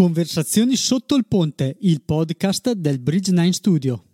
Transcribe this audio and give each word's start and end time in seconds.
Conversazioni 0.00 0.76
sotto 0.76 1.14
il 1.14 1.26
ponte, 1.28 1.76
il 1.80 2.00
podcast 2.00 2.72
del 2.72 2.98
Bridge 3.00 3.30
9 3.32 3.52
Studio. 3.52 4.04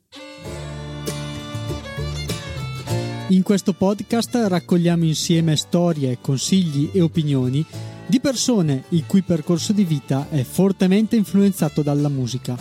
In 3.29 3.45
questo 3.45 3.73
podcast 3.73 4.35
raccogliamo 4.35 5.05
insieme 5.05 5.55
storie, 5.55 6.19
consigli 6.21 6.91
e 6.93 7.01
opinioni 7.01 7.65
di 8.05 8.19
persone 8.19 8.83
il 8.89 9.07
cui 9.07 9.23
percorso 9.23 9.73
di 9.73 9.85
vita 9.85 10.27
è 10.29 10.43
fortemente 10.43 11.15
influenzato 11.15 11.83
dalla 11.83 12.09
musica. 12.09 12.59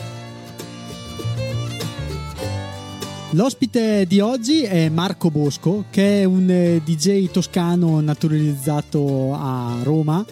L'ospite 3.31 4.05
di 4.05 4.19
oggi 4.19 4.61
è 4.61 4.87
Marco 4.89 5.31
Bosco, 5.31 5.85
che 5.89 6.21
è 6.21 6.25
un 6.25 6.47
eh, 6.47 6.79
DJ 6.85 7.31
toscano 7.31 7.99
naturalizzato 8.01 9.33
a 9.33 9.79
Roma 9.81 10.23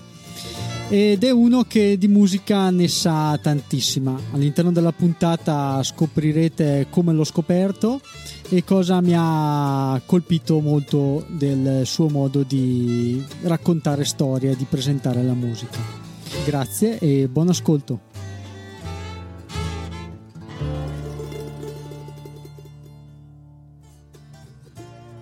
ed 0.95 1.23
è 1.23 1.31
uno 1.31 1.63
che 1.63 1.97
di 1.97 2.07
musica 2.07 2.69
ne 2.69 2.87
sa 2.87 3.39
tantissima. 3.41 4.15
All'interno 4.33 4.71
della 4.71 4.91
puntata 4.91 5.81
scoprirete 5.81 6.85
come 6.91 7.13
l'ho 7.13 7.23
scoperto 7.23 7.99
e 8.47 8.63
cosa 8.63 9.01
mi 9.01 9.13
ha 9.15 9.99
colpito 10.05 10.59
molto 10.59 11.25
del 11.29 11.81
suo 11.87 12.09
modo 12.09 12.43
di 12.43 13.25
raccontare 13.41 14.05
storie 14.05 14.51
e 14.51 14.55
di 14.55 14.67
presentare 14.70 15.23
la 15.23 15.34
musica. 15.34 15.79
Grazie 16.45 16.99
e 16.99 17.27
buon 17.27 17.49
ascolto. 17.49 17.99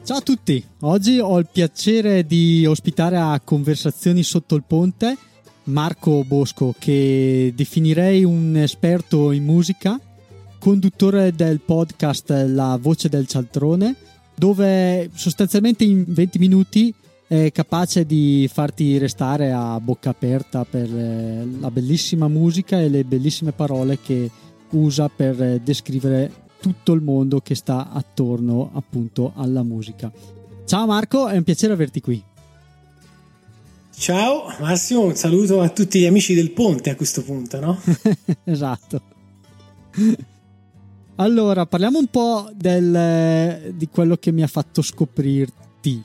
Ciao 0.03 0.17
a 0.17 0.21
tutti, 0.21 0.61
oggi 0.81 1.19
ho 1.19 1.39
il 1.39 1.47
piacere 1.49 2.25
di 2.25 2.65
ospitare 2.65 3.15
a 3.15 3.39
Conversazioni 3.39 4.21
sotto 4.21 4.55
il 4.55 4.65
ponte 4.67 5.29
Marco 5.63 6.23
Bosco, 6.23 6.73
che 6.77 7.53
definirei 7.55 8.23
un 8.23 8.55
esperto 8.55 9.31
in 9.31 9.43
musica, 9.43 9.99
conduttore 10.59 11.33
del 11.33 11.59
podcast 11.59 12.29
La 12.47 12.77
voce 12.81 13.09
del 13.09 13.27
cialtrone, 13.27 13.95
dove 14.35 15.09
sostanzialmente 15.13 15.83
in 15.83 16.03
20 16.07 16.39
minuti 16.39 16.93
è 17.27 17.51
capace 17.51 18.05
di 18.05 18.49
farti 18.51 18.97
restare 18.97 19.51
a 19.51 19.79
bocca 19.79 20.09
aperta 20.09 20.65
per 20.65 20.93
eh, 20.93 21.47
la 21.59 21.71
bellissima 21.71 22.27
musica 22.27 22.81
e 22.81 22.89
le 22.89 23.05
bellissime 23.05 23.53
parole 23.53 23.99
che 24.01 24.29
usa 24.71 25.09
per 25.09 25.59
descrivere 25.59 26.31
tutto 26.59 26.93
il 26.93 27.01
mondo 27.01 27.39
che 27.39 27.55
sta 27.55 27.91
attorno 27.91 28.71
appunto 28.73 29.31
alla 29.35 29.63
musica. 29.63 30.11
Ciao 30.65 30.85
Marco, 30.85 31.27
è 31.27 31.37
un 31.37 31.43
piacere 31.43 31.73
averti 31.73 32.01
qui. 32.01 32.30
Ciao 34.01 34.51
Massimo, 34.59 35.01
un 35.01 35.15
saluto 35.15 35.61
a 35.61 35.69
tutti 35.69 35.99
gli 35.99 36.07
amici 36.07 36.33
del 36.33 36.49
ponte 36.49 36.89
a 36.89 36.95
questo 36.95 37.21
punto, 37.21 37.59
no? 37.59 37.79
esatto. 38.45 38.99
Allora, 41.17 41.67
parliamo 41.67 41.99
un 41.99 42.07
po' 42.07 42.49
del, 42.51 43.73
di 43.75 43.87
quello 43.89 44.17
che 44.17 44.31
mi 44.31 44.41
ha 44.41 44.47
fatto 44.47 44.81
scoprirti. 44.81 46.03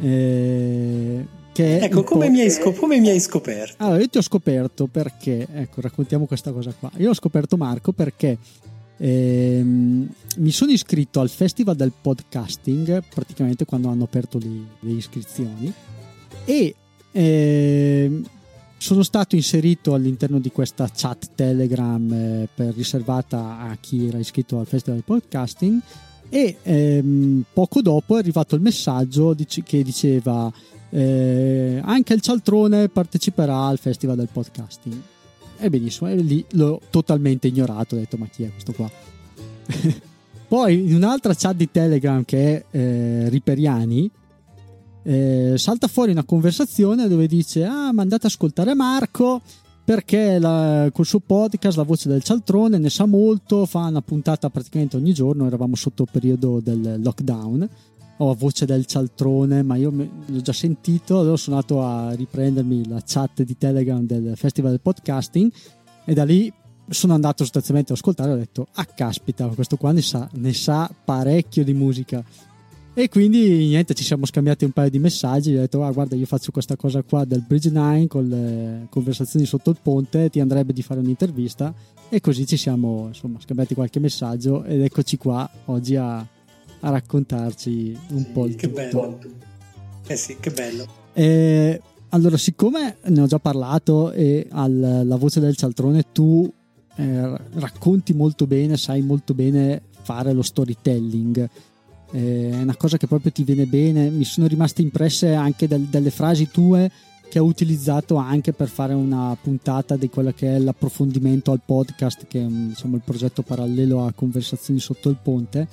Eh, 0.00 1.24
ecco, 1.54 2.02
come, 2.02 2.30
mi 2.30 2.50
scop- 2.50 2.76
come, 2.76 2.98
mi 2.98 3.10
hai 3.10 3.20
scoperto? 3.20 3.76
Allora, 3.84 4.00
io 4.00 4.08
ti 4.08 4.18
ho 4.18 4.22
scoperto 4.22 4.88
perché, 4.88 5.46
ecco, 5.54 5.82
raccontiamo 5.82 6.26
questa 6.26 6.50
cosa 6.50 6.74
qua. 6.76 6.90
Io 6.96 7.10
ho 7.10 7.14
scoperto 7.14 7.56
Marco 7.56 7.92
perché 7.92 8.38
ehm, 8.96 10.08
mi 10.38 10.50
sono 10.50 10.72
iscritto 10.72 11.20
al 11.20 11.28
Festival 11.28 11.76
del 11.76 11.92
Podcasting, 11.92 13.04
praticamente 13.14 13.64
quando 13.64 13.88
hanno 13.88 14.02
aperto 14.02 14.36
le, 14.38 14.48
le 14.80 14.90
iscrizioni, 14.90 15.72
e 16.44 16.74
e 17.16 18.22
sono 18.76 19.04
stato 19.04 19.36
inserito 19.36 19.94
all'interno 19.94 20.40
di 20.40 20.50
questa 20.50 20.90
chat 20.92 21.30
Telegram 21.36 22.12
eh, 22.12 22.48
per, 22.52 22.74
riservata 22.74 23.60
a 23.60 23.76
chi 23.80 24.08
era 24.08 24.18
iscritto 24.18 24.58
al 24.58 24.66
Festival 24.66 24.96
del 24.96 25.04
Podcasting 25.04 25.80
e 26.28 26.56
ehm, 26.60 27.44
poco 27.52 27.80
dopo 27.82 28.16
è 28.16 28.18
arrivato 28.18 28.56
il 28.56 28.60
messaggio 28.60 29.32
dic- 29.32 29.62
che 29.62 29.84
diceva 29.84 30.52
eh, 30.90 31.80
anche 31.84 32.14
il 32.14 32.20
Cialtrone 32.20 32.88
parteciperà 32.88 33.66
al 33.66 33.78
Festival 33.78 34.16
del 34.16 34.28
Podcasting. 34.32 35.00
E 35.56 35.70
benissimo, 35.70 36.10
e 36.10 36.16
lì 36.16 36.44
l'ho 36.50 36.80
totalmente 36.90 37.46
ignorato, 37.46 37.94
ho 37.94 37.98
detto 37.98 38.16
ma 38.16 38.26
chi 38.26 38.42
è 38.42 38.50
questo 38.50 38.72
qua? 38.72 38.90
Poi 40.48 40.88
in 40.88 40.94
un'altra 40.96 41.32
chat 41.34 41.54
di 41.54 41.70
Telegram 41.70 42.24
che 42.24 42.56
è 42.56 42.76
eh, 42.76 43.28
Riperiani 43.28 44.10
eh, 45.04 45.54
salta 45.56 45.86
fuori 45.86 46.12
una 46.12 46.24
conversazione 46.24 47.08
dove 47.08 47.26
dice 47.26 47.64
ah 47.64 47.92
ma 47.92 48.02
andate 48.02 48.26
ad 48.26 48.32
ascoltare 48.32 48.74
Marco 48.74 49.42
perché 49.84 50.38
la, 50.38 50.88
col 50.92 51.04
suo 51.04 51.20
podcast 51.20 51.76
La 51.76 51.82
voce 51.82 52.08
del 52.08 52.22
cialtrone 52.22 52.78
ne 52.78 52.88
sa 52.88 53.04
molto, 53.04 53.66
fa 53.66 53.80
una 53.80 54.00
puntata 54.00 54.48
praticamente 54.48 54.96
ogni 54.96 55.12
giorno, 55.12 55.46
eravamo 55.46 55.76
sotto 55.76 56.04
il 56.04 56.08
periodo 56.10 56.60
del 56.60 57.00
lockdown, 57.02 57.68
ho 58.16 58.30
oh, 58.30 58.34
voce 58.34 58.64
del 58.64 58.86
cialtrone, 58.86 59.62
ma 59.62 59.76
io 59.76 59.90
l'ho 59.90 60.40
già 60.40 60.54
sentito, 60.54 61.20
allora 61.20 61.36
sono 61.36 61.56
andato 61.56 61.82
a 61.82 62.12
riprendermi 62.14 62.88
la 62.88 63.02
chat 63.04 63.42
di 63.42 63.58
Telegram 63.58 64.02
del 64.06 64.32
Festival 64.36 64.70
del 64.70 64.80
Podcasting 64.80 65.52
e 66.06 66.14
da 66.14 66.24
lì 66.24 66.50
sono 66.88 67.12
andato 67.12 67.42
sostanzialmente 67.42 67.92
ad 67.92 67.98
ascoltare 67.98 68.30
e 68.30 68.32
ho 68.32 68.38
detto 68.38 68.68
ah 68.72 68.86
caspita, 68.86 69.46
questo 69.48 69.76
qua 69.76 69.92
ne 69.92 70.02
sa, 70.02 70.26
ne 70.32 70.54
sa 70.54 70.90
parecchio 71.04 71.62
di 71.62 71.74
musica 71.74 72.24
e 72.96 73.08
quindi 73.08 73.66
niente, 73.66 73.92
ci 73.92 74.04
siamo 74.04 74.24
scambiati 74.24 74.64
un 74.64 74.70
paio 74.70 74.88
di 74.88 75.00
messaggi. 75.00 75.52
Ho 75.56 75.60
detto: 75.60 75.82
ah, 75.82 75.90
guarda, 75.90 76.14
io 76.14 76.26
faccio 76.26 76.52
questa 76.52 76.76
cosa 76.76 77.02
qua 77.02 77.24
del 77.24 77.44
Bridge 77.44 77.68
9 77.70 78.06
con 78.06 78.28
le 78.28 78.86
conversazioni 78.88 79.46
sotto 79.46 79.70
il 79.70 79.78
ponte. 79.82 80.30
Ti 80.30 80.38
andrebbe 80.38 80.72
di 80.72 80.82
fare 80.82 81.00
un'intervista. 81.00 81.74
E 82.08 82.20
così 82.20 82.46
ci 82.46 82.56
siamo 82.56 83.08
insomma 83.08 83.40
scambiati 83.40 83.74
qualche 83.74 83.98
messaggio. 83.98 84.62
Ed 84.62 84.80
eccoci 84.80 85.16
qua 85.16 85.50
oggi 85.64 85.96
a, 85.96 86.18
a 86.18 86.90
raccontarci 86.90 87.98
un 88.10 88.18
sì, 88.18 88.26
po' 88.32 88.46
il 88.46 88.54
che 88.54 88.68
tutto. 88.68 88.80
bello. 88.80 89.18
Eh 90.06 90.16
sì, 90.16 90.36
che 90.38 90.50
bello. 90.52 90.86
E, 91.14 91.80
allora, 92.10 92.36
siccome 92.36 92.98
ne 93.06 93.20
ho 93.20 93.26
già 93.26 93.40
parlato 93.40 94.12
e 94.12 94.46
alla 94.50 95.16
voce 95.16 95.40
del 95.40 95.56
cialtrone 95.56 96.12
tu 96.12 96.48
eh, 96.94 97.36
racconti 97.54 98.12
molto 98.14 98.46
bene, 98.46 98.76
sai 98.76 99.02
molto 99.02 99.34
bene 99.34 99.82
fare 100.00 100.32
lo 100.32 100.42
storytelling 100.42 101.48
eh, 102.14 102.50
è 102.50 102.62
una 102.62 102.76
cosa 102.76 102.96
che 102.96 103.08
proprio 103.08 103.32
ti 103.32 103.42
viene 103.42 103.66
bene. 103.66 104.08
Mi 104.08 104.24
sono 104.24 104.46
rimaste 104.46 104.82
impresse 104.82 105.34
anche 105.34 105.66
del, 105.66 105.82
delle 105.82 106.10
frasi 106.10 106.48
tue 106.48 106.90
che 107.28 107.40
ho 107.40 107.44
utilizzato 107.44 108.14
anche 108.14 108.52
per 108.52 108.68
fare 108.68 108.94
una 108.94 109.36
puntata 109.40 109.96
di 109.96 110.08
quello 110.08 110.32
che 110.32 110.54
è 110.54 110.58
l'approfondimento 110.60 111.50
al 111.50 111.60
podcast, 111.64 112.26
che 112.28 112.38
è 112.38 112.44
insomma, 112.44 112.96
il 112.96 113.02
progetto 113.04 113.42
parallelo 113.42 114.04
a 114.04 114.12
Conversazioni 114.12 114.78
sotto 114.78 115.08
il 115.08 115.18
ponte. 115.20 115.66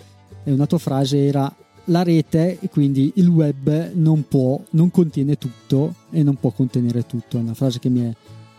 E 0.44 0.52
una 0.52 0.66
tua 0.66 0.80
frase 0.80 1.28
era 1.28 1.54
la 1.86 2.04
rete 2.04 2.60
quindi 2.72 3.12
il 3.16 3.28
web 3.28 3.92
non 3.94 4.28
può, 4.28 4.60
non 4.72 4.92
contiene 4.92 5.38
tutto 5.38 5.96
e 6.10 6.24
non 6.24 6.36
può 6.36 6.50
contenere 6.50 7.06
tutto. 7.06 7.38
È 7.38 7.42
una 7.42 7.54
frase 7.54 7.78
che 7.78 7.90
mi 7.90 8.02
è, 8.02 8.12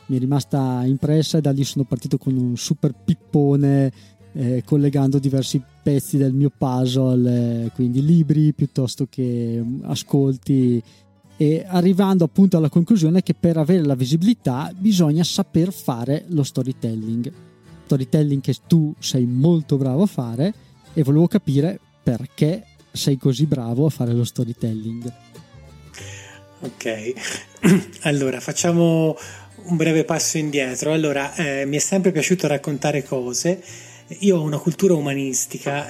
mi 0.07 0.17
è 0.17 0.21
rimasta 0.21 0.83
impressa 0.85 1.39
e 1.39 1.41
da 1.41 1.51
lì 1.51 1.65
sono 1.65 1.85
partito 1.85 2.19
con 2.19 2.37
un 2.37 2.57
super 2.57 2.95
pippone 2.95 3.93
eh, 4.35 4.63
collegando 4.65 5.19
diversi 5.19 5.63
pezzi 5.83 6.17
del 6.17 6.33
mio 6.33 6.51
puzzle, 6.57 7.65
eh, 7.65 7.71
quindi 7.75 8.05
libri 8.05 8.53
piuttosto 8.53 9.07
che 9.09 9.61
mm, 9.63 9.81
ascolti 9.85 10.83
e 11.37 11.65
arrivando 11.67 12.25
appunto 12.25 12.57
alla 12.57 12.69
conclusione 12.69 13.23
che 13.23 13.35
per 13.35 13.57
avere 13.57 13.85
la 13.85 13.95
visibilità 13.95 14.73
bisogna 14.77 15.25
saper 15.25 15.73
fare 15.73 16.25
lo 16.29 16.43
storytelling. 16.43 17.33
Storytelling 17.85 18.41
che 18.41 18.55
tu 18.67 18.95
sei 18.99 19.27
molto 19.27 19.77
bravo 19.77 20.03
a 20.03 20.07
fare 20.07 20.55
e 20.95 21.03
volevo 21.03 21.27
capire 21.27 21.79
perché 22.03 22.65
sei 22.93 23.17
così 23.17 23.47
bravo 23.47 23.87
a 23.87 23.91
fare 23.91 24.13
lo 24.13 24.25
storytelling. 24.25 25.13
Ok, 26.61 27.13
allora 28.03 28.39
facciamo 28.39 29.17
un 29.65 29.77
breve 29.77 30.05
passo 30.05 30.39
indietro. 30.39 30.93
Allora, 30.93 31.35
eh, 31.35 31.65
mi 31.65 31.77
è 31.77 31.81
sempre 31.81 32.13
piaciuto 32.13 32.47
raccontare 32.47 33.03
cose 33.03 33.63
io 34.21 34.39
ho 34.39 34.43
una 34.43 34.59
cultura 34.59 34.95
umanistica, 34.95 35.89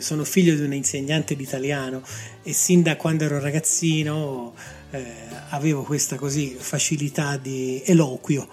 sono 0.00 0.24
figlio 0.24 0.54
di 0.54 0.62
un 0.62 0.74
insegnante 0.74 1.36
di 1.36 1.42
italiano 1.42 2.02
e 2.42 2.52
sin 2.52 2.82
da 2.82 2.96
quando 2.96 3.24
ero 3.24 3.38
ragazzino 3.40 4.54
eh, 4.90 5.04
avevo 5.50 5.82
questa 5.82 6.16
così 6.16 6.56
facilità 6.58 7.36
di 7.36 7.82
eloquio, 7.84 8.48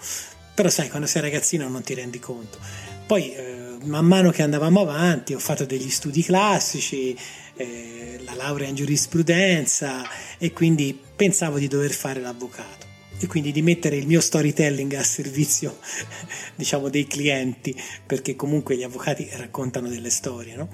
però 0.54 0.68
sai 0.68 0.88
quando 0.88 1.06
sei 1.06 1.22
ragazzino 1.22 1.68
non 1.68 1.82
ti 1.82 1.94
rendi 1.94 2.18
conto. 2.18 2.58
Poi 3.06 3.34
eh, 3.34 3.76
man 3.84 4.06
mano 4.06 4.30
che 4.30 4.42
andavamo 4.42 4.80
avanti 4.80 5.34
ho 5.34 5.38
fatto 5.38 5.64
degli 5.64 5.90
studi 5.90 6.22
classici, 6.22 7.16
eh, 7.56 8.20
la 8.24 8.34
laurea 8.34 8.68
in 8.68 8.74
giurisprudenza 8.74 10.02
e 10.38 10.52
quindi 10.52 10.98
pensavo 11.16 11.58
di 11.58 11.68
dover 11.68 11.92
fare 11.92 12.20
l'avvocato 12.20 12.87
e 13.20 13.26
quindi 13.26 13.52
di 13.52 13.62
mettere 13.62 13.96
il 13.96 14.06
mio 14.06 14.20
storytelling 14.20 14.94
a 14.94 15.02
servizio 15.02 15.78
diciamo 16.56 16.88
dei 16.88 17.06
clienti 17.06 17.74
perché 18.06 18.36
comunque 18.36 18.76
gli 18.76 18.82
avvocati 18.82 19.28
raccontano 19.32 19.88
delle 19.88 20.10
storie 20.10 20.54
no? 20.56 20.68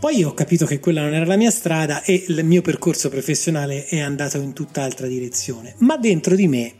poi 0.00 0.24
ho 0.24 0.34
capito 0.34 0.66
che 0.66 0.80
quella 0.80 1.02
non 1.02 1.14
era 1.14 1.26
la 1.26 1.36
mia 1.36 1.50
strada 1.50 2.02
e 2.02 2.24
il 2.26 2.44
mio 2.44 2.62
percorso 2.62 3.08
professionale 3.08 3.86
è 3.86 4.00
andato 4.00 4.38
in 4.38 4.52
tutt'altra 4.52 5.06
direzione 5.06 5.74
ma 5.78 5.96
dentro 5.96 6.34
di 6.34 6.48
me 6.48 6.74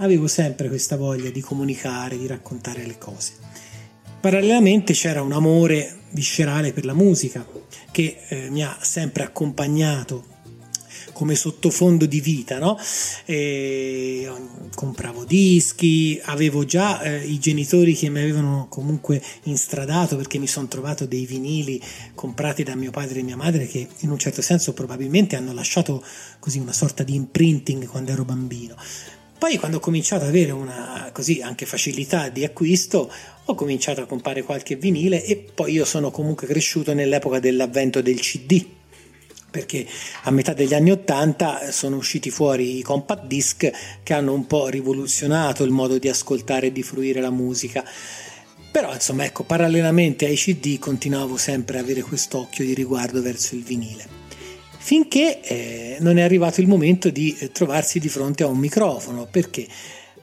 avevo 0.00 0.26
sempre 0.26 0.68
questa 0.68 0.96
voglia 0.96 1.30
di 1.30 1.40
comunicare, 1.40 2.18
di 2.18 2.26
raccontare 2.26 2.86
le 2.86 2.98
cose. 2.98 3.32
Parallelamente 4.20 4.92
c'era 4.92 5.22
un 5.22 5.32
amore 5.32 5.98
viscerale 6.10 6.72
per 6.72 6.84
la 6.84 6.94
musica 6.94 7.46
che 7.90 8.20
eh, 8.28 8.50
mi 8.50 8.62
ha 8.62 8.76
sempre 8.80 9.22
accompagnato 9.22 10.38
come 11.12 11.34
sottofondo 11.34 12.06
di 12.06 12.20
vita, 12.20 12.58
no? 12.58 12.78
E 13.24 14.30
compravo 14.74 15.24
dischi, 15.24 16.20
avevo 16.24 16.64
già 16.64 17.00
eh, 17.02 17.24
i 17.24 17.38
genitori 17.38 17.94
che 17.94 18.08
mi 18.08 18.20
avevano 18.20 18.66
comunque 18.68 19.22
instradato 19.44 20.16
perché 20.16 20.38
mi 20.38 20.46
sono 20.46 20.68
trovato 20.68 21.06
dei 21.06 21.26
vinili 21.26 21.80
comprati 22.14 22.62
da 22.62 22.74
mio 22.74 22.90
padre 22.90 23.20
e 23.20 23.22
mia 23.22 23.36
madre 23.36 23.66
che 23.66 23.88
in 23.98 24.10
un 24.10 24.18
certo 24.18 24.42
senso 24.42 24.72
probabilmente 24.72 25.36
hanno 25.36 25.52
lasciato 25.52 26.02
così 26.38 26.58
una 26.58 26.72
sorta 26.72 27.02
di 27.02 27.14
imprinting 27.14 27.86
quando 27.86 28.12
ero 28.12 28.24
bambino. 28.24 28.74
Poi 29.38 29.56
quando 29.56 29.78
ho 29.78 29.80
cominciato 29.80 30.24
ad 30.24 30.28
avere 30.28 30.50
una 30.50 31.08
così 31.12 31.40
anche 31.40 31.64
facilità 31.64 32.28
di 32.28 32.44
acquisto, 32.44 33.10
ho 33.46 33.54
cominciato 33.54 34.02
a 34.02 34.06
comprare 34.06 34.42
qualche 34.42 34.76
vinile 34.76 35.24
e 35.24 35.36
poi 35.36 35.72
io 35.72 35.86
sono 35.86 36.10
comunque 36.10 36.46
cresciuto 36.46 36.92
nell'epoca 36.92 37.38
dell'avvento 37.38 38.02
del 38.02 38.20
CD 38.20 38.78
perché 39.50 39.86
a 40.22 40.30
metà 40.30 40.52
degli 40.52 40.74
anni 40.74 40.90
Ottanta 40.90 41.70
sono 41.70 41.96
usciti 41.96 42.30
fuori 42.30 42.78
i 42.78 42.82
compact 42.82 43.26
disc 43.26 43.70
che 44.02 44.14
hanno 44.14 44.32
un 44.32 44.46
po' 44.46 44.68
rivoluzionato 44.68 45.64
il 45.64 45.70
modo 45.70 45.98
di 45.98 46.08
ascoltare 46.08 46.68
e 46.68 46.72
di 46.72 46.82
fruire 46.82 47.20
la 47.20 47.30
musica. 47.30 47.84
Però 48.70 48.92
insomma 48.92 49.24
ecco, 49.24 49.42
parallelamente 49.42 50.26
ai 50.26 50.36
CD 50.36 50.78
continuavo 50.78 51.36
sempre 51.36 51.78
ad 51.78 51.84
avere 51.84 52.02
quest'occhio 52.02 52.64
di 52.64 52.74
riguardo 52.74 53.20
verso 53.20 53.56
il 53.56 53.62
vinile. 53.62 54.06
Finché 54.78 55.40
eh, 55.42 55.96
non 56.00 56.16
è 56.18 56.22
arrivato 56.22 56.60
il 56.60 56.68
momento 56.68 57.10
di 57.10 57.36
eh, 57.38 57.50
trovarsi 57.50 57.98
di 57.98 58.08
fronte 58.08 58.44
a 58.44 58.46
un 58.46 58.58
microfono, 58.58 59.26
perché? 59.30 59.66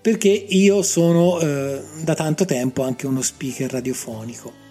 Perché 0.02 0.30
io 0.30 0.82
sono 0.82 1.40
eh, 1.40 1.82
da 2.02 2.16
tanto 2.16 2.46
tempo 2.46 2.84
anche 2.84 3.06
uno 3.06 3.22
speaker 3.22 3.70
radiofonico 3.70 4.66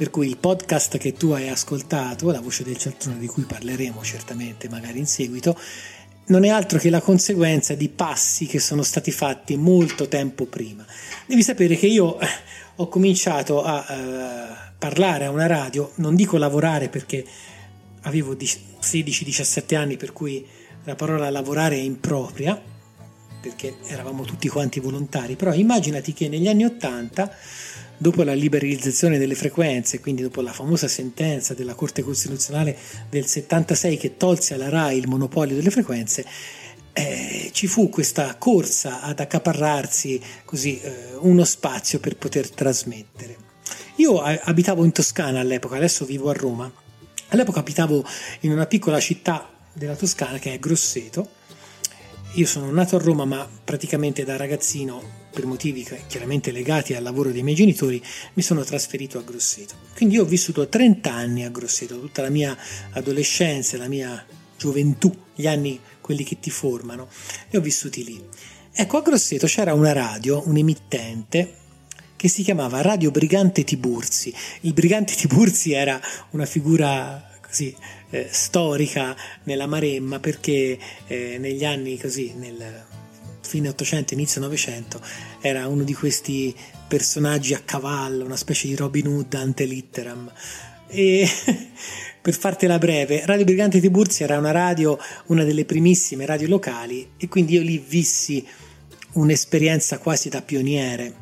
per 0.00 0.08
cui 0.08 0.28
il 0.28 0.38
podcast 0.38 0.96
che 0.96 1.12
tu 1.12 1.32
hai 1.32 1.50
ascoltato, 1.50 2.30
La 2.30 2.40
voce 2.40 2.64
del 2.64 2.78
cialtrone 2.78 3.18
di 3.18 3.26
cui 3.26 3.42
parleremo 3.42 4.02
certamente 4.02 4.66
magari 4.70 4.98
in 4.98 5.06
seguito, 5.06 5.54
non 6.28 6.42
è 6.42 6.48
altro 6.48 6.78
che 6.78 6.88
la 6.88 7.02
conseguenza 7.02 7.74
di 7.74 7.90
passi 7.90 8.46
che 8.46 8.60
sono 8.60 8.82
stati 8.82 9.10
fatti 9.10 9.58
molto 9.58 10.08
tempo 10.08 10.46
prima. 10.46 10.86
Devi 11.26 11.42
sapere 11.42 11.76
che 11.76 11.86
io 11.86 12.18
eh, 12.18 12.26
ho 12.76 12.88
cominciato 12.88 13.62
a 13.62 13.84
uh, 13.86 14.72
parlare 14.78 15.26
a 15.26 15.30
una 15.30 15.46
radio, 15.46 15.92
non 15.96 16.14
dico 16.14 16.38
lavorare 16.38 16.88
perché 16.88 17.22
avevo 18.00 18.32
16-17 18.32 19.76
anni 19.76 19.98
per 19.98 20.14
cui 20.14 20.46
la 20.84 20.94
parola 20.94 21.28
lavorare 21.28 21.76
è 21.76 21.80
impropria, 21.80 22.58
perché 23.38 23.76
eravamo 23.88 24.24
tutti 24.24 24.48
quanti 24.48 24.80
volontari, 24.80 25.36
però 25.36 25.52
immaginati 25.52 26.14
che 26.14 26.28
negli 26.28 26.48
anni 26.48 26.64
80 26.64 27.36
dopo 28.00 28.22
la 28.22 28.32
liberalizzazione 28.32 29.18
delle 29.18 29.34
frequenze, 29.34 30.00
quindi 30.00 30.22
dopo 30.22 30.40
la 30.40 30.54
famosa 30.54 30.88
sentenza 30.88 31.52
della 31.52 31.74
Corte 31.74 32.00
Costituzionale 32.02 32.74
del 33.10 33.26
76 33.26 33.98
che 33.98 34.16
tolse 34.16 34.54
alla 34.54 34.70
RAI 34.70 34.96
il 34.96 35.06
monopolio 35.06 35.54
delle 35.54 35.68
frequenze, 35.68 36.24
eh, 36.94 37.50
ci 37.52 37.66
fu 37.66 37.90
questa 37.90 38.36
corsa 38.36 39.02
ad 39.02 39.20
accaparrarsi 39.20 40.18
così 40.46 40.80
eh, 40.80 41.14
uno 41.18 41.44
spazio 41.44 42.00
per 42.00 42.16
poter 42.16 42.48
trasmettere. 42.48 43.36
Io 43.96 44.18
abitavo 44.18 44.82
in 44.82 44.92
Toscana 44.92 45.40
all'epoca, 45.40 45.76
adesso 45.76 46.06
vivo 46.06 46.30
a 46.30 46.32
Roma. 46.32 46.72
All'epoca 47.28 47.60
abitavo 47.60 48.02
in 48.40 48.52
una 48.52 48.64
piccola 48.64 48.98
città 48.98 49.46
della 49.74 49.94
Toscana 49.94 50.38
che 50.38 50.54
è 50.54 50.58
Grosseto. 50.58 51.28
Io 52.36 52.46
sono 52.46 52.70
nato 52.70 52.96
a 52.96 52.98
Roma, 52.98 53.26
ma 53.26 53.46
praticamente 53.62 54.24
da 54.24 54.38
ragazzino 54.38 55.19
per 55.32 55.46
motivi 55.46 55.86
chiaramente 56.06 56.50
legati 56.50 56.94
al 56.94 57.02
lavoro 57.02 57.30
dei 57.30 57.42
miei 57.42 57.56
genitori, 57.56 58.02
mi 58.34 58.42
sono 58.42 58.64
trasferito 58.64 59.18
a 59.18 59.22
Grosseto. 59.22 59.74
Quindi 59.94 60.16
io 60.16 60.22
ho 60.22 60.26
vissuto 60.26 60.68
30 60.68 61.12
anni 61.12 61.44
a 61.44 61.50
Grosseto, 61.50 62.00
tutta 62.00 62.22
la 62.22 62.30
mia 62.30 62.56
adolescenza, 62.92 63.76
la 63.76 63.88
mia 63.88 64.24
gioventù, 64.56 65.14
gli 65.34 65.46
anni 65.46 65.80
quelli 66.00 66.24
che 66.24 66.40
ti 66.40 66.50
formano, 66.50 67.08
li 67.50 67.56
ho 67.56 67.60
vissuti 67.60 68.04
lì. 68.04 68.22
Ecco, 68.72 68.98
a 68.98 69.02
Grosseto 69.02 69.46
c'era 69.46 69.74
una 69.74 69.92
radio, 69.92 70.42
un 70.46 70.56
emittente, 70.56 71.54
che 72.16 72.28
si 72.28 72.42
chiamava 72.42 72.82
Radio 72.82 73.10
Brigante 73.10 73.64
Tiburzi. 73.64 74.34
Il 74.60 74.74
Brigante 74.74 75.14
Tiburzi 75.14 75.72
era 75.72 75.98
una 76.30 76.44
figura 76.44 77.30
così 77.40 77.74
eh, 78.10 78.28
storica 78.30 79.16
nella 79.44 79.66
Maremma 79.66 80.20
perché 80.20 80.78
eh, 81.06 81.38
negli 81.38 81.64
anni 81.64 81.98
così, 81.98 82.34
nel 82.36 82.84
fine 83.50 83.68
800, 83.68 84.14
inizio 84.14 84.40
900, 84.42 85.00
era 85.40 85.66
uno 85.66 85.82
di 85.82 85.92
questi 85.92 86.54
personaggi 86.86 87.52
a 87.52 87.58
cavallo, 87.58 88.24
una 88.24 88.36
specie 88.36 88.68
di 88.68 88.76
Robin 88.76 89.08
Hood 89.08 89.34
ante 89.34 89.64
litteram. 89.64 90.32
E 90.86 91.28
per 92.22 92.34
fartela 92.34 92.78
breve, 92.78 93.26
Radio 93.26 93.44
Brigante 93.44 93.80
Tiburzi 93.80 94.22
era 94.22 94.38
una 94.38 94.52
radio, 94.52 94.96
una 95.26 95.42
delle 95.42 95.64
primissime 95.64 96.26
radio 96.26 96.46
locali, 96.46 97.10
e 97.16 97.26
quindi 97.26 97.54
io 97.54 97.62
lì 97.62 97.78
vissi 97.84 98.46
un'esperienza 99.14 99.98
quasi 99.98 100.28
da 100.28 100.42
pioniere. 100.42 101.14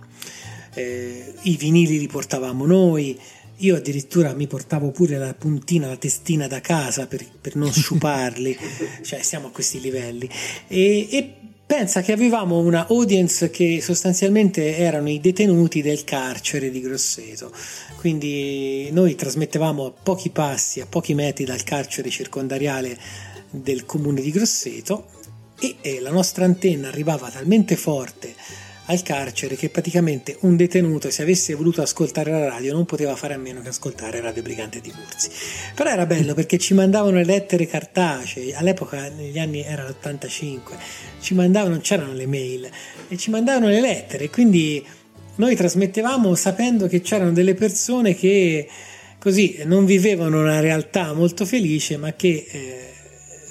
Eh, 0.75 1.33
I 1.43 1.57
vinili 1.57 1.99
li 1.99 2.09
portavamo 2.09 2.67
noi, 2.67 3.19
io 3.61 3.77
addirittura 3.77 4.35
mi 4.35 4.47
portavo 4.47 4.91
pure 4.91 5.17
la 5.17 5.33
puntina, 5.33 5.89
la 5.89 5.97
testina 5.97 6.47
da 6.47 6.61
casa 6.61 7.07
per, 7.07 7.25
per 7.41 7.57
non 7.57 7.73
sciuparli, 7.73 8.55
cioè 9.01 9.23
siamo 9.23 9.47
a 9.47 9.51
questi 9.51 9.81
livelli. 9.81 10.29
E, 10.67 11.09
e 11.11 11.35
Pensa 11.69 12.01
che 12.01 12.13
avevamo 12.13 12.61
una 12.61 12.87
audience 12.89 13.51
che 13.51 13.83
sostanzialmente 13.83 14.79
erano 14.79 15.11
i 15.11 15.21
detenuti 15.21 15.83
del 15.83 16.03
carcere 16.03 16.71
di 16.71 16.81
Grosseto, 16.81 17.53
quindi 17.99 18.89
noi 18.91 19.15
trasmettevamo 19.15 19.85
a 19.85 19.91
pochi 19.91 20.31
passi, 20.31 20.81
a 20.81 20.87
pochi 20.87 21.13
metri 21.13 21.45
dal 21.45 21.63
carcere 21.65 22.09
circondariale 22.09 22.99
del 23.51 23.85
comune 23.85 24.23
di 24.23 24.31
Grosseto 24.31 25.09
e, 25.61 25.77
e 25.83 26.01
la 26.01 26.11
nostra 26.11 26.47
antenna 26.47 26.89
arrivava 26.89 27.29
talmente 27.29 27.77
forte 27.77 28.35
al 28.91 29.03
carcere 29.03 29.55
che 29.55 29.69
praticamente 29.69 30.37
un 30.41 30.57
detenuto 30.57 31.11
se 31.11 31.23
avesse 31.23 31.55
voluto 31.55 31.83
ascoltare 31.83 32.31
la 32.31 32.49
radio 32.49 32.73
non 32.73 32.87
poteva 32.87 33.17
fare 33.17 33.35
a 33.35 33.39
meno 33.39 33.61
che 33.61 33.69
ascoltare 33.69 34.21
Radio 34.21 34.43
Brigante 34.43 34.81
di 34.81 34.91
Curzi 34.91 35.31
però 35.75 35.91
era 35.91 36.07
bello 36.07 36.33
perché 36.35 36.59
ci 36.59 36.75
mandavano 36.75 37.17
le 37.17 37.25
lettere 37.25 37.67
cartacee. 37.67 38.55
All'epoca 38.55 39.09
negli 39.11 39.39
anni 39.39 39.63
era 39.63 39.87
l'85 39.87 40.59
ci 41.21 41.35
mandavano 41.35 41.73
non 41.75 41.81
c'erano 41.81 42.13
le 42.13 42.27
mail 42.27 42.69
e 43.09 43.17
ci 43.17 43.31
mandavano 43.31 43.69
le 43.69 43.81
lettere. 43.81 44.31
Quindi 44.31 44.85
noi 45.37 45.55
trasmettevamo 45.55 46.35
sapendo 46.35 46.87
che 46.87 47.01
c'erano 47.01 47.33
delle 47.33 47.55
persone 47.55 48.15
che 48.15 48.69
così 49.19 49.61
non 49.65 49.85
vivevano 49.85 50.41
una 50.41 50.61
realtà 50.61 51.13
molto 51.13 51.45
felice 51.45 51.97
ma 51.97 52.13
che 52.15 52.47
eh, 52.51 52.89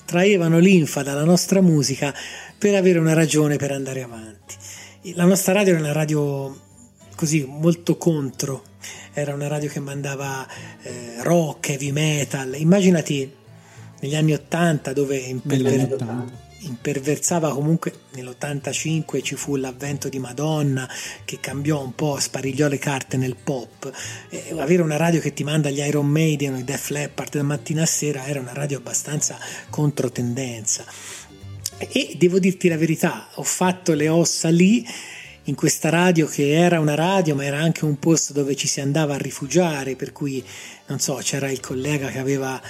traevano 0.06 0.60
linfa 0.60 1.04
dalla 1.04 1.24
nostra 1.24 1.62
musica 1.62 2.14
per 2.58 2.74
avere 2.74 2.98
una 2.98 3.14
ragione 3.14 3.58
per 3.58 3.72
andare 3.72 4.02
avanti 4.02 4.56
la 5.16 5.26
nostra 5.26 5.54
radio 5.54 5.74
era 5.74 5.82
una 5.82 5.92
radio 5.92 6.66
così 7.16 7.46
molto 7.48 7.98
contro, 7.98 8.64
era 9.14 9.34
una 9.34 9.48
radio 9.48 9.70
che 9.70 9.80
mandava 9.80 10.48
eh, 10.82 11.24
rock, 11.24 11.70
heavy 11.70 11.92
metal. 11.92 12.56
Immaginati 12.56 13.32
negli 14.00 14.16
anni 14.16 14.34
80 14.34 14.94
dove 14.94 15.18
imperver- 15.18 16.36
imperversava 16.60 17.54
comunque 17.54 17.94
nell'85 18.12 19.24
ci 19.24 19.36
fu 19.36 19.56
l'avvento 19.56 20.10
di 20.10 20.20
Madonna 20.20 20.88
che 21.26 21.40
cambiò 21.40 21.82
un 21.82 21.96
po', 21.96 22.20
sparigliò 22.20 22.68
le 22.68 22.78
carte 22.78 23.18
nel 23.18 23.36
pop. 23.36 23.92
E 24.30 24.54
avere 24.60 24.82
una 24.82 24.98
radio 24.98 25.20
che 25.20 25.34
ti 25.34 25.44
manda 25.44 25.70
gli 25.70 25.80
Iron 25.80 26.08
Maiden 26.08 26.54
o 26.54 26.58
i 26.58 26.64
Def 26.64 26.90
Leppard 26.90 27.36
da 27.36 27.44
mattina 27.44 27.84
a 27.84 27.88
sera 27.88 28.26
era 28.26 28.40
una 28.40 28.54
radio 28.54 28.78
abbastanza 28.78 29.38
controtendenza 29.70 30.86
e 31.78 32.16
devo 32.18 32.40
dirti 32.40 32.68
la 32.68 32.78
verità, 32.78 33.28
ho 33.36 33.44
fatto 33.44 33.94
le 33.94 34.10
ossa 34.10 34.50
lì 34.50 34.86
in 35.44 35.56
questa 35.56 35.90
radio 35.90 36.28
che 36.28 36.52
era 36.52 36.80
una 36.80 36.96
radio 36.96 37.36
ma 37.36 37.46
era 37.46 37.60
anche 37.60 37.86
un 37.86 38.00
posto 38.00 38.34
dove 38.34 38.56
ci 38.56 38.68
si 38.68 38.82
andava 38.82 39.14
a 39.14 39.18
rifugiare, 39.18 39.96
per 39.96 40.12
cui 40.12 40.44
non 40.88 41.00
so, 41.00 41.20
c'era 41.22 41.50
il 41.50 41.60
collega 41.60 42.10
che 42.10 42.20
aveva 42.20 42.62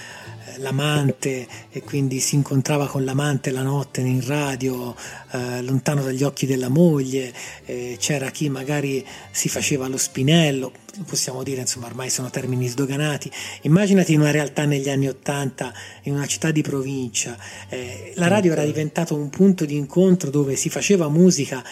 l'amante 0.57 1.47
e 1.69 1.81
quindi 1.81 2.19
si 2.19 2.35
incontrava 2.35 2.87
con 2.87 3.03
l'amante 3.03 3.51
la 3.51 3.61
notte 3.61 4.01
in 4.01 4.25
radio, 4.25 4.95
eh, 5.31 5.61
lontano 5.61 6.03
dagli 6.03 6.23
occhi 6.23 6.45
della 6.45 6.69
moglie, 6.69 7.33
eh, 7.65 7.97
c'era 7.99 8.29
chi 8.31 8.49
magari 8.49 9.05
si 9.31 9.49
faceva 9.49 9.87
lo 9.87 9.97
spinello, 9.97 10.71
possiamo 11.05 11.43
dire, 11.43 11.61
insomma, 11.61 11.87
ormai 11.87 12.09
sono 12.09 12.29
termini 12.29 12.67
sdoganati. 12.67 13.31
Immaginati 13.61 14.13
in 14.13 14.21
una 14.21 14.31
realtà 14.31 14.65
negli 14.65 14.89
anni 14.89 15.07
Ottanta, 15.07 15.73
in 16.03 16.13
una 16.13 16.25
città 16.25 16.51
di 16.51 16.61
provincia, 16.61 17.37
eh, 17.69 18.13
la 18.15 18.27
radio 18.27 18.53
era 18.53 18.63
diventato 18.63 19.15
un 19.15 19.29
punto 19.29 19.65
di 19.65 19.75
incontro 19.75 20.29
dove 20.29 20.55
si 20.55 20.69
faceva 20.69 21.09
musica, 21.09 21.63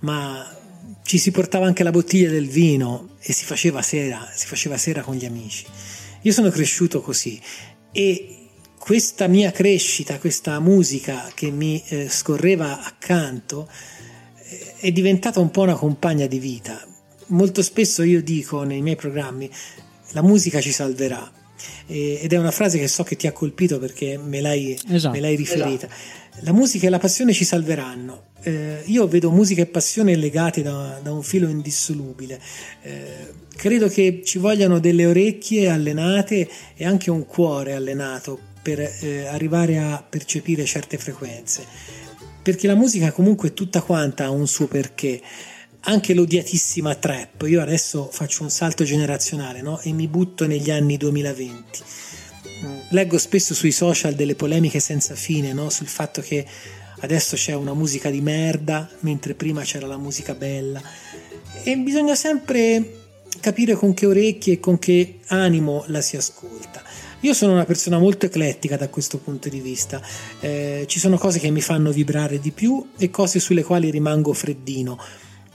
ma 0.00 0.56
ci 1.04 1.18
si 1.18 1.30
portava 1.30 1.66
anche 1.66 1.82
la 1.82 1.90
bottiglia 1.90 2.30
del 2.30 2.48
vino 2.48 3.10
e 3.20 3.32
si 3.32 3.44
faceva 3.44 3.82
sera, 3.82 4.28
si 4.34 4.46
faceva 4.46 4.76
sera 4.76 5.02
con 5.02 5.14
gli 5.14 5.24
amici. 5.24 5.64
Io 6.22 6.32
sono 6.32 6.50
cresciuto 6.50 7.00
così 7.00 7.40
e 7.92 8.36
questa 8.78 9.28
mia 9.28 9.52
crescita, 9.52 10.18
questa 10.18 10.58
musica 10.58 11.30
che 11.34 11.50
mi 11.50 11.82
eh, 11.86 12.08
scorreva 12.08 12.82
accanto, 12.82 13.68
eh, 14.36 14.74
è 14.78 14.92
diventata 14.92 15.38
un 15.38 15.50
po' 15.50 15.62
una 15.62 15.76
compagna 15.76 16.26
di 16.26 16.38
vita. 16.38 16.84
Molto 17.26 17.62
spesso 17.62 18.02
io 18.02 18.22
dico 18.22 18.62
nei 18.64 18.82
miei 18.82 18.96
programmi, 18.96 19.48
la 20.10 20.22
musica 20.22 20.60
ci 20.60 20.72
salverà. 20.72 21.30
ed 21.86 22.32
è 22.32 22.36
una 22.36 22.50
frase 22.50 22.78
che 22.78 22.88
so 22.88 23.04
che 23.04 23.14
ti 23.14 23.28
ha 23.28 23.32
colpito 23.32 23.78
perché 23.78 24.18
me 24.18 24.40
l'hai, 24.40 24.76
esatto. 24.88 25.14
me 25.14 25.20
l'hai 25.20 25.36
riferita. 25.36 25.86
Esatto. 25.86 26.21
La 26.40 26.52
musica 26.52 26.86
e 26.86 26.90
la 26.90 26.98
passione 26.98 27.32
ci 27.32 27.44
salveranno. 27.44 28.30
Eh, 28.42 28.82
io 28.86 29.06
vedo 29.06 29.30
musica 29.30 29.62
e 29.62 29.66
passione 29.66 30.16
legate 30.16 30.62
da, 30.62 30.98
da 31.02 31.12
un 31.12 31.22
filo 31.22 31.48
indissolubile. 31.48 32.40
Eh, 32.82 33.32
credo 33.54 33.88
che 33.88 34.22
ci 34.24 34.38
vogliano 34.38 34.80
delle 34.80 35.06
orecchie 35.06 35.68
allenate 35.68 36.48
e 36.74 36.84
anche 36.84 37.10
un 37.10 37.26
cuore 37.26 37.74
allenato 37.74 38.38
per 38.62 38.80
eh, 38.80 39.26
arrivare 39.26 39.78
a 39.78 40.04
percepire 40.08 40.64
certe 40.64 40.98
frequenze. 40.98 41.64
Perché 42.42 42.66
la 42.66 42.74
musica 42.74 43.12
comunque 43.12 43.54
tutta 43.54 43.82
quanta 43.82 44.24
ha 44.24 44.30
un 44.30 44.48
suo 44.48 44.66
perché. 44.66 45.20
Anche 45.84 46.14
l'odiatissima 46.14 46.94
trap, 46.94 47.42
io 47.48 47.60
adesso 47.60 48.08
faccio 48.10 48.44
un 48.44 48.50
salto 48.50 48.84
generazionale 48.84 49.62
no? 49.62 49.80
e 49.80 49.92
mi 49.92 50.06
butto 50.06 50.46
negli 50.46 50.70
anni 50.70 50.96
2020. 50.96 51.80
Leggo 52.90 53.18
spesso 53.18 53.54
sui 53.54 53.72
social 53.72 54.14
delle 54.14 54.34
polemiche 54.34 54.80
senza 54.80 55.14
fine 55.14 55.52
no? 55.52 55.70
sul 55.70 55.86
fatto 55.86 56.20
che 56.20 56.46
adesso 57.00 57.36
c'è 57.36 57.54
una 57.54 57.74
musica 57.74 58.10
di 58.10 58.20
merda 58.20 58.88
mentre 59.00 59.34
prima 59.34 59.62
c'era 59.62 59.86
la 59.86 59.96
musica 59.96 60.34
bella 60.34 60.80
e 61.64 61.76
bisogna 61.78 62.14
sempre 62.14 63.00
capire 63.40 63.74
con 63.74 63.94
che 63.94 64.06
orecchie 64.06 64.54
e 64.54 64.60
con 64.60 64.78
che 64.78 65.18
animo 65.28 65.84
la 65.88 66.00
si 66.00 66.16
ascolta. 66.16 66.82
Io 67.20 67.34
sono 67.34 67.52
una 67.52 67.64
persona 67.64 67.98
molto 67.98 68.26
eclettica 68.26 68.76
da 68.76 68.88
questo 68.88 69.18
punto 69.18 69.48
di 69.48 69.60
vista, 69.60 70.00
eh, 70.40 70.84
ci 70.88 70.98
sono 70.98 71.18
cose 71.18 71.38
che 71.38 71.50
mi 71.50 71.60
fanno 71.60 71.92
vibrare 71.92 72.40
di 72.40 72.50
più 72.50 72.90
e 72.98 73.10
cose 73.10 73.38
sulle 73.38 73.62
quali 73.62 73.90
rimango 73.90 74.32
freddino, 74.32 74.98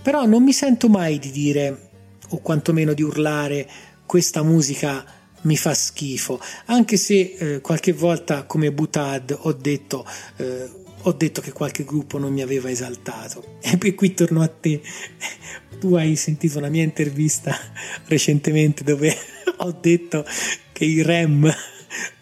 però 0.02 0.26
non 0.26 0.44
mi 0.44 0.54
sento 0.54 0.88
mai 0.88 1.20
di 1.20 1.30
dire 1.30 1.90
o 2.30 2.38
quantomeno 2.40 2.94
di 2.94 3.04
urlare 3.04 3.68
questa 4.06 4.44
musica 4.44 5.06
mi 5.48 5.58
fa 5.58 5.74
schifo, 5.74 6.40
anche 6.66 6.98
se 6.98 7.36
eh, 7.38 7.62
qualche 7.62 7.94
volta 7.94 8.44
come 8.44 8.72
Butad 8.72 9.36
ho 9.42 9.54
detto 9.54 10.06
eh, 10.36 10.86
ho 11.02 11.14
detto 11.14 11.40
che 11.40 11.54
qualche 11.54 11.86
gruppo 11.86 12.18
non 12.18 12.34
mi 12.34 12.42
aveva 12.42 12.70
esaltato. 12.70 13.60
E 13.62 13.78
poi 13.78 13.96
qui 13.96 14.14
torno 14.14 14.42
a 14.42 14.48
te. 14.48 14.82
Tu 15.80 15.94
hai 15.94 16.16
sentito 16.16 16.58
una 16.58 16.70
mia 16.70 16.82
intervista 16.82 17.56
recentemente 18.08 18.84
dove 18.84 19.16
ho 19.58 19.78
detto 19.80 20.26
che 20.74 20.86
i 20.86 21.04
REM 21.04 21.54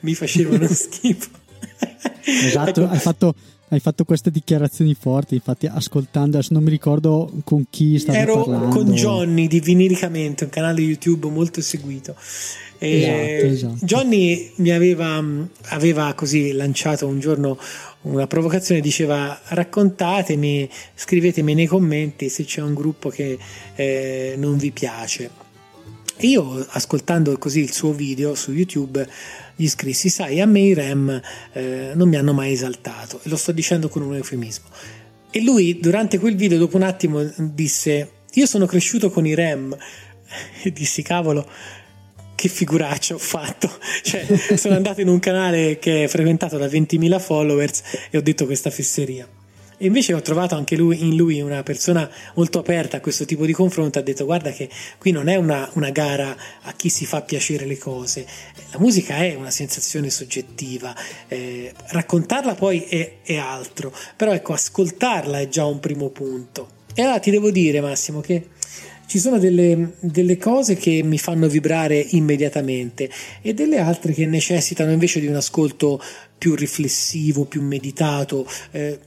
mi 0.02 0.14
facevano 0.14 0.68
schifo. 0.68 1.30
Esatto, 2.26 2.82
ecco. 2.84 2.92
hai, 2.92 3.00
fatto, 3.00 3.36
hai 3.70 3.80
fatto 3.80 4.06
queste 4.06 4.30
dichiarazioni 4.30 4.94
forti, 4.94 5.36
infatti 5.36 5.66
ascoltando, 5.66 6.38
adesso 6.38 6.54
non 6.54 6.64
mi 6.64 6.70
ricordo 6.70 7.32
con 7.44 7.66
chi 7.70 7.98
stavo 7.98 8.18
Ero 8.18 8.44
parlando. 8.44 8.76
con 8.76 8.92
Johnny 8.92 9.48
di 9.48 9.60
Viniricamente, 9.60 10.44
un 10.44 10.50
canale 10.50 10.82
YouTube 10.82 11.30
molto 11.30 11.62
seguito. 11.62 12.16
Esatto, 12.78 13.46
esatto. 13.46 13.78
Johnny 13.86 14.52
mi 14.58 14.72
aveva, 14.72 15.24
aveva 15.70 16.14
così 16.14 16.52
lanciato 16.52 17.08
un 17.08 17.20
giorno 17.20 17.58
una 18.02 18.28
provocazione 18.28 18.82
diceva 18.82 19.40
raccontatemi, 19.48 20.70
scrivetemi 20.94 21.54
nei 21.56 21.66
commenti 21.66 22.30
se 22.30 22.44
c'è 22.44 22.62
un 22.62 22.76
gruppo 22.76 23.10
che 23.10 23.38
eh, 23.76 24.36
non 24.38 24.58
vi 24.58 24.72
piace. 24.72 25.44
E 26.18 26.28
io 26.28 26.66
ascoltando 26.70 27.38
così 27.38 27.60
il 27.60 27.74
suo 27.74 27.92
video 27.92 28.36
su 28.36 28.52
YouTube 28.52 29.06
gli 29.56 29.68
scrissi, 29.68 30.10
sai, 30.10 30.42
a 30.42 30.46
me 30.46 30.60
i 30.60 30.74
REM 30.74 31.22
eh, 31.54 31.92
non 31.96 32.10
mi 32.10 32.18
hanno 32.18 32.34
mai 32.34 32.52
esaltato 32.52 33.20
e 33.24 33.30
lo 33.30 33.38
sto 33.38 33.52
dicendo 33.52 33.88
con 33.90 34.02
un 34.02 34.16
eufemismo. 34.16 34.66
E 35.32 35.42
lui 35.42 35.80
durante 35.80 36.20
quel 36.20 36.36
video 36.36 36.58
dopo 36.58 36.78
un 36.78 36.84
attimo 36.84 37.24
disse, 37.38 38.12
io 38.34 38.46
sono 38.46 38.66
cresciuto 38.66 39.10
con 39.10 39.26
i 39.26 39.34
REM 39.34 39.76
e 40.64 40.72
dissi, 40.72 41.02
cavolo, 41.02 41.48
che 42.36 42.50
figuraccia 42.50 43.16
ho 43.16 43.20
fatto. 43.20 43.72
Cioè, 44.06 44.26
sono 44.56 44.76
andato 44.76 45.02
in 45.02 45.08
un 45.08 45.20
canale 45.20 45.80
che 45.80 46.04
è 46.04 46.08
frequentato 46.08 46.58
da 46.58 46.68
20.000 46.68 47.20
followers 47.20 47.82
e 48.12 48.18
ho 48.18 48.22
detto 48.22 48.46
questa 48.46 48.70
fesseria. 48.70 49.28
E 49.78 49.86
invece 49.88 50.14
ho 50.14 50.22
trovato 50.22 50.56
anche 50.56 50.76
lui, 50.76 51.02
in 51.02 51.16
lui 51.16 51.42
una 51.42 51.64
persona 51.64 52.10
molto 52.36 52.60
aperta 52.60 52.98
a 52.98 53.00
questo 53.02 53.26
tipo 53.26 53.46
di 53.46 53.54
confronto. 53.54 54.00
Ha 54.00 54.02
detto: 54.02 54.26
Guarda, 54.26 54.52
che 54.52 54.70
qui 54.98 55.12
non 55.12 55.28
è 55.28 55.36
una, 55.36 55.70
una 55.74 55.90
gara 55.90 56.36
a 56.62 56.74
chi 56.74 56.90
si 56.90 57.06
fa 57.06 57.22
piacere 57.22 57.66
le 57.66 57.78
cose. 57.78 58.26
La 58.72 58.80
musica 58.80 59.18
è 59.18 59.36
una 59.36 59.52
sensazione 59.52 60.10
soggettiva, 60.10 60.96
eh, 61.28 61.74
raccontarla 61.88 62.56
poi 62.56 62.82
è, 62.82 63.18
è 63.24 63.36
altro, 63.38 63.94
però 64.16 64.34
ecco, 64.34 64.54
ascoltarla 64.54 65.40
è 65.40 65.48
già 65.48 65.66
un 65.66 65.80
primo 65.80 66.10
punto. 66.10 66.70
E 66.94 67.02
allora 67.02 67.20
ti 67.20 67.32
devo 67.32 67.52
dire, 67.52 67.82
Massimo, 67.82 68.22
che 68.22 68.48
ci 69.08 69.20
sono 69.20 69.38
delle, 69.38 69.94
delle, 70.00 70.38
cose 70.38 70.76
che 70.76 71.04
mi 71.04 71.18
fanno 71.18 71.48
vibrare 71.48 71.98
immediatamente 72.12 73.10
e 73.42 73.54
delle 73.54 73.80
altre 73.80 74.14
che 74.14 74.26
necessitano 74.26 74.92
invece 74.92 75.20
di 75.20 75.28
un 75.28 75.36
ascolto 75.36 76.02
più 76.38 76.56
riflessivo, 76.56 77.46
più 77.46 77.62
meditato, 77.62 78.48
eh, 78.72 79.00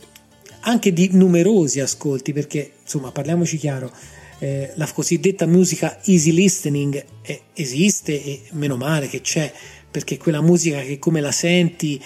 anche 0.60 0.92
di 0.92 1.10
numerosi 1.12 1.80
ascolti, 1.80 2.32
perché 2.32 2.72
insomma 2.82 3.10
parliamoci 3.10 3.56
chiaro, 3.56 3.92
eh, 4.38 4.72
la 4.76 4.90
cosiddetta 4.92 5.46
musica 5.46 5.98
easy 6.04 6.32
listening 6.32 7.04
eh, 7.22 7.42
esiste 7.54 8.22
e 8.22 8.42
meno 8.52 8.76
male 8.76 9.08
che 9.08 9.20
c'è, 9.20 9.52
perché 9.90 10.16
quella 10.16 10.40
musica 10.40 10.80
che 10.80 10.98
come 10.98 11.20
la 11.20 11.32
senti 11.32 12.00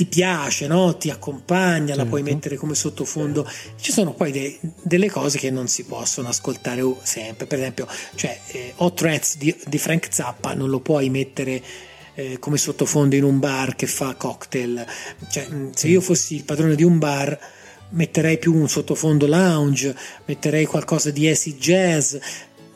ti 0.00 0.06
piace, 0.06 0.66
no? 0.66 0.96
ti 0.96 1.10
accompagna, 1.10 1.88
certo. 1.88 2.02
la 2.02 2.08
puoi 2.08 2.20
certo. 2.20 2.34
mettere 2.34 2.56
come 2.56 2.74
sottofondo. 2.74 3.46
Ci 3.78 3.92
sono 3.92 4.14
poi 4.14 4.32
de- 4.32 4.58
delle 4.82 5.10
cose 5.10 5.38
che 5.38 5.50
non 5.50 5.68
si 5.68 5.84
possono 5.84 6.28
ascoltare 6.28 6.82
sempre, 7.02 7.44
per 7.44 7.58
esempio, 7.58 7.86
cioè, 8.14 8.40
eh, 8.46 8.72
Hot 8.76 8.98
Rats 9.02 9.36
di, 9.36 9.54
di, 9.66 9.76
Frank 9.76 10.08
Zappa 10.10 10.54
non 10.54 10.70
lo 10.70 10.80
puoi 10.80 11.10
mettere 11.10 11.62
eh, 12.14 12.38
come 12.38 12.56
sottofondo 12.56 13.14
in 13.16 13.24
un 13.24 13.38
bar 13.38 13.76
che 13.76 13.86
fa 13.86 14.14
cocktail. 14.14 14.84
Cioè, 15.28 15.48
mm, 15.50 15.70
se 15.74 15.88
io 15.88 16.00
fossi 16.00 16.34
il 16.36 16.44
padrone 16.44 16.74
di 16.74 16.84
un 16.84 16.98
bar 16.98 17.38
metterei 17.90 18.38
più 18.38 18.54
un 18.54 18.68
sottofondo 18.68 19.26
lounge, 19.26 19.96
metterei 20.26 20.66
qualcosa 20.66 21.10
di 21.10 21.28
acid 21.28 21.58
jazz, 21.58 22.16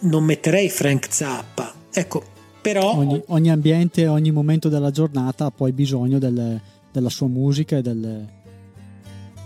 non 0.00 0.24
metterei 0.24 0.68
Frank 0.68 1.06
Zappa. 1.10 1.72
Ecco, 1.92 2.24
però... 2.60 2.96
Ogni, 2.96 3.22
ogni 3.26 3.50
ambiente, 3.50 4.06
ogni 4.08 4.32
momento 4.32 4.68
della 4.68 4.90
giornata 4.90 5.46
ha 5.46 5.50
poi 5.50 5.72
bisogno 5.72 6.18
del 6.18 6.60
della 6.94 7.10
sua 7.10 7.26
musica 7.26 7.76
e 7.76 7.82
del, 7.82 8.24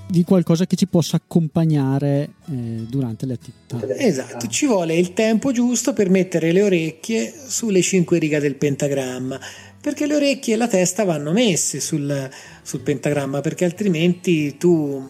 di 0.06 0.22
qualcosa 0.22 0.66
che 0.66 0.76
ci 0.76 0.86
possa 0.86 1.16
accompagnare 1.16 2.28
eh, 2.50 2.84
durante 2.86 3.24
le 3.24 3.32
attività. 3.32 3.96
Esatto, 3.96 4.46
ci 4.48 4.66
vuole 4.66 4.94
il 4.94 5.14
tempo 5.14 5.50
giusto 5.50 5.94
per 5.94 6.10
mettere 6.10 6.52
le 6.52 6.62
orecchie 6.62 7.32
sulle 7.46 7.80
cinque 7.80 8.18
righe 8.18 8.38
del 8.38 8.56
pentagramma, 8.56 9.40
perché 9.80 10.06
le 10.06 10.16
orecchie 10.16 10.54
e 10.54 10.56
la 10.56 10.68
testa 10.68 11.04
vanno 11.04 11.32
messe 11.32 11.80
sul, 11.80 12.30
sul 12.62 12.80
pentagramma, 12.80 13.40
perché 13.40 13.64
altrimenti 13.64 14.56
tu 14.56 15.08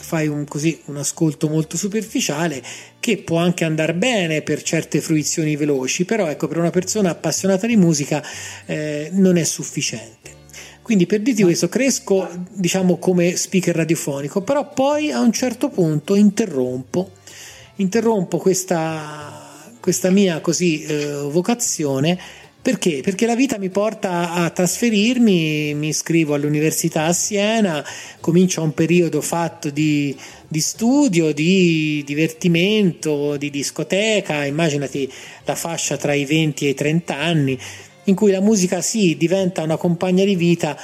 fai 0.00 0.26
un, 0.28 0.44
così, 0.46 0.80
un 0.86 0.96
ascolto 0.96 1.48
molto 1.48 1.76
superficiale 1.76 2.62
che 2.98 3.18
può 3.18 3.38
anche 3.38 3.64
andare 3.64 3.94
bene 3.94 4.42
per 4.42 4.62
certe 4.62 5.00
fruizioni 5.00 5.56
veloci, 5.56 6.04
però 6.04 6.26
ecco, 6.28 6.48
per 6.48 6.58
una 6.58 6.70
persona 6.70 7.10
appassionata 7.10 7.66
di 7.66 7.76
musica 7.76 8.22
eh, 8.66 9.10
non 9.12 9.36
è 9.36 9.44
sufficiente. 9.44 10.38
Quindi 10.82 11.06
per 11.06 11.20
dirti 11.20 11.42
questo 11.42 11.68
cresco 11.68 12.28
diciamo 12.50 12.98
come 12.98 13.36
speaker 13.36 13.76
radiofonico, 13.76 14.42
però 14.42 14.72
poi 14.72 15.12
a 15.12 15.20
un 15.20 15.30
certo 15.32 15.68
punto 15.68 16.16
interrompo, 16.16 17.12
interrompo 17.76 18.38
questa, 18.38 19.70
questa 19.78 20.10
mia 20.10 20.40
così 20.40 20.82
eh, 20.82 21.12
vocazione 21.30 22.18
perché? 22.62 23.00
Perché 23.02 23.24
la 23.24 23.34
vita 23.34 23.58
mi 23.58 23.70
porta 23.70 24.32
a 24.32 24.50
trasferirmi, 24.50 25.72
mi 25.74 25.88
iscrivo 25.88 26.34
all'università 26.34 27.06
a 27.06 27.12
Siena, 27.14 27.82
comincia 28.20 28.60
un 28.60 28.74
periodo 28.74 29.22
fatto 29.22 29.70
di, 29.70 30.14
di, 30.46 30.60
studio, 30.60 31.32
di 31.32 32.02
divertimento, 32.04 33.38
di 33.38 33.48
discoteca, 33.48 34.44
immaginati 34.44 35.10
la 35.44 35.54
fascia 35.54 35.96
tra 35.96 36.12
i 36.12 36.26
20 36.26 36.66
e 36.66 36.68
i 36.68 36.74
30 36.74 37.16
anni, 37.16 37.58
in 38.04 38.14
cui 38.14 38.30
la 38.30 38.40
musica 38.40 38.82
sì 38.82 39.16
diventa 39.16 39.62
una 39.62 39.78
compagna 39.78 40.24
di 40.24 40.36
vita, 40.36 40.76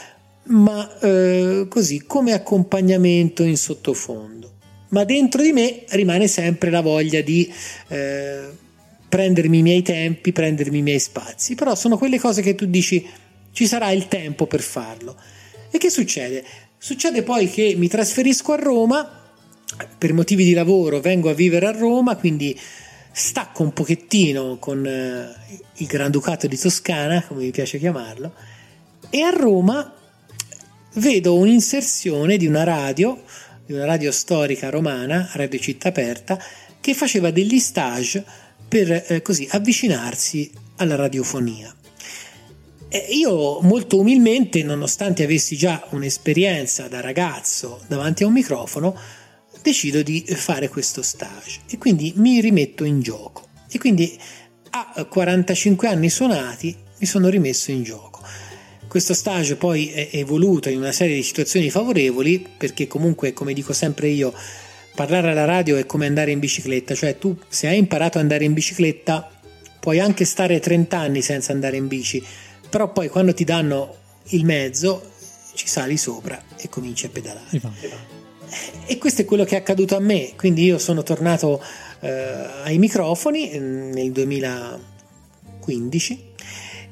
ma 0.45 0.99
eh, 1.00 1.66
così 1.68 2.04
come 2.06 2.33
accompagnamento 2.33 3.42
in 3.42 3.59
sottofondo. 3.59 4.52
Ma 4.88 5.04
dentro 5.04 5.42
di 5.42 5.52
me 5.52 5.85
rimane 5.88 6.26
sempre 6.26 6.71
la 6.71 6.80
voglia 6.80 7.21
di 7.21 7.52
eh, 7.88 8.64
prendermi 9.09 9.59
i 9.59 9.63
miei 9.63 9.83
tempi, 9.83 10.33
prendermi 10.33 10.79
i 10.79 10.83
miei 10.83 10.99
spazi, 10.99 11.55
però 11.55 11.75
sono 11.75 11.97
quelle 11.97 12.19
cose 12.19 12.43
che 12.43 12.55
tu 12.55 12.67
dici 12.67 13.07
ci 13.53 13.67
sarà 13.67 13.91
il 13.91 14.09
tempo 14.09 14.47
per 14.47 14.61
farlo. 14.61 15.17
E 15.71 15.79
che 15.79 15.91
succede? 15.91 16.45
Succede 16.79 17.23
poi 17.23 17.51
che 17.51 17.75
mi 17.77 17.89
trasferisco 17.89 18.53
a 18.53 18.57
Roma, 18.57 19.25
per 19.99 20.13
motivi 20.13 20.45
di 20.45 20.53
lavoro 20.53 21.01
vengo 21.01 21.31
a 21.31 21.35
vivere 21.35 21.67
a 21.67 21.73
Roma, 21.73 22.17
quindi 22.17 22.59
stacco 23.13 23.63
un 23.63 23.73
pochettino 23.73 24.59
con 24.59 24.87
eh, 24.87 25.35
il 25.77 25.87
Granducato 25.87 26.47
di 26.47 26.59
Toscana, 26.59 27.25
come 27.25 27.45
mi 27.45 27.51
piace 27.51 27.79
chiamarlo, 27.79 28.33
e 29.11 29.23
a 29.23 29.31
Roma 29.31 29.95
vedo 30.95 31.37
un'inserzione 31.37 32.37
di 32.37 32.47
una 32.47 32.65
radio 32.65 33.21
di 33.67 33.73
una 33.73 33.85
radio 33.85 34.13
storica 34.13 34.71
romana, 34.71 35.29
Radio 35.33 35.59
Città 35.59 35.89
Aperta, 35.89 36.41
che 36.81 36.95
faceva 36.95 37.33
degli 37.33 37.59
stage 37.59 38.25
per 38.68 39.04
eh, 39.08 39.23
così 39.23 39.46
avvicinarsi 39.50 40.50
alla 40.76 40.96
radiofonia. 40.96 41.75
E 42.88 43.06
io 43.11 43.61
molto 43.61 43.99
umilmente, 43.99 44.62
nonostante 44.62 45.25
avessi 45.25 45.56
già 45.56 45.87
un'esperienza 45.90 46.88
da 46.88 47.00
ragazzo 47.00 47.82
davanti 47.88 48.23
a 48.23 48.26
un 48.26 48.32
microfono, 48.32 48.96
decido 49.61 50.02
di 50.02 50.25
fare 50.28 50.68
questo 50.68 51.02
stage 51.02 51.61
e 51.68 51.78
quindi 51.78 52.12
mi 52.16 52.40
rimetto 52.40 52.85
in 52.85 53.00
gioco. 53.00 53.49
E 53.68 53.78
quindi 53.78 54.16
a 54.70 55.04
45 55.04 55.88
anni 55.88 56.08
suonati 56.08 56.76
mi 56.99 57.06
sono 57.06 57.28
rimesso 57.28 57.73
in 57.73 57.82
gioco. 57.82 58.23
Questo 58.87 59.14
stage 59.14 59.56
poi 59.56 59.90
è 59.90 60.11
evoluto 60.12 60.68
in 60.68 60.78
una 60.78 60.92
serie 60.92 61.16
di 61.16 61.23
situazioni 61.23 61.70
favorevoli 61.70 62.46
perché 62.56 62.87
comunque, 62.87 63.32
come 63.32 63.52
dico 63.52 63.73
sempre 63.73 64.08
io, 64.08 64.32
parlare 64.97 65.31
alla 65.31 65.45
radio 65.45 65.76
è 65.76 65.87
come 65.87 66.07
andare 66.07 66.33
in 66.33 66.41
bicicletta, 66.41 66.95
cioè 66.95 67.19
tu 67.19 67.37
se 67.49 67.69
hai 67.69 67.76
imparato 67.76 68.17
ad 68.17 68.25
andare 68.25 68.45
in 68.45 68.55
bicicletta 68.55 69.31
puoi 69.79 70.00
anche 70.00 70.25
stare 70.25 70.59
30 70.59 70.99
anni 70.99 71.21
senza 71.23 71.53
andare 71.53 71.76
in 71.76 71.87
bici, 71.87 72.25
però 72.69 72.91
poi 72.91 73.09
quando 73.09 73.33
ti 73.35 73.45
danno 73.45 73.95
il 74.31 74.45
mezzo 74.45 75.12
ci 75.55 75.69
sali 75.69 75.97
sopra 75.97 76.43
e 76.57 76.69
cominci 76.69 77.07
a 77.07 77.11
pedalare. 77.11 77.61
E 78.87 78.99
questo 78.99 79.23
è 79.23 79.25
quello 79.25 79.45
che 79.45 79.57
è 79.57 79.59
accaduto 79.59 79.97
a 79.97 80.00
me, 80.00 80.33
quindi 80.35 80.65
io 80.65 80.79
sono 80.79 81.03
tornato 81.03 81.62
eh, 82.00 82.09
ai 82.65 82.79
microfoni 82.79 83.53
mm, 83.55 83.93
nel 83.93 84.12
2015 84.12 86.35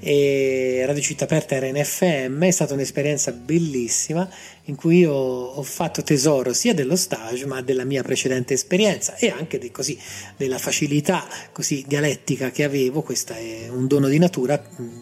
e 0.07 0.83
Radio 0.85 1.01
Città 1.01 1.25
Aperta 1.25 1.55
era 1.55 1.65
in 1.65 1.83
FM, 1.83 2.45
è 2.45 2.51
stata 2.51 2.75
un'esperienza 2.75 3.33
bellissima 3.33 4.29
in 4.65 4.75
cui 4.75 4.99
io 4.99 5.15
ho 5.15 5.63
fatto 5.63 6.03
tesoro 6.03 6.53
sia 6.53 6.75
dello 6.75 6.95
stage 6.95 7.47
ma 7.47 7.63
della 7.63 7.85
mia 7.85 8.03
precedente 8.03 8.53
esperienza 8.53 9.17
e 9.17 9.31
anche 9.31 9.57
de, 9.57 9.71
così, 9.71 9.99
della 10.37 10.59
facilità 10.59 11.27
così 11.53 11.85
dialettica 11.87 12.51
che 12.51 12.65
avevo, 12.65 13.01
questo 13.01 13.33
è 13.33 13.71
un 13.71 13.87
dono 13.87 14.09
di 14.09 14.19
natura 14.19 14.63
mm, 14.63 15.01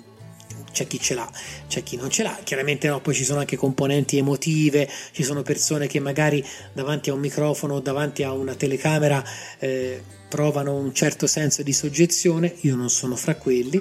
c'è 0.71 0.87
chi 0.87 1.01
ce 1.01 1.15
l'ha, 1.15 1.29
c'è 1.67 1.83
chi 1.83 1.97
non 1.97 2.09
ce 2.09 2.23
l'ha. 2.23 2.39
Chiaramente 2.45 2.87
no, 2.87 3.01
poi 3.01 3.15
ci 3.15 3.25
sono 3.25 3.41
anche 3.41 3.57
componenti 3.57 4.19
emotive, 4.19 4.89
ci 5.11 5.25
sono 5.25 5.43
persone 5.43 5.89
che 5.89 5.99
magari 5.99 6.45
davanti 6.73 7.11
a 7.11 7.15
un 7.15 7.21
microfono 7.21 7.81
davanti 7.81 8.23
a 8.23 8.33
una 8.33 8.55
telecamera 8.55 9.23
eh, 9.59 10.21
provano 10.33 10.75
un 10.75 10.95
certo 10.95 11.27
senso 11.27 11.63
di 11.63 11.75
soggezione, 11.75 12.55
io 12.61 12.75
non 12.75 12.89
sono 12.89 13.17
fra 13.17 13.35
quelli, 13.35 13.79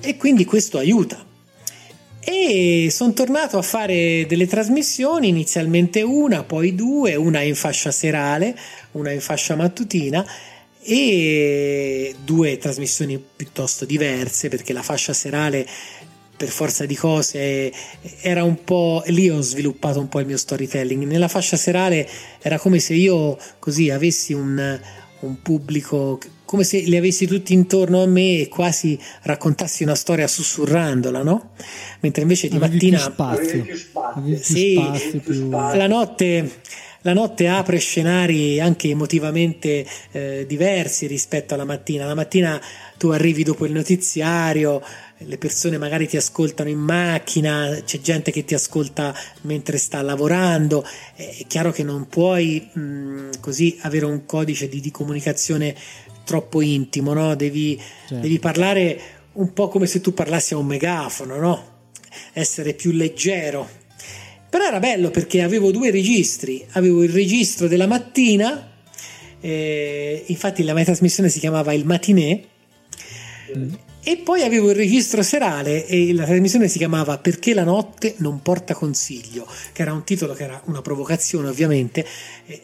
e 0.00 0.16
quindi 0.16 0.44
questo 0.44 0.78
aiuta. 0.78 1.24
E 2.18 2.88
sono 2.90 3.12
tornato 3.12 3.56
a 3.56 3.62
fare 3.62 4.26
delle 4.26 4.48
trasmissioni, 4.48 5.28
inizialmente 5.28 6.02
una, 6.02 6.42
poi 6.42 6.74
due, 6.74 7.14
una 7.14 7.42
in 7.42 7.54
fascia 7.54 7.92
serale, 7.92 8.58
una 8.92 9.12
in 9.12 9.20
fascia 9.20 9.54
mattutina 9.54 10.26
e 10.82 12.16
due 12.24 12.58
trasmissioni 12.58 13.24
piuttosto 13.36 13.84
diverse 13.84 14.48
perché 14.48 14.72
la 14.72 14.82
fascia 14.82 15.12
serale 15.12 15.64
per 16.36 16.48
forza 16.48 16.84
di 16.84 16.96
cose 16.96 17.72
era 18.20 18.42
un 18.42 18.64
po' 18.64 19.04
lì 19.06 19.30
ho 19.30 19.40
sviluppato 19.40 20.00
un 20.00 20.08
po' 20.08 20.18
il 20.18 20.26
mio 20.26 20.36
storytelling 20.36 21.04
nella 21.04 21.28
fascia 21.28 21.56
serale 21.56 22.08
era 22.40 22.58
come 22.58 22.80
se 22.80 22.94
io 22.94 23.38
così 23.60 23.90
avessi 23.90 24.32
un, 24.32 24.80
un 25.26 25.40
pubblico 25.42 26.18
come 26.44 26.64
se 26.64 26.80
li 26.80 26.96
avessi 26.98 27.26
tutti 27.26 27.54
intorno 27.54 28.02
a 28.02 28.06
me 28.06 28.40
e 28.40 28.48
quasi 28.48 28.98
raccontassi 29.22 29.84
una 29.84 29.94
storia 29.94 30.26
sussurrandola, 30.26 31.22
no? 31.22 31.52
Mentre 32.00 32.22
invece 32.22 32.48
di 32.48 32.56
Avevi 32.56 32.74
mattina 32.74 32.98
più 32.98 33.12
spazio. 33.12 33.62
Più 33.62 33.76
spazio. 33.76 34.36
Sì, 34.36 34.74
spazio, 34.74 35.20
più... 35.20 35.48
la 35.48 35.86
notte 35.86 36.60
la 37.04 37.14
notte 37.14 37.48
apre 37.48 37.78
scenari 37.78 38.60
anche 38.60 38.88
emotivamente 38.88 39.84
eh, 40.12 40.44
diversi 40.46 41.06
rispetto 41.06 41.54
alla 41.54 41.64
mattina. 41.64 42.06
La 42.06 42.14
mattina 42.14 42.60
tu 42.96 43.08
arrivi 43.08 43.42
dopo 43.42 43.66
il 43.66 43.72
notiziario, 43.72 44.80
le 45.26 45.38
persone 45.38 45.78
magari 45.78 46.06
ti 46.06 46.16
ascoltano 46.16 46.68
in 46.68 46.78
macchina, 46.78 47.82
c'è 47.84 48.00
gente 48.00 48.30
che 48.30 48.44
ti 48.44 48.54
ascolta 48.54 49.14
mentre 49.42 49.78
sta 49.78 50.02
lavorando, 50.02 50.84
è 51.14 51.44
chiaro 51.46 51.72
che 51.72 51.82
non 51.82 52.08
puoi 52.08 52.68
mh, 52.72 53.40
così 53.40 53.78
avere 53.82 54.04
un 54.04 54.24
codice 54.26 54.68
di, 54.68 54.80
di 54.80 54.90
comunicazione 54.90 55.74
troppo 56.24 56.60
intimo, 56.60 57.12
no? 57.12 57.34
devi, 57.34 57.76
certo. 57.76 58.22
devi, 58.22 58.38
parlare 58.38 59.00
un 59.32 59.52
po' 59.52 59.68
come 59.68 59.86
se 59.86 60.00
tu 60.00 60.14
parlassi 60.14 60.54
a 60.54 60.58
un 60.58 60.66
megafono, 60.66 61.38
no? 61.38 61.70
essere 62.32 62.74
più 62.74 62.92
leggero. 62.92 63.80
Però 64.48 64.64
era 64.64 64.78
bello 64.78 65.10
perché 65.10 65.42
avevo 65.42 65.70
due 65.70 65.90
registri, 65.90 66.64
avevo 66.72 67.02
il 67.02 67.10
registro 67.10 67.68
della 67.68 67.86
mattina, 67.86 68.70
eh, 69.40 70.24
infatti 70.26 70.62
la 70.62 70.74
mia 70.74 70.84
trasmissione 70.84 71.28
si 71.28 71.38
chiamava 71.38 71.72
Il 71.72 71.86
Matinè, 71.86 72.42
mm 73.56 73.74
e 74.04 74.16
poi 74.16 74.42
avevo 74.42 74.70
il 74.70 74.76
registro 74.76 75.22
serale 75.22 75.86
e 75.86 76.12
la 76.12 76.24
trasmissione 76.24 76.66
si 76.66 76.78
chiamava 76.78 77.18
Perché 77.18 77.54
la 77.54 77.62
notte 77.62 78.14
non 78.18 78.42
porta 78.42 78.74
consiglio, 78.74 79.46
che 79.72 79.82
era 79.82 79.92
un 79.92 80.02
titolo 80.02 80.34
che 80.34 80.42
era 80.42 80.60
una 80.64 80.82
provocazione 80.82 81.48
ovviamente, 81.48 82.04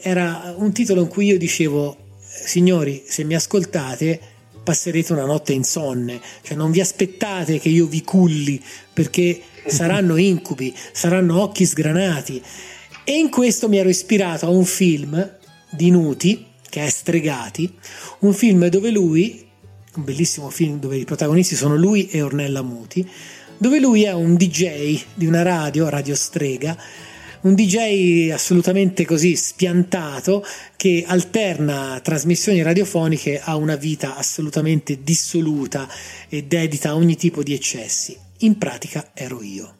era 0.00 0.52
un 0.56 0.72
titolo 0.72 1.02
in 1.02 1.08
cui 1.08 1.26
io 1.26 1.38
dicevo, 1.38 1.96
signori, 2.18 3.04
se 3.06 3.22
mi 3.22 3.36
ascoltate 3.36 4.20
passerete 4.64 5.12
una 5.12 5.24
notte 5.24 5.52
insonne, 5.52 6.20
cioè 6.42 6.56
non 6.56 6.70
vi 6.72 6.80
aspettate 6.80 7.58
che 7.58 7.68
io 7.68 7.86
vi 7.86 8.02
culli 8.02 8.62
perché 8.92 9.40
saranno 9.66 10.16
incubi, 10.20 10.74
saranno 10.92 11.40
occhi 11.40 11.64
sgranati. 11.64 12.42
E 13.04 13.16
in 13.16 13.30
questo 13.30 13.68
mi 13.68 13.78
ero 13.78 13.88
ispirato 13.88 14.46
a 14.46 14.50
un 14.50 14.64
film 14.64 15.36
di 15.70 15.90
Nuti, 15.90 16.46
che 16.68 16.84
è 16.84 16.88
Stregati, 16.90 17.72
un 18.20 18.34
film 18.34 18.66
dove 18.66 18.90
lui 18.90 19.47
un 19.96 20.04
bellissimo 20.04 20.50
film 20.50 20.78
dove 20.78 20.96
i 20.96 21.04
protagonisti 21.04 21.54
sono 21.54 21.76
lui 21.76 22.08
e 22.08 22.22
Ornella 22.22 22.62
Muti, 22.62 23.08
dove 23.56 23.80
lui 23.80 24.04
è 24.04 24.12
un 24.12 24.36
DJ 24.36 25.00
di 25.14 25.26
una 25.26 25.42
radio, 25.42 25.88
Radio 25.88 26.14
Strega, 26.14 26.76
un 27.40 27.54
DJ 27.54 28.30
assolutamente 28.30 29.04
così 29.04 29.36
spiantato 29.36 30.44
che 30.76 31.04
alterna 31.06 32.00
trasmissioni 32.02 32.62
radiofoniche 32.62 33.40
a 33.40 33.56
una 33.56 33.76
vita 33.76 34.16
assolutamente 34.16 35.02
dissoluta 35.02 35.88
e 36.28 36.44
dedita 36.44 36.90
a 36.90 36.96
ogni 36.96 37.16
tipo 37.16 37.42
di 37.42 37.54
eccessi. 37.54 38.16
In 38.38 38.58
pratica 38.58 39.10
ero 39.14 39.42
io. 39.42 39.74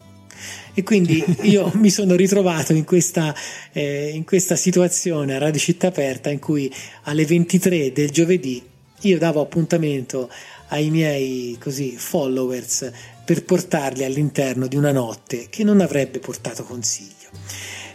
E 0.75 0.85
quindi 0.85 1.25
io 1.43 1.73
mi 1.75 1.91
sono 1.91 2.15
ritrovato 2.15 2.73
in 2.73 2.85
questa, 2.85 3.35
eh, 3.73 4.11
in 4.15 4.25
questa 4.25 4.55
situazione 4.55 5.35
a 5.35 5.39
Radio 5.39 5.61
Città 5.61 5.89
Aperta 5.89 6.31
in 6.31 6.39
cui 6.39 6.73
alle 7.03 7.25
23 7.25 7.93
del 7.93 8.11
giovedì 8.11 8.63
io 9.03 9.19
davo 9.19 9.41
appuntamento 9.41 10.29
ai 10.69 10.91
miei 10.91 11.57
così 11.61 11.97
followers 11.97 12.91
per 13.25 13.45
portarli 13.45 14.05
all'interno 14.05 14.67
di 14.67 14.77
una 14.77 14.91
notte 14.91 15.47
che 15.51 15.63
non 15.63 15.81
avrebbe 15.81 16.19
portato 16.19 16.65
consiglio. 16.65 17.29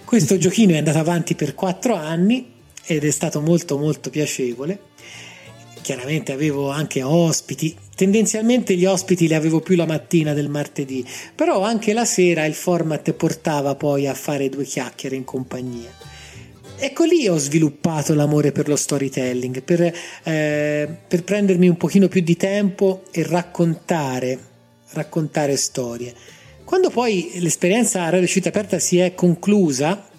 Questo 0.05 0.37
giochino 0.39 0.73
è 0.73 0.77
andato 0.77 0.99
avanti 0.99 1.35
per 1.35 1.55
quattro 1.55 1.95
anni 1.95 2.51
ed 2.85 3.03
è 3.03 3.11
stato 3.11 3.41
molto 3.41 3.77
molto 3.77 4.09
piacevole. 4.09 4.91
Chiaramente 5.81 6.31
avevo 6.31 6.69
anche 6.69 7.03
ospiti, 7.03 7.75
tendenzialmente 7.93 8.75
gli 8.75 8.85
ospiti 8.85 9.27
li 9.27 9.33
avevo 9.33 9.59
più 9.59 9.75
la 9.75 9.85
mattina 9.85 10.33
del 10.33 10.47
martedì, 10.47 11.05
però 11.35 11.61
anche 11.61 11.91
la 11.91 12.05
sera 12.05 12.45
il 12.45 12.53
format 12.53 13.11
portava 13.11 13.75
poi 13.75 14.07
a 14.07 14.13
fare 14.13 14.47
due 14.47 14.63
chiacchiere 14.63 15.17
in 15.17 15.25
compagnia 15.25 16.12
ecco 16.85 17.05
lì 17.05 17.27
ho 17.29 17.37
sviluppato 17.37 18.13
l'amore 18.13 18.51
per 18.51 18.67
lo 18.67 18.75
storytelling, 18.75 19.63
per, 19.63 19.81
eh, 20.23 20.97
per 21.07 21.23
prendermi 21.23 21.69
un 21.69 21.77
pochino 21.77 22.09
più 22.09 22.19
di 22.21 22.35
tempo 22.35 23.03
e 23.11 23.23
raccontare, 23.23 24.37
raccontare 24.89 25.55
storie. 25.55 26.13
Quando 26.65 26.89
poi 26.89 27.31
l'esperienza 27.35 28.03
a 28.03 28.09
Radio 28.09 28.27
Città 28.27 28.49
Aperta 28.49 28.79
si 28.79 28.97
è 28.97 29.15
conclusa, 29.15 30.09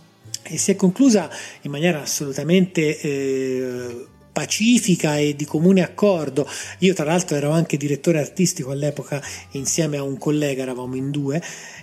e 0.43 0.57
si 0.57 0.71
è 0.71 0.77
conclusa 0.77 1.31
in 1.63 1.71
maniera 1.71 2.01
assolutamente 2.01 3.01
eh, 3.01 4.07
pacifica 4.35 5.17
e 5.17 5.37
di 5.37 5.45
comune 5.45 5.83
accordo. 5.83 6.47
Io 6.81 6.93
tra 6.93 7.05
l'altro 7.05 7.37
ero 7.37 7.51
anche 7.51 7.77
direttore 7.77 8.19
artistico 8.19 8.73
all'epoca 8.73 9.23
insieme 9.53 9.97
a 9.97 10.03
un 10.03 10.19
collega, 10.19 10.63
eravamo 10.63 10.97
in 10.97 11.11
due, 11.11 11.41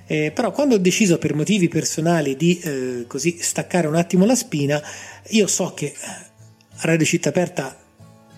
eh, 0.08 0.32
però 0.32 0.52
quando 0.52 0.76
ho 0.76 0.80
deciso 0.80 1.18
per 1.18 1.34
motivi 1.34 1.68
personali 1.68 2.36
di 2.36 2.60
eh, 2.60 3.06
così 3.08 3.38
staccare 3.40 3.88
un 3.88 3.96
attimo 3.96 4.26
la 4.26 4.36
spina, 4.36 4.82
io 5.30 5.48
so 5.48 5.74
che 5.74 5.94
a 6.02 6.82
Radio 6.82 7.06
Città 7.06 7.30
Aperta 7.30 7.78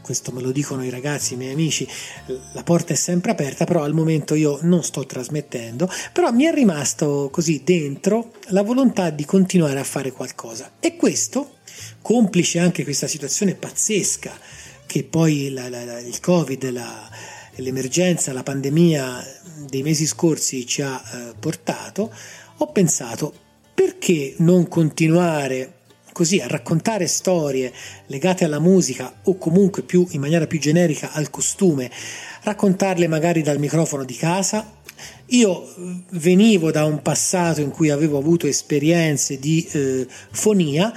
questo 0.04 0.34
me 0.34 0.42
lo 0.42 0.52
dicono 0.52 0.84
i 0.84 0.90
ragazzi, 0.90 1.34
i 1.34 1.38
miei 1.38 1.54
amici, 1.54 1.88
la 2.52 2.62
porta 2.64 2.92
è 2.92 2.96
sempre 2.96 3.32
aperta, 3.32 3.64
però 3.64 3.84
al 3.84 3.94
momento 3.94 4.36
io 4.36 4.60
non 4.64 4.84
sto 4.84 5.06
trasmettendo, 5.06 5.90
però 6.12 6.30
mi 6.32 6.44
è 6.44 6.54
rimasto 6.54 7.30
così 7.32 7.62
dentro 7.64 8.34
la 8.48 8.62
volontà 8.64 9.10
di 9.10 9.24
continuare 9.24 9.80
a 9.80 9.86
fare 9.86 10.12
qualcosa. 10.12 10.74
E 10.82 10.98
questo, 10.98 11.56
complice 12.02 12.60
anche 12.60 12.84
questa 12.84 13.08
situazione 13.08 13.56
pazzesca 13.56 14.38
che 14.86 15.04
poi 15.06 15.50
la, 15.50 15.70
la, 15.70 16.00
il 16.00 16.20
Covid, 16.20 16.70
la, 16.70 17.10
l'emergenza, 17.56 18.34
la 18.34 18.44
pandemia 18.44 19.26
dei 19.68 19.84
mesi 19.84 20.06
scorsi 20.06 20.66
ci 20.66 20.82
ha 20.82 21.02
eh, 21.02 21.34
portato, 21.40 22.14
ho 22.58 22.72
pensato 22.72 23.34
perché 23.74 24.36
non 24.38 24.68
continuare 24.68 25.82
così 26.14 26.40
a 26.40 26.48
raccontare 26.48 27.08
storie 27.08 27.74
legate 28.06 28.46
alla 28.46 28.60
musica 28.60 29.22
o 29.24 29.38
comunque 29.38 29.82
più 29.82 30.08
in 30.12 30.22
maniera 30.22 30.48
più 30.48 30.60
generica 30.60 31.12
al 31.12 31.30
costume, 31.30 31.92
raccontarle 32.44 33.08
magari 33.08 33.42
dal 33.42 33.60
microfono 33.60 34.06
di 34.06 34.16
casa. 34.16 34.82
Io 35.28 35.68
eh, 35.68 36.04
venivo 36.12 36.72
da 36.72 36.86
un 36.86 37.02
passato 37.02 37.60
in 37.60 37.72
cui 37.72 37.90
avevo 37.90 38.18
avuto 38.18 38.48
esperienze 38.48 39.40
di 39.40 39.68
eh, 39.72 40.08
fonia 40.32 40.94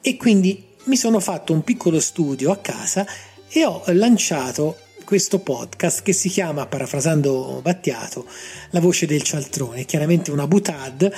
e 0.00 0.16
quindi 0.16 0.68
mi 0.84 0.96
sono 0.96 1.20
fatto 1.20 1.52
un 1.52 1.62
piccolo 1.62 2.00
studio 2.00 2.50
a 2.52 2.56
casa 2.56 3.06
e 3.48 3.64
ho 3.64 3.82
lanciato 3.88 4.76
questo 5.10 5.40
podcast 5.40 6.02
che 6.02 6.12
si 6.12 6.28
chiama, 6.28 6.66
parafrasando 6.66 7.58
Battiato, 7.64 8.28
La 8.70 8.78
voce 8.78 9.06
del 9.06 9.22
cialtrone, 9.22 9.84
chiaramente 9.84 10.30
una 10.30 10.46
butad 10.46 11.12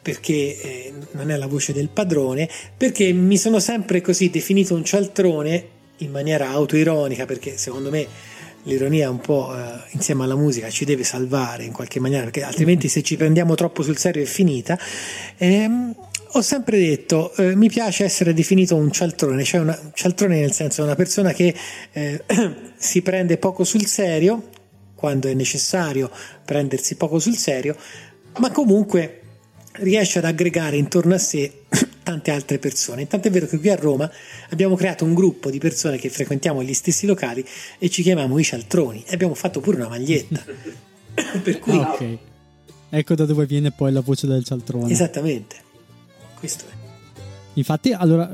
perché 0.00 0.60
eh, 0.60 0.92
non 1.10 1.28
è 1.28 1.36
la 1.36 1.48
voce 1.48 1.72
del 1.72 1.88
padrone, 1.88 2.48
perché 2.76 3.12
mi 3.12 3.36
sono 3.36 3.58
sempre 3.58 4.00
così 4.00 4.30
definito 4.30 4.76
un 4.76 4.84
cialtrone 4.84 5.66
in 5.96 6.12
maniera 6.12 6.50
autoironica, 6.50 7.26
perché 7.26 7.56
secondo 7.56 7.90
me 7.90 8.06
l'ironia 8.62 9.10
un 9.10 9.18
po' 9.18 9.52
eh, 9.52 9.88
insieme 9.90 10.22
alla 10.22 10.36
musica 10.36 10.70
ci 10.70 10.84
deve 10.84 11.02
salvare 11.02 11.64
in 11.64 11.72
qualche 11.72 11.98
maniera, 11.98 12.22
perché 12.22 12.44
altrimenti 12.44 12.86
se 12.86 13.02
ci 13.02 13.16
prendiamo 13.16 13.56
troppo 13.56 13.82
sul 13.82 13.98
serio 13.98 14.22
è 14.22 14.26
finita. 14.26 14.78
Ehm, 15.38 15.92
ho 16.34 16.40
sempre 16.40 16.78
detto, 16.78 17.34
eh, 17.36 17.54
mi 17.54 17.68
piace 17.68 18.04
essere 18.04 18.32
definito 18.32 18.74
un 18.74 18.90
cialtrone, 18.90 19.44
cioè 19.44 19.60
una, 19.60 19.92
cialtrone 19.92 20.40
nel 20.40 20.52
senso 20.52 20.82
una 20.82 20.94
persona 20.94 21.32
che 21.32 21.54
eh, 21.92 22.24
si 22.76 23.02
prende 23.02 23.36
poco 23.36 23.64
sul 23.64 23.86
serio, 23.86 24.48
quando 24.94 25.28
è 25.28 25.34
necessario 25.34 26.10
prendersi 26.44 26.94
poco 26.94 27.18
sul 27.18 27.36
serio, 27.36 27.76
ma 28.38 28.50
comunque 28.50 29.20
riesce 29.74 30.18
ad 30.18 30.24
aggregare 30.24 30.76
intorno 30.76 31.14
a 31.14 31.18
sé 31.18 31.64
tante 32.02 32.30
altre 32.30 32.58
persone. 32.58 33.02
Intanto 33.02 33.28
è 33.28 33.30
vero 33.30 33.46
che 33.46 33.58
qui 33.58 33.68
a 33.68 33.76
Roma 33.76 34.10
abbiamo 34.50 34.74
creato 34.74 35.04
un 35.04 35.12
gruppo 35.12 35.50
di 35.50 35.58
persone 35.58 35.98
che 35.98 36.08
frequentiamo 36.08 36.62
gli 36.62 36.74
stessi 36.74 37.04
locali 37.06 37.44
e 37.78 37.90
ci 37.90 38.02
chiamiamo 38.02 38.38
i 38.38 38.44
cialtroni 38.44 39.04
e 39.06 39.12
abbiamo 39.12 39.34
fatto 39.34 39.60
pure 39.60 39.76
una 39.76 39.88
maglietta. 39.88 40.42
per 41.42 41.58
cui... 41.58 41.78
Ah, 41.78 41.92
ok. 41.92 42.18
Ecco 42.88 43.14
da 43.14 43.24
dove 43.24 43.46
viene 43.46 43.70
poi 43.70 43.92
la 43.92 44.00
voce 44.00 44.26
del 44.26 44.44
cialtrone. 44.44 44.90
Esattamente. 44.90 45.61
Questo 46.42 46.64
è. 46.64 46.72
Infatti, 47.52 47.92
allora, 47.92 48.28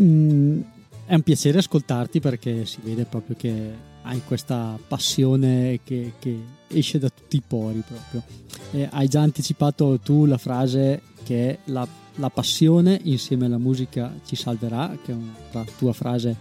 mm, 0.00 0.60
è 1.06 1.14
un 1.14 1.22
piacere 1.22 1.58
ascoltarti 1.58 2.18
perché 2.18 2.66
si 2.66 2.80
vede 2.82 3.04
proprio 3.04 3.36
che 3.38 3.72
hai 4.02 4.20
questa 4.26 4.76
passione 4.88 5.78
che, 5.84 6.14
che 6.18 6.42
esce 6.66 6.98
da 6.98 7.08
tutti 7.08 7.36
i 7.36 7.42
pori 7.46 7.80
proprio. 7.86 8.24
E 8.72 8.88
hai 8.90 9.06
già 9.06 9.20
anticipato 9.20 10.00
tu 10.00 10.24
la 10.24 10.38
frase 10.38 11.02
che 11.22 11.60
la, 11.66 11.86
la, 12.16 12.30
passione 12.30 12.98
insieme 13.04 13.46
alla 13.46 13.58
musica 13.58 14.12
ci 14.24 14.34
salverà, 14.34 14.98
che 15.00 15.12
è 15.12 15.14
una 15.14 15.64
tua 15.78 15.92
frase 15.92 16.34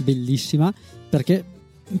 bellissima, 0.00 0.72
perché 1.08 1.44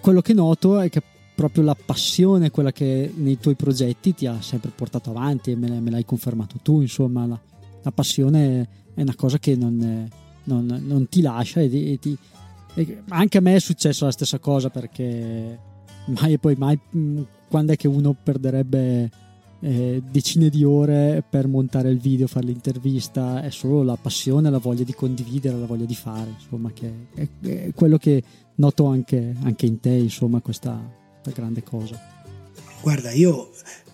quello 0.00 0.20
che 0.20 0.34
noto 0.34 0.78
è 0.78 0.88
che 0.88 1.02
proprio 1.34 1.64
la 1.64 1.74
passione, 1.74 2.52
quella 2.52 2.70
che 2.70 3.12
nei 3.12 3.40
tuoi 3.40 3.56
progetti 3.56 4.14
ti 4.14 4.26
ha 4.26 4.40
sempre 4.40 4.70
portato 4.72 5.10
avanti 5.10 5.50
e 5.50 5.56
me, 5.56 5.80
me 5.80 5.90
l'hai 5.90 6.04
confermato 6.04 6.58
tu, 6.62 6.80
insomma, 6.80 7.26
la, 7.26 7.40
la, 7.82 7.92
passione 7.92 8.68
è 8.94 9.02
una 9.02 9.14
cosa 9.14 9.38
che 9.38 9.56
non, 9.56 10.08
non, 10.44 10.82
non 10.84 11.08
ti 11.08 11.20
lascia 11.20 11.60
e, 11.60 11.92
e 11.92 11.98
ti, 11.98 12.16
e 12.74 13.02
anche 13.08 13.38
a 13.38 13.40
me 13.40 13.56
è 13.56 13.60
successo 13.60 14.04
la 14.04 14.12
stessa 14.12 14.38
cosa 14.38 14.70
perché 14.70 15.58
mai 16.06 16.32
e 16.32 16.38
poi 16.38 16.54
mai 16.56 16.78
mm, 16.96 17.22
quando 17.48 17.72
è 17.72 17.76
che 17.76 17.88
uno 17.88 18.16
perderebbe 18.20 19.10
eh, 19.60 20.02
decine 20.10 20.48
di 20.48 20.64
ore 20.64 21.22
per 21.28 21.46
montare 21.46 21.90
il 21.90 21.98
video, 21.98 22.26
fare 22.26 22.46
l'intervista, 22.46 23.42
è 23.42 23.50
solo 23.50 23.82
la 23.82 23.96
passione, 23.96 24.50
la 24.50 24.58
voglia 24.58 24.82
di 24.82 24.92
condividere, 24.92 25.56
la 25.56 25.66
voglia 25.66 25.84
di 25.84 25.94
fare, 25.94 26.30
insomma, 26.30 26.72
che 26.72 26.92
è, 27.14 27.28
è 27.40 27.72
quello 27.72 27.96
che 27.96 28.22
noto 28.56 28.86
anche, 28.86 29.36
anche 29.42 29.66
in 29.66 29.78
te, 29.78 29.90
insomma, 29.90 30.40
questa, 30.40 30.80
questa 31.22 31.40
grande 31.40 31.62
cosa. 31.62 31.96
Guarda, 32.80 33.12
io 33.12 33.50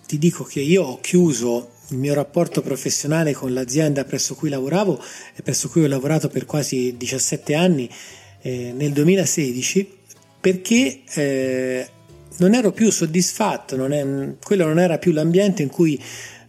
ti 0.07 0.17
dico 0.17 0.45
che 0.45 0.61
io 0.61 0.85
ho 0.85 1.01
chiuso 1.01 1.69
il 1.91 1.97
mio 1.97 2.15
rapporto 2.15 2.61
professionale 2.61 3.33
con 3.33 3.53
l'azienda 3.53 4.05
presso 4.05 4.35
cui 4.35 4.51
lavoravo 4.51 5.03
e 5.35 5.43
presso 5.43 5.69
cui 5.69 5.85
ho 5.85 5.89
lavorato 5.89 6.29
per 6.29 6.45
quasi 6.45 6.97
17 6.97 7.55
anni 7.55 7.89
eh, 8.43 8.73
nel 8.77 8.93
2016 8.93 9.97
perché 10.41 11.01
eh, 11.15 11.89
non 12.39 12.55
ero 12.55 12.71
più 12.71 12.91
soddisfatto, 12.91 13.77
non 13.77 13.93
è, 13.93 14.35
quello 14.43 14.67
non 14.67 14.79
era 14.79 14.99
più 14.99 15.13
l'ambiente 15.13 15.63
in 15.63 15.69
cui 15.69 16.01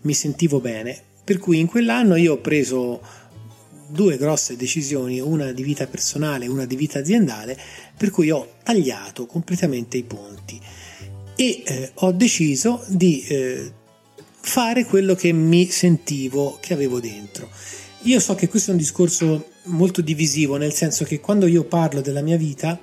mi 0.01 0.13
sentivo 0.13 0.59
bene. 0.59 0.97
Per 1.23 1.37
cui 1.37 1.59
in 1.59 1.67
quell'anno 1.67 2.15
io 2.15 2.33
ho 2.33 2.37
preso 2.37 3.01
due 3.87 4.17
grosse 4.17 4.55
decisioni, 4.55 5.19
una 5.19 5.51
di 5.51 5.63
vita 5.63 5.87
personale 5.87 6.45
e 6.45 6.49
una 6.49 6.65
di 6.65 6.75
vita 6.75 6.99
aziendale, 6.99 7.57
per 7.97 8.11
cui 8.11 8.29
ho 8.29 8.55
tagliato 8.63 9.25
completamente 9.25 9.97
i 9.97 10.03
ponti 10.03 10.59
e 11.35 11.63
eh, 11.65 11.91
ho 11.93 12.11
deciso 12.11 12.83
di 12.87 13.23
eh, 13.27 13.71
fare 14.49 14.83
quello 14.83 15.13
che 15.13 15.31
mi 15.31 15.67
sentivo 15.67 16.57
che 16.59 16.73
avevo 16.73 16.99
dentro. 16.99 17.51
Io 18.03 18.19
so 18.19 18.33
che 18.33 18.47
questo 18.47 18.71
è 18.71 18.73
un 18.73 18.79
discorso 18.79 19.49
molto 19.65 20.01
divisivo, 20.01 20.57
nel 20.57 20.73
senso 20.73 21.05
che 21.05 21.19
quando 21.19 21.45
io 21.45 21.65
parlo 21.65 22.01
della 22.01 22.23
mia 22.23 22.35
vita 22.35 22.79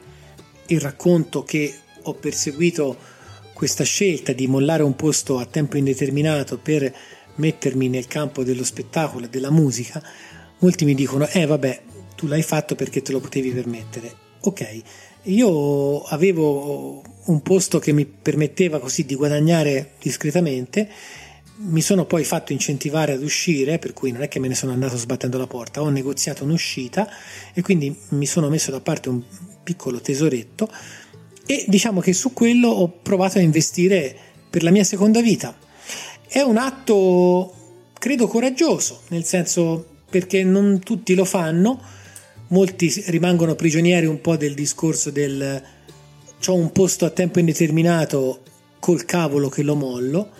e 0.64 0.78
racconto 0.78 1.42
che 1.42 1.74
ho 2.02 2.14
perseguito 2.14 2.96
questa 3.52 3.82
scelta 3.82 4.32
di 4.32 4.46
mollare 4.46 4.84
un 4.84 4.94
posto 4.94 5.38
a 5.40 5.44
tempo 5.44 5.76
indeterminato 5.76 6.56
per 6.56 6.94
mettermi 7.34 7.88
nel 7.88 8.06
campo 8.06 8.44
dello 8.44 8.62
spettacolo 8.62 9.24
e 9.24 9.28
della 9.28 9.50
musica, 9.50 10.00
molti 10.60 10.84
mi 10.84 10.94
dicono: 10.94 11.26
Eh, 11.26 11.46
vabbè, 11.46 11.82
tu 12.14 12.28
l'hai 12.28 12.42
fatto 12.42 12.76
perché 12.76 13.02
te 13.02 13.10
lo 13.10 13.18
potevi 13.18 13.50
permettere. 13.50 14.14
Ok, 14.42 14.82
io 15.22 16.02
avevo 16.04 17.02
un 17.24 17.42
posto 17.42 17.80
che 17.80 17.90
mi 17.90 18.06
permetteva 18.06 18.78
così 18.78 19.04
di 19.04 19.16
guadagnare 19.16 19.94
discretamente 20.00 20.88
mi 21.58 21.80
sono 21.80 22.04
poi 22.04 22.24
fatto 22.24 22.52
incentivare 22.52 23.12
ad 23.12 23.22
uscire, 23.22 23.78
per 23.78 23.92
cui 23.92 24.12
non 24.12 24.22
è 24.22 24.28
che 24.28 24.38
me 24.38 24.48
ne 24.48 24.54
sono 24.54 24.72
andato 24.72 24.96
sbattendo 24.96 25.38
la 25.38 25.46
porta, 25.46 25.80
ho 25.80 25.88
negoziato 25.88 26.44
un'uscita 26.44 27.08
e 27.54 27.62
quindi 27.62 27.96
mi 28.10 28.26
sono 28.26 28.48
messo 28.48 28.70
da 28.70 28.80
parte 28.80 29.08
un 29.08 29.22
piccolo 29.62 30.00
tesoretto 30.00 30.70
e 31.46 31.64
diciamo 31.68 32.00
che 32.00 32.12
su 32.12 32.32
quello 32.32 32.68
ho 32.68 32.88
provato 32.88 33.38
a 33.38 33.40
investire 33.40 34.14
per 34.50 34.62
la 34.62 34.70
mia 34.70 34.84
seconda 34.84 35.20
vita. 35.20 35.56
È 36.28 36.40
un 36.40 36.56
atto, 36.56 37.54
credo, 37.98 38.26
coraggioso, 38.26 39.02
nel 39.08 39.24
senso 39.24 39.86
perché 40.10 40.44
non 40.44 40.80
tutti 40.80 41.14
lo 41.14 41.24
fanno, 41.24 41.80
molti 42.48 42.92
rimangono 43.06 43.54
prigionieri 43.54 44.06
un 44.06 44.20
po' 44.20 44.36
del 44.36 44.54
discorso 44.54 45.10
del 45.10 45.62
ho 46.48 46.54
un 46.54 46.70
posto 46.70 47.06
a 47.06 47.10
tempo 47.10 47.40
indeterminato 47.40 48.42
col 48.78 49.04
cavolo 49.04 49.48
che 49.48 49.62
lo 49.62 49.74
mollo 49.74 50.30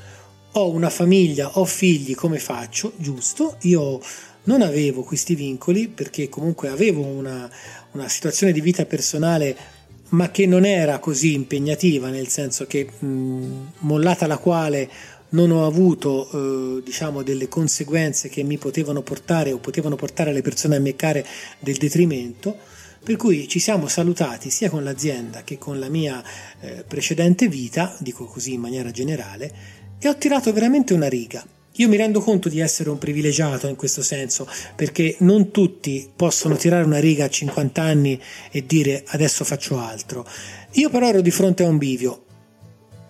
ho 0.59 0.71
una 0.71 0.91
famiglia, 0.91 1.59
ho 1.59 1.65
figli, 1.65 2.15
come 2.15 2.39
faccio? 2.39 2.93
Giusto, 2.97 3.57
io 3.63 4.01
non 4.45 4.63
avevo 4.63 5.03
questi 5.03 5.35
vincoli 5.35 5.89
perché 5.89 6.29
comunque 6.29 6.69
avevo 6.69 7.03
una, 7.03 7.51
una 7.93 8.09
situazione 8.09 8.53
di 8.53 8.61
vita 8.61 8.87
personale 8.87 9.75
ma 10.11 10.31
che 10.31 10.47
non 10.47 10.65
era 10.65 10.99
così 10.99 11.35
impegnativa, 11.35 12.09
nel 12.09 12.29
senso 12.29 12.65
che 12.67 12.89
mh, 12.89 13.73
mollata 13.81 14.27
la 14.27 14.39
quale 14.39 14.89
non 15.31 15.51
ho 15.51 15.67
avuto 15.67 16.31
eh, 16.79 16.83
diciamo 16.83 17.23
delle 17.23 17.49
conseguenze 17.49 18.29
che 18.29 18.45
mi 18.45 18.57
potevano 18.57 19.03
portare 19.03 19.53
o 19.53 19.59
potevano 19.59 19.97
portare 19.97 20.33
le 20.33 20.43
persone 20.43 20.77
a 20.77 20.81
meccare 20.81 21.27
del 21.59 21.77
detrimento, 21.77 22.57
per 23.03 23.17
cui 23.17 23.47
ci 23.47 23.59
siamo 23.59 23.89
salutati 23.89 24.49
sia 24.51 24.71
con 24.71 24.85
l'azienda 24.85 25.43
che 25.43 25.59
con 25.59 25.79
la 25.79 25.89
mia 25.89 26.23
eh, 26.61 26.85
precedente 26.87 27.47
vita, 27.49 27.95
dico 27.99 28.25
così 28.25 28.55
in 28.55 28.61
maniera 28.61 28.91
generale, 28.91 29.76
e 29.99 30.09
ho 30.09 30.17
tirato 30.17 30.53
veramente 30.53 30.95
una 30.95 31.09
riga. 31.09 31.45
Io 31.79 31.89
mi 31.89 31.97
rendo 31.97 32.21
conto 32.21 32.49
di 32.49 32.61
essere 32.61 32.89
un 32.89 32.97
privilegiato 32.97 33.69
in 33.69 33.77
questo 33.77 34.03
senso, 34.03 34.49
perché 34.75 35.17
non 35.21 35.51
tutti 35.51 36.11
possono 36.15 36.57
tirare 36.57 36.85
una 36.85 37.01
riga 37.01 37.27
a 37.27 37.31
50 37.31 37.83
anni 37.83 38.21
e 38.51 38.65
dire 38.65 39.05
adesso 39.09 39.45
faccio 39.45 39.79
altro. 39.79 40.27
Io 40.73 40.89
però 40.89 41.09
ero 41.09 41.21
di 41.21 41.31
fronte 41.31 41.65
a 41.65 41.69
un 41.69 41.77
bivio. 41.77 42.25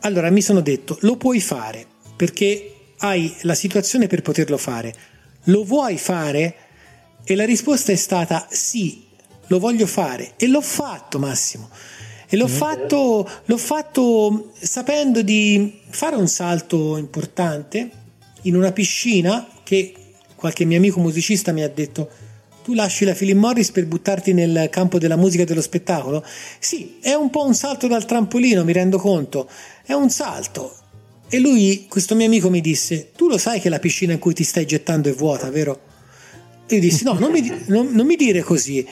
Allora 0.01 0.31
mi 0.31 0.43
sono 0.43 0.61
detto, 0.61 0.99
lo 1.03 1.17
puoi 1.17 1.41
fare, 1.41 1.87
perché 2.17 2.73
hai 2.99 3.33
la 3.43 3.55
situazione 3.55 4.09
per 4.09 4.23
poterlo 4.23 4.57
fare. 4.57 4.95
Lo 5.45 5.63
vuoi 5.63 5.97
fare? 5.97 6.55
E 7.25 7.37
la 7.37 7.45
risposta 7.45 7.93
è 7.93 7.97
stata 7.97 8.49
sì, 8.51 9.05
lo 9.47 9.59
voglio 9.61 9.87
fare. 9.87 10.33
E 10.37 10.49
l'ho 10.49 10.61
fatto, 10.61 11.21
Massimo. 11.21 11.71
E 12.29 12.37
l'ho 12.37 12.49
fatto, 12.49 13.29
l'ho 13.45 13.57
fatto 13.57 14.53
sapendo 14.59 15.23
di 15.23 15.81
fare 15.89 16.17
un 16.17 16.27
salto 16.27 16.97
importante 16.97 17.91
in 18.43 18.57
una 18.57 18.73
piscina 18.73 19.47
che 19.63 19.95
qualche 20.35 20.65
mio 20.65 20.77
amico 20.77 21.01
musicista 21.01 21.53
mi 21.53 21.63
ha 21.63 21.69
detto 21.69 22.09
tu 22.65 22.75
lasci 22.75 23.05
la 23.05 23.15
Philip 23.15 23.37
Morris 23.37 23.71
per 23.71 23.87
buttarti 23.87 24.33
nel 24.33 24.67
campo 24.71 24.99
della 24.99 25.15
musica 25.15 25.45
e 25.45 25.47
dello 25.47 25.61
spettacolo? 25.61 26.25
Sì, 26.59 26.97
è 27.01 27.13
un 27.13 27.31
po' 27.31 27.45
un 27.45 27.55
salto 27.55 27.87
dal 27.87 28.05
trampolino, 28.05 28.65
mi 28.65 28.73
rendo 28.73 28.99
conto, 28.99 29.49
è 29.85 29.93
un 29.93 30.11
salto. 30.11 30.75
E 31.29 31.39
lui, 31.39 31.87
questo 31.89 32.17
mio 32.17 32.27
amico 32.27 32.51
mi 32.51 32.61
disse, 32.61 33.13
tu 33.15 33.29
lo 33.29 33.39
sai 33.39 33.61
che 33.61 33.69
la 33.69 33.79
piscina 33.79 34.15
in 34.15 34.19
cui 34.19 34.35
ti 34.35 34.43
stai 34.43 34.67
gettando 34.67 35.09
è 35.09 35.13
vuota, 35.13 35.49
vero? 35.49 35.81
E 36.67 36.75
io 36.75 36.81
dissi: 36.81 37.05
No, 37.05 37.13
non 37.13 37.31
mi, 37.31 37.65
non, 37.67 37.91
non 37.93 38.05
mi 38.05 38.17
dire 38.17 38.43
così. 38.43 38.85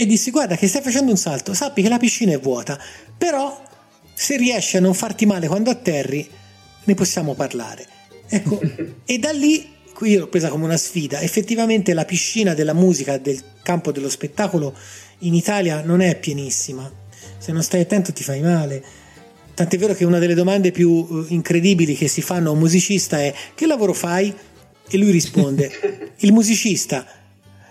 E 0.00 0.06
dissi: 0.06 0.30
Guarda, 0.30 0.54
che 0.54 0.68
stai 0.68 0.80
facendo 0.80 1.10
un 1.10 1.16
salto, 1.16 1.54
sappi 1.54 1.82
che 1.82 1.88
la 1.88 1.98
piscina 1.98 2.32
è 2.32 2.38
vuota, 2.38 2.80
però 3.18 3.60
se 4.14 4.36
riesci 4.36 4.76
a 4.76 4.80
non 4.80 4.94
farti 4.94 5.26
male 5.26 5.48
quando 5.48 5.70
atterri, 5.70 6.28
ne 6.84 6.94
possiamo 6.94 7.34
parlare. 7.34 7.84
Ecco, 8.28 8.60
e 9.04 9.18
da 9.18 9.32
lì 9.32 9.74
qui 9.92 10.14
l'ho 10.14 10.28
presa 10.28 10.50
come 10.50 10.66
una 10.66 10.76
sfida. 10.76 11.20
Effettivamente 11.20 11.94
la 11.94 12.04
piscina 12.04 12.54
della 12.54 12.74
musica, 12.74 13.18
del 13.18 13.42
campo 13.64 13.90
dello 13.90 14.08
spettacolo 14.08 14.72
in 15.20 15.34
Italia 15.34 15.82
non 15.82 16.00
è 16.00 16.16
pienissima. 16.16 16.88
Se 17.36 17.50
non 17.50 17.64
stai 17.64 17.80
attento 17.80 18.12
ti 18.12 18.22
fai 18.22 18.40
male. 18.40 18.84
Tant'è 19.52 19.78
vero 19.78 19.94
che 19.94 20.04
una 20.04 20.20
delle 20.20 20.34
domande 20.34 20.70
più 20.70 21.04
eh, 21.10 21.34
incredibili 21.34 21.96
che 21.96 22.06
si 22.06 22.22
fanno 22.22 22.50
a 22.50 22.52
un 22.52 22.60
musicista 22.60 23.20
è 23.20 23.34
che 23.56 23.66
lavoro 23.66 23.92
fai? 23.92 24.32
E 24.88 24.96
lui 24.96 25.10
risponde, 25.10 26.12
il 26.18 26.32
musicista. 26.32 27.04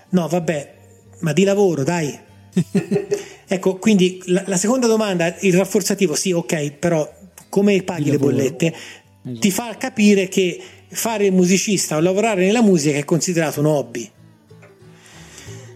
No, 0.10 0.28
vabbè, 0.28 0.76
ma 1.20 1.34
di 1.34 1.44
lavoro, 1.44 1.84
dai. 1.84 2.18
ecco, 3.48 3.78
quindi 3.78 4.22
la, 4.26 4.44
la, 4.46 4.58
seconda 4.58 4.88
domanda, 4.88 5.36
il 5.42 5.54
rafforzativo, 5.54 6.16
sì, 6.16 6.32
ok, 6.32 6.72
però 6.72 7.10
come 7.50 7.82
paghi 7.84 8.12
le 8.12 8.18
bollette? 8.18 8.68
Esatto. 8.68 9.40
Ti 9.40 9.52
fa 9.52 9.76
capire 9.78 10.28
che 10.28 10.62
fare 10.90 11.26
il 11.26 11.34
musicista 11.34 11.98
o 11.98 12.00
lavorare 12.00 12.46
nella 12.46 12.62
musica 12.62 12.98
è 12.98 13.06
considerato 13.06 13.60
un 13.60 13.66
hobby. 13.68 14.10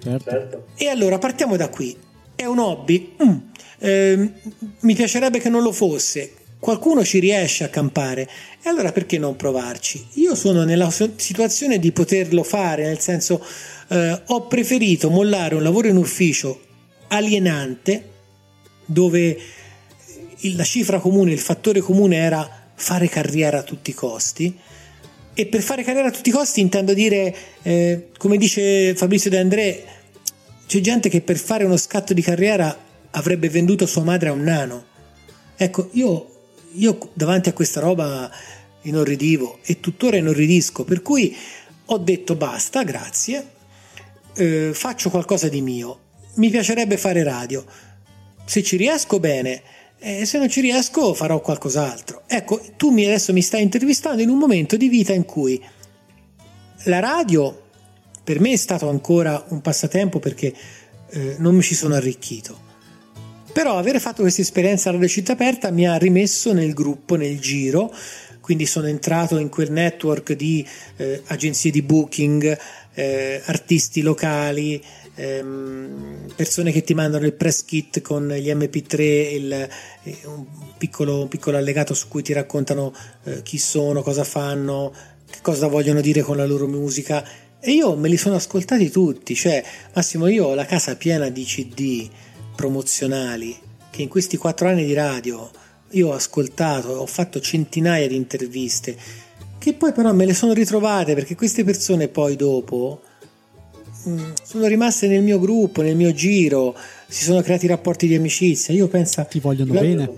Certo. 0.01 0.65
E 0.75 0.87
allora 0.87 1.17
partiamo 1.17 1.55
da 1.57 1.69
qui. 1.69 1.95
È 2.35 2.45
un 2.45 2.59
hobby? 2.59 3.15
Mm. 3.23 3.37
Eh, 3.79 4.31
mi 4.79 4.95
piacerebbe 4.95 5.39
che 5.39 5.49
non 5.49 5.61
lo 5.61 5.71
fosse. 5.71 6.33
Qualcuno 6.59 7.03
ci 7.03 7.17
riesce 7.17 7.63
a 7.63 7.69
campare 7.69 8.29
e 8.61 8.69
allora 8.69 8.91
perché 8.91 9.17
non 9.17 9.35
provarci? 9.35 10.05
Io 10.13 10.35
sono 10.35 10.63
nella 10.63 10.91
situazione 10.91 11.79
di 11.79 11.91
poterlo 11.91 12.43
fare, 12.43 12.85
nel 12.85 12.99
senso 12.99 13.43
eh, 13.91 14.21
ho 14.25 14.47
preferito 14.47 15.09
mollare 15.09 15.55
un 15.55 15.63
lavoro 15.63 15.89
in 15.89 15.97
ufficio 15.97 16.61
alienante 17.09 18.09
dove 18.85 19.37
la 20.55 20.63
cifra 20.63 20.99
comune, 20.99 21.33
il 21.33 21.39
fattore 21.39 21.81
comune 21.81 22.15
era 22.15 22.49
fare 22.73 23.09
carriera 23.09 23.59
a 23.59 23.63
tutti 23.63 23.89
i 23.89 23.93
costi 23.93 24.57
e 25.33 25.45
per 25.45 25.61
fare 25.61 25.83
carriera 25.83 26.07
a 26.07 26.11
tutti 26.11 26.29
i 26.29 26.31
costi 26.31 26.61
intendo 26.61 26.93
dire, 26.93 27.35
eh, 27.61 28.09
come 28.17 28.37
dice 28.37 28.95
Fabrizio 28.95 29.29
De 29.29 29.37
André, 29.37 29.83
c'è 30.67 30.79
gente 30.79 31.09
che 31.09 31.21
per 31.21 31.37
fare 31.37 31.65
uno 31.65 31.77
scatto 31.77 32.13
di 32.13 32.21
carriera 32.21 32.75
avrebbe 33.11 33.49
venduto 33.49 33.85
sua 33.85 34.03
madre 34.03 34.29
a 34.29 34.31
un 34.31 34.43
nano. 34.43 34.85
Ecco, 35.57 35.89
io, 35.93 36.29
io 36.73 36.97
davanti 37.13 37.49
a 37.49 37.53
questa 37.53 37.81
roba 37.81 38.31
inorridivo 38.83 39.59
e 39.63 39.79
tuttora 39.79 40.15
inorridisco, 40.15 40.85
per 40.85 41.01
cui 41.01 41.35
ho 41.85 41.97
detto 41.97 42.35
basta, 42.35 42.83
grazie, 42.83 43.59
eh, 44.35 44.71
faccio 44.73 45.09
qualcosa 45.09 45.47
di 45.47 45.61
mio. 45.61 45.99
Mi 46.35 46.49
piacerebbe 46.49 46.97
fare 46.97 47.23
radio. 47.23 47.65
Se 48.45 48.63
ci 48.63 48.77
riesco 48.77 49.19
bene, 49.19 49.61
e 50.03 50.25
se 50.25 50.39
non 50.39 50.49
ci 50.49 50.61
riesco 50.61 51.13
farò 51.13 51.39
qualcos'altro. 51.41 52.23
Ecco, 52.25 52.59
tu 52.75 52.89
mi, 52.89 53.05
adesso 53.05 53.33
mi 53.33 53.41
stai 53.41 53.61
intervistando 53.61 54.21
in 54.21 54.29
un 54.29 54.39
momento 54.39 54.75
di 54.75 54.87
vita 54.87 55.13
in 55.13 55.25
cui 55.25 55.61
la 56.85 56.99
radio 56.99 57.61
per 58.23 58.39
me 58.39 58.53
è 58.53 58.55
stato 58.55 58.89
ancora 58.89 59.45
un 59.49 59.61
passatempo 59.61 60.17
perché 60.17 60.53
eh, 61.11 61.35
non 61.37 61.55
mi 61.55 61.61
ci 61.61 61.75
sono 61.75 61.93
arricchito. 61.93 62.69
Però 63.53 63.77
avere 63.77 63.99
fatto 63.99 64.21
questa 64.21 64.41
esperienza 64.41 64.89
alla 64.89 65.05
Città 65.05 65.33
Aperta 65.33 65.69
mi 65.69 65.87
ha 65.87 65.97
rimesso 65.97 66.51
nel 66.51 66.73
gruppo, 66.73 67.15
nel 67.15 67.39
giro, 67.39 67.93
quindi 68.39 68.65
sono 68.65 68.87
entrato 68.87 69.37
in 69.37 69.49
quel 69.49 69.71
network 69.71 70.33
di 70.33 70.65
eh, 70.95 71.21
agenzie 71.27 71.69
di 71.69 71.83
booking, 71.83 72.57
eh, 72.93 73.41
artisti 73.45 74.01
locali, 74.01 74.83
ehm, 75.15 76.33
persone 76.35 76.71
che 76.71 76.83
ti 76.83 76.93
mandano 76.93 77.25
il 77.25 77.33
press 77.33 77.63
kit 77.63 78.01
con 78.01 78.27
gli 78.27 78.49
MP3 78.49 79.01
il, 79.33 79.69
eh, 80.03 80.17
un, 80.25 80.45
piccolo, 80.77 81.21
un, 81.21 81.27
piccolo, 81.27 81.57
allegato 81.57 81.93
su 81.93 82.07
cui 82.07 82.23
ti 82.23 82.33
raccontano 82.33 82.93
eh, 83.23 83.41
chi 83.43 83.57
sono, 83.57 84.01
cosa 84.01 84.23
fanno, 84.23 84.93
che 85.29 85.39
cosa 85.41 85.67
vogliono 85.67 86.01
dire 86.01 86.21
con 86.21 86.37
la 86.37 86.45
loro 86.45 86.67
musica. 86.67 87.25
E 87.59 87.71
io 87.71 87.95
me 87.95 88.09
li 88.09 88.17
sono 88.17 88.35
ascoltati 88.35 88.89
tutti, 88.89 89.35
cioè 89.35 89.63
Massimo 89.93 90.27
io 90.27 90.47
ho 90.47 90.55
la 90.55 90.65
casa 90.65 90.95
piena 90.95 91.29
di 91.29 91.43
CD 91.43 92.09
promozionali 92.55 93.55
che 93.91 94.01
in 94.01 94.07
questi 94.07 94.37
quattro 94.37 94.67
anni 94.67 94.85
di 94.85 94.93
radio 94.93 95.49
io 95.91 96.09
ho 96.09 96.13
ascoltato, 96.13 96.89
ho 96.89 97.05
fatto 97.05 97.39
centinaia 97.39 98.07
di 98.07 98.15
interviste 98.15 98.97
che 99.61 99.73
poi 99.73 99.91
però 99.91 100.11
me 100.11 100.25
le 100.25 100.33
sono 100.33 100.53
ritrovate 100.53 101.13
perché 101.13 101.35
queste 101.35 101.63
persone 101.63 102.07
poi 102.07 102.35
dopo 102.35 103.01
Mm, 104.07 104.31
sono 104.43 104.65
rimaste 104.65 105.07
nel 105.07 105.21
mio 105.21 105.37
gruppo, 105.37 105.83
nel 105.83 105.95
mio 105.95 106.11
giro, 106.11 106.75
si 107.07 107.23
sono 107.23 107.41
creati 107.41 107.67
rapporti 107.67 108.07
di 108.07 108.15
amicizia. 108.15 108.73
Io 108.73 108.87
penso. 108.87 109.25
Ti 109.29 109.39
vogliono 109.39 109.73
la... 109.73 109.81
bene. 109.81 110.11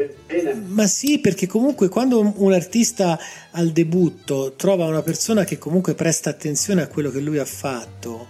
Ma 0.67 0.87
sì, 0.87 1.19
perché 1.19 1.47
comunque 1.47 1.89
quando 1.89 2.33
un 2.35 2.53
artista 2.53 3.19
al 3.51 3.71
debutto 3.71 4.53
trova 4.55 4.85
una 4.85 5.01
persona 5.01 5.43
che 5.43 5.57
comunque 5.57 5.95
presta 5.95 6.29
attenzione 6.29 6.81
a 6.81 6.87
quello 6.87 7.11
che 7.11 7.19
lui 7.19 7.39
ha 7.39 7.45
fatto 7.45 8.27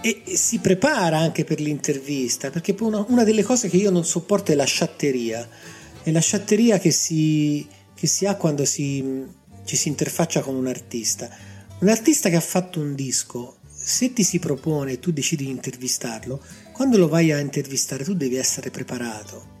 e, 0.00 0.22
si 0.26 0.60
prepara 0.60 1.18
anche 1.18 1.44
per 1.44 1.60
l'intervista, 1.60 2.50
perché 2.50 2.74
una, 2.80 3.04
una, 3.08 3.24
delle 3.24 3.42
cose 3.42 3.68
che 3.68 3.76
io 3.76 3.90
non 3.90 4.04
sopporto 4.04 4.52
è 4.52 4.54
la 4.54 4.64
sciatteria. 4.64 5.46
È 6.02 6.10
la 6.10 6.20
sciatteria 6.20 6.78
che 6.78 6.92
si, 6.92 7.66
che 7.94 8.06
si 8.06 8.26
ha 8.26 8.36
quando 8.36 8.64
si, 8.64 9.24
ci 9.64 9.76
si 9.76 9.88
interfaccia 9.88 10.40
con 10.40 10.54
un 10.54 10.66
artista. 10.66 11.28
Un 11.80 11.88
artista 11.88 12.28
che 12.28 12.36
ha 12.36 12.40
fatto 12.40 12.80
un 12.80 12.94
disco 12.94 13.56
se 13.84 14.12
ti 14.12 14.22
si 14.22 14.38
propone 14.38 14.92
e 14.92 14.98
tu 15.00 15.10
decidi 15.10 15.44
di 15.44 15.50
intervistarlo, 15.50 16.40
quando 16.72 16.98
lo 16.98 17.08
vai 17.08 17.32
a 17.32 17.40
intervistare 17.40 18.04
tu 18.04 18.14
devi 18.14 18.36
essere 18.36 18.70
preparato. 18.70 19.60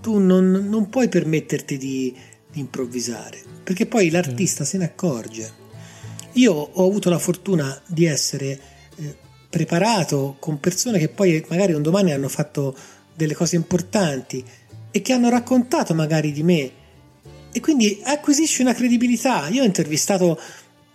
Tu 0.00 0.18
non, 0.18 0.50
non 0.50 0.88
puoi 0.88 1.08
permetterti 1.08 1.76
di, 1.76 2.16
di, 2.50 2.60
improvvisare, 2.60 3.42
perché 3.62 3.84
poi 3.84 4.08
l'artista 4.08 4.64
se 4.64 4.78
ne 4.78 4.84
accorge. 4.84 5.64
Io 6.32 6.52
ho 6.52 6.86
avuto 6.86 7.10
la 7.10 7.18
fortuna 7.18 7.78
di 7.86 8.06
essere 8.06 8.60
eh, 8.96 9.16
preparato 9.50 10.36
con 10.38 10.58
persone 10.58 10.98
che 10.98 11.08
poi 11.08 11.44
magari 11.48 11.74
un 11.74 11.82
domani 11.82 12.12
hanno 12.12 12.28
fatto 12.28 12.74
delle 13.14 13.34
cose 13.34 13.56
importanti 13.56 14.42
e 14.90 15.02
che 15.02 15.12
hanno 15.12 15.28
raccontato 15.28 15.94
magari 15.94 16.32
di 16.32 16.42
me 16.42 16.72
e 17.56 17.60
quindi 17.60 18.02
acquisisci 18.04 18.60
una 18.60 18.74
credibilità. 18.74 19.48
Io 19.48 19.62
ho 19.62 19.64
intervistato 19.64 20.38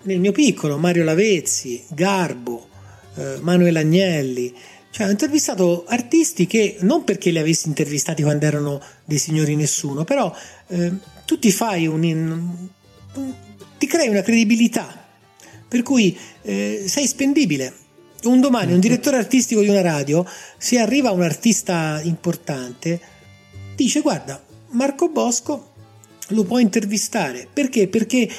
nel 0.03 0.19
mio 0.19 0.31
piccolo, 0.31 0.77
Mario 0.77 1.03
Lavezzi, 1.03 1.83
Garbo, 1.87 2.67
eh, 3.15 3.37
Manuel 3.41 3.77
Agnelli. 3.77 4.53
Cioè, 4.91 5.07
ho 5.07 5.09
intervistato 5.09 5.85
artisti 5.87 6.45
che 6.45 6.77
non 6.81 7.03
perché 7.03 7.31
li 7.31 7.39
avessi 7.39 7.67
intervistati 7.67 8.21
quando 8.21 8.45
erano 8.45 8.79
dei 9.05 9.17
signori 9.17 9.55
nessuno, 9.55 10.03
però 10.03 10.31
eh, 10.67 10.91
tu 11.25 11.39
ti 11.39 11.51
fai 11.51 11.87
un, 11.87 12.03
un, 12.03 13.33
ti 13.79 13.87
crei 13.87 14.09
una 14.09 14.21
credibilità, 14.21 15.03
per 15.67 15.81
cui 15.81 16.15
eh, 16.43 16.83
sei 16.85 17.07
spendibile. 17.07 17.73
Un 18.25 18.39
domani 18.39 18.71
un 18.71 18.79
direttore 18.79 19.17
artistico 19.17 19.61
di 19.61 19.69
una 19.69 19.81
radio, 19.81 20.23
se 20.59 20.77
arriva 20.77 21.09
un 21.09 21.23
artista 21.23 21.99
importante, 22.03 23.01
dice 23.75 24.01
guarda, 24.01 24.39
Marco 24.73 25.09
Bosco 25.09 25.70
lo 26.31 26.43
può 26.43 26.59
intervistare. 26.59 27.47
Perché? 27.51 27.87
Perché 27.87 28.29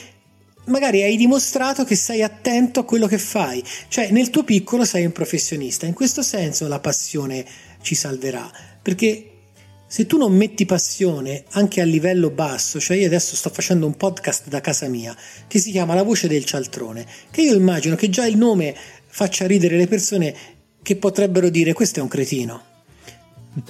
magari 0.66 1.02
hai 1.02 1.16
dimostrato 1.16 1.84
che 1.84 1.96
sei 1.96 2.22
attento 2.22 2.80
a 2.80 2.84
quello 2.84 3.06
che 3.06 3.18
fai, 3.18 3.62
cioè 3.88 4.10
nel 4.10 4.30
tuo 4.30 4.44
piccolo 4.44 4.84
sei 4.84 5.04
un 5.04 5.12
professionista. 5.12 5.86
In 5.86 5.94
questo 5.94 6.22
senso 6.22 6.68
la 6.68 6.80
passione 6.80 7.44
ci 7.80 7.94
salverà, 7.94 8.50
perché 8.80 9.26
se 9.86 10.06
tu 10.06 10.16
non 10.16 10.34
metti 10.34 10.64
passione 10.64 11.44
anche 11.50 11.80
a 11.80 11.84
livello 11.84 12.30
basso, 12.30 12.80
cioè 12.80 12.96
io 12.96 13.06
adesso 13.06 13.36
sto 13.36 13.50
facendo 13.50 13.86
un 13.86 13.96
podcast 13.96 14.48
da 14.48 14.60
casa 14.60 14.88
mia 14.88 15.14
che 15.46 15.58
si 15.58 15.70
chiama 15.70 15.94
La 15.94 16.02
voce 16.02 16.28
del 16.28 16.44
cialtrone, 16.44 17.06
che 17.30 17.42
io 17.42 17.54
immagino 17.54 17.94
che 17.94 18.08
già 18.08 18.26
il 18.26 18.38
nome 18.38 18.74
faccia 19.06 19.46
ridere 19.46 19.76
le 19.76 19.86
persone 19.86 20.34
che 20.82 20.96
potrebbero 20.96 21.50
dire 21.50 21.74
questo 21.74 21.98
è 21.98 22.02
un 22.02 22.08
cretino. 22.08 22.62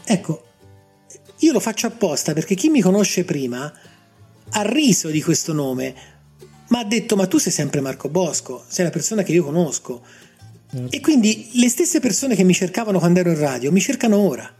Ecco, 0.04 0.44
io 1.38 1.52
lo 1.52 1.58
faccio 1.58 1.88
apposta 1.88 2.32
perché 2.34 2.54
chi 2.54 2.68
mi 2.68 2.80
conosce 2.80 3.24
prima 3.24 3.72
ha 4.52 4.62
riso 4.62 5.08
di 5.08 5.22
questo 5.22 5.52
nome, 5.52 5.94
ma 6.68 6.80
ha 6.80 6.84
detto 6.84 7.16
ma 7.16 7.26
tu 7.26 7.38
sei 7.38 7.52
sempre 7.52 7.80
Marco 7.80 8.08
Bosco, 8.08 8.64
sei 8.66 8.84
la 8.84 8.90
persona 8.90 9.22
che 9.22 9.32
io 9.32 9.44
conosco. 9.44 10.02
Certo. 10.70 10.96
E 10.96 11.00
quindi 11.00 11.50
le 11.54 11.68
stesse 11.68 12.00
persone 12.00 12.34
che 12.34 12.44
mi 12.44 12.54
cercavano 12.54 12.98
quando 12.98 13.20
ero 13.20 13.30
in 13.30 13.38
radio 13.38 13.70
mi 13.70 13.80
cercano 13.80 14.16
ora. 14.16 14.50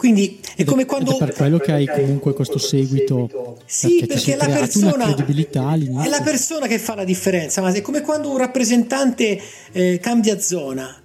Quindi 0.00 0.40
è 0.56 0.64
come 0.64 0.86
quando. 0.86 1.14
È 1.14 1.18
per 1.18 1.34
quello 1.34 1.58
che 1.58 1.72
hai 1.72 1.86
comunque 1.86 2.32
questo 2.32 2.56
seguito. 2.56 3.58
Sì, 3.66 3.98
perché, 3.98 4.14
perché 4.14 4.36
la 4.36 4.46
persona. 4.46 5.14
È 5.14 6.08
la 6.08 6.22
persona 6.22 6.66
che 6.66 6.78
fa 6.78 6.94
la 6.94 7.04
differenza. 7.04 7.60
Ma 7.60 7.70
è 7.70 7.82
come 7.82 8.00
quando 8.00 8.30
un 8.30 8.38
rappresentante 8.38 9.38
eh, 9.72 9.98
cambia 10.00 10.40
zona. 10.40 10.98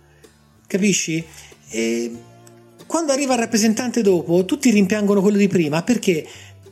Capisci? 0.65 1.21
E 1.67 2.15
quando 2.85 3.11
arriva 3.11 3.33
il 3.33 3.39
rappresentante 3.41 4.01
dopo, 4.01 4.45
tutti 4.45 4.69
rimpiangono 4.69 5.19
quello 5.19 5.37
di 5.39 5.49
prima. 5.49 5.83
Perché? 5.83 6.25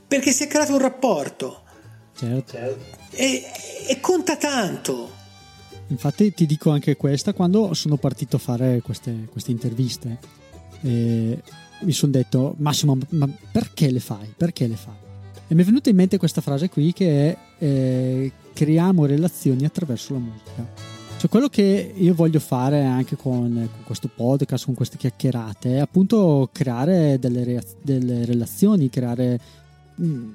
Perché 0.07 0.31
si 0.31 0.43
è 0.43 0.47
creato 0.47 0.73
un 0.73 0.79
rapporto. 0.79 1.61
Certo. 2.15 2.57
E, 3.11 3.43
e 3.87 3.99
conta 3.99 4.37
tanto. 4.37 5.21
Infatti 5.87 6.33
ti 6.33 6.45
dico 6.45 6.71
anche 6.71 6.95
questa, 6.95 7.33
quando 7.33 7.73
sono 7.73 7.97
partito 7.97 8.37
a 8.37 8.39
fare 8.39 8.81
queste, 8.81 9.27
queste 9.31 9.51
interviste, 9.51 10.17
eh, 10.81 11.41
mi 11.81 11.91
sono 11.91 12.11
detto, 12.11 12.55
Massimo, 12.57 12.97
ma 13.09 13.29
perché 13.51 13.91
le 13.91 13.99
fai? 13.99 14.33
Perché 14.35 14.67
le 14.67 14.75
fai? 14.75 14.93
E 15.47 15.55
mi 15.55 15.61
è 15.61 15.65
venuta 15.65 15.89
in 15.89 15.95
mente 15.95 16.17
questa 16.17 16.41
frase 16.41 16.69
qui 16.69 16.93
che 16.93 17.29
è 17.29 17.37
eh, 17.59 18.31
creiamo 18.53 19.05
relazioni 19.05 19.65
attraverso 19.65 20.13
la 20.13 20.19
musica. 20.19 20.91
Cioè 21.17 21.29
quello 21.29 21.47
che 21.47 21.93
io 21.95 22.13
voglio 22.13 22.39
fare 22.39 22.83
anche 22.83 23.15
con, 23.15 23.51
con 23.53 23.83
questo 23.83 24.09
podcast, 24.13 24.65
con 24.65 24.73
queste 24.73 24.97
chiacchierate, 24.97 25.75
è 25.75 25.79
appunto 25.79 26.49
creare 26.51 27.17
delle, 27.19 27.43
rea- 27.43 27.63
delle 27.81 28.25
relazioni, 28.25 28.89
creare... 28.89 29.61
Mm, 30.01 30.31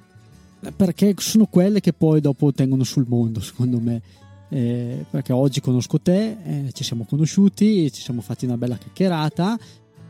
perché 0.77 1.14
sono 1.18 1.47
quelle 1.47 1.81
che 1.81 1.92
poi 1.92 2.21
dopo 2.21 2.53
tengono 2.53 2.85
sul 2.85 3.07
mondo, 3.09 3.40
secondo 3.40 3.79
me. 3.79 4.03
Eh, 4.51 5.05
perché 5.11 5.33
oggi 5.33 5.61
conosco 5.61 6.01
te, 6.01 6.38
eh, 6.42 6.73
ci 6.73 6.83
siamo 6.83 7.05
conosciuti, 7.05 7.92
ci 7.92 8.01
siamo 8.01 8.23
fatti 8.23 8.47
una 8.47 8.57
bella 8.57 8.79
chiacchierata 8.79 9.59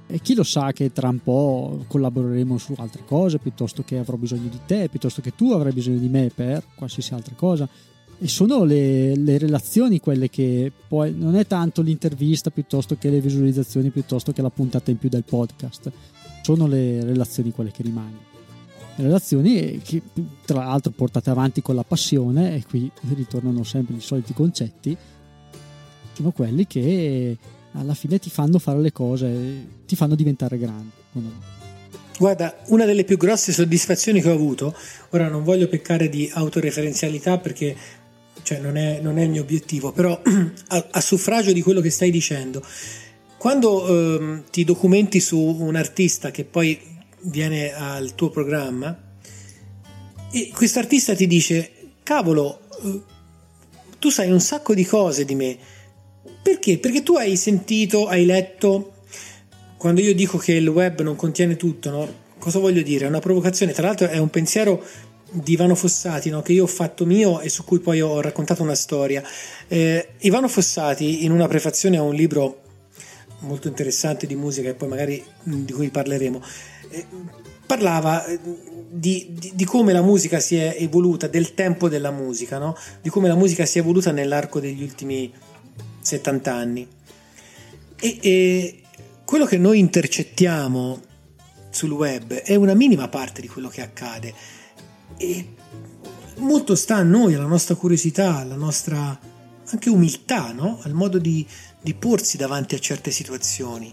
e 0.07 0.21
chi 0.21 0.35
lo 0.35 0.45
sa 0.45 0.73
che 0.73 0.93
tra 0.93 1.09
un 1.09 1.19
po' 1.23 1.85
collaboreremo 1.87 2.57
su 2.57 2.73
altre 2.79 3.05
cose 3.05 3.39
piuttosto 3.39 3.83
che 3.83 3.99
avrò 3.99 4.17
bisogno 4.17 4.49
di 4.49 4.61
te, 4.65 4.89
piuttosto 4.89 5.21
che 5.21 5.35
tu 5.35 5.51
avrai 5.53 5.73
bisogno 5.73 5.99
di 5.99 6.09
me 6.09 6.31
per 6.35 6.63
qualsiasi 6.75 7.15
altra 7.15 7.35
cosa. 7.35 7.69
E 8.21 8.27
sono 8.27 8.65
le, 8.65 9.15
le 9.17 9.39
relazioni 9.39 10.01
quelle 10.01 10.29
che 10.31 10.73
poi 10.89 11.15
non 11.15 11.37
è 11.37 11.47
tanto 11.47 11.83
l'intervista 11.83 12.51
piuttosto 12.51 12.97
che 12.97 13.11
le 13.11 13.21
visualizzazioni, 13.21 13.91
piuttosto 13.91 14.33
che 14.33 14.43
la 14.43 14.51
puntata 14.51 14.91
in 14.91 14.99
più 14.99 15.09
del 15.09 15.25
podcast, 15.25 15.93
sono 16.43 16.67
le 16.67 17.05
relazioni 17.05 17.53
quelle 17.53 17.71
che 17.71 17.83
rimangono 17.83 18.38
relazioni 19.03 19.81
che 19.83 20.03
tra 20.45 20.65
l'altro 20.65 20.93
portate 20.93 21.31
avanti 21.31 21.63
con 21.63 21.75
la 21.75 21.85
passione 21.85 22.57
e 22.57 22.65
qui 22.65 22.91
ritornano 23.15 23.63
sempre 23.65 23.97
i 23.97 24.01
soliti 24.01 24.33
concetti 24.33 24.97
sono 26.13 26.31
quelli 26.33 26.67
che 26.67 27.37
alla 27.73 27.95
fine 27.95 28.19
ti 28.19 28.31
fanno 28.31 28.59
fare 28.59 28.81
le 28.81 28.93
cose 28.93 29.67
ti 29.87 29.97
fanno 29.97 30.15
diventare 30.15 30.59
grande 30.59 30.97
Guarda, 32.19 32.59
una 32.67 32.85
delle 32.85 33.05
più 33.05 33.17
grosse 33.17 33.53
soddisfazioni 33.53 34.21
che 34.21 34.29
ho 34.29 34.35
avuto, 34.35 34.75
ora 35.11 35.29
non 35.29 35.45
voglio 35.45 35.69
peccare 35.69 36.09
di 36.09 36.29
autoreferenzialità 36.33 37.39
perché 37.39 37.77
cioè, 38.43 38.59
non, 38.59 38.77
è, 38.77 38.99
non, 39.01 39.19
è, 39.19 39.23
il 39.23 39.31
mio 39.31 39.43
obiettivo, 39.43 39.93
però 39.93 40.19
a, 40.69 40.87
a, 40.91 41.01
suffragio 41.01 41.53
di 41.53 41.63
quello 41.63 41.81
che 41.81 41.91
stai 41.91 42.11
dicendo, 42.11 42.61
quando 43.37 43.87
ehm, 43.87 44.45
ti 44.51 44.65
documenti 44.65 45.21
su 45.21 45.39
un 45.39 45.77
artista 45.77 46.33
che 46.33 46.45
poi 46.45 46.88
viene 47.23 47.73
al 47.73 48.15
tuo 48.15 48.31
programma 48.31 48.97
e 50.31 50.51
questo 50.55 50.79
artista 50.79 51.15
ti 51.15 51.27
dice 51.27 51.71
cavolo 52.03 52.61
eh, 52.83 53.01
tu 53.99 54.11
sai 54.11 54.31
un 54.31 54.41
sacco 54.41 54.75
di 54.75 54.85
cose 54.85 55.25
di 55.25 55.35
me 55.35 55.59
perché? 56.49 56.79
Perché 56.79 57.03
tu 57.03 57.15
hai 57.15 57.37
sentito, 57.37 58.07
hai 58.07 58.25
letto 58.25 58.95
quando 59.77 60.01
io 60.01 60.15
dico 60.15 60.39
che 60.39 60.55
il 60.55 60.67
web 60.67 61.03
non 61.03 61.15
contiene 61.15 61.57
tutto, 61.57 61.91
no? 61.91 62.13
Cosa 62.39 62.59
voglio 62.59 62.81
dire? 62.81 63.05
È 63.05 63.09
una 63.09 63.19
provocazione, 63.19 63.73
tra 63.73 63.87
l'altro 63.87 64.09
è 64.09 64.17
un 64.17 64.31
pensiero 64.31 64.83
di 65.31 65.53
Ivano 65.53 65.75
Fossati 65.75 66.31
no? 66.31 66.41
che 66.41 66.55
io 66.55 66.63
ho 66.63 66.69
fatto 66.69 67.05
mio 67.05 67.41
e 67.41 67.51
su 67.51 67.65
cui 67.65 67.81
poi 67.81 68.01
ho 68.01 68.21
raccontato 68.21 68.63
una 68.63 68.75
storia. 68.75 69.23
Eh, 69.67 70.15
Ivano 70.21 70.49
Fossati 70.49 71.25
in 71.25 71.33
una 71.33 71.47
prefazione 71.47 71.99
a 71.99 72.03
un 72.03 72.15
libro 72.15 72.63
molto 73.41 73.69
interessante 73.69 74.27
di 74.27 74.35
musica 74.35 74.71
e 74.71 74.75
poi 74.75 74.89
magari 74.89 75.23
di 75.43 75.73
cui 75.73 75.91
parleremo 75.91 76.43
parlava 77.67 78.25
eh, 78.25 78.39
di, 78.91 79.29
di, 79.31 79.53
di, 79.55 79.65
come 79.65 79.93
la 79.93 80.01
musica 80.03 80.41
si 80.41 80.57
è 80.57 80.77
evoluta, 80.79 81.27
del 81.27 81.55
tempo 81.55 81.89
della 81.89 82.11
musica, 82.11 82.59
no? 82.59 82.77
di 83.03 83.11
come 83.11 83.29
la 83.29 83.35
musica 83.35 83.67
si 83.67 83.79
è 83.79 83.81
evoluta 83.83 84.11
nell'arco 84.11 84.61
degli 84.61 84.83
ultimi 84.83 85.33
70 86.01 86.55
anni. 86.55 86.89
E, 88.01 88.19
e 88.23 88.83
quello 89.25 89.45
che 89.45 89.59
noi 89.59 89.79
intercettiamo 89.79 91.01
sul 91.71 91.91
web 91.91 92.33
è 92.33 92.55
una 92.55 92.75
minima 92.75 93.09
parte 93.09 93.43
di 93.43 93.49
quello 93.49 93.69
che 93.69 93.83
accade 93.83 94.33
e 95.19 95.49
molto 96.37 96.75
sta 96.75 96.97
a 96.97 97.03
noi, 97.03 97.35
alla 97.35 97.45
nostra 97.45 97.75
curiosità, 97.75 98.37
alla 98.37 98.57
nostra 98.57 99.19
anche 99.71 99.91
umiltà, 99.91 100.53
no? 100.53 100.79
al 100.83 100.95
modo 100.95 101.19
di, 101.19 101.47
di 101.81 101.95
porsi 101.95 102.37
davanti 102.37 102.75
a 102.75 102.79
certe 102.79 103.11
situazioni. 103.11 103.93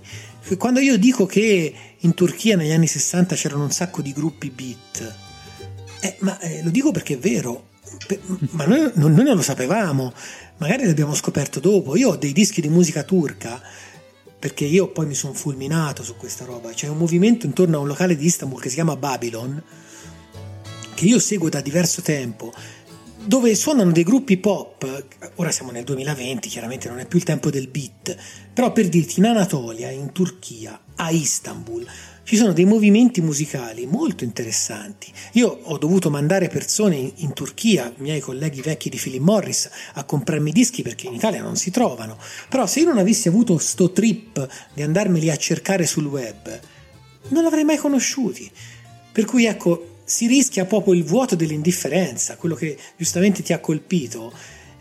Quando 0.58 0.80
io 0.80 0.98
dico 0.98 1.26
che 1.26 1.74
in 1.98 2.14
Turchia 2.14 2.56
negli 2.56 2.72
anni 2.72 2.86
60 2.86 3.36
c'erano 3.36 3.64
un 3.64 3.72
sacco 3.72 4.04
di 4.04 4.14
gruppi 4.14 4.52
beat, 4.52 5.16
eh, 6.02 6.18
ma 6.20 6.38
eh, 6.40 6.62
lo 6.62 6.70
dico 6.70 6.92
perché 6.92 7.16
è 7.16 7.18
vero, 7.18 7.70
ma 8.52 8.66
noi, 8.66 8.92
noi, 8.94 9.12
non 9.12 9.36
lo 9.36 9.42
sapevamo, 9.42 10.14
magari 10.58 10.86
l'abbiamo 10.86 11.16
scoperto 11.16 11.60
dopo. 11.60 11.96
Io 11.96 12.10
ho 12.10 12.16
dei 12.16 12.32
dischi 12.32 12.62
di 12.62 12.70
musica 12.70 13.02
turca 13.04 13.60
perché 14.38 14.66
io 14.66 14.90
poi 14.90 15.08
mi 15.08 15.16
sono 15.16 15.34
fulminato 15.34 16.04
su 16.04 16.16
questa 16.16 16.46
roba. 16.46 16.70
C'è 16.70 16.88
un 16.88 16.98
movimento 16.98 17.48
intorno 17.48 17.78
a 17.78 17.80
un 17.80 17.88
locale 17.88 18.16
di 18.16 18.26
Istanbul 18.26 18.62
che 18.62 18.70
si 18.70 18.76
chiama 18.76 18.96
Babylon, 18.96 19.62
che 20.94 21.06
io 21.06 21.18
seguo 21.18 21.50
da 21.50 21.62
diverso 21.62 22.04
tempo 22.04 22.54
dove 23.26 23.56
suonano 23.56 23.92
dei 23.92 24.04
gruppi 24.04 24.38
pop, 24.38 25.06
ora 25.36 25.52
siamo 25.52 25.72
nel 25.72 25.84
2020, 25.84 26.48
chiaramente 26.48 26.88
non 26.88 27.00
è 27.00 27.06
più 27.06 27.18
il 27.18 27.26
tempo 27.26 27.50
del 27.50 27.68
beat, 27.68 28.16
però 28.54 28.72
per 28.72 28.88
dirti 28.88 29.20
in 29.20 29.26
Anatolia, 29.26 29.90
in 29.90 30.12
Turchia, 30.12 30.80
a 30.96 31.10
Istanbul, 31.10 31.86
ci 32.24 32.38
sono 32.38 32.54
dei 32.54 32.66
movimenti 32.66 33.22
musicali 33.22 33.86
molto 33.86 34.24
interessanti. 34.24 35.12
Io 35.34 35.48
ho 35.48 35.78
dovuto 35.78 36.10
mandare 36.10 36.48
persone 36.48 37.12
in, 37.16 37.34
Turchia, 37.34 37.94
miei 37.98 38.20
colleghi 38.20 38.62
vecchi 38.62 38.90
di 38.90 38.98
Philip 38.98 39.22
Morris, 39.22 39.70
a 39.94 40.04
comprarmi 40.04 40.52
dischi 40.52 40.82
perché 40.82 41.08
in 41.08 41.14
Italia 41.14 41.42
non 41.42 41.56
si 41.56 41.70
trovano. 41.70 42.18
Però 42.50 42.66
se 42.66 42.80
io 42.80 42.88
non 42.88 42.98
avessi 42.98 43.28
avuto 43.28 43.58
sto 43.58 43.92
trip 43.92 44.48
di 44.74 44.82
andarmeli 44.82 45.30
a 45.30 45.36
cercare 45.36 45.86
sul 45.86 46.06
web, 46.06 46.60
non 47.30 47.44
l'avrei 47.44 47.64
mai 47.64 47.78
conosciuti. 47.78 48.50
Per 49.12 49.26
cui 49.26 49.46
ecco, 49.46 49.95
si 50.06 50.28
rischia 50.28 50.66
proprio 50.66 50.94
il 50.94 51.04
vuoto 51.04 51.36
dell'indifferenza, 51.36 52.38
quello 52.38 52.56
che 52.56 52.78
giustamente 52.96 53.44
ti 53.44 53.52
ha 53.52 53.60
colpito. 53.60 54.32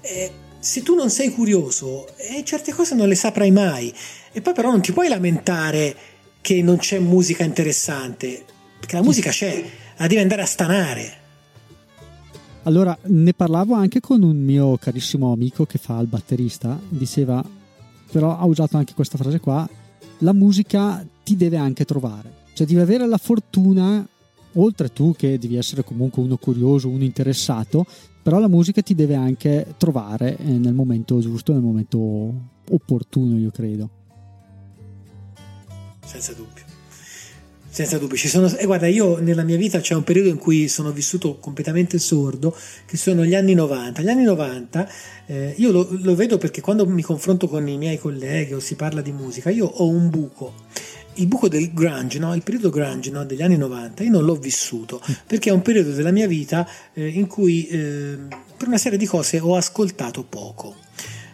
Eh, 0.03 0.31
se 0.59 0.83
tu 0.83 0.95
non 0.95 1.11
sei 1.11 1.31
curioso, 1.31 2.07
eh, 2.17 2.45
certe 2.45 2.73
cose 2.73 2.95
non 2.95 3.09
le 3.09 3.15
saprai 3.15 3.51
mai. 3.51 3.93
E 4.33 4.41
poi 4.41 4.55
però 4.55 4.71
non 4.71 4.83
ti 4.83 4.93
puoi 4.93 5.09
lamentare 5.09 5.97
che 6.41 6.63
non 6.63 6.77
c'è 6.77 6.99
musica 6.99 7.43
interessante, 7.43 8.45
perché 8.79 8.97
la 8.97 9.03
musica 9.03 9.31
c'è, 9.31 9.65
la 9.97 10.07
devi 10.07 10.21
andare 10.21 10.43
a 10.43 10.47
stanare. 10.47 11.23
Allora, 12.65 12.97
ne 13.05 13.33
parlavo 13.33 13.75
anche 13.75 14.01
con 14.01 14.23
un 14.23 14.37
mio 14.37 14.77
carissimo 14.77 15.33
amico 15.33 15.67
che 15.67 15.79
fa 15.79 15.99
il 16.01 16.07
batterista, 16.07 16.79
diceva, 16.89 17.45
però 18.11 18.39
ha 18.39 18.45
usato 18.45 18.77
anche 18.77 18.95
questa 18.95 19.19
frase 19.19 19.41
qua, 19.41 19.69
la 20.19 20.33
musica 20.33 21.07
ti 21.23 21.37
deve 21.37 21.57
anche 21.57 21.85
trovare, 21.85 22.33
cioè 22.55 22.67
devi 22.67 22.81
avere 22.81 23.07
la 23.07 23.19
fortuna 23.19 24.07
oltre 24.55 24.93
tu 24.93 25.15
che 25.17 25.39
devi 25.39 25.57
essere 25.57 25.85
comunque 25.85 26.23
uno 26.23 26.37
curioso, 26.37 26.89
uno 26.89 27.05
interessato, 27.05 27.87
però 28.23 28.39
la 28.39 28.49
musica 28.49 28.83
ti 28.83 28.95
deve 28.95 29.15
anche 29.15 29.75
trovare 29.77 30.37
eh, 30.39 30.45
nel 30.45 30.75
momento 30.75 31.21
giusto, 31.21 31.53
nel 31.53 31.63
momento 31.63 32.33
opportuno, 32.71 33.39
io 33.39 33.51
credo. 33.51 33.91
Senza 36.05 36.33
dubbio. 36.33 36.63
Senza 37.69 37.99
dubbio, 37.99 38.17
ci 38.17 38.29
sono, 38.29 38.47
eh, 38.57 38.67
guarda, 38.67 38.87
io 38.87 39.19
nella 39.19 39.43
mia 39.43 39.57
vita 39.57 39.81
c'è 39.81 39.95
un 39.95 40.05
periodo 40.05 40.29
in 40.29 40.39
cui 40.39 40.69
sono 40.69 40.93
vissuto 40.93 41.39
completamente 41.39 41.99
sordo, 41.99 42.57
che 42.87 42.97
sono 42.97 43.25
gli 43.25 43.35
anni 43.35 43.53
90. 43.55 44.01
Gli 44.01 44.09
anni 44.09 44.23
90 44.23 44.89
eh, 45.27 45.55
io 45.57 45.73
lo, 45.73 45.89
lo 45.91 46.15
vedo 46.15 46.39
perché 46.39 46.61
quando 46.61 46.87
mi 46.87 47.03
confronto 47.03 47.49
con 47.49 47.67
i 47.67 47.77
miei 47.77 47.99
colleghi 47.99 48.55
o 48.55 48.61
si 48.61 48.77
parla 48.77 49.01
di 49.01 49.11
musica, 49.11 49.51
io 49.51 49.67
ho 49.67 49.89
un 49.89 50.09
buco 50.09 50.53
il 51.15 51.27
buco 51.27 51.49
del 51.49 51.73
grunge, 51.73 52.19
no? 52.19 52.35
il 52.35 52.43
periodo 52.43 52.71
grunge 52.71 53.11
no? 53.11 53.25
degli 53.25 53.43
anni 53.43 53.57
90, 53.57 54.03
io 54.03 54.11
non 54.11 54.25
l'ho 54.25 54.37
vissuto 54.37 55.01
perché 55.27 55.51
è 55.51 55.53
un 55.53 55.63
periodo 55.63 55.91
della 55.93 56.11
mia 56.11 56.27
vita 56.27 56.69
eh, 56.93 57.07
in 57.07 57.27
cui 57.27 57.67
eh, 57.69 58.19
per 58.57 58.69
una 58.69 58.79
serie 58.79 58.99
di 58.99 59.07
cose 59.07 59.39
ho 59.41 59.57
ascoltato 59.57 60.23
poco. 60.25 60.77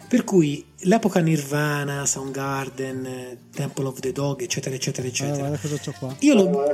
Per 0.09 0.25
cui 0.25 0.65
l'epoca 0.79 1.21
Nirvana, 1.21 2.05
Soundgarden, 2.05 3.39
Temple 3.55 3.85
of 3.85 4.01
the 4.01 4.11
Dog, 4.11 4.43
eccetera, 4.43 4.75
eccetera, 4.75 5.07
eccetera. 5.07 5.37
Guarda 5.37 5.59
cosa 5.59 5.79
c'ho 5.79 5.95
qua. 5.97 6.17
Io 6.19 6.35
lo. 6.35 6.65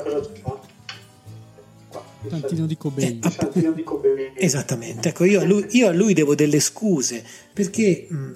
Tantino 2.26 2.64
di 2.64 2.76
Cobain. 2.78 3.20
Eh, 3.22 3.36
Tantino 3.36 3.72
di 3.72 3.82
Cobain. 3.82 4.32
Esattamente, 4.34 5.11
ecco, 5.11 5.24
io 5.24 5.40
a, 5.42 5.44
lui, 5.44 5.66
io 5.72 5.88
a 5.88 5.92
lui 5.92 6.14
devo 6.14 6.34
delle 6.34 6.61
scuse 6.61 7.22
perché 7.52 8.07
mh, 8.09 8.32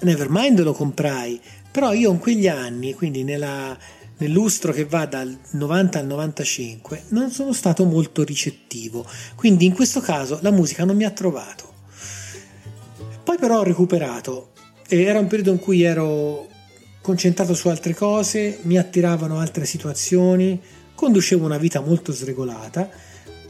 Nevermind 0.00 0.60
lo 0.60 0.72
comprai, 0.72 1.40
però 1.70 1.92
io 1.92 2.10
in 2.10 2.18
quegli 2.18 2.46
anni, 2.46 2.92
quindi 2.92 3.24
nella, 3.24 3.76
nel 4.22 4.30
lustro 4.30 4.72
che 4.72 4.84
va 4.84 5.04
dal 5.04 5.36
90 5.50 5.98
al 5.98 6.06
95 6.06 7.04
non 7.08 7.30
sono 7.32 7.52
stato 7.52 7.84
molto 7.84 8.22
ricettivo, 8.22 9.04
quindi 9.34 9.66
in 9.66 9.72
questo 9.72 10.00
caso 10.00 10.38
la 10.42 10.52
musica 10.52 10.84
non 10.84 10.96
mi 10.96 11.04
ha 11.04 11.10
trovato. 11.10 11.70
Poi 13.24 13.36
però 13.36 13.58
ho 13.58 13.64
recuperato, 13.64 14.52
era 14.86 15.18
un 15.18 15.26
periodo 15.26 15.50
in 15.50 15.58
cui 15.58 15.82
ero 15.82 16.48
concentrato 17.00 17.54
su 17.54 17.68
altre 17.68 17.94
cose, 17.94 18.60
mi 18.62 18.78
attiravano 18.78 19.40
altre 19.40 19.64
situazioni, 19.64 20.60
conducevo 20.94 21.44
una 21.44 21.58
vita 21.58 21.80
molto 21.80 22.12
sregolata 22.12 22.88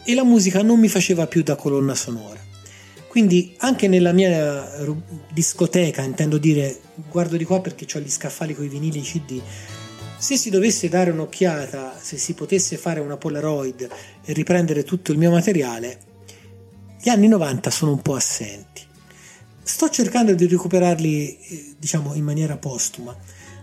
e 0.04 0.14
la 0.14 0.24
musica 0.24 0.62
non 0.62 0.80
mi 0.80 0.88
faceva 0.88 1.26
più 1.26 1.42
da 1.42 1.54
colonna 1.54 1.94
sonora. 1.94 2.40
Quindi 3.08 3.54
anche 3.58 3.88
nella 3.88 4.12
mia 4.12 4.70
discoteca, 5.30 6.00
intendo 6.00 6.38
dire, 6.38 6.80
guardo 7.10 7.36
di 7.36 7.44
qua 7.44 7.60
perché 7.60 7.86
ho 7.94 8.00
gli 8.00 8.08
scaffali 8.08 8.54
con 8.54 8.64
i 8.64 8.68
vinili 8.68 8.96
e 8.96 9.00
i 9.02 9.04
CD, 9.04 9.42
se 10.22 10.36
si 10.36 10.50
dovesse 10.50 10.88
dare 10.88 11.10
un'occhiata, 11.10 11.98
se 12.00 12.16
si 12.16 12.34
potesse 12.34 12.76
fare 12.76 13.00
una 13.00 13.16
Polaroid 13.16 13.88
e 14.24 14.32
riprendere 14.32 14.84
tutto 14.84 15.10
il 15.10 15.18
mio 15.18 15.32
materiale, 15.32 15.98
gli 17.02 17.08
anni 17.08 17.26
90 17.26 17.68
sono 17.70 17.90
un 17.90 18.02
po' 18.02 18.14
assenti. 18.14 18.82
Sto 19.64 19.90
cercando 19.90 20.32
di 20.32 20.46
recuperarli, 20.46 21.38
eh, 21.38 21.74
diciamo, 21.76 22.14
in 22.14 22.22
maniera 22.22 22.56
postuma, 22.56 23.16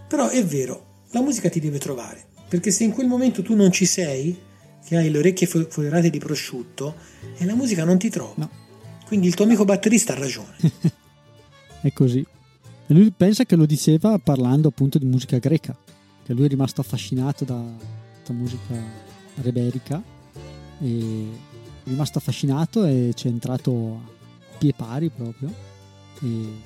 però 0.05 0.28
è 0.28 0.43
vero, 0.43 1.05
la 1.12 1.22
musica 1.22 1.47
ti 1.47 1.62
deve 1.62 1.78
trovare, 1.78 2.26
perché 2.49 2.72
se 2.72 2.84
in 2.84 2.91
quel 2.91 3.07
momento 3.07 3.41
tu 3.41 3.55
non 3.55 3.72
ci 3.72 3.86
sei, 3.86 4.38
che 4.84 4.97
hai 4.97 5.10
le 5.10 5.20
orecchie 5.20 5.47
foderate 5.47 6.10
di 6.10 6.20
prosciutto, 6.20 6.95
e 7.38 7.45
la 7.45 7.55
musica 7.55 7.86
non 7.86 7.97
ti 7.97 8.10
trova. 8.10 8.34
No 8.36 8.68
quindi 9.07 9.28
il 9.28 9.34
tuo 9.34 9.45
amico 9.45 9.64
batterista 9.64 10.14
ha 10.14 10.20
ragione. 10.20 10.55
è 11.82 11.91
così. 11.93 12.20
E 12.20 12.93
lui 12.93 13.12
pensa 13.16 13.45
che 13.45 13.55
lo 13.55 13.66
diceva 13.66 14.20
parlando 14.20 14.68
appunto 14.68 14.99
di 14.99 15.05
musica 15.05 15.38
greca, 15.38 15.74
che 16.30 16.36
lui 16.36 16.46
è 16.46 16.48
rimasto 16.48 16.82
affascinato 16.82 17.44
da, 17.44 17.60
da 17.60 18.34
musica 18.34 18.76
reberica 19.38 20.00
e 20.80 21.28
è 21.84 21.90
rimasto 21.90 22.20
affascinato 22.20 22.86
e 22.86 23.14
ci 23.16 23.26
è 23.26 23.32
entrato 23.32 24.00
a 24.00 24.58
pie 24.60 24.74
pari 24.74 25.10
proprio. 25.10 25.52
E, 26.22 26.62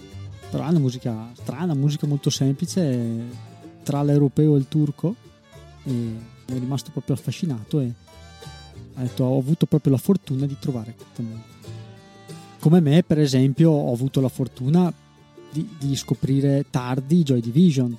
però 0.51 0.65
è 0.65 0.69
una 0.69 0.79
musica 0.79 1.31
strana, 1.35 1.73
musica 1.75 2.05
molto 2.05 2.29
semplice 2.29 3.21
tra 3.83 4.03
l'europeo 4.03 4.55
e 4.55 4.57
il 4.57 4.67
turco 4.67 5.15
e 5.85 6.13
è 6.45 6.51
rimasto 6.51 6.91
proprio 6.91 7.15
affascinato 7.15 7.79
e 7.79 7.89
ha 8.95 9.01
detto 9.01 9.23
ho 9.23 9.39
avuto 9.39 9.65
proprio 9.65 9.93
la 9.93 9.97
fortuna 9.97 10.45
di 10.45 10.57
trovare 10.59 10.93
questa 10.93 11.21
musica 11.21 11.51
come 12.59 12.79
me, 12.81 13.03
per 13.03 13.19
esempio, 13.19 13.71
ho 13.71 13.93
avuto 13.93 14.19
la 14.21 14.29
fortuna 14.29 14.91
di, 15.51 15.67
di 15.77 15.95
scoprire 15.97 16.65
tardi 16.69 17.23
Joy 17.23 17.41
Division, 17.41 17.97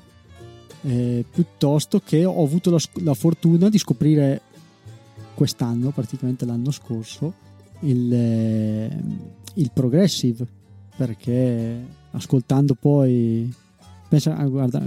eh, 0.86 1.24
piuttosto 1.30 2.00
che 2.04 2.24
ho 2.24 2.42
avuto 2.42 2.70
la, 2.70 2.78
la, 3.02 3.14
fortuna 3.14 3.68
di 3.68 3.78
scoprire 3.78 4.40
quest'anno, 5.34 5.90
praticamente 5.90 6.44
l'anno 6.44 6.70
scorso, 6.70 7.32
il, 7.80 8.12
eh, 8.12 8.98
il 9.54 9.70
Progressive, 9.72 10.46
perché 10.96 11.84
ascoltando 12.10 12.74
poi 12.74 13.52
Pensa, 14.06 14.36
ah, 14.36 14.46
guarda, 14.46 14.80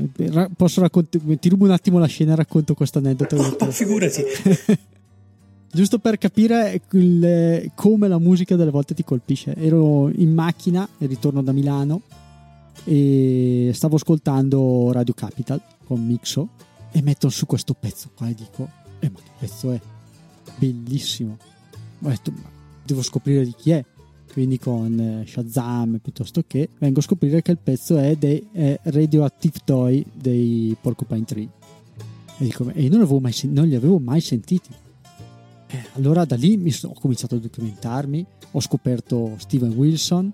posso 0.56 0.80
raccontare, 0.80 1.38
ti 1.38 1.50
rubo 1.50 1.66
un 1.66 1.72
attimo 1.72 2.00
la 2.00 2.06
scena 2.06 2.32
e 2.32 2.36
racconto 2.38 2.74
questo 2.76 3.00
aneddoto. 3.00 3.36
Figurati. 3.72 4.24
giusto 5.70 6.00
per 6.00 6.18
capire 6.18 6.82
il, 6.92 7.72
come 7.76 8.08
la 8.08 8.20
musica 8.20 8.56
delle 8.56 8.72
volte 8.72 8.94
ti 8.94 9.04
colpisce. 9.04 9.54
Ero 9.56 10.10
in 10.10 10.34
macchina, 10.34 10.88
ritorno 11.00 11.44
da 11.44 11.52
Milano 11.52 12.04
e 12.86 13.72
stavo 13.74 13.98
ascoltando 13.98 14.92
Radio 14.94 15.14
Capital 15.14 15.62
con 15.88 16.06
Mixo 16.06 16.50
e 16.92 17.02
metto 17.02 17.30
su 17.30 17.46
questo 17.46 17.74
pezzo 17.74 18.12
qua 18.16 18.28
e 18.28 18.36
dico, 18.36 18.70
eh 19.00 19.10
ma 19.10 19.20
che 19.20 19.32
pezzo 19.40 19.72
è? 19.72 19.80
Bellissimo. 20.58 21.38
Ho 22.02 22.10
detto, 22.10 22.32
ma 22.32 22.50
devo 22.84 23.02
scoprire 23.02 23.44
di 23.44 23.54
chi 23.56 23.72
è. 23.72 23.86
Quindi 24.32 24.60
con 24.60 25.00
eh, 25.00 25.26
Shazam 25.26 25.98
piuttosto 25.98 26.44
che 26.46 26.70
vengo 26.78 27.00
a 27.00 27.04
scoprire 27.04 27.42
che 27.42 27.52
il 27.52 27.58
pezzo 27.58 27.98
è 27.98 28.16
dei 28.16 28.48
è 28.52 28.80
Radioactive 28.84 29.60
Toy 29.64 30.06
dei 30.14 30.76
Porcupine 30.80 31.26
Tree. 31.26 31.50
E 32.38 32.44
dico, 32.44 32.70
e 32.70 32.88
non, 32.90 33.02
mai, 33.20 33.34
non 33.46 33.68
li 33.68 33.74
avevo 33.74 33.98
mai 33.98 34.22
sentiti 34.22 34.70
eh, 35.70 35.86
allora 35.94 36.24
da 36.24 36.36
lì 36.36 36.72
so, 36.72 36.88
ho 36.88 37.00
cominciato 37.00 37.36
a 37.36 37.40
documentarmi, 37.40 38.26
ho 38.52 38.60
scoperto 38.62 39.36
Steven 39.38 39.74
Wilson, 39.74 40.32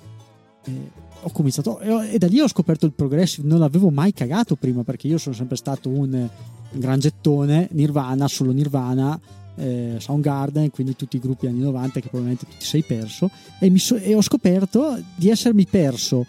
eh, 0.66 0.92
ho 1.24 1.32
cominciato, 1.32 1.80
e, 1.80 2.18
da 2.18 2.28
lì 2.28 2.40
ho 2.40 2.48
scoperto 2.48 2.86
il 2.86 2.94
progressive, 2.94 3.48
non 3.48 3.60
l'avevo 3.60 3.90
mai 3.90 4.14
cagato 4.14 4.56
prima 4.56 4.84
perché 4.84 5.08
io 5.08 5.18
sono 5.18 5.36
sempre 5.36 5.56
stato 5.56 5.90
un, 5.90 6.30
gran 6.72 7.00
gettone, 7.00 7.70
Nirvana, 7.72 8.28
solo 8.28 8.52
Nirvana, 8.52 9.20
eh, 9.56 9.96
Soundgarden, 10.00 10.72
quindi 10.72 10.96
tutti 10.96 11.18
i 11.18 11.20
gruppi 11.20 11.48
anni 11.48 11.60
90 11.60 12.00
che 12.00 12.10
probabilmente 12.10 12.46
tu 12.46 12.58
ti 12.58 12.66
sei 12.66 12.84
perso 12.84 13.30
e, 13.60 13.78
so, 13.78 13.96
e 13.96 14.16
ho 14.16 14.22
scoperto 14.22 15.00
di 15.16 15.30
essermi 15.30 15.66
perso, 15.66 16.26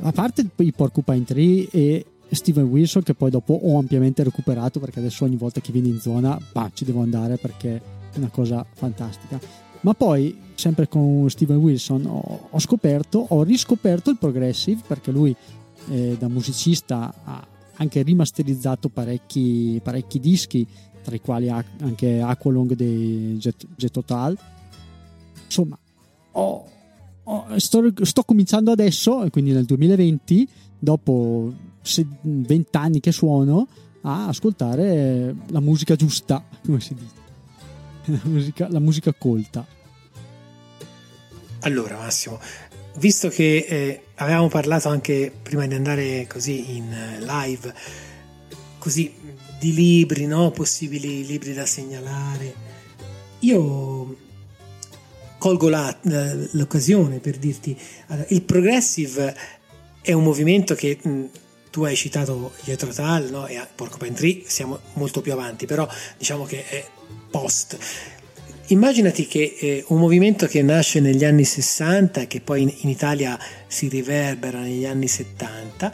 a 0.00 0.12
parte 0.12 0.46
i 0.56 0.72
Porcupine 0.72 1.24
Tree 1.24 1.68
e 1.70 2.06
Steven 2.30 2.64
Wilson 2.64 3.02
che 3.02 3.14
poi 3.14 3.30
dopo 3.30 3.52
ho 3.52 3.78
ampiamente 3.78 4.22
recuperato 4.24 4.80
perché 4.80 4.98
adesso 4.98 5.24
ogni 5.24 5.36
volta 5.36 5.60
che 5.60 5.72
viene 5.72 5.88
in 5.88 6.00
zona 6.00 6.38
bah, 6.52 6.70
ci 6.72 6.84
devo 6.84 7.02
andare 7.02 7.36
perché 7.36 7.80
una 8.16 8.28
cosa 8.28 8.64
fantastica. 8.72 9.63
Ma 9.84 9.92
poi, 9.92 10.34
sempre 10.54 10.88
con 10.88 11.28
Steven 11.28 11.58
Wilson, 11.58 12.06
ho, 12.06 12.58
scoperto, 12.58 13.26
ho 13.28 13.42
riscoperto 13.42 14.08
il 14.08 14.16
progressive 14.16 14.80
perché 14.86 15.10
lui 15.10 15.36
eh, 15.90 16.16
da 16.18 16.26
musicista 16.28 17.12
ha 17.22 17.46
anche 17.74 18.00
rimasterizzato 18.00 18.88
parecchi, 18.88 19.78
parecchi 19.82 20.20
dischi, 20.20 20.66
tra 21.02 21.14
i 21.14 21.20
quali 21.20 21.50
anche 21.50 22.22
Aqualong 22.22 22.72
dei 22.72 23.36
Jet, 23.36 23.66
Jet 23.76 23.92
Total. 23.92 24.38
Insomma, 25.44 25.78
ho, 26.32 26.64
ho, 27.24 27.58
sto, 27.58 27.92
sto, 28.06 28.22
cominciando 28.22 28.70
adesso, 28.70 29.26
quindi 29.30 29.52
nel 29.52 29.66
2020, 29.66 30.48
dopo 30.78 31.52
20 32.22 32.68
anni 32.78 33.00
che 33.00 33.12
suono, 33.12 33.68
a 34.00 34.28
ascoltare 34.28 35.36
la 35.48 35.60
musica 35.60 35.94
giusta, 35.94 36.42
come 36.64 36.80
si 36.80 36.94
dice 36.94 37.23
la 38.12 38.20
musica, 38.24 38.68
la 38.68 38.80
musica 38.80 39.12
colta. 39.12 39.66
Allora 41.60 41.96
Massimo, 41.96 42.38
visto 42.96 43.28
che 43.28 43.66
eh, 43.68 44.02
avevamo 44.16 44.48
parlato 44.48 44.88
anche 44.88 45.32
prima 45.42 45.66
di 45.66 45.74
andare 45.74 46.26
così 46.26 46.76
in 46.76 46.92
eh, 46.92 47.20
live, 47.20 47.74
così 48.78 49.14
di 49.58 49.72
libri, 49.72 50.26
no? 50.26 50.50
possibili 50.50 51.24
libri 51.24 51.54
da 51.54 51.64
segnalare, 51.64 52.54
io 53.40 54.16
colgo 55.38 55.68
la, 55.68 55.94
l'occasione 56.02 57.18
per 57.18 57.38
dirti, 57.38 57.78
il 58.28 58.42
progressive 58.42 59.34
è 60.02 60.12
un 60.12 60.22
movimento 60.22 60.74
che 60.74 60.98
mh, 61.00 61.24
tu 61.70 61.84
hai 61.84 61.96
citato 61.96 62.52
Jethro 62.62 62.92
Tull 62.92 63.30
no? 63.30 63.46
e 63.46 63.58
Porcupine 63.74 64.14
Tree, 64.14 64.42
siamo 64.46 64.80
molto 64.94 65.22
più 65.22 65.32
avanti, 65.32 65.64
però 65.64 65.88
diciamo 66.18 66.44
che 66.44 66.64
è 66.66 66.86
post. 67.34 67.76
Immaginati 68.68 69.26
che 69.26 69.56
eh, 69.58 69.84
un 69.88 69.98
movimento 69.98 70.46
che 70.46 70.62
nasce 70.62 71.00
negli 71.00 71.24
anni 71.24 71.42
60 71.42 72.20
e 72.20 72.26
che 72.28 72.40
poi 72.40 72.62
in, 72.62 72.72
in 72.82 72.88
Italia 72.88 73.36
si 73.66 73.88
riverbera 73.88 74.60
negli 74.60 74.86
anni 74.86 75.08
70, 75.08 75.92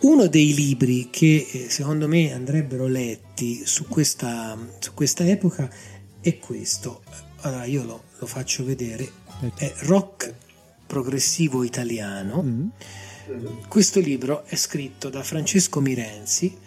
uno 0.00 0.26
dei 0.26 0.52
libri 0.54 1.08
che 1.08 1.46
eh, 1.48 1.66
secondo 1.70 2.08
me 2.08 2.32
andrebbero 2.32 2.88
letti 2.88 3.64
su 3.64 3.86
questa, 3.86 4.58
su 4.80 4.92
questa, 4.92 5.24
epoca 5.24 5.70
è 6.20 6.36
questo. 6.38 7.04
Allora 7.42 7.64
io 7.64 7.84
lo, 7.84 8.02
lo 8.18 8.26
faccio 8.26 8.64
vedere. 8.64 9.08
È 9.54 9.72
Rock 9.82 10.34
progressivo 10.84 11.62
italiano. 11.62 12.42
Mm. 12.42 12.68
Questo 13.68 14.00
libro 14.00 14.44
è 14.46 14.56
scritto 14.56 15.10
da 15.10 15.22
Francesco 15.22 15.80
Mirenzi 15.80 16.58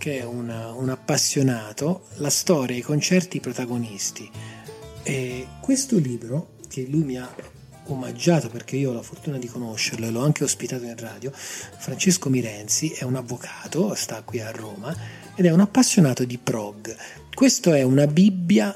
che 0.00 0.20
è 0.20 0.24
una, 0.24 0.72
un 0.72 0.88
appassionato, 0.88 2.06
la 2.14 2.30
storia, 2.30 2.74
i 2.74 2.80
concerti, 2.80 3.36
i 3.36 3.40
protagonisti. 3.40 4.30
E 5.02 5.46
questo 5.60 5.98
libro, 5.98 6.52
che 6.70 6.86
lui 6.88 7.02
mi 7.02 7.18
ha 7.18 7.30
omaggiato 7.84 8.48
perché 8.48 8.76
io 8.76 8.92
ho 8.92 8.94
la 8.94 9.02
fortuna 9.02 9.36
di 9.36 9.46
conoscerlo 9.46 10.06
e 10.06 10.10
l'ho 10.10 10.22
anche 10.22 10.42
ospitato 10.42 10.84
in 10.84 10.96
radio, 10.96 11.30
Francesco 11.34 12.30
Mirenzi 12.30 12.92
è 12.92 13.04
un 13.04 13.16
avvocato, 13.16 13.94
sta 13.94 14.22
qui 14.22 14.40
a 14.40 14.50
Roma 14.50 14.96
ed 15.34 15.44
è 15.44 15.50
un 15.50 15.60
appassionato 15.60 16.24
di 16.24 16.38
prog. 16.38 16.96
Questa 17.34 17.76
è 17.76 17.82
una 17.82 18.06
Bibbia 18.06 18.74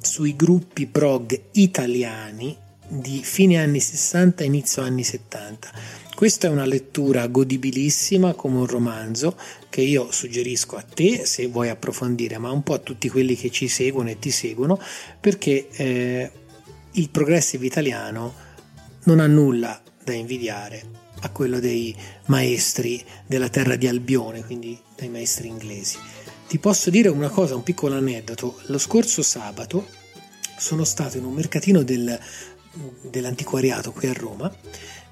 sui 0.00 0.34
gruppi 0.34 0.86
prog 0.86 1.40
italiani 1.52 2.56
di 2.88 3.22
fine 3.22 3.58
anni 3.58 3.78
60 3.78 4.42
inizio 4.42 4.82
anni 4.82 5.04
70 5.04 6.07
questa 6.18 6.48
è 6.48 6.50
una 6.50 6.64
lettura 6.64 7.28
godibilissima 7.28 8.34
come 8.34 8.56
un 8.58 8.66
romanzo 8.66 9.38
che 9.68 9.82
io 9.82 10.10
suggerisco 10.10 10.74
a 10.74 10.82
te 10.82 11.24
se 11.24 11.46
vuoi 11.46 11.68
approfondire, 11.68 12.38
ma 12.38 12.50
un 12.50 12.64
po' 12.64 12.74
a 12.74 12.78
tutti 12.78 13.08
quelli 13.08 13.36
che 13.36 13.52
ci 13.52 13.68
seguono 13.68 14.10
e 14.10 14.18
ti 14.18 14.32
seguono, 14.32 14.80
perché 15.20 15.68
eh, 15.70 16.32
il 16.90 17.10
progressive 17.10 17.64
italiano 17.64 18.34
non 19.04 19.20
ha 19.20 19.28
nulla 19.28 19.80
da 20.02 20.12
invidiare 20.12 20.82
a 21.20 21.30
quello 21.30 21.60
dei 21.60 21.94
maestri 22.26 23.00
della 23.24 23.48
terra 23.48 23.76
di 23.76 23.86
Albione, 23.86 24.44
quindi 24.44 24.76
dai 24.96 25.10
maestri 25.10 25.46
inglesi. 25.46 25.98
Ti 26.48 26.58
posso 26.58 26.90
dire 26.90 27.08
una 27.10 27.28
cosa, 27.28 27.54
un 27.54 27.62
piccolo 27.62 27.94
aneddoto. 27.94 28.58
Lo 28.66 28.78
scorso 28.78 29.22
sabato 29.22 29.86
sono 30.58 30.82
stato 30.82 31.16
in 31.16 31.22
un 31.22 31.34
mercatino 31.34 31.84
del, 31.84 32.18
dell'antiquariato 33.02 33.92
qui 33.92 34.08
a 34.08 34.12
Roma 34.12 34.52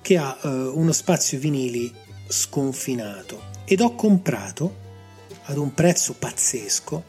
che 0.06 0.18
ha 0.18 0.38
eh, 0.40 0.46
uno 0.48 0.92
spazio 0.92 1.36
vinili 1.36 1.92
sconfinato 2.28 3.42
ed 3.64 3.80
ho 3.80 3.96
comprato 3.96 4.76
ad 5.46 5.56
un 5.56 5.74
prezzo 5.74 6.14
pazzesco 6.16 7.04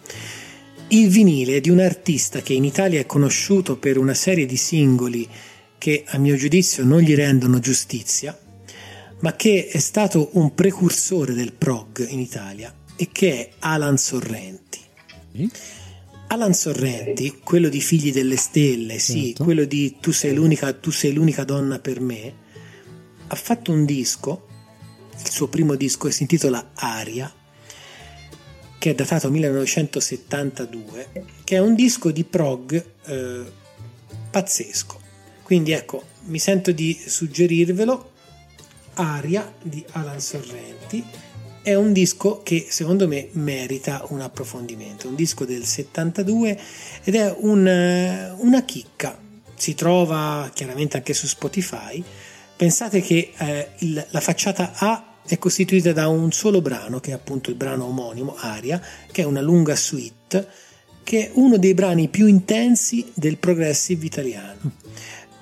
il 0.88 1.08
vinile 1.08 1.62
di 1.62 1.70
un 1.70 1.80
artista 1.80 2.42
che 2.42 2.54
in 2.54 2.64
Italia 2.64 3.00
è 3.00 3.06
conosciuto 3.06 3.78
per 3.78 4.00
una 4.00 4.16
serie 4.16 4.48
di 4.48 4.58
singoli 4.58 5.30
che 5.78 6.06
a 6.08 6.18
mio 6.18 6.36
giudizio 6.38 6.84
non 6.86 7.02
gli 7.02 7.14
rendono 7.14 7.60
giustizia, 7.60 8.36
ma 9.20 9.36
che 9.36 9.68
è 9.68 9.78
stato 9.78 10.32
un 10.34 10.56
precursore 10.56 11.36
del 11.36 11.54
prog 11.54 12.04
in 12.10 12.20
Italia 12.20 12.74
e 12.96 13.10
che 13.12 13.32
è 13.32 13.50
Alan 13.60 13.98
Sorrenti. 14.00 14.80
Mm? 15.38 15.46
Alan 16.30 16.56
Sorrenti, 16.56 17.42
quello 17.44 17.70
di 17.70 17.80
Figli 17.80 18.12
delle 18.12 18.38
Stelle, 18.38 18.98
sì, 18.98 19.26
certo. 19.28 19.44
quello 19.44 19.66
di 19.66 19.98
tu 20.00 20.12
sei, 20.12 20.34
l'unica, 20.34 20.74
tu 20.74 20.90
sei 20.90 21.14
l'unica 21.14 21.44
donna 21.44 21.78
per 21.78 22.00
me, 22.00 22.46
ha 23.28 23.36
fatto 23.36 23.72
un 23.72 23.86
disco, 23.86 24.48
il 25.20 25.30
suo 25.30 25.48
primo 25.48 25.76
disco 25.76 26.10
si 26.10 26.24
intitola 26.24 26.72
Aria, 26.76 27.32
che 28.78 28.92
è 28.92 28.96
datato 28.96 29.30
1972, 29.30 31.26
che 31.44 31.56
è 31.56 31.60
un 31.60 31.76
disco 31.76 32.12
di 32.12 32.24
prog 32.24 32.86
eh, 33.06 33.52
pazzesco. 34.30 35.00
Quindi 35.44 35.72
ecco, 35.72 36.04
mi 36.26 36.40
sento 36.40 36.72
di 36.72 36.98
suggerirvelo, 37.06 38.12
Aria 38.96 39.54
di 39.62 39.84
Alan 39.92 40.20
Sorrenti, 40.20 41.04
è 41.62 41.76
un 41.76 41.92
disco 41.92 42.42
che 42.44 42.68
secondo 42.70 43.08
me 43.08 43.28
merita 43.34 44.06
un 44.10 44.22
approfondimento, 44.22 45.10
un 45.10 45.16
disco 45.16 45.44
del 45.44 45.66
72 45.66 46.58
ed 47.04 47.16
è 47.16 47.36
un, 47.40 47.68
eh, 47.68 48.34
una 48.38 48.64
chicca, 48.64 49.20
si 49.54 49.74
trova 49.74 50.50
chiaramente 50.54 50.96
anche 50.96 51.14
su 51.14 51.28
Spotify. 51.28 52.02
Pensate 52.58 53.02
che 53.02 53.32
eh, 53.38 53.68
il, 53.80 54.06
la 54.10 54.20
facciata 54.20 54.74
A 54.76 55.20
è 55.26 55.38
costituita 55.38 55.94
da 55.94 56.08
un 56.08 56.32
solo 56.32 56.62
brano, 56.62 57.00
che 57.00 57.12
è 57.12 57.14
appunto 57.14 57.50
il 57.50 57.56
brano 57.56 57.86
omonimo, 57.86 58.36
Aria, 58.38 58.82
che 59.12 59.22
è 59.22 59.26
una 59.26 59.42
lunga 59.42 59.76
suite, 59.76 60.48
che 61.04 61.28
è 61.28 61.32
uno 61.34 61.58
dei 61.58 61.74
brani 61.74 62.08
più 62.08 62.26
intensi 62.28 63.12
del 63.14 63.38
progressive 63.38 64.06
italiano 64.06 64.72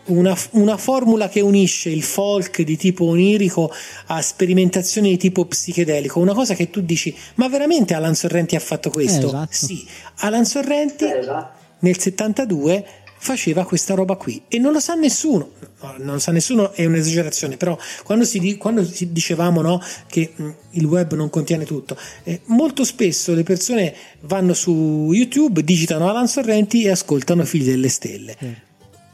una, 0.05 0.37
una, 0.51 0.77
formula 0.77 1.29
che 1.29 1.41
unisce 1.41 1.89
il 1.89 2.03
folk 2.03 2.61
di 2.61 2.77
tipo 2.77 3.05
onirico 3.05 3.71
a 4.07 4.21
sperimentazioni 4.21 5.09
di 5.09 5.17
tipo 5.17 5.45
psichedelico, 5.45 6.19
una 6.19 6.33
cosa 6.33 6.53
che 6.53 6.69
tu 6.69 6.81
dici, 6.81 7.15
ma 7.35 7.47
veramente 7.47 7.93
Alan 7.93 8.13
Sorrenti 8.15 8.55
ha 8.55 8.59
fatto 8.59 8.89
questo? 8.89 9.25
Eh, 9.25 9.29
esatto. 9.29 9.51
Sì, 9.51 9.87
Alan 10.17 10.45
Sorrenti 10.45 11.05
eh, 11.05 11.17
esatto. 11.19 11.57
nel 11.79 11.97
72 11.97 12.85
faceva 13.25 13.65
questa 13.65 13.95
roba 13.95 14.15
qui 14.15 14.43
e 14.47 14.59
non 14.59 14.71
lo 14.71 14.79
sa 14.79 14.93
nessuno, 14.93 15.51
no, 15.81 15.95
non 15.97 16.13
lo 16.13 16.19
sa 16.19 16.31
nessuno 16.31 16.71
è 16.71 16.85
un'esagerazione, 16.85 17.57
però 17.57 17.77
quando, 18.03 18.23
si, 18.23 18.57
quando 18.57 18.85
si 18.85 19.11
dicevamo 19.11 19.61
no, 19.61 19.81
che 20.07 20.31
mh, 20.35 20.49
il 20.71 20.85
web 20.85 21.13
non 21.13 21.29
contiene 21.29 21.65
tutto, 21.65 21.97
eh, 22.23 22.41
molto 22.45 22.83
spesso 22.83 23.33
le 23.33 23.43
persone 23.43 23.93
vanno 24.21 24.53
su 24.53 25.09
YouTube, 25.11 25.63
digitano 25.63 26.07
Alan 26.07 26.27
Sorrenti 26.27 26.83
e 26.83 26.91
ascoltano 26.91 27.43
Figli 27.45 27.69
delle 27.69 27.89
Stelle. 27.89 28.35
Eh 28.39 28.65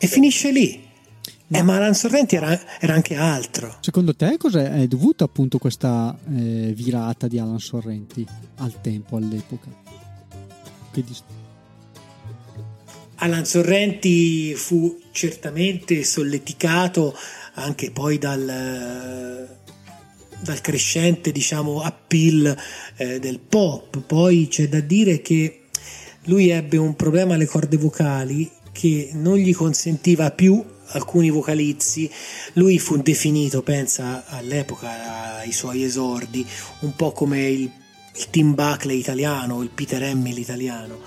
e 0.03 0.07
finisce 0.07 0.51
lì. 0.51 0.89
Ma, 1.47 1.59
eh, 1.59 1.61
ma 1.61 1.75
Alan 1.75 1.93
Sorrenti 1.93 2.35
era, 2.35 2.59
era, 2.79 2.95
anche 2.95 3.15
altro. 3.15 3.75
Secondo 3.81 4.15
te 4.15 4.35
cosa 4.37 4.73
è 4.73 4.87
dovuta 4.87 5.25
appunto 5.25 5.59
questa 5.59 6.17
eh, 6.27 6.73
virata 6.75 7.27
di 7.27 7.37
Alan 7.37 7.59
Sorrenti 7.59 8.25
al 8.57 8.81
tempo, 8.81 9.17
all'epoca? 9.17 9.67
Dist- 10.91 11.23
Alan 13.23 13.45
Sorrenti 13.45 14.55
fu 14.55 14.99
certamente 15.11 16.03
solleticato 16.03 17.15
anche 17.53 17.91
poi 17.91 18.17
dal, 18.17 19.47
dal 20.39 20.61
crescente 20.61 21.31
diciamo, 21.31 21.81
appeal 21.81 22.57
eh, 22.97 23.19
del 23.19 23.39
pop. 23.39 23.99
Poi 23.99 24.47
c'è 24.49 24.67
da 24.67 24.79
dire 24.79 25.21
che 25.21 25.65
lui 26.25 26.49
ebbe 26.49 26.77
un 26.77 26.95
problema 26.95 27.35
alle 27.35 27.45
corde 27.45 27.77
vocali 27.77 28.49
che 28.71 29.11
non 29.13 29.37
gli 29.37 29.53
consentiva 29.53 30.31
più 30.31 30.63
alcuni 30.87 31.29
vocalizzi. 31.29 32.09
Lui 32.53 32.79
fu 32.79 32.97
definito, 32.97 33.61
pensa 33.61 34.25
all'epoca, 34.29 35.37
ai 35.37 35.51
suoi 35.51 35.83
esordi, 35.83 36.43
un 36.79 36.95
po' 36.95 37.11
come 37.11 37.47
il, 37.47 37.71
il 38.15 38.29
Tim 38.31 38.55
Buckley 38.55 38.97
italiano, 38.97 39.61
il 39.61 39.69
Peter 39.69 40.01
Hamill 40.01 40.37
italiano. 40.37 40.99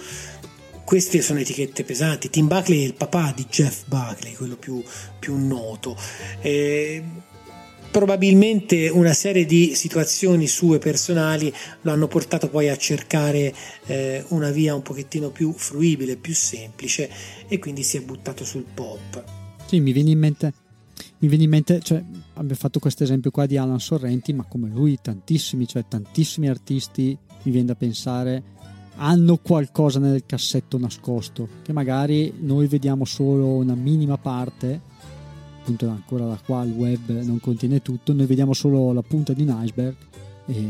Queste 0.84 1.22
sono 1.22 1.40
etichette 1.40 1.82
pesanti. 1.82 2.28
Tim 2.28 2.46
Buckley 2.46 2.82
è 2.82 2.84
il 2.84 2.94
papà 2.94 3.32
di 3.34 3.46
Jeff 3.48 3.84
Buckley, 3.86 4.34
quello 4.34 4.56
più, 4.56 4.82
più 5.18 5.36
noto. 5.36 5.96
Eh, 6.40 7.02
probabilmente 7.90 8.88
una 8.88 9.12
serie 9.12 9.46
di 9.46 9.76
situazioni 9.76 10.48
sue 10.48 10.78
personali 10.78 11.52
lo 11.82 11.92
hanno 11.92 12.08
portato 12.08 12.48
poi 12.48 12.68
a 12.68 12.76
cercare 12.76 13.54
eh, 13.86 14.24
una 14.30 14.50
via 14.50 14.74
un 14.74 14.82
pochettino 14.82 15.30
più 15.30 15.52
fruibile, 15.52 16.16
più 16.16 16.34
semplice 16.34 17.08
e 17.46 17.60
quindi 17.60 17.84
si 17.84 17.96
è 17.96 18.00
buttato 18.02 18.44
sul 18.44 18.64
pop. 18.74 19.22
Sì, 19.66 19.78
mi 19.78 19.92
viene 19.92 20.10
in 20.10 20.18
mente, 20.18 20.52
mi 21.18 21.28
viene 21.28 21.44
in 21.44 21.50
mente 21.50 21.80
cioè, 21.82 22.02
abbiamo 22.34 22.56
fatto 22.56 22.80
questo 22.80 23.04
esempio 23.04 23.30
qua 23.30 23.46
di 23.46 23.56
Alan 23.56 23.78
Sorrenti, 23.78 24.32
ma 24.32 24.42
come 24.42 24.68
lui 24.68 24.98
tantissimi, 25.00 25.66
cioè 25.68 25.84
tantissimi 25.86 26.48
artisti, 26.48 27.16
mi 27.44 27.52
viene 27.52 27.68
da 27.68 27.74
pensare, 27.76 28.42
hanno 28.96 29.38
qualcosa 29.38 29.98
nel 29.98 30.24
cassetto 30.26 30.78
nascosto, 30.78 31.48
che 31.62 31.72
magari 31.72 32.34
noi 32.40 32.66
vediamo 32.66 33.04
solo 33.04 33.46
una 33.56 33.74
minima 33.74 34.16
parte 34.16 34.92
appunto 35.64 35.88
ancora 35.88 36.26
da 36.26 36.38
qua 36.44 36.62
il 36.62 36.72
web 36.72 37.22
non 37.22 37.40
contiene 37.40 37.80
tutto, 37.80 38.12
noi 38.12 38.26
vediamo 38.26 38.52
solo 38.52 38.92
la 38.92 39.00
punta 39.00 39.32
di 39.32 39.42
un 39.42 39.62
iceberg 39.62 39.96
e 40.44 40.68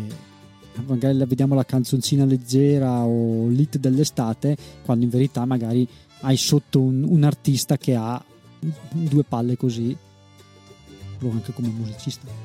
magari 0.86 1.18
vediamo 1.26 1.56
la 1.56 1.64
canzoncina 1.64 2.24
leggera 2.24 3.02
o 3.02 3.48
l'hit 3.48 3.78
dell'estate, 3.78 4.56
quando 4.84 5.04
in 5.04 5.10
verità 5.10 5.44
magari 5.44 5.86
hai 6.20 6.36
sotto 6.36 6.80
un, 6.80 7.04
un 7.06 7.24
artista 7.24 7.76
che 7.76 7.96
ha 7.96 8.24
due 8.92 9.24
palle 9.24 9.56
così, 9.56 9.96
anche 11.20 11.52
come 11.52 11.68
musicista. 11.68 12.43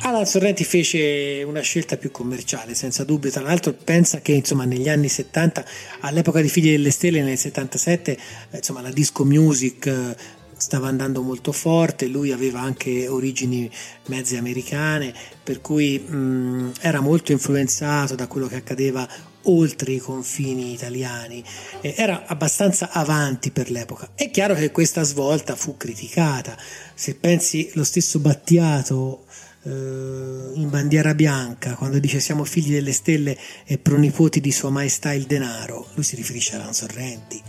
Alan 0.00 0.26
Sorrenti 0.26 0.64
fece 0.64 1.42
una 1.46 1.60
scelta 1.60 1.96
più 1.96 2.10
commerciale, 2.10 2.74
senza 2.74 3.04
dubbio. 3.04 3.30
Tra 3.30 3.42
l'altro, 3.42 3.72
pensa 3.72 4.20
che 4.20 4.32
insomma, 4.32 4.64
negli 4.64 4.88
anni 4.88 5.08
70, 5.08 5.64
all'epoca 6.00 6.40
di 6.40 6.48
Figli 6.48 6.70
delle 6.70 6.90
Stelle, 6.90 7.22
nel 7.22 7.36
77, 7.36 8.18
insomma, 8.52 8.80
la 8.80 8.90
disco 8.90 9.24
music 9.24 10.16
stava 10.58 10.88
andando 10.88 11.22
molto 11.22 11.52
forte, 11.52 12.08
lui 12.08 12.32
aveva 12.32 12.60
anche 12.60 13.08
origini 13.08 13.70
mezze 14.06 14.36
americane, 14.36 15.14
per 15.42 15.60
cui 15.60 15.98
mh, 15.98 16.72
era 16.80 17.00
molto 17.00 17.32
influenzato 17.32 18.14
da 18.14 18.26
quello 18.26 18.48
che 18.48 18.56
accadeva 18.56 19.08
oltre 19.44 19.92
i 19.92 19.98
confini 19.98 20.72
italiani, 20.72 21.42
eh, 21.80 21.94
era 21.96 22.24
abbastanza 22.26 22.90
avanti 22.90 23.50
per 23.50 23.70
l'epoca. 23.70 24.10
È 24.14 24.30
chiaro 24.30 24.54
che 24.54 24.70
questa 24.70 25.02
svolta 25.04 25.54
fu 25.54 25.76
criticata, 25.76 26.56
se 26.94 27.14
pensi 27.14 27.70
lo 27.74 27.84
stesso 27.84 28.18
Battiato 28.18 29.24
eh, 29.24 29.47
in 29.70 30.68
bandiera 30.70 31.14
bianca, 31.14 31.74
quando 31.74 31.98
dice 31.98 32.20
siamo 32.20 32.44
figli 32.44 32.72
delle 32.72 32.92
stelle 32.92 33.36
e 33.64 33.78
pronipoti 33.78 34.40
di 34.40 34.52
Sua 34.52 34.70
Maestà 34.70 35.12
il 35.12 35.24
denaro, 35.24 35.88
lui 35.94 36.04
si 36.04 36.16
riferisce 36.16 36.56
a 36.56 36.60
Alan 36.60 36.74
Sorrenti 36.74 37.42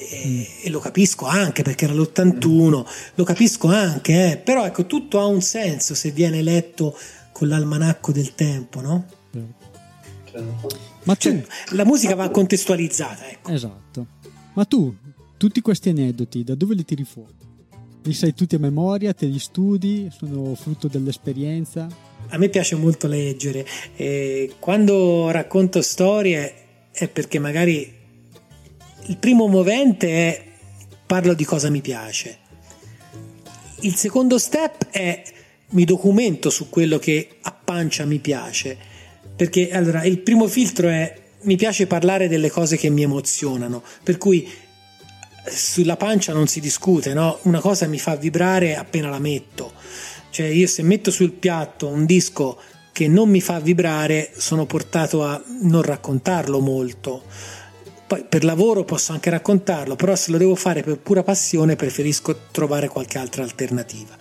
e, 0.00 0.48
e, 0.62 0.70
lo 0.70 0.80
capisco 0.80 1.26
anche 1.26 1.62
perché 1.62 1.84
era 1.84 1.94
l'81, 1.94 2.86
lo 3.14 3.24
capisco 3.24 3.68
anche, 3.68 4.32
eh, 4.32 4.36
però 4.38 4.64
ecco 4.64 4.86
tutto 4.86 5.20
ha 5.20 5.26
un 5.26 5.42
senso 5.42 5.94
se 5.94 6.10
viene 6.10 6.42
letto 6.42 6.96
con 7.32 7.48
l'almanacco 7.48 8.10
del 8.10 8.34
tempo, 8.34 8.80
no? 8.80 9.06
Ma 11.04 11.14
cioè, 11.16 11.44
la 11.70 11.84
musica 11.84 12.14
va 12.14 12.30
contestualizzata, 12.30 13.28
ecco. 13.28 13.50
Esatto. 13.50 14.06
Ma 14.54 14.64
tu, 14.64 14.94
tutti 15.36 15.60
questi 15.60 15.90
aneddoti, 15.90 16.44
da 16.44 16.54
dove 16.54 16.74
li 16.74 16.84
tiri 16.84 17.04
fuori? 17.04 17.34
Li 18.02 18.14
sai 18.14 18.32
tutti 18.34 18.54
a 18.54 18.58
memoria, 18.58 19.12
te 19.12 19.26
li 19.26 19.38
studi, 19.38 20.10
sono 20.10 20.54
frutto 20.54 20.88
dell'esperienza? 20.88 21.86
A 22.28 22.38
me 22.38 22.48
piace 22.48 22.74
molto 22.74 23.06
leggere 23.06 23.66
e 23.94 24.54
quando 24.58 25.30
racconto 25.30 25.82
storie 25.82 26.54
è 26.92 27.08
perché 27.08 27.38
magari 27.38 27.92
il 29.06 29.16
primo 29.18 29.48
movente 29.48 30.08
è 30.08 30.44
parlo 31.04 31.34
di 31.34 31.44
cosa 31.44 31.68
mi 31.68 31.80
piace. 31.80 32.38
Il 33.80 33.94
secondo 33.96 34.38
step 34.38 34.88
è 34.90 35.22
mi 35.70 35.84
documento 35.84 36.50
su 36.50 36.68
quello 36.68 36.98
che 36.98 37.28
a 37.42 37.52
pancia 37.52 38.04
mi 38.04 38.18
piace. 38.18 38.76
Perché 39.36 39.70
allora 39.70 40.04
il 40.04 40.18
primo 40.18 40.46
filtro 40.48 40.88
è 40.88 41.18
mi 41.42 41.56
piace 41.56 41.86
parlare 41.86 42.28
delle 42.28 42.50
cose 42.50 42.76
che 42.76 42.90
mi 42.90 43.02
emozionano. 43.02 43.82
Per 44.02 44.18
cui 44.18 44.48
sulla 45.46 45.96
pancia 45.96 46.32
non 46.32 46.46
si 46.46 46.60
discute, 46.60 47.14
no? 47.14 47.38
Una 47.42 47.60
cosa 47.60 47.86
mi 47.86 47.98
fa 47.98 48.16
vibrare 48.16 48.76
appena 48.76 49.08
la 49.08 49.18
metto. 49.18 49.72
Cioè 50.30 50.46
io 50.46 50.66
se 50.66 50.82
metto 50.82 51.10
sul 51.10 51.32
piatto 51.32 51.88
un 51.88 52.06
disco 52.06 52.58
che 52.92 53.08
non 53.08 53.28
mi 53.28 53.40
fa 53.40 53.60
vibrare 53.60 54.30
sono 54.36 54.66
portato 54.66 55.24
a 55.24 55.42
non 55.62 55.82
raccontarlo 55.82 56.60
molto 56.60 57.22
poi 58.10 58.24
per 58.28 58.42
lavoro 58.42 58.82
posso 58.82 59.12
anche 59.12 59.30
raccontarlo, 59.30 59.94
però 59.94 60.16
se 60.16 60.32
lo 60.32 60.36
devo 60.36 60.56
fare 60.56 60.82
per 60.82 60.98
pura 60.98 61.22
passione 61.22 61.76
preferisco 61.76 62.36
trovare 62.50 62.88
qualche 62.88 63.18
altra 63.18 63.44
alternativa. 63.44 64.16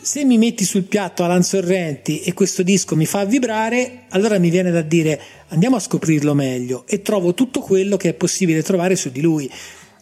Se 0.00 0.24
mi 0.24 0.36
metti 0.36 0.64
sul 0.64 0.82
piatto 0.82 1.22
Alan 1.22 1.44
Sorrenti 1.44 2.22
e 2.22 2.32
questo 2.32 2.64
disco 2.64 2.96
mi 2.96 3.06
fa 3.06 3.24
vibrare, 3.24 4.06
allora 4.08 4.36
mi 4.40 4.50
viene 4.50 4.72
da 4.72 4.82
dire 4.82 5.20
andiamo 5.50 5.76
a 5.76 5.78
scoprirlo 5.78 6.34
meglio 6.34 6.82
e 6.88 7.02
trovo 7.02 7.34
tutto 7.34 7.60
quello 7.60 7.96
che 7.96 8.08
è 8.08 8.14
possibile 8.14 8.64
trovare 8.64 8.96
su 8.96 9.12
di 9.12 9.20
lui. 9.20 9.48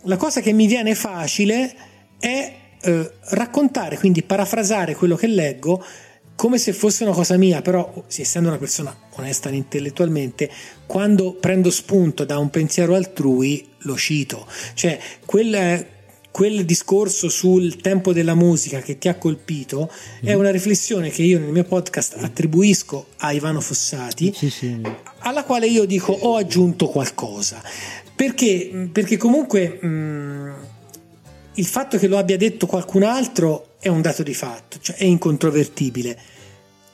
La 0.04 0.16
cosa 0.16 0.40
che 0.40 0.52
mi 0.52 0.66
viene 0.66 0.94
facile 0.94 1.74
è 2.18 2.54
eh, 2.82 3.10
raccontare, 3.30 3.98
quindi 3.98 4.22
parafrasare 4.22 4.94
quello 4.94 5.16
che 5.16 5.26
leggo 5.26 5.84
come 6.40 6.56
se 6.56 6.72
fosse 6.72 7.04
una 7.04 7.12
cosa 7.12 7.36
mia, 7.36 7.60
però 7.60 8.04
essendo 8.08 8.48
una 8.48 8.56
persona 8.56 8.96
onesta 9.16 9.50
intellettualmente, 9.50 10.50
quando 10.86 11.34
prendo 11.34 11.70
spunto 11.70 12.24
da 12.24 12.38
un 12.38 12.48
pensiero 12.48 12.94
altrui 12.94 13.68
lo 13.80 13.94
cito, 13.94 14.46
cioè 14.72 14.98
quel, 15.26 15.86
quel 16.30 16.64
discorso 16.64 17.28
sul 17.28 17.76
tempo 17.76 18.14
della 18.14 18.34
musica 18.34 18.80
che 18.80 18.96
ti 18.96 19.08
ha 19.08 19.16
colpito 19.16 19.90
mm. 20.24 20.28
è 20.28 20.32
una 20.32 20.50
riflessione 20.50 21.10
che 21.10 21.22
io 21.24 21.38
nel 21.38 21.52
mio 21.52 21.64
podcast 21.64 22.16
attribuisco 22.18 23.08
a 23.18 23.32
Ivano 23.32 23.60
Fossati, 23.60 24.32
sì, 24.34 24.48
sì. 24.48 24.80
alla 25.18 25.44
quale 25.44 25.66
io 25.66 25.84
dico 25.84 26.10
ho 26.12 26.36
aggiunto 26.36 26.88
qualcosa, 26.88 27.62
perché, 28.20 28.90
perché 28.92 29.16
comunque... 29.16 29.78
Mh, 29.80 29.86
mm, 29.86 30.50
il 31.54 31.66
fatto 31.66 31.98
che 31.98 32.06
lo 32.06 32.16
abbia 32.16 32.36
detto 32.36 32.66
qualcun 32.66 33.02
altro 33.02 33.74
è 33.80 33.88
un 33.88 34.00
dato 34.00 34.22
di 34.22 34.32
fatto, 34.32 34.78
cioè 34.80 34.96
è 34.96 35.04
incontrovertibile. 35.04 36.18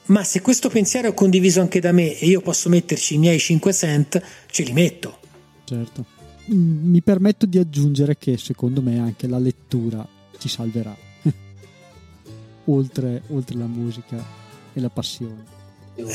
Ma 0.05 0.23
se 0.23 0.41
questo 0.41 0.67
pensiero 0.67 1.09
è 1.09 1.13
condiviso 1.13 1.61
anche 1.61 1.79
da 1.79 1.91
me 1.91 2.17
e 2.17 2.25
io 2.25 2.41
posso 2.41 2.67
metterci 2.67 3.15
i 3.15 3.17
miei 3.17 3.39
5 3.39 3.73
cent, 3.73 4.21
ce 4.49 4.63
li 4.63 4.73
metto. 4.73 5.19
Certo. 5.63 6.05
Mm, 6.51 6.89
mi 6.89 7.01
permetto 7.01 7.45
di 7.45 7.57
aggiungere 7.59 8.17
che 8.17 8.37
secondo 8.37 8.81
me 8.81 8.99
anche 8.99 9.27
la 9.27 9.37
lettura 9.37 10.05
ci 10.37 10.49
salverà, 10.49 10.95
oltre, 12.65 13.21
oltre 13.27 13.57
la 13.57 13.67
musica 13.67 14.21
e 14.73 14.79
la 14.79 14.89
passione. 14.89 15.56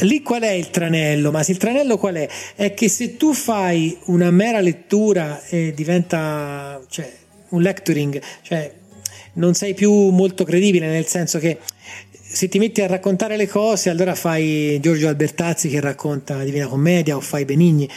Lì 0.01 0.23
qual 0.23 0.43
è 0.43 0.51
il 0.51 0.71
tranello? 0.71 1.31
Ma 1.31 1.45
il 1.47 1.57
tranello 1.57 1.99
qual 1.99 2.15
è? 2.15 2.29
È 2.55 2.75
che 2.75 2.89
se 2.89 3.17
tu 3.17 3.33
fai 3.33 3.97
una 4.07 4.31
mera 4.31 4.61
lettura 4.61 5.45
e 5.49 5.73
diventa, 5.75 6.81
cioè, 6.89 7.11
un 7.49 7.63
lecturing, 7.63 8.21
cioè 8.43 8.73
non 9.35 9.55
sei 9.55 9.75
più 9.75 9.93
molto 10.11 10.45
credibile 10.45 10.89
nel 10.89 11.07
senso 11.07 11.39
che 11.39 11.59
se 12.11 12.49
ti 12.49 12.59
metti 12.59 12.81
a 12.83 12.87
raccontare 12.87 13.37
le 13.37 13.47
cose 13.47 13.89
allora 13.89 14.15
fai 14.15 14.79
Giorgio 14.81 15.09
Albertazzi 15.09 15.69
che 15.69 15.81
racconta 15.81 16.43
Divina 16.45 16.67
Commedia 16.67 17.17
o 17.17 17.21
fai 17.21 17.45
Benigni 17.45 17.89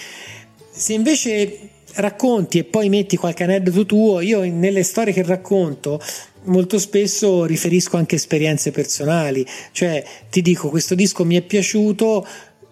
se 0.71 0.93
invece 0.93 1.69
racconti 1.95 2.59
e 2.59 2.63
poi 2.63 2.89
metti 2.89 3.17
qualche 3.17 3.43
aneddoto 3.43 3.85
tuo 3.85 4.19
io 4.19 4.41
nelle 4.43 4.83
storie 4.83 5.13
che 5.13 5.23
racconto 5.23 6.01
molto 6.43 6.77
spesso 6.77 7.45
riferisco 7.45 7.97
anche 7.97 8.15
esperienze 8.15 8.71
personali 8.71 9.45
cioè 9.71 10.03
ti 10.29 10.41
dico 10.41 10.69
questo 10.69 10.95
disco 10.95 11.25
mi 11.25 11.35
è 11.35 11.41
piaciuto 11.41 12.25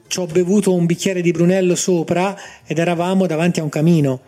ci 0.08 0.20
ho 0.20 0.26
bevuto 0.26 0.74
un 0.74 0.86
bicchiere 0.86 1.22
di 1.22 1.32
Brunello 1.32 1.76
sopra 1.76 2.38
ed 2.66 2.78
eravamo 2.78 3.26
davanti 3.26 3.60
a 3.60 3.64
un 3.64 3.70
camino 3.70 4.22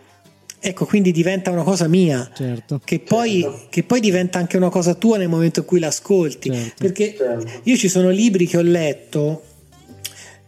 Ecco, 0.58 0.84
quindi 0.84 1.12
diventa 1.12 1.50
una 1.52 1.62
cosa 1.62 1.86
mia, 1.86 2.28
certo. 2.34 2.80
che, 2.82 2.98
poi, 2.98 3.42
certo. 3.42 3.66
che, 3.68 3.82
poi, 3.84 4.00
diventa 4.00 4.38
anche 4.38 4.56
una 4.56 4.70
cosa 4.70 4.94
tua 4.94 5.16
nel 5.16 5.28
momento 5.28 5.60
in 5.60 5.66
cui 5.66 5.78
l'ascolti. 5.78 6.50
Certo. 6.50 6.74
Perché 6.78 7.14
certo. 7.16 7.60
io 7.62 7.76
ci 7.76 7.88
sono 7.88 8.08
libri 8.08 8.46
che 8.46 8.56
ho 8.56 8.62
letto 8.62 9.42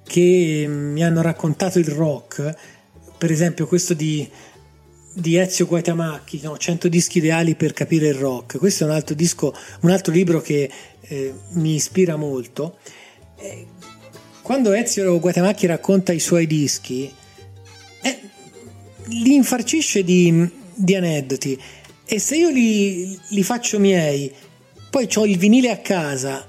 che 0.03 0.65
mi 0.67 1.05
hanno 1.05 1.21
raccontato 1.21 1.79
il 1.79 1.87
rock, 1.87 2.53
per 3.19 3.31
esempio 3.31 3.67
questo 3.67 3.95
di, 3.95 4.27
di 5.13 5.37
Ezio 5.37 5.67
Guatamacchi, 5.67 6.41
no? 6.43 6.57
100 6.57 6.89
dischi 6.89 7.19
ideali 7.19 7.55
per 7.55 7.73
capire 7.73 8.09
il 8.09 8.15
rock. 8.15 8.59
Questo 8.59 8.85
è 8.85 8.87
un 8.87 8.93
altro 8.95 9.15
disco, 9.15 9.55
un 9.81 9.91
altro 9.91 10.13
libro 10.13 10.41
che 10.41 10.71
eh, 11.01 11.35
mi 11.51 11.75
ispira 11.75 12.17
molto. 12.17 12.79
Eh, 13.37 13.67
quando 14.43 14.73
Ezio 14.73 15.19
Guatamacchi 15.19 15.67
racconta 15.67 16.13
i 16.13 16.21
suoi 16.21 16.47
dischi, 16.47 17.13
eh, 18.03 18.19
li 19.07 19.35
infarcisce 19.35 20.05
di, 20.05 20.49
di 20.75 20.95
aneddoti 20.95 21.61
e 22.05 22.19
se 22.19 22.37
io 22.37 22.49
li, 22.49 23.19
li 23.29 23.43
faccio 23.43 23.79
miei, 23.79 24.33
poi 24.89 25.07
ho 25.17 25.27
il 25.27 25.37
vinile 25.37 25.71
a 25.71 25.79
casa 25.79 26.47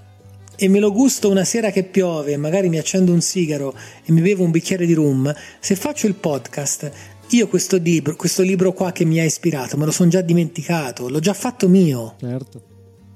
e 0.62 0.68
me 0.68 0.80
lo 0.80 0.92
gusto 0.92 1.30
una 1.30 1.46
sera 1.46 1.72
che 1.72 1.84
piove, 1.84 2.36
magari 2.36 2.68
mi 2.68 2.78
accendo 2.78 3.14
un 3.14 3.22
sigaro 3.22 3.74
e 4.04 4.12
mi 4.12 4.20
bevo 4.20 4.44
un 4.44 4.52
bicchiere 4.52 4.86
di 4.86 4.94
rum, 4.94 5.34
se 5.58 5.76
faccio 5.78 6.06
il 6.06 6.16
podcast, 6.16 6.92
io 7.30 7.48
questo 7.48 7.78
libro, 7.78 8.18
questo 8.18 8.42
libro 8.42 8.74
qua 8.74 8.92
che 8.92 9.06
mi 9.06 9.22
ha 9.22 9.24
ispirato, 9.24 9.78
me 9.78 9.86
lo 9.86 9.92
sono 9.92 10.10
già 10.10 10.20
dimenticato, 10.20 11.08
l'ho 11.08 11.20
già 11.20 11.34
fatto 11.34 11.70
mio. 11.70 12.16
Certo. 12.20 12.62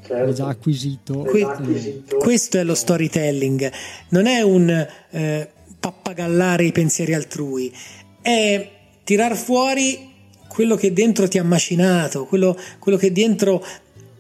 Certo. 0.06 0.26
L'ho 0.26 0.34
già 0.34 0.48
acquisito. 0.48 1.20
Que- 1.20 1.44
acquisito. 1.44 2.16
Questo 2.18 2.58
è 2.58 2.64
lo 2.64 2.76
storytelling, 2.76 3.72
non 4.10 4.26
è 4.26 4.42
un 4.42 4.70
eh, 5.10 5.50
pappagallare 5.78 6.64
i 6.64 6.72
pensieri 6.72 7.14
altrui, 7.14 7.74
è 8.22 8.72
tirar 9.04 9.36
fuori 9.36 10.12
quello 10.48 10.76
che 10.76 10.94
dentro 10.94 11.28
ti 11.28 11.40
ha 11.40 11.44
macinato, 11.44 12.26
quello, 12.26 12.58
quello 12.80 12.98
che 12.98 13.12
dentro 13.12 13.66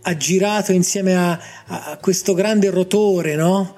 ha 0.04 0.18
girato 0.18 0.72
insieme 0.72 1.16
a, 1.16 1.40
a 1.66 1.98
questo 1.98 2.34
grande 2.34 2.70
rotore, 2.70 3.36
no? 3.36 3.76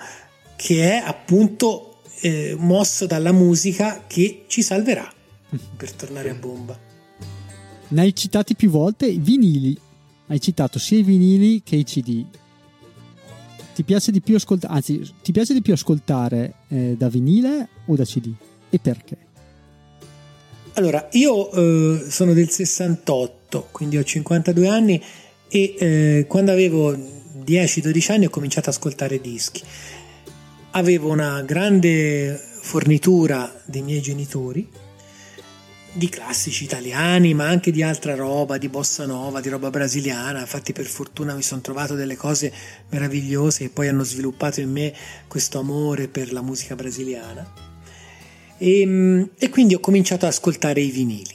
Che 0.55 0.91
è 0.91 1.03
appunto 1.05 2.01
eh, 2.21 2.55
mosso 2.57 3.05
dalla 3.05 3.31
musica 3.31 4.03
che 4.07 4.45
ci 4.47 4.61
salverà 4.61 5.11
per 5.77 5.91
tornare 5.93 6.29
a 6.31 6.33
bomba. 6.33 6.77
Ne 7.87 8.01
hai 8.01 8.15
citati 8.15 8.55
più 8.55 8.69
volte 8.69 9.05
i 9.05 9.19
vinili. 9.19 9.77
Hai 10.27 10.41
citato 10.41 10.79
sia 10.79 10.97
i 10.97 11.03
vinili 11.03 11.61
che 11.63 11.75
i 11.75 11.83
CD. 11.83 12.25
Ti 13.75 13.83
piace 13.83 14.11
di 14.11 14.21
più 14.21 14.35
ascoltare, 14.35 14.73
anzi, 14.73 15.13
ti 15.21 15.31
piace 15.31 15.53
di 15.53 15.61
più 15.61 15.73
ascoltare 15.73 16.55
eh, 16.69 16.95
da 16.97 17.09
vinile 17.09 17.69
o 17.85 17.95
da 17.95 18.03
CD? 18.03 18.33
E 18.69 18.79
perché? 18.79 19.17
Allora, 20.73 21.07
io 21.11 21.51
eh, 21.51 22.09
sono 22.09 22.33
del 22.33 22.49
68, 22.49 23.67
quindi 23.71 23.97
ho 23.97 24.03
52 24.03 24.67
anni 24.67 25.01
e 25.47 25.75
eh, 25.77 26.25
quando 26.27 26.51
avevo 26.51 26.93
10-12 26.93 28.11
anni 28.11 28.25
ho 28.25 28.29
cominciato 28.29 28.69
ad 28.69 28.75
ascoltare 28.75 29.19
dischi. 29.19 29.61
Avevo 30.71 31.09
una 31.09 31.41
grande 31.43 32.37
fornitura 32.61 33.61
dei 33.65 33.81
miei 33.81 34.01
genitori 34.01 34.67
di 35.93 36.09
classici 36.09 36.65
italiani, 36.65 37.33
ma 37.33 37.47
anche 37.47 37.71
di 37.71 37.81
altra 37.81 38.15
roba, 38.15 38.57
di 38.57 38.67
bossa 38.67 39.05
nova, 39.05 39.39
di 39.39 39.47
roba 39.47 39.69
brasiliana. 39.69 40.41
Infatti, 40.41 40.73
per 40.73 40.85
fortuna 40.85 41.33
mi 41.33 41.41
sono 41.41 41.61
trovato 41.61 41.95
delle 41.95 42.17
cose 42.17 42.51
meravigliose 42.89 43.65
che 43.65 43.69
poi 43.69 43.87
hanno 43.87 44.03
sviluppato 44.03 44.59
in 44.59 44.71
me 44.71 44.93
questo 45.27 45.59
amore 45.59 46.09
per 46.09 46.33
la 46.33 46.41
musica 46.41 46.75
brasiliana 46.75 47.65
e, 48.57 48.81
ehm, 48.81 49.29
e 49.37 49.49
quindi 49.49 49.75
ho 49.75 49.79
cominciato 49.79 50.25
ad 50.25 50.31
ascoltare 50.31 50.81
i 50.81 50.89
vinili. 50.89 51.34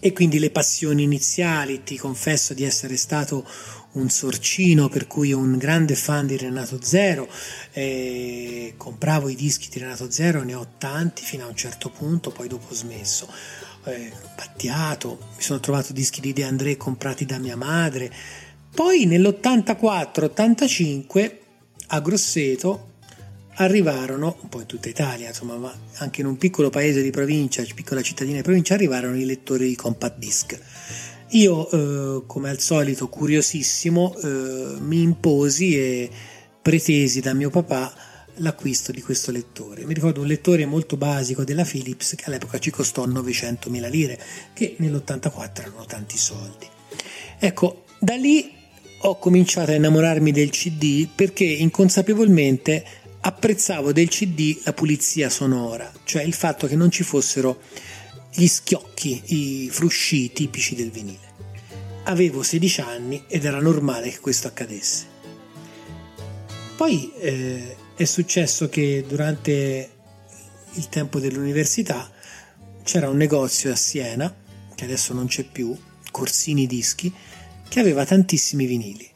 E 0.00 0.12
quindi 0.12 0.38
le 0.38 0.50
passioni 0.50 1.02
iniziali, 1.02 1.82
ti 1.82 1.96
confesso 1.96 2.54
di 2.54 2.62
essere 2.62 2.96
stato 2.96 3.44
un 3.92 4.10
sorcino 4.10 4.88
per 4.88 5.06
cui 5.08 5.32
un 5.32 5.56
grande 5.56 5.96
fan 5.96 6.26
di 6.26 6.36
Renato 6.36 6.80
Zero, 6.80 7.28
eh, 7.72 8.74
compravo 8.76 9.28
i 9.28 9.34
dischi 9.34 9.68
di 9.68 9.80
Renato 9.80 10.08
Zero, 10.08 10.44
ne 10.44 10.54
ho 10.54 10.68
tanti 10.78 11.24
fino 11.24 11.44
a 11.44 11.48
un 11.48 11.56
certo 11.56 11.90
punto, 11.90 12.30
poi 12.30 12.46
dopo 12.46 12.66
ho 12.70 12.74
smesso. 12.74 13.28
Eh, 13.84 14.12
Battiato, 14.36 15.18
mi 15.36 15.42
sono 15.42 15.58
trovato 15.58 15.92
dischi 15.92 16.20
di 16.20 16.32
De 16.32 16.44
André 16.44 16.76
comprati 16.76 17.24
da 17.24 17.38
mia 17.38 17.56
madre. 17.56 18.12
Poi 18.72 19.04
nell'84-85 19.06 21.36
a 21.88 22.00
Grosseto 22.00 22.87
arrivarono, 23.58 24.36
un 24.40 24.48
po' 24.48 24.60
in 24.60 24.66
tutta 24.66 24.88
Italia, 24.88 25.28
insomma, 25.28 25.56
ma 25.56 25.74
anche 25.96 26.20
in 26.20 26.26
un 26.26 26.36
piccolo 26.36 26.70
paese 26.70 27.02
di 27.02 27.10
provincia, 27.10 27.62
piccola 27.74 28.02
cittadina 28.02 28.36
di 28.36 28.42
provincia, 28.42 28.74
arrivarono 28.74 29.16
i 29.16 29.24
lettori 29.24 29.68
di 29.68 29.76
compact 29.76 30.18
disc. 30.18 30.58
Io, 31.30 31.70
eh, 31.70 32.22
come 32.26 32.50
al 32.50 32.60
solito, 32.60 33.08
curiosissimo, 33.08 34.16
eh, 34.16 34.76
mi 34.80 35.02
imposi 35.02 35.76
e 35.76 36.10
pretesi 36.62 37.20
da 37.20 37.34
mio 37.34 37.50
papà 37.50 37.92
l'acquisto 38.36 38.92
di 38.92 39.02
questo 39.02 39.32
lettore. 39.32 39.84
Mi 39.84 39.94
ricordo 39.94 40.20
un 40.20 40.26
lettore 40.26 40.64
molto 40.64 40.96
basico 40.96 41.42
della 41.44 41.64
Philips 41.64 42.14
che 42.14 42.24
all'epoca 42.26 42.58
ci 42.58 42.70
costò 42.70 43.06
900.000 43.06 43.90
lire, 43.90 44.20
che 44.52 44.76
nell'84 44.78 45.60
erano 45.60 45.84
tanti 45.86 46.16
soldi. 46.16 46.66
Ecco, 47.38 47.84
da 47.98 48.14
lì 48.14 48.54
ho 49.02 49.18
cominciato 49.18 49.72
a 49.72 49.74
innamorarmi 49.74 50.32
del 50.32 50.50
CD 50.50 51.08
perché 51.12 51.44
inconsapevolmente 51.44 52.84
apprezzavo 53.28 53.92
del 53.92 54.08
CD 54.08 54.58
la 54.64 54.72
pulizia 54.72 55.28
sonora, 55.28 55.92
cioè 56.04 56.22
il 56.22 56.32
fatto 56.32 56.66
che 56.66 56.76
non 56.76 56.90
ci 56.90 57.02
fossero 57.02 57.60
gli 58.32 58.46
schiocchi, 58.46 59.22
i 59.26 59.68
frusci 59.70 60.32
tipici 60.32 60.74
del 60.74 60.90
vinile. 60.90 61.36
Avevo 62.04 62.42
16 62.42 62.80
anni 62.80 63.24
ed 63.28 63.44
era 63.44 63.60
normale 63.60 64.08
che 64.08 64.20
questo 64.20 64.48
accadesse. 64.48 65.16
Poi 66.74 67.12
eh, 67.18 67.76
è 67.94 68.04
successo 68.04 68.70
che 68.70 69.04
durante 69.06 69.90
il 70.72 70.88
tempo 70.88 71.20
dell'università 71.20 72.10
c'era 72.82 73.10
un 73.10 73.16
negozio 73.18 73.70
a 73.70 73.76
Siena, 73.76 74.34
che 74.74 74.84
adesso 74.84 75.12
non 75.12 75.26
c'è 75.26 75.42
più, 75.44 75.76
Corsini 76.10 76.66
Dischi, 76.66 77.12
che 77.68 77.80
aveva 77.80 78.06
tantissimi 78.06 78.64
vinili. 78.64 79.06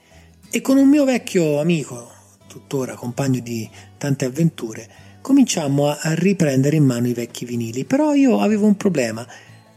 E 0.51 0.61
con 0.61 0.77
un 0.77 0.89
mio 0.89 1.05
vecchio 1.05 1.61
amico, 1.61 2.12
tuttora 2.53 2.95
compagno 2.95 3.41
di 3.41 3.69
tante 3.97 4.27
avventure, 4.27 4.87
cominciammo 5.23 5.89
a 5.89 6.13
riprendere 6.15 6.77
in 6.77 6.85
mano 6.85 7.09
i 7.09 7.15
vecchi 7.15 7.47
vinili, 7.47 7.85
però 7.85 8.13
io 8.13 8.41
avevo 8.41 8.67
un 8.67 8.77
problema. 8.77 9.27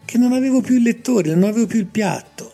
che 0.05 0.19
non 0.19 0.33
avevo 0.33 0.61
più 0.61 0.75
il 0.75 0.83
lettore, 0.83 1.33
non 1.33 1.49
avevo 1.49 1.65
più 1.65 1.79
il 1.79 1.87
piatto. 1.87 2.53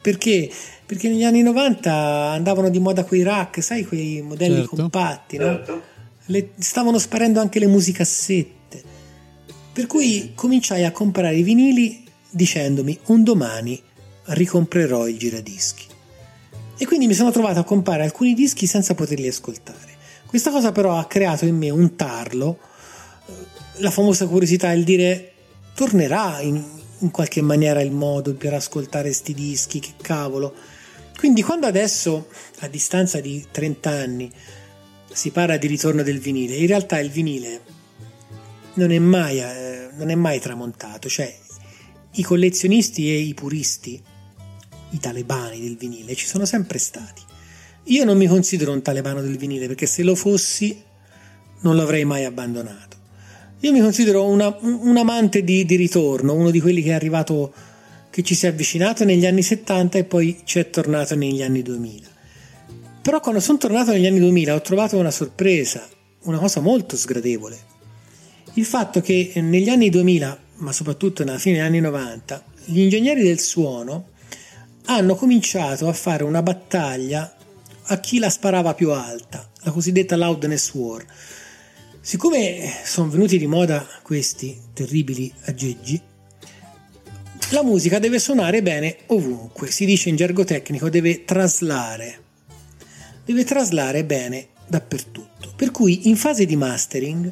Perché? 0.00 0.48
Perché 0.86 1.08
negli 1.08 1.24
anni 1.24 1.42
90 1.42 1.92
andavano 1.92 2.68
di 2.68 2.78
moda 2.78 3.04
quei 3.04 3.24
rack, 3.24 3.60
sai, 3.60 3.84
quei 3.84 4.22
modelli 4.22 4.58
certo. 4.58 4.76
compatti, 4.76 5.36
no? 5.36 5.44
Certo. 5.46 5.82
Le, 6.26 6.50
stavano 6.58 6.98
sparendo 6.98 7.40
anche 7.40 7.58
le 7.58 7.66
musicassette. 7.66 8.82
Per 9.72 9.86
cui 9.86 10.30
cominciai 10.36 10.84
a 10.84 10.92
comprare 10.92 11.34
i 11.34 11.42
vinili 11.42 12.04
dicendomi 12.30 12.96
un 13.06 13.24
domani 13.24 13.82
ricomprerò 14.26 15.08
il 15.08 15.18
giradischi. 15.18 15.86
E 16.76 16.86
quindi 16.86 17.06
mi 17.06 17.14
sono 17.14 17.30
trovato 17.30 17.60
a 17.60 17.64
comprare 17.64 18.02
alcuni 18.02 18.34
dischi 18.34 18.66
senza 18.66 18.94
poterli 18.94 19.28
ascoltare. 19.28 19.90
Questa 20.26 20.50
cosa 20.50 20.72
però 20.72 20.96
ha 20.96 21.06
creato 21.06 21.44
in 21.44 21.56
me 21.56 21.70
un 21.70 21.94
tarlo, 21.94 22.58
la 23.76 23.90
famosa 23.90 24.26
curiosità, 24.26 24.72
il 24.72 24.84
dire 24.84 25.32
tornerà 25.74 26.40
in, 26.40 26.62
in 26.98 27.10
qualche 27.10 27.42
maniera 27.42 27.80
il 27.80 27.92
modo 27.92 28.34
per 28.34 28.54
ascoltare 28.54 29.12
sti 29.12 29.34
dischi, 29.34 29.78
che 29.78 29.92
cavolo. 30.00 30.54
Quindi 31.16 31.42
quando 31.42 31.66
adesso, 31.66 32.28
a 32.60 32.68
distanza 32.68 33.20
di 33.20 33.46
30 33.50 33.90
anni, 33.90 34.30
si 35.12 35.30
parla 35.30 35.56
di 35.56 35.66
ritorno 35.66 36.02
del 36.02 36.18
vinile, 36.18 36.56
in 36.56 36.66
realtà 36.66 36.98
il 36.98 37.10
vinile 37.10 37.60
non 38.74 38.90
è 38.90 38.98
mai, 38.98 39.38
eh, 39.40 39.90
non 39.94 40.10
è 40.10 40.14
mai 40.14 40.40
tramontato, 40.40 41.08
cioè 41.08 41.32
i 42.12 42.22
collezionisti 42.22 43.10
e 43.10 43.18
i 43.18 43.34
puristi, 43.34 44.02
i 44.92 44.98
talebani 44.98 45.60
del 45.60 45.76
vinile, 45.76 46.14
ci 46.14 46.26
sono 46.26 46.44
sempre 46.44 46.78
stati. 46.78 47.22
Io 47.86 48.04
non 48.04 48.16
mi 48.16 48.26
considero 48.26 48.72
un 48.72 48.80
talebano 48.80 49.20
del 49.20 49.36
vinile 49.36 49.66
perché 49.66 49.86
se 49.86 50.02
lo 50.02 50.14
fossi 50.14 50.80
non 51.60 51.76
l'avrei 51.76 52.04
mai 52.04 52.24
abbandonato. 52.24 52.96
Io 53.60 53.72
mi 53.72 53.80
considero 53.80 54.24
una, 54.24 54.56
un 54.60 54.96
amante 54.96 55.44
di, 55.44 55.64
di, 55.64 55.76
ritorno, 55.76 56.34
uno 56.34 56.50
di 56.50 56.60
quelli 56.60 56.82
che 56.82 56.90
è 56.90 56.94
arrivato, 56.94 57.52
che 58.10 58.22
ci 58.22 58.34
si 58.34 58.46
è 58.46 58.48
avvicinato 58.48 59.04
negli 59.04 59.24
anni 59.24 59.42
70 59.42 59.98
e 59.98 60.04
poi 60.04 60.40
ci 60.44 60.58
è 60.58 60.68
tornato 60.68 61.14
negli 61.14 61.42
anni 61.42 61.62
2000. 61.62 62.08
Però 63.02 63.20
quando 63.20 63.40
sono 63.40 63.58
tornato 63.58 63.92
negli 63.92 64.06
anni 64.06 64.18
2000 64.18 64.54
ho 64.54 64.60
trovato 64.60 64.96
una 64.96 65.10
sorpresa, 65.10 65.88
una 66.22 66.38
cosa 66.38 66.60
molto 66.60 66.96
sgradevole. 66.96 67.70
Il 68.54 68.64
fatto 68.64 69.00
che 69.00 69.32
negli 69.36 69.68
anni 69.68 69.90
2000, 69.90 70.38
ma 70.56 70.72
soprattutto 70.72 71.24
nella 71.24 71.38
fine 71.38 71.56
degli 71.56 71.66
anni 71.66 71.80
90, 71.80 72.44
gli 72.64 72.80
ingegneri 72.80 73.22
del 73.22 73.40
suono 73.40 74.10
hanno 74.86 75.14
cominciato 75.14 75.88
a 75.88 75.92
fare 75.92 76.24
una 76.24 76.42
battaglia 76.42 77.34
a 77.84 78.00
chi 78.00 78.18
la 78.18 78.30
sparava 78.30 78.74
più 78.74 78.90
alta, 78.90 79.48
la 79.62 79.70
cosiddetta 79.70 80.16
loudness 80.16 80.72
war 80.74 81.04
Siccome 82.04 82.68
sono 82.84 83.10
venuti 83.10 83.38
di 83.38 83.46
moda 83.46 83.86
questi 84.02 84.60
terribili 84.72 85.32
aggeggi, 85.44 86.00
la 87.50 87.62
musica 87.62 88.00
deve 88.00 88.18
suonare 88.18 88.60
bene 88.60 88.96
ovunque, 89.06 89.70
si 89.70 89.84
dice 89.84 90.08
in 90.08 90.16
gergo 90.16 90.42
tecnico 90.42 90.88
deve 90.88 91.24
traslare, 91.24 92.22
deve 93.24 93.44
traslare 93.44 94.04
bene 94.04 94.48
dappertutto. 94.66 95.52
Per 95.54 95.70
cui 95.70 96.08
in 96.08 96.16
fase 96.16 96.44
di 96.44 96.56
mastering 96.56 97.30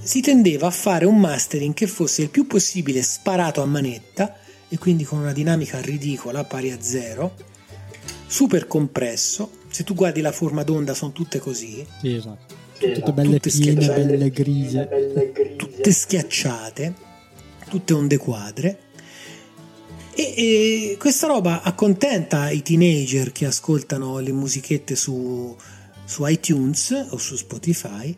si 0.00 0.20
tendeva 0.20 0.68
a 0.68 0.70
fare 0.70 1.04
un 1.04 1.18
mastering 1.18 1.74
che 1.74 1.88
fosse 1.88 2.22
il 2.22 2.30
più 2.30 2.46
possibile 2.46 3.02
sparato 3.02 3.60
a 3.60 3.66
manetta 3.66 4.36
e 4.74 4.78
quindi 4.78 5.04
con 5.04 5.20
una 5.20 5.32
dinamica 5.32 5.80
ridicola 5.80 6.42
pari 6.42 6.72
a 6.72 6.78
zero, 6.80 7.36
super 8.26 8.66
compresso. 8.66 9.62
Se 9.68 9.84
tu 9.84 9.94
guardi 9.94 10.20
la 10.20 10.32
forma 10.32 10.64
d'onda 10.64 10.94
sono 10.94 11.12
tutte 11.12 11.38
così. 11.38 11.86
Sì, 12.00 12.14
esatto 12.14 12.62
tutte 12.76 13.12
belle 13.12 13.38
tutte 13.38 13.56
piene, 13.56 13.86
belle 13.86 14.30
grigie. 14.30 14.86
belle 14.86 15.32
grigie, 15.32 15.56
tutte 15.56 15.92
schiacciate, 15.92 16.94
tutte 17.68 17.92
onde 17.92 18.16
quadre. 18.16 18.78
E, 20.12 20.34
e, 20.36 20.96
questa 20.98 21.28
roba 21.28 21.62
accontenta 21.62 22.50
i 22.50 22.62
teenager 22.62 23.30
che 23.30 23.46
ascoltano 23.46 24.18
le 24.18 24.32
musichette 24.32 24.96
su, 24.96 25.56
su 26.04 26.26
iTunes 26.26 27.06
o 27.10 27.16
su 27.16 27.36
Spotify, 27.36 28.14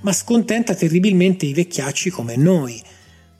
ma 0.00 0.12
scontenta 0.12 0.74
terribilmente 0.74 1.44
i 1.44 1.52
vecchiacci 1.52 2.08
come 2.08 2.36
noi, 2.36 2.82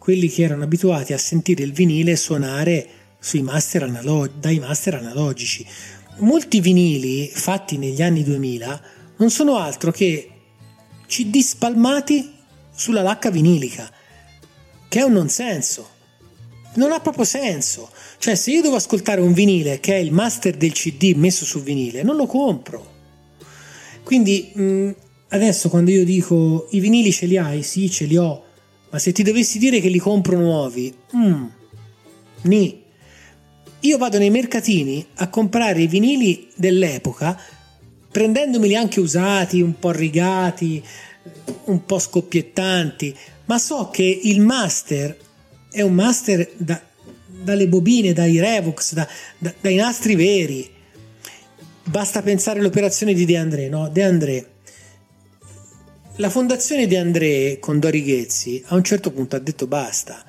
quelli 0.08 0.30
che 0.30 0.42
erano 0.42 0.64
abituati 0.64 1.12
a 1.12 1.18
sentire 1.18 1.62
il 1.62 1.74
vinile 1.74 2.16
suonare 2.16 2.88
master 3.42 3.82
analog- 3.82 4.38
dai 4.40 4.58
master 4.58 4.94
analogici. 4.94 5.66
Molti 6.20 6.62
vinili 6.62 7.30
fatti 7.30 7.76
negli 7.76 8.00
anni 8.00 8.24
2000 8.24 8.82
non 9.18 9.28
sono 9.28 9.58
altro 9.58 9.90
che 9.90 10.30
CD 11.06 11.40
spalmati 11.40 12.26
sulla 12.74 13.02
lacca 13.02 13.30
vinilica, 13.30 13.92
che 14.88 14.98
è 14.98 15.02
un 15.02 15.12
non 15.12 15.28
senso. 15.28 15.86
Non 16.76 16.92
ha 16.92 17.00
proprio 17.00 17.24
senso. 17.26 17.90
Cioè, 18.16 18.34
se 18.34 18.50
io 18.50 18.62
devo 18.62 18.76
ascoltare 18.76 19.20
un 19.20 19.34
vinile 19.34 19.78
che 19.78 19.92
è 19.92 19.98
il 19.98 20.12
master 20.12 20.56
del 20.56 20.72
CD 20.72 21.12
messo 21.16 21.44
su 21.44 21.62
vinile, 21.62 22.02
non 22.02 22.16
lo 22.16 22.24
compro. 22.24 22.94
Quindi 24.04 24.52
mh, 24.54 24.90
adesso 25.28 25.68
quando 25.68 25.90
io 25.90 26.06
dico 26.06 26.66
i 26.70 26.80
vinili 26.80 27.12
ce 27.12 27.26
li 27.26 27.36
hai, 27.36 27.62
sì, 27.62 27.90
ce 27.90 28.06
li 28.06 28.16
ho, 28.16 28.46
ma 28.90 28.98
se 28.98 29.12
ti 29.12 29.22
dovessi 29.22 29.58
dire 29.58 29.80
che 29.80 29.88
li 29.88 29.98
compro 29.98 30.38
nuovi, 30.38 30.94
mm, 31.16 31.44
ni. 32.42 32.82
Io 33.80 33.98
vado 33.98 34.18
nei 34.18 34.30
mercatini 34.30 35.06
a 35.16 35.28
comprare 35.28 35.82
i 35.82 35.86
vinili 35.86 36.48
dell'epoca 36.56 37.40
prendendomeli 38.10 38.74
anche 38.74 39.00
usati, 39.00 39.60
un 39.60 39.78
po' 39.78 39.90
rigati, 39.90 40.82
un 41.64 41.84
po' 41.84 41.98
scoppiettanti, 41.98 43.14
ma 43.44 43.58
so 43.58 43.90
che 43.90 44.20
il 44.24 44.40
master 44.40 45.16
è 45.70 45.82
un 45.82 45.94
master 45.94 46.50
da, 46.56 46.80
dalle 47.26 47.68
bobine, 47.68 48.12
dai 48.12 48.40
Revox, 48.40 48.94
da, 48.94 49.06
da, 49.38 49.54
dai 49.60 49.76
nastri 49.76 50.14
veri. 50.14 50.68
Basta 51.84 52.22
pensare 52.22 52.58
all'operazione 52.58 53.14
di 53.14 53.24
De 53.24 53.36
André, 53.36 53.68
no? 53.68 53.88
De 53.88 54.02
André. 54.02 54.46
La 56.20 56.30
fondazione 56.30 56.88
De 56.88 56.98
André 56.98 57.58
con 57.60 57.78
Dori 57.78 58.02
Ghezzi 58.02 58.60
a 58.66 58.74
un 58.74 58.82
certo 58.82 59.12
punto 59.12 59.36
ha 59.36 59.38
detto 59.38 59.68
basta. 59.68 60.24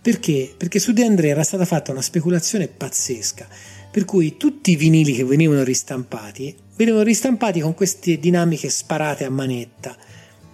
Perché? 0.00 0.54
Perché 0.56 0.78
su 0.78 0.92
De 0.92 1.04
André 1.04 1.30
era 1.30 1.42
stata 1.42 1.64
fatta 1.64 1.90
una 1.90 2.00
speculazione 2.00 2.68
pazzesca 2.68 3.48
per 3.90 4.04
cui 4.04 4.36
tutti 4.36 4.70
i 4.70 4.76
vinili 4.76 5.12
che 5.12 5.24
venivano 5.24 5.64
ristampati 5.64 6.54
venivano 6.76 7.02
ristampati 7.02 7.58
con 7.58 7.74
queste 7.74 8.20
dinamiche 8.20 8.70
sparate 8.70 9.24
a 9.24 9.30
manetta 9.30 9.96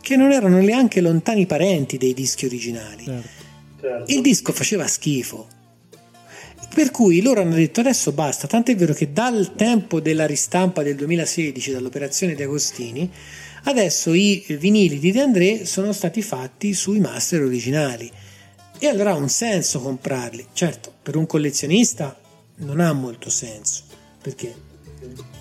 che 0.01 0.17
non 0.17 0.33
erano 0.33 0.59
neanche 0.59 1.03
lontani 1.03 1.45
parenti 1.45 1.99
dei 1.99 2.15
dischi 2.15 2.47
originali. 2.47 3.05
Certo. 3.05 3.29
certo. 3.83 4.11
Il 4.11 4.23
disco 4.23 4.53
faceva 4.53 4.87
schifo. 4.87 5.49
Per 6.75 6.91
cui 6.91 7.21
loro 7.21 7.43
hanno 7.43 7.57
detto 7.57 7.81
adesso 7.81 8.13
basta, 8.13 8.47
tant'è 8.47 8.75
vero 8.75 8.95
che 8.95 9.13
dal 9.13 9.55
tempo 9.55 10.01
della 10.01 10.25
ristampa 10.25 10.83
del 10.83 10.97
2016, 10.97 11.73
dall'operazione 11.73 12.35
De 12.35 12.45
Agostini, 12.45 13.11
adesso 13.65 14.13
i 14.15 14.45
vinili 14.59 14.99
di 14.99 15.13
De 15.13 15.21
André 15.21 15.65
sono 15.65 15.93
stati 15.93 16.23
fatti 16.23 16.75
sui 16.75 17.01
master 17.01 17.43
originali. 17.43 18.11
E 18.79 18.87
allora 18.87 19.11
ha 19.11 19.17
un 19.17 19.29
senso 19.29 19.81
comprarli. 19.81 20.47
Certo, 20.53 20.93
per 21.03 21.17
un 21.17 21.27
collezionista 21.27 22.17
non 22.57 22.81
ha 22.81 22.93
molto 22.93 23.29
senso, 23.31 23.83
perché 24.23 24.55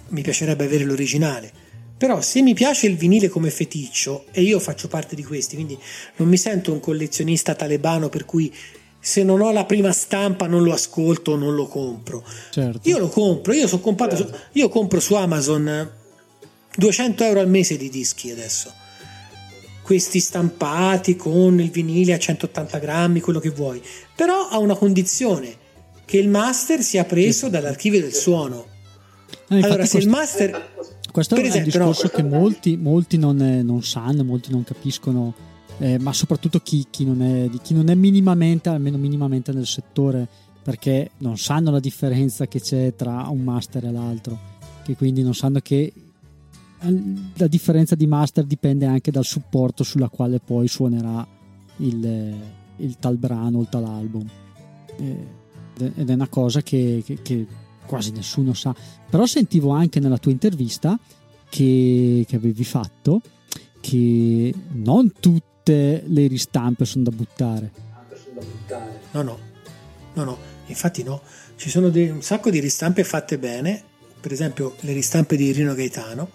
mi 0.10 0.22
piacerebbe 0.22 0.66
avere 0.66 0.84
l'originale. 0.84 1.52
Però 1.98 2.22
se 2.22 2.42
mi 2.42 2.54
piace 2.54 2.88
il 2.88 2.96
vinile 2.96 3.28
come 3.28 3.50
feticcio, 3.50 4.26
e 4.32 4.42
io 4.42 4.60
faccio 4.60 4.88
parte 4.88 5.16
di 5.16 5.24
questi, 5.24 5.56
quindi 5.56 5.78
non 6.18 6.28
mi 6.28 6.38
sento 6.38 6.72
un 6.72 6.80
collezionista 6.80 7.56
talebano 7.56 8.10
per 8.10 8.26
cui 8.26 8.54
se 9.00 9.24
non 9.24 9.42
ho 9.42 9.52
la 9.52 9.66
prima 9.66 9.92
stampa 9.92 10.48
non 10.48 10.64
lo 10.64 10.74
ascolto 10.74 11.32
o 11.32 11.36
non 11.36 11.56
lo 11.56 11.66
compro. 11.66 12.24
Certo. 12.52 12.88
Io 12.88 12.98
lo 12.98 13.08
compro, 13.08 13.54
io, 13.54 13.68
so 13.68 13.80
comprato, 13.80 14.16
certo. 14.16 14.38
io 14.54 14.70
compro 14.70 15.00
su 15.00 15.16
Amazon 15.16 15.92
200 16.78 17.24
euro 17.24 17.40
al 17.40 17.50
mese 17.50 17.76
di 17.76 17.90
dischi 17.90 18.30
adesso. 18.30 18.72
Questi 19.82 20.20
stampati 20.20 21.16
con 21.16 21.60
il 21.60 21.72
vinile 21.72 22.14
a 22.14 22.20
180 22.20 22.78
grammi, 22.78 23.20
quello 23.20 23.40
che 23.40 23.50
vuoi. 23.50 23.82
Però 24.16 24.48
ha 24.50 24.60
una 24.60 24.76
condizione 24.76 25.56
che 26.06 26.18
il 26.18 26.30
master 26.30 26.82
sia 26.84 27.04
preso 27.06 27.50
dall'archivio 27.50 28.00
del 28.00 28.14
suono. 28.14 28.66
No, 29.48 29.58
allora, 29.58 29.86
se 29.86 29.98
il 29.98 30.08
master. 30.08 30.76
Questo 31.12 31.36
è 31.36 31.40
esempio, 31.40 31.60
un 31.60 31.64
discorso 31.64 32.04
no, 32.04 32.10
che 32.10 32.24
molti, 32.24 32.78
molti 32.78 33.18
non, 33.18 33.38
non, 33.38 33.82
sanno, 33.82 34.24
molti 34.24 34.52
non 34.52 34.64
capiscono, 34.64 35.34
eh, 35.80 35.98
ma 35.98 36.14
soprattutto 36.14 36.60
chi, 36.60 36.86
chi, 36.92 37.06
non 37.06 37.24
è, 37.24 37.50
chi 37.64 37.74
non 37.74 37.90
è 37.90 37.96
minimamente, 37.96 38.70
almeno 38.70 38.98
minimamente 38.98 39.52
nel 39.52 39.66
settore, 39.66 40.28
perché 40.62 41.12
non 41.20 41.38
sanno 41.38 41.72
la 41.72 41.80
differenza 41.80 42.46
che 42.46 42.62
c'è 42.62 42.94
tra 42.96 43.26
un 43.30 43.42
master 43.42 43.86
e 43.86 43.92
l'altro, 43.92 44.38
che 44.84 44.96
quindi 44.96 45.24
non 45.24 45.34
sanno 45.34 45.60
che 45.60 45.92
eh, 45.92 46.07
la 46.80 47.48
differenza 47.48 47.96
di 47.96 48.06
master 48.06 48.46
dipende 48.46 48.86
anche 48.86 49.12
dal 49.12 49.26
supporto 49.26 49.84
sulla 49.84 50.10
quale 50.10 50.40
poi 50.40 50.68
suonerà 50.68 51.26
il, 51.78 52.36
il 52.78 52.98
tal 53.00 53.18
brano, 53.18 53.62
il 53.62 53.70
tal 53.70 53.86
album. 53.86 54.28
Eh, 54.98 55.46
ed 55.96 56.10
è 56.10 56.14
una 56.14 56.28
cosa 56.28 56.62
che, 56.62 57.04
che, 57.06 57.22
che, 57.22 57.46
quasi 57.86 58.12
nessuno 58.12 58.54
sa. 58.54 58.76
Però 59.10 59.26
sentivo 59.26 59.72
anche 59.72 60.00
nella 60.00 60.18
tua 60.18 60.32
intervista 60.32 61.00
che, 61.50 62.26
che 62.28 62.36
avevi 62.36 62.64
fatto 62.64 63.22
che 63.80 64.54
non 64.74 65.14
tutte 65.20 66.04
le 66.06 66.28
ristampe 66.28 66.86
sono 66.86 67.04
da 67.04 67.12
buttare. 67.12 67.72
No, 69.12 69.22
no. 69.22 69.40
no, 70.14 70.24
no, 70.24 70.38
infatti 70.66 71.04
no. 71.04 71.22
Ci 71.56 71.70
sono 71.70 71.90
dei, 71.90 72.10
un 72.10 72.22
sacco 72.22 72.50
di 72.50 72.60
ristampe 72.60 73.04
fatte 73.04 73.38
bene, 73.40 73.82
per 74.20 74.32
esempio 74.32 74.76
le 74.82 74.94
ristampe 74.94 75.36
di 75.36 75.52
Rino 75.52 75.74
Gaetano, 75.74 76.30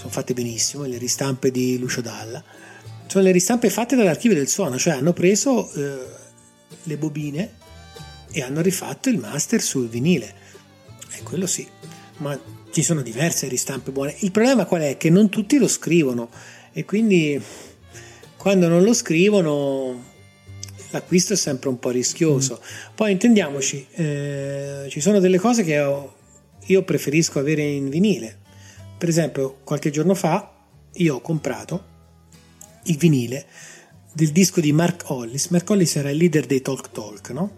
sono 0.00 0.12
fatte 0.12 0.32
benissimo, 0.32 0.84
le 0.84 0.96
ristampe 0.96 1.50
di 1.50 1.78
Lucio 1.78 2.00
Dalla. 2.00 2.42
Sono 3.06 3.22
le 3.22 3.32
ristampe 3.32 3.68
fatte 3.68 3.96
dall'archivio 3.96 4.34
del 4.34 4.48
suono, 4.48 4.78
cioè 4.78 4.94
hanno 4.94 5.12
preso 5.12 5.70
eh, 5.74 5.98
le 6.84 6.96
bobine 6.96 7.52
e 8.32 8.40
hanno 8.40 8.62
rifatto 8.62 9.10
il 9.10 9.18
master 9.18 9.60
sul 9.60 9.90
vinile. 9.90 10.34
E 11.10 11.22
quello 11.22 11.46
sì, 11.46 11.68
ma 12.18 12.38
ci 12.70 12.82
sono 12.82 13.02
diverse 13.02 13.46
ristampe 13.46 13.90
buone. 13.90 14.16
Il 14.20 14.30
problema 14.30 14.64
qual 14.64 14.80
è? 14.80 14.96
Che 14.96 15.10
non 15.10 15.28
tutti 15.28 15.58
lo 15.58 15.68
scrivono 15.68 16.30
e 16.72 16.86
quindi 16.86 17.38
quando 18.38 18.68
non 18.68 18.82
lo 18.82 18.94
scrivono 18.94 20.02
l'acquisto 20.92 21.34
è 21.34 21.36
sempre 21.36 21.68
un 21.68 21.78
po' 21.78 21.90
rischioso. 21.90 22.58
Mm. 22.62 22.94
Poi 22.94 23.12
intendiamoci, 23.12 23.86
eh, 23.90 24.86
ci 24.88 25.00
sono 25.00 25.20
delle 25.20 25.38
cose 25.38 25.62
che 25.62 25.78
ho, 25.78 26.14
io 26.68 26.84
preferisco 26.84 27.38
avere 27.38 27.64
in 27.64 27.90
vinile. 27.90 28.39
Per 29.00 29.08
esempio, 29.08 29.60
qualche 29.64 29.88
giorno 29.88 30.14
fa 30.14 30.52
io 30.92 31.14
ho 31.14 31.20
comprato 31.22 31.84
il 32.82 32.98
vinile 32.98 33.46
del 34.12 34.28
disco 34.28 34.60
di 34.60 34.72
Mark 34.72 35.04
Hollis. 35.06 35.46
Mark 35.46 35.70
Hollis 35.70 35.96
era 35.96 36.10
il 36.10 36.18
leader 36.18 36.44
dei 36.44 36.60
Talk 36.60 36.90
Talk, 36.90 37.30
no? 37.30 37.50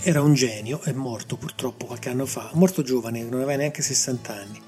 Era 0.00 0.22
un 0.22 0.34
genio, 0.34 0.80
è 0.82 0.92
morto 0.92 1.34
purtroppo 1.34 1.86
qualche 1.86 2.08
anno 2.08 2.24
fa, 2.26 2.50
morto 2.52 2.82
giovane, 2.82 3.24
non 3.24 3.40
aveva 3.40 3.56
neanche 3.56 3.82
60 3.82 4.32
anni. 4.32 4.60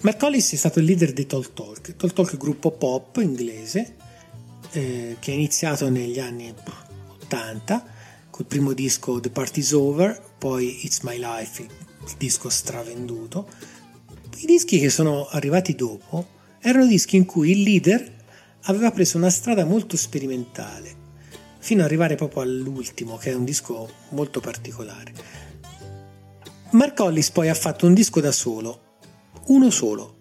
Mark 0.00 0.22
Hollis 0.22 0.54
è 0.54 0.56
stato 0.56 0.78
il 0.78 0.86
leader 0.86 1.12
dei 1.12 1.26
Talk 1.26 1.52
Talk. 1.52 1.96
Talk 1.96 2.14
Talk 2.14 2.36
gruppo 2.38 2.70
pop 2.70 3.18
inglese 3.18 3.96
eh, 4.70 5.16
che 5.20 5.30
è 5.30 5.34
iniziato 5.34 5.90
negli 5.90 6.20
anni 6.20 6.54
80 7.20 7.84
col 8.30 8.46
primo 8.46 8.72
disco 8.72 9.20
The 9.20 9.28
Party's 9.28 9.72
Over, 9.72 10.22
poi 10.38 10.86
It's 10.86 11.00
My 11.00 11.18
Life, 11.18 11.60
il 11.60 12.14
disco 12.16 12.48
stravenduto. 12.48 13.72
I 14.44 14.46
dischi 14.46 14.78
che 14.78 14.90
sono 14.90 15.26
arrivati 15.30 15.74
dopo 15.74 16.26
erano 16.60 16.84
dischi 16.84 17.16
in 17.16 17.24
cui 17.24 17.52
il 17.52 17.62
leader 17.62 18.12
aveva 18.64 18.90
preso 18.90 19.16
una 19.16 19.30
strada 19.30 19.64
molto 19.64 19.96
sperimentale, 19.96 20.94
fino 21.60 21.80
ad 21.80 21.86
arrivare 21.86 22.14
proprio 22.14 22.42
all'ultimo, 22.42 23.16
che 23.16 23.30
è 23.30 23.34
un 23.34 23.46
disco 23.46 23.88
molto 24.10 24.40
particolare. 24.40 25.14
Mark 26.72 27.00
Hollis 27.00 27.30
poi 27.30 27.48
ha 27.48 27.54
fatto 27.54 27.86
un 27.86 27.94
disco 27.94 28.20
da 28.20 28.32
solo, 28.32 28.98
uno 29.46 29.70
solo, 29.70 30.18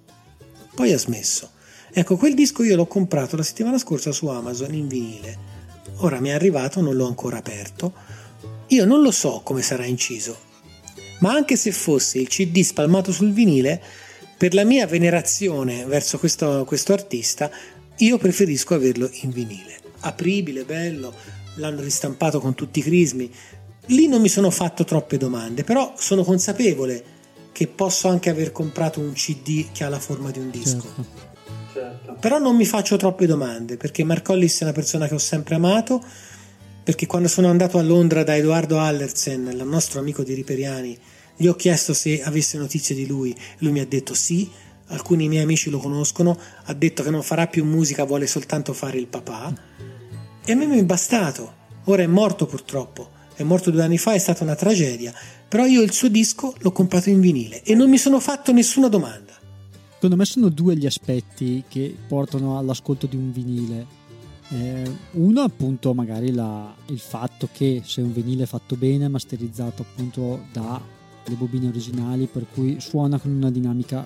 poi 0.73 0.93
ha 0.93 0.97
smesso. 0.97 1.51
Ecco, 1.91 2.15
quel 2.15 2.33
disco 2.33 2.63
io 2.63 2.77
l'ho 2.77 2.87
comprato 2.87 3.35
la 3.35 3.43
settimana 3.43 3.77
scorsa 3.77 4.13
su 4.13 4.27
Amazon 4.27 4.73
in 4.73 4.87
vinile. 4.87 5.37
Ora 5.97 6.21
mi 6.21 6.29
è 6.29 6.31
arrivato, 6.31 6.79
non 6.79 6.95
l'ho 6.95 7.07
ancora 7.07 7.39
aperto. 7.39 7.93
Io 8.67 8.85
non 8.85 9.01
lo 9.01 9.11
so 9.11 9.41
come 9.43 9.61
sarà 9.61 9.83
inciso, 9.83 10.37
ma 11.19 11.33
anche 11.33 11.57
se 11.57 11.73
fosse 11.73 12.19
il 12.19 12.29
CD 12.29 12.61
spalmato 12.61 13.11
sul 13.11 13.33
vinile, 13.33 13.83
per 14.43 14.53
la 14.53 14.65
mia 14.65 14.85
venerazione 14.85 15.85
verso 15.85 16.19
questo, 16.19 16.65
questo 16.67 16.91
artista, 16.91 17.49
io 17.99 18.17
preferisco 18.17 18.73
averlo 18.73 19.09
in 19.21 19.29
vinile. 19.29 19.79
Apribile, 20.01 20.65
bello, 20.65 21.13
l'hanno 21.55 21.79
ristampato 21.79 22.41
con 22.41 22.53
tutti 22.53 22.79
i 22.79 22.81
crismi. 22.81 23.33
Lì 23.85 24.09
non 24.09 24.19
mi 24.19 24.27
sono 24.27 24.49
fatto 24.49 24.83
troppe 24.83 25.15
domande, 25.15 25.63
però 25.63 25.93
sono 25.95 26.23
consapevole 26.25 27.01
che 27.53 27.67
posso 27.67 28.09
anche 28.09 28.29
aver 28.29 28.51
comprato 28.51 28.99
un 28.99 29.13
CD 29.13 29.67
che 29.71 29.85
ha 29.85 29.87
la 29.87 29.99
forma 29.99 30.29
di 30.29 30.39
un 30.39 30.49
disco. 30.49 30.93
Certo. 30.93 31.31
Certo. 31.73 32.17
Però 32.19 32.37
non 32.37 32.57
mi 32.57 32.65
faccio 32.65 32.97
troppe 32.97 33.25
domande 33.25 33.77
perché 33.77 34.03
Mark 34.03 34.27
Hollis 34.27 34.59
è 34.59 34.63
una 34.63 34.73
persona 34.73 35.07
che 35.07 35.13
ho 35.13 35.19
sempre 35.19 35.55
amato. 35.55 36.03
Perché 36.83 37.05
quando 37.05 37.29
sono 37.29 37.47
andato 37.47 37.77
a 37.77 37.81
Londra 37.81 38.23
da 38.23 38.35
Edoardo 38.35 38.77
Allersen, 38.77 39.49
il 39.53 39.65
nostro 39.65 40.01
amico 40.01 40.21
di 40.21 40.33
Riperiani, 40.33 40.99
gli 41.35 41.47
ho 41.47 41.55
chiesto 41.55 41.93
se 41.93 42.21
avesse 42.23 42.57
notizie 42.57 42.95
di 42.95 43.07
lui. 43.07 43.35
Lui 43.59 43.71
mi 43.71 43.79
ha 43.79 43.85
detto 43.85 44.13
sì. 44.13 44.49
Alcuni 44.87 45.27
miei 45.27 45.43
amici 45.43 45.69
lo 45.69 45.79
conoscono. 45.79 46.37
Ha 46.65 46.73
detto 46.73 47.03
che 47.03 47.09
non 47.09 47.23
farà 47.23 47.47
più 47.47 47.65
musica, 47.65 48.03
vuole 48.03 48.27
soltanto 48.27 48.73
fare 48.73 48.97
il 48.97 49.07
papà. 49.07 49.53
E 50.45 50.51
a 50.51 50.55
me 50.55 50.65
mi 50.65 50.79
è 50.79 50.85
bastato. 50.85 51.61
Ora 51.85 52.03
è 52.03 52.07
morto 52.07 52.45
purtroppo. 52.45 53.09
È 53.35 53.43
morto 53.43 53.71
due 53.71 53.81
anni 53.81 53.97
fa, 53.97 54.13
è 54.13 54.19
stata 54.19 54.43
una 54.43 54.55
tragedia. 54.55 55.13
Però 55.47 55.65
io 55.65 55.81
il 55.81 55.91
suo 55.91 56.09
disco 56.09 56.53
l'ho 56.59 56.71
comprato 56.71 57.09
in 57.09 57.19
vinile 57.19 57.63
e 57.63 57.75
non 57.75 57.89
mi 57.89 57.97
sono 57.97 58.19
fatto 58.19 58.51
nessuna 58.51 58.87
domanda. 58.87 59.33
Secondo 59.93 60.15
me 60.15 60.25
sono 60.25 60.49
due 60.49 60.75
gli 60.75 60.85
aspetti 60.85 61.63
che 61.67 61.95
portano 62.07 62.57
all'ascolto 62.57 63.07
di 63.07 63.15
un 63.15 63.31
vinile. 63.31 64.01
Eh, 64.49 64.91
uno 65.11 65.41
appunto 65.41 65.93
magari 65.93 66.31
la, 66.31 66.75
il 66.87 66.99
fatto 66.99 67.47
che 67.51 67.81
se 67.85 68.01
un 68.01 68.11
vinile 68.11 68.43
è 68.43 68.47
fatto 68.47 68.75
bene, 68.75 69.07
masterizzato 69.07 69.83
appunto 69.83 70.47
dalle 71.23 71.37
bobine 71.37 71.67
originali, 71.67 72.27
per 72.27 72.45
cui 72.53 72.79
suona 72.79 73.19
con 73.19 73.31
una 73.31 73.51
dinamica 73.51 74.05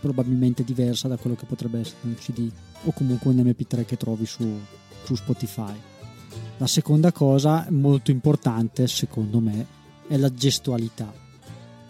probabilmente 0.00 0.62
diversa 0.64 1.08
da 1.08 1.16
quello 1.16 1.36
che 1.36 1.46
potrebbe 1.46 1.80
essere 1.80 1.98
un 2.02 2.14
CD 2.14 2.50
o 2.84 2.92
comunque 2.92 3.30
un 3.30 3.36
MP3 3.38 3.84
che 3.84 3.96
trovi 3.96 4.26
su, 4.26 4.46
su 5.02 5.14
Spotify. 5.14 5.74
La 6.58 6.66
seconda 6.66 7.12
cosa 7.12 7.66
molto 7.70 8.10
importante 8.10 8.86
secondo 8.86 9.40
me 9.40 9.66
è 10.06 10.16
la 10.16 10.32
gestualità 10.32 11.26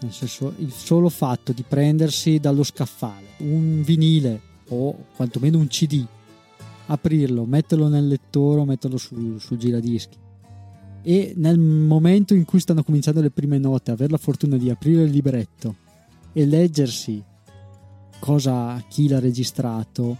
nel 0.01 0.13
senso 0.13 0.53
il 0.57 0.71
solo 0.71 1.09
fatto 1.09 1.51
di 1.51 1.63
prendersi 1.67 2.39
dallo 2.39 2.63
scaffale 2.63 3.27
un 3.39 3.81
vinile 3.83 4.41
o 4.69 5.05
quantomeno 5.15 5.57
un 5.57 5.67
CD, 5.67 6.05
aprirlo, 6.85 7.45
metterlo 7.45 7.87
nel 7.87 8.07
lettore 8.07 8.61
o 8.61 8.65
metterlo 8.65 8.97
sul, 8.97 9.39
sul 9.39 9.57
giradischi 9.57 10.17
e 11.01 11.33
nel 11.37 11.57
momento 11.59 12.33
in 12.33 12.45
cui 12.45 12.59
stanno 12.59 12.83
cominciando 12.83 13.21
le 13.21 13.31
prime 13.31 13.57
note 13.57 13.91
avere 13.91 14.11
la 14.11 14.17
fortuna 14.17 14.57
di 14.57 14.69
aprire 14.69 15.03
il 15.03 15.11
libretto 15.11 15.75
e 16.33 16.45
leggersi 16.45 17.23
cosa 18.19 18.83
chi 18.87 19.07
l'ha 19.07 19.19
registrato, 19.19 20.17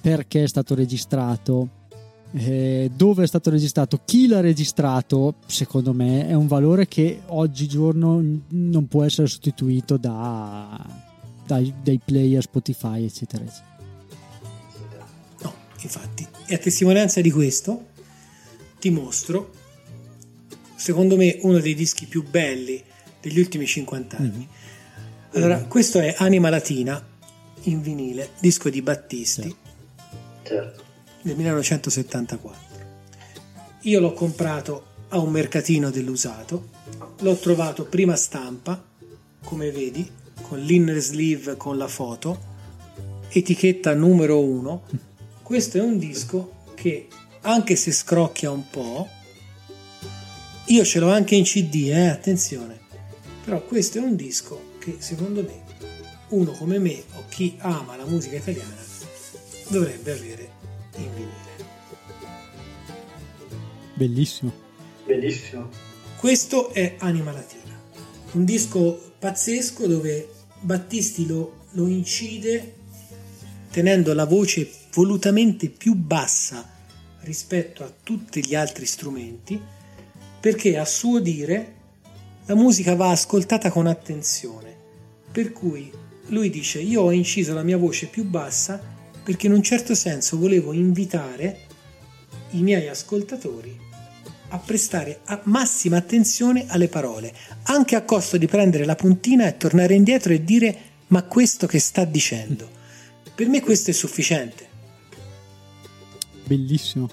perché 0.00 0.44
è 0.44 0.48
stato 0.48 0.74
registrato, 0.74 1.68
eh, 2.32 2.90
dove 2.94 3.24
è 3.24 3.26
stato 3.26 3.50
registrato, 3.50 4.00
chi 4.04 4.26
l'ha 4.26 4.40
registrato, 4.40 5.36
secondo 5.46 5.92
me 5.92 6.28
è 6.28 6.34
un 6.34 6.46
valore 6.46 6.86
che 6.86 7.22
oggigiorno 7.26 8.22
non 8.48 8.86
può 8.86 9.02
essere 9.02 9.26
sostituito 9.26 9.96
da, 9.96 10.86
dai, 11.46 11.72
dai 11.82 12.00
player 12.04 12.42
Spotify, 12.42 13.04
eccetera, 13.04 13.44
eccetera. 13.44 13.66
No, 15.42 15.54
infatti, 15.80 16.26
e 16.46 16.54
a 16.54 16.58
testimonianza 16.58 17.20
di 17.20 17.30
questo 17.30 17.86
ti 18.78 18.90
mostro, 18.90 19.52
secondo 20.78 21.16
me, 21.16 21.38
uno 21.42 21.58
dei 21.58 21.74
dischi 21.74 22.06
più 22.06 22.22
belli 22.22 22.82
degli 23.20 23.38
ultimi 23.38 23.66
50 23.66 24.16
anni. 24.16 24.28
Mm-hmm. 24.30 24.46
Allora, 25.32 25.58
questo 25.64 25.98
è 25.98 26.14
Anima 26.16 26.48
Latina 26.48 27.04
in 27.64 27.82
vinile, 27.82 28.30
disco 28.40 28.70
di 28.70 28.80
Battisti. 28.80 29.54
Certo 30.42 30.86
del 31.22 31.36
1974. 31.36 32.76
Io 33.82 34.00
l'ho 34.00 34.12
comprato 34.12 34.86
a 35.08 35.18
un 35.18 35.30
mercatino 35.30 35.90
dell'usato, 35.90 36.68
l'ho 37.20 37.36
trovato 37.36 37.84
prima 37.84 38.16
stampa, 38.16 38.82
come 39.44 39.70
vedi, 39.70 40.08
con 40.42 40.58
l'inner 40.60 41.00
sleeve 41.00 41.56
con 41.56 41.76
la 41.76 41.88
foto, 41.88 42.56
etichetta 43.28 43.94
numero 43.94 44.40
1. 44.42 44.82
Questo 45.42 45.78
è 45.78 45.80
un 45.80 45.98
disco 45.98 46.64
che, 46.74 47.08
anche 47.42 47.76
se 47.76 47.92
scrocchia 47.92 48.50
un 48.50 48.68
po', 48.68 49.08
io 50.68 50.84
ce 50.84 50.98
l'ho 50.98 51.10
anche 51.10 51.34
in 51.34 51.44
CD, 51.44 51.88
eh, 51.88 52.08
attenzione, 52.08 52.78
però 53.44 53.62
questo 53.62 53.98
è 53.98 54.00
un 54.02 54.16
disco 54.16 54.74
che 54.78 54.96
secondo 54.98 55.42
me 55.42 55.64
uno 56.28 56.52
come 56.52 56.78
me 56.78 57.02
o 57.14 57.24
chi 57.28 57.56
ama 57.58 57.96
la 57.96 58.04
musica 58.04 58.36
italiana 58.36 58.76
dovrebbe 59.68 60.12
avere 60.12 60.50
in 60.96 61.14
vinile. 61.14 61.46
Bellissimo. 63.94 64.52
Bellissimo. 65.06 65.70
Questo 66.18 66.70
è 66.72 66.96
Anima 66.98 67.32
Latina, 67.32 67.80
un 68.32 68.44
disco 68.44 69.12
pazzesco 69.18 69.86
dove 69.86 70.28
Battisti 70.60 71.26
lo, 71.26 71.64
lo 71.70 71.86
incide 71.86 72.74
tenendo 73.70 74.12
la 74.12 74.24
voce 74.24 74.68
volutamente 74.92 75.68
più 75.70 75.94
bassa 75.94 76.68
rispetto 77.20 77.84
a 77.84 77.92
tutti 78.02 78.44
gli 78.44 78.54
altri 78.54 78.84
strumenti 78.84 79.76
perché 80.40 80.78
a 80.78 80.84
suo 80.84 81.20
dire 81.20 81.74
la 82.46 82.54
musica 82.54 82.94
va 82.94 83.10
ascoltata 83.10 83.70
con 83.70 83.86
attenzione 83.86 84.76
per 85.30 85.52
cui 85.52 85.90
lui 86.28 86.50
dice 86.50 86.80
io 86.80 87.02
ho 87.02 87.12
inciso 87.12 87.54
la 87.54 87.62
mia 87.62 87.76
voce 87.76 88.06
più 88.06 88.24
bassa 88.24 88.80
perché 89.22 89.46
in 89.46 89.52
un 89.52 89.62
certo 89.62 89.94
senso 89.94 90.38
volevo 90.38 90.72
invitare 90.72 91.66
i 92.50 92.62
miei 92.62 92.88
ascoltatori 92.88 93.86
a 94.48 94.58
prestare 94.58 95.20
a 95.24 95.40
massima 95.44 95.98
attenzione 95.98 96.64
alle 96.68 96.88
parole, 96.88 97.34
anche 97.64 97.96
a 97.96 98.02
costo 98.02 98.38
di 98.38 98.46
prendere 98.46 98.84
la 98.84 98.94
puntina 98.94 99.46
e 99.46 99.56
tornare 99.56 99.94
indietro 99.94 100.32
e 100.32 100.42
dire 100.44 100.76
ma 101.08 101.22
questo 101.24 101.66
che 101.66 101.78
sta 101.78 102.04
dicendo. 102.04 102.68
Per 103.34 103.48
me 103.48 103.60
questo 103.60 103.90
è 103.90 103.92
sufficiente. 103.92 104.66
Bellissimo. 106.44 107.08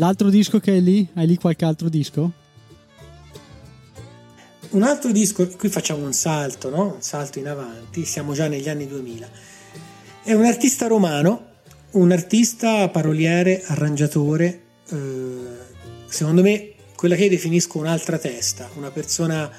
L'altro 0.00 0.30
disco 0.30 0.58
che 0.60 0.70
hai 0.70 0.82
lì? 0.82 1.06
Hai 1.12 1.26
lì 1.26 1.36
qualche 1.36 1.66
altro 1.66 1.90
disco? 1.90 2.32
un 4.70 4.82
altro 4.82 5.10
disco, 5.10 5.46
qui 5.48 5.68
facciamo 5.68 6.04
un 6.04 6.12
salto, 6.12 6.70
no? 6.70 6.94
un 6.94 7.02
salto 7.02 7.38
in 7.38 7.48
avanti, 7.48 8.04
siamo 8.04 8.32
già 8.32 8.46
negli 8.46 8.68
anni 8.68 8.86
2000. 8.86 9.28
È 10.22 10.32
un 10.32 10.44
artista 10.44 10.86
romano, 10.86 11.48
un 11.92 12.12
artista 12.12 12.88
paroliere, 12.88 13.62
arrangiatore, 13.66 14.62
eh, 14.88 14.96
secondo 16.06 16.40
me 16.40 16.74
quella 16.94 17.14
che 17.14 17.24
io 17.24 17.30
definisco 17.30 17.78
un'altra 17.78 18.16
testa, 18.16 18.70
una 18.76 18.90
persona 18.90 19.50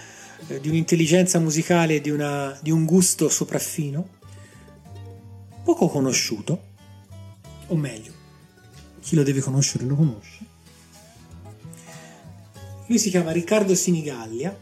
eh, 0.47 0.59
di 0.59 0.69
un'intelligenza 0.69 1.39
musicale 1.39 1.99
di, 1.99 2.15
di 2.61 2.71
un 2.71 2.85
gusto 2.85 3.27
sopraffino, 3.29 4.07
poco 5.63 5.87
conosciuto, 5.87 6.61
o 7.67 7.75
meglio, 7.75 8.20
chi 9.01 9.15
lo 9.15 9.23
deve 9.23 9.41
conoscere 9.41 9.85
lo 9.85 9.95
conosce. 9.95 10.39
Lui 12.87 12.99
si 12.99 13.09
chiama 13.09 13.31
Riccardo 13.31 13.73
Sinigallia 13.73 14.57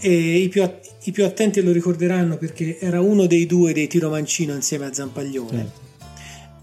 e 0.00 0.38
i 0.38 0.48
più, 0.48 0.68
i 1.04 1.12
più, 1.12 1.24
attenti 1.24 1.60
lo 1.60 1.72
ricorderanno 1.72 2.36
perché 2.36 2.78
era 2.78 3.00
uno 3.00 3.26
dei 3.26 3.46
due 3.46 3.72
dei 3.72 3.88
Tiro 3.88 4.10
Mancino 4.10 4.54
insieme 4.54 4.86
a 4.86 4.92
Zampaglione. 4.92 5.70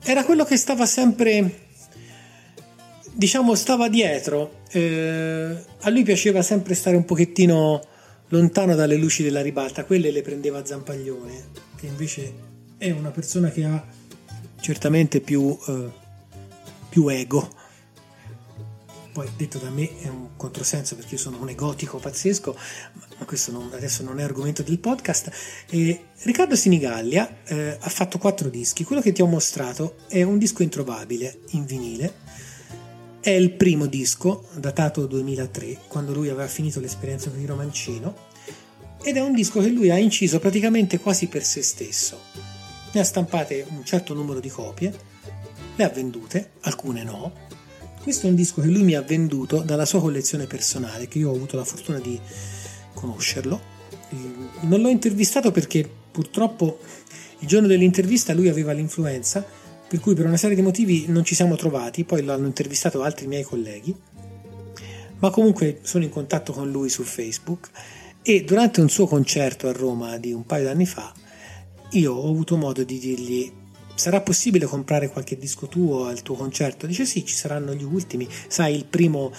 Sì. 0.03 0.09
Era 0.09 0.23
quello 0.23 0.45
che 0.45 0.55
stava 0.55 0.85
sempre, 0.85 1.67
diciamo, 3.13 3.55
stava 3.55 3.89
dietro. 3.89 4.61
Eh, 4.71 5.57
a 5.81 5.89
lui 5.89 6.03
piaceva 6.03 6.41
sempre 6.41 6.75
stare 6.75 6.95
un 6.95 7.05
pochettino 7.05 7.81
lontano 8.29 8.75
dalle 8.75 8.95
luci 8.95 9.23
della 9.23 9.41
ribalta, 9.41 9.85
quelle 9.85 10.11
le 10.11 10.21
prendeva 10.21 10.65
Zampaglione, 10.65 11.43
che 11.75 11.87
invece 11.87 12.33
è 12.77 12.89
una 12.91 13.11
persona 13.11 13.49
che 13.49 13.63
ha 13.63 13.85
certamente 14.65 15.21
più, 15.21 15.55
eh, 15.67 15.91
più 16.89 17.07
ego 17.09 17.47
poi 19.11 19.29
detto 19.37 19.59
da 19.59 19.69
me 19.69 19.99
è 19.99 20.09
un 20.09 20.35
controsenso 20.35 20.95
perché 20.95 21.13
io 21.13 21.21
sono 21.21 21.39
un 21.39 21.47
egotico 21.47 21.99
pazzesco, 21.99 22.53
ma 23.17 23.23
questo 23.23 23.51
non, 23.51 23.69
adesso 23.71 24.03
non 24.03 24.19
è 24.19 24.23
argomento 24.23 24.61
del 24.61 24.77
podcast. 24.77 25.31
E 25.69 26.07
Riccardo 26.23 26.57
Sinigallia 26.57 27.43
eh, 27.45 27.77
ha 27.79 27.89
fatto 27.89 28.17
quattro 28.17 28.49
dischi, 28.49 28.83
quello 28.83 29.01
che 29.01 29.13
ti 29.13 29.21
ho 29.21 29.25
mostrato 29.25 29.99
è 30.09 30.21
un 30.23 30.37
disco 30.37 30.63
introvabile 30.63 31.39
in 31.51 31.63
vinile, 31.65 32.13
è 33.21 33.29
il 33.29 33.51
primo 33.51 33.85
disco, 33.85 34.49
datato 34.57 35.05
2003, 35.05 35.83
quando 35.87 36.11
lui 36.11 36.27
aveva 36.27 36.49
finito 36.49 36.81
l'esperienza 36.81 37.29
con 37.29 37.39
il 37.39 37.47
Romancino, 37.47 38.17
ed 39.01 39.15
è 39.15 39.21
un 39.21 39.33
disco 39.33 39.61
che 39.61 39.69
lui 39.69 39.91
ha 39.91 39.97
inciso 39.97 40.39
praticamente 40.39 40.99
quasi 40.99 41.27
per 41.27 41.45
se 41.45 41.61
stesso. 41.61 42.54
Ne 42.95 43.01
ha 43.01 43.03
stampate 43.03 43.65
un 43.71 43.83
certo 43.83 44.13
numero 44.13 44.39
di 44.39 44.47
copie, 44.47 44.93
le 45.75 45.83
ha 45.83 45.89
vendute, 45.89 46.51
alcune 46.61 47.03
no, 47.03 47.33
questo 48.01 48.25
è 48.25 48.29
un 48.29 48.37
disco 48.37 48.61
che 48.61 48.69
lui 48.69 48.83
mi 48.83 48.93
ha 48.93 49.01
venduto 49.01 49.63
dalla 49.63 49.83
sua 49.83 49.99
collezione 49.99 50.45
personale, 50.45 51.09
che 51.09 51.17
io 51.17 51.29
ho 51.29 51.35
avuto 51.35 51.57
la 51.57 51.65
fortuna 51.65 51.99
di 51.99 52.17
conoscerlo. 52.93 53.59
Non 54.61 54.79
l'ho 54.79 54.87
intervistato 54.87 55.51
perché 55.51 55.85
purtroppo 56.09 56.79
il 57.39 57.47
giorno 57.49 57.67
dell'intervista 57.67 58.33
lui 58.33 58.47
aveva 58.47 58.71
l'influenza, 58.71 59.45
per 59.85 59.99
cui 59.99 60.15
per 60.15 60.25
una 60.25 60.37
serie 60.37 60.55
di 60.55 60.61
motivi 60.61 61.03
non 61.09 61.25
ci 61.25 61.35
siamo 61.35 61.57
trovati, 61.57 62.05
poi 62.05 62.23
l'hanno 62.23 62.47
intervistato 62.47 63.01
altri 63.01 63.27
miei 63.27 63.43
colleghi, 63.43 63.93
ma 65.19 65.29
comunque 65.31 65.79
sono 65.81 66.05
in 66.05 66.11
contatto 66.11 66.53
con 66.53 66.71
lui 66.71 66.87
su 66.87 67.03
Facebook 67.03 67.71
e 68.21 68.45
durante 68.45 68.79
un 68.79 68.87
suo 68.87 69.05
concerto 69.05 69.67
a 69.67 69.73
Roma 69.73 70.15
di 70.15 70.31
un 70.31 70.45
paio 70.45 70.63
d'anni 70.63 70.85
fa 70.85 71.23
io 71.91 72.13
ho 72.13 72.29
avuto 72.29 72.57
modo 72.57 72.83
di 72.83 72.99
dirgli 72.99 73.51
sarà 73.95 74.19
possibile 74.21 74.65
comprare 74.65 75.09
qualche 75.09 75.37
disco 75.37 75.67
tuo 75.67 76.05
al 76.05 76.21
tuo 76.21 76.35
concerto? 76.35 76.85
Dice 76.85 77.05
sì, 77.05 77.25
ci 77.25 77.33
saranno 77.33 77.73
gli 77.73 77.83
ultimi, 77.83 78.27
sai, 78.47 78.75
il 78.75 78.85
primo, 78.85 79.31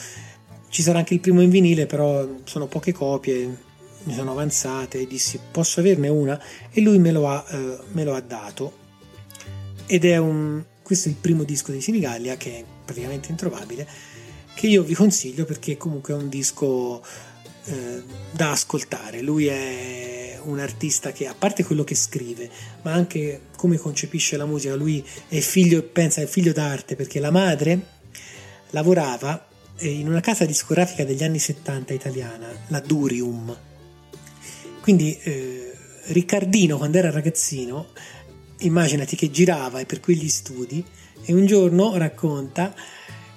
ci 0.68 0.82
sarà 0.82 0.98
anche 0.98 1.14
il 1.14 1.20
primo 1.20 1.42
in 1.42 1.50
vinile, 1.50 1.86
però 1.86 2.26
sono 2.44 2.66
poche 2.66 2.92
copie, 2.92 3.64
mi 4.04 4.14
sono 4.14 4.32
avanzate, 4.32 5.06
dissi 5.06 5.38
posso 5.50 5.80
averne 5.80 6.08
una? 6.08 6.40
E 6.70 6.80
lui 6.80 6.98
me 6.98 7.12
lo 7.12 7.28
ha, 7.28 7.44
eh, 7.50 7.78
me 7.92 8.04
lo 8.04 8.14
ha 8.14 8.20
dato. 8.20 8.84
Ed 9.86 10.04
è 10.04 10.16
un, 10.16 10.64
questo 10.82 11.08
è 11.08 11.12
il 11.12 11.18
primo 11.18 11.44
disco 11.44 11.70
di 11.70 11.80
Sinigallia, 11.80 12.36
che 12.36 12.58
è 12.58 12.64
praticamente 12.84 13.30
introvabile, 13.30 13.86
che 14.54 14.66
io 14.68 14.82
vi 14.82 14.94
consiglio 14.94 15.44
perché 15.44 15.76
comunque 15.76 16.14
è 16.14 16.16
un 16.16 16.28
disco 16.28 17.02
eh, 17.66 18.02
da 18.30 18.50
ascoltare. 18.52 19.20
Lui 19.20 19.46
è 19.46 20.38
un 20.44 20.58
artista 20.58 21.12
che, 21.12 21.26
a 21.26 21.34
parte 21.36 21.64
quello 21.64 21.84
che 21.84 21.94
scrive, 21.94 22.48
ma 22.82 22.92
anche 22.92 23.42
come 23.56 23.76
concepisce 23.76 24.36
la 24.36 24.46
musica, 24.46 24.74
lui 24.74 25.04
è 25.28 25.38
figlio, 25.40 25.82
pensa, 25.82 26.20
è 26.20 26.26
figlio 26.26 26.52
d'arte 26.52 26.96
perché 26.96 27.20
la 27.20 27.30
madre 27.30 27.94
lavorava 28.70 29.48
eh, 29.78 29.88
in 29.88 30.08
una 30.08 30.20
casa 30.20 30.44
discografica 30.44 31.04
degli 31.04 31.24
anni 31.24 31.38
70 31.38 31.92
italiana, 31.92 32.48
la 32.68 32.80
Durium. 32.80 33.56
Quindi 34.80 35.18
eh, 35.22 35.72
Riccardino, 36.06 36.76
quando 36.76 36.98
era 36.98 37.10
ragazzino, 37.10 37.88
immaginati 38.58 39.16
che 39.16 39.30
girava 39.30 39.84
per 39.84 40.00
quegli 40.00 40.28
studi 40.28 40.84
e 41.24 41.32
un 41.32 41.46
giorno 41.46 41.96
racconta 41.96 42.74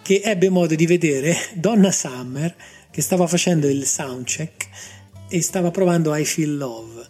che 0.02 0.22
ebbe 0.24 0.50
modo 0.50 0.76
di 0.76 0.86
vedere 0.86 1.36
Donna 1.54 1.92
Summer 1.92 2.56
che 3.00 3.06
stava 3.06 3.28
facendo 3.28 3.70
il 3.70 3.86
soundcheck 3.86 4.68
e 5.30 5.42
stava 5.42 5.72
provando 5.72 6.14
I 6.14 6.26
Feel 6.26 6.58
Love. 6.58 7.08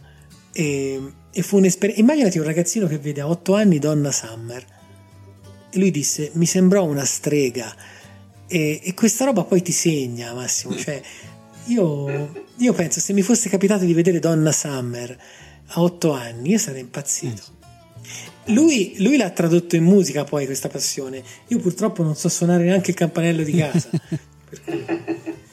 E, 0.51 1.01
e 1.31 1.41
fu 1.41 1.57
un'esperienza. 1.57 1.99
Immaginati 2.03 2.37
un 2.37 2.43
ragazzino 2.43 2.85
che 2.85 2.99
vede 2.99 3.21
a 3.21 3.27
8 3.27 3.55
anni 3.55 3.79
Donna 3.79 4.11
Summer. 4.11 4.63
E 5.71 5.79
lui 5.79 5.89
disse: 5.89 6.29
Mi 6.33 6.45
sembrò 6.45 6.83
una 6.83 7.05
strega. 7.05 7.75
E, 8.47 8.79
e 8.83 8.93
questa 8.93 9.25
roba 9.25 9.43
poi 9.43 9.63
ti 9.63 9.71
segna, 9.71 10.31
Massimo. 10.33 10.75
Cioè, 10.75 11.01
io, 11.65 12.45
io, 12.57 12.73
penso, 12.73 12.99
se 12.99 13.11
mi 13.13 13.23
fosse 13.23 13.49
capitato 13.49 13.83
di 13.83 13.93
vedere 13.93 14.19
Donna 14.19 14.51
Summer 14.51 15.17
a 15.69 15.81
8 15.81 16.11
anni, 16.11 16.51
io 16.51 16.59
sarei 16.59 16.81
impazzito. 16.81 17.41
Lui, 18.45 18.93
lui, 18.99 19.17
l'ha 19.17 19.31
tradotto 19.31 19.75
in 19.75 19.85
musica 19.85 20.23
poi 20.23 20.45
questa 20.45 20.67
passione. 20.67 21.23
Io 21.47 21.57
purtroppo 21.57 22.03
non 22.03 22.15
so 22.15 22.29
suonare 22.29 22.63
neanche 22.63 22.91
il 22.91 22.95
campanello 22.95 23.41
di 23.41 23.53
casa. 23.53 23.89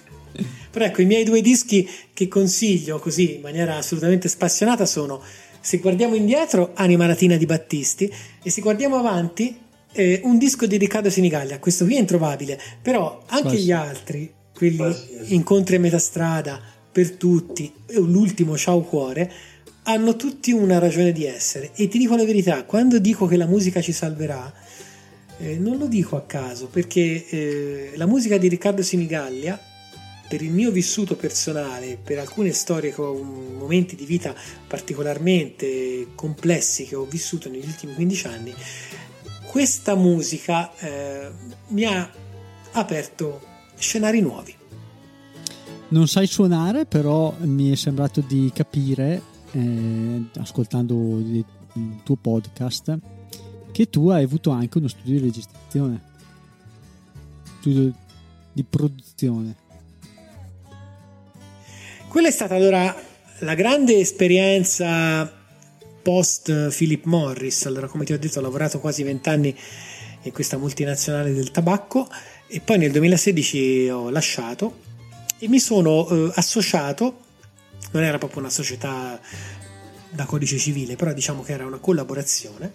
Però 0.77 0.85
ecco, 0.85 1.01
i 1.01 1.07
miei 1.07 1.24
due 1.24 1.41
dischi 1.41 1.89
che 2.12 2.29
consiglio 2.29 2.99
così 2.99 3.37
in 3.37 3.41
maniera 3.41 3.77
assolutamente 3.77 4.29
spassionata 4.29 4.85
sono, 4.85 5.22
se 5.59 5.79
guardiamo 5.79 6.14
indietro, 6.14 6.72
Anima 6.74 7.07
Latina 7.07 7.37
di 7.37 7.47
Battisti 7.47 8.12
e 8.43 8.51
se 8.51 8.61
guardiamo 8.61 8.99
avanti, 8.99 9.57
eh, 9.93 10.20
un 10.24 10.37
disco 10.37 10.66
di 10.66 10.77
Riccardo 10.77 11.09
Sinigallia. 11.09 11.59
Questo 11.61 11.87
qui 11.87 11.97
è 11.97 11.99
introvabile, 11.99 12.61
però 12.83 13.22
anche 13.29 13.43
Quasi. 13.43 13.62
gli 13.62 13.72
altri, 13.72 14.31
quelli 14.55 14.77
Quasi. 14.77 15.35
Incontri 15.35 15.77
a 15.77 15.81
metà 15.81 15.99
strada, 15.99 16.61
per 16.93 17.12
tutti, 17.12 17.72
e 17.87 17.99
l'ultimo 17.99 18.55
Ciao 18.59 18.83
Cuore, 18.83 19.33
hanno 19.85 20.14
tutti 20.16 20.53
una 20.53 20.79
ragione 20.79 21.12
di 21.12 21.24
essere. 21.24 21.70
E 21.74 21.89
ti 21.89 21.97
dico 21.97 22.16
la 22.16 22.24
verità, 22.27 22.64
quando 22.64 22.99
dico 22.99 23.24
che 23.24 23.39
la 23.39 23.47
musica 23.47 23.81
ci 23.81 23.93
salverà, 23.93 24.53
eh, 25.39 25.57
non 25.57 25.79
lo 25.79 25.87
dico 25.87 26.16
a 26.16 26.27
caso, 26.27 26.66
perché 26.66 27.27
eh, 27.31 27.93
la 27.95 28.05
musica 28.05 28.37
di 28.37 28.49
Riccardo 28.49 28.83
Sinigallia 28.83 29.59
per 30.29 30.43
il 30.43 30.51
mio 30.51 30.70
vissuto 30.70 31.16
personale, 31.16 31.99
per 32.03 32.18
alcune 32.18 32.53
storie 32.53 32.93
con 32.93 33.57
momenti 33.59 33.95
di 33.97 34.05
vita 34.05 34.35
particolarmente 34.66 36.09
complessi 36.14 36.85
che 36.85 36.97
ho 36.97 37.05
vissuto 37.05 37.49
negli 37.49 37.66
ultimi 37.66 37.95
15 37.95 38.27
anni, 38.27 38.55
questa 39.47 39.95
musica 39.95 40.74
eh, 40.79 41.31
mi 41.68 41.85
ha 41.85 42.11
aperto 42.72 43.41
scenari 43.77 44.20
nuovi. 44.20 44.55
Non 45.89 46.09
sai 46.09 46.27
suonare, 46.27 46.85
però 46.85 47.35
mi 47.41 47.70
è 47.70 47.77
sembrato 47.77 48.20
di 48.20 48.51
capire, 48.53 49.22
eh, 49.53 50.24
ascoltando 50.39 51.18
il 51.18 51.45
tuo 52.03 52.16
podcast, 52.16 52.99
che 53.70 53.89
tu 53.89 54.09
hai 54.09 54.24
avuto 54.24 54.51
anche 54.51 54.79
uno 54.79 54.89
studio 54.89 55.14
di 55.14 55.20
registrazione, 55.20 56.03
studio 57.61 57.93
di 58.53 58.64
produzione. 58.64 59.64
Quella 62.17 62.31
è 62.31 62.35
stata 62.35 62.55
allora 62.55 62.97
la 63.41 63.55
grande 63.55 63.99
esperienza 63.99 65.31
post 66.01 66.75
Philip 66.75 67.05
Morris. 67.05 67.67
Allora, 67.67 67.89
come 67.89 68.07
ti 68.07 68.14
ho 68.14 68.19
detto, 68.19 68.39
ho 68.39 68.41
lavorato 68.41 68.81
quasi 68.81 69.03
vent'anni 69.03 69.55
in 70.23 70.33
questa 70.33 70.57
multinazionale 70.57 71.35
del 71.35 71.51
tabacco 71.51 72.09
e 72.47 72.61
poi 72.61 72.79
nel 72.79 72.91
2016 72.93 73.91
ho 73.91 74.09
lasciato 74.09 74.79
e 75.39 75.47
mi 75.49 75.59
sono 75.59 76.09
eh, 76.09 76.33
associato, 76.37 77.19
non 77.91 78.03
era 78.03 78.17
proprio 78.17 78.41
una 78.41 78.49
società 78.49 79.21
da 80.09 80.25
codice 80.25 80.57
civile, 80.57 80.97
però 80.97 81.12
diciamo 81.12 81.43
che 81.43 81.53
era 81.53 81.67
una 81.67 81.81
collaborazione 81.81 82.73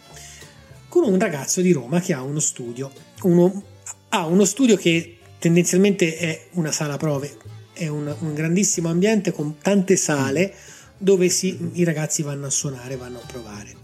con 0.87 1.03
un 1.03 1.17
ragazzo 1.17 1.61
di 1.61 1.71
Roma 1.71 1.99
che 1.99 2.13
ha 2.13 2.21
uno 2.21 2.39
studio, 2.39 2.91
uno, 3.23 3.63
ha 4.09 4.23
uno 4.27 4.45
studio 4.45 4.77
che 4.77 5.17
tendenzialmente 5.39 6.15
è 6.15 6.45
una 6.51 6.71
sala 6.71 6.97
prove, 6.97 7.37
è 7.81 7.87
un, 7.87 8.15
un 8.19 8.33
grandissimo 8.35 8.89
ambiente 8.89 9.31
con 9.31 9.57
tante 9.57 9.95
sale 9.95 10.53
dove 10.97 11.29
si, 11.29 11.57
i 11.73 11.83
ragazzi 11.83 12.21
vanno 12.21 12.45
a 12.45 12.51
suonare, 12.51 12.95
vanno 12.95 13.17
a 13.17 13.25
provare. 13.25 13.75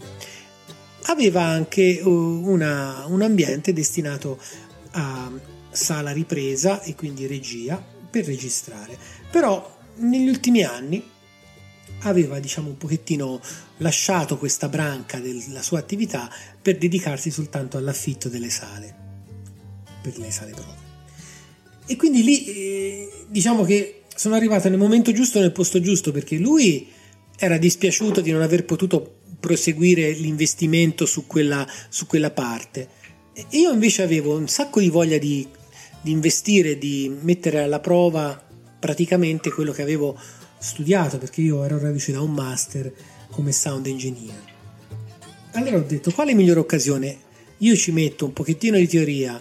Aveva 1.06 1.42
anche 1.42 2.00
uh, 2.02 2.08
una, 2.08 3.04
un 3.06 3.22
ambiente 3.22 3.72
destinato 3.72 4.38
a 4.92 5.30
sala 5.70 6.12
ripresa 6.12 6.80
e 6.82 6.94
quindi 6.94 7.26
regia 7.26 7.82
per 8.10 8.24
registrare. 8.24 8.96
Però 9.30 9.76
negli 9.96 10.28
ultimi 10.28 10.62
anni 10.62 11.02
aveva 12.02 12.38
diciamo 12.38 12.68
un 12.68 12.76
pochettino 12.76 13.40
lasciato 13.78 14.38
questa 14.38 14.68
branca 14.68 15.18
della 15.18 15.62
sua 15.62 15.80
attività 15.80 16.30
per 16.62 16.78
dedicarsi 16.78 17.32
soltanto 17.32 17.76
all'affitto 17.76 18.28
delle 18.28 18.50
sale 18.50 19.06
per 20.00 20.16
le 20.18 20.30
sale 20.30 20.52
prove 20.52 20.77
e 21.88 21.96
quindi 21.96 22.22
lì 22.22 22.44
eh, 22.44 23.10
diciamo 23.28 23.64
che 23.64 24.02
sono 24.14 24.34
arrivato 24.34 24.68
nel 24.68 24.78
momento 24.78 25.10
giusto 25.10 25.40
nel 25.40 25.52
posto 25.52 25.80
giusto 25.80 26.12
perché 26.12 26.36
lui 26.36 26.86
era 27.38 27.56
dispiaciuto 27.56 28.20
di 28.20 28.30
non 28.30 28.42
aver 28.42 28.64
potuto 28.64 29.20
proseguire 29.40 30.10
l'investimento 30.10 31.06
su 31.06 31.26
quella, 31.26 31.66
su 31.88 32.06
quella 32.06 32.30
parte 32.30 32.88
e 33.32 33.46
io 33.58 33.72
invece 33.72 34.02
avevo 34.02 34.36
un 34.36 34.48
sacco 34.48 34.80
di 34.80 34.90
voglia 34.90 35.16
di, 35.16 35.46
di 36.02 36.10
investire 36.10 36.76
di 36.76 37.10
mettere 37.22 37.60
alla 37.62 37.80
prova 37.80 38.44
praticamente 38.78 39.50
quello 39.50 39.72
che 39.72 39.82
avevo 39.82 40.18
studiato 40.58 41.18
perché 41.18 41.40
io 41.40 41.64
ero 41.64 41.78
reduce 41.78 42.12
da 42.12 42.20
un 42.20 42.32
master 42.32 42.92
come 43.30 43.52
sound 43.52 43.86
engineer. 43.86 44.56
Allora 45.52 45.76
ho 45.76 45.84
detto 45.86 46.10
quale 46.10 46.34
migliore 46.34 46.60
occasione? 46.60 47.16
Io 47.58 47.74
ci 47.76 47.92
metto 47.92 48.24
un 48.24 48.32
pochettino 48.32 48.76
di 48.76 48.86
teoria, 48.86 49.40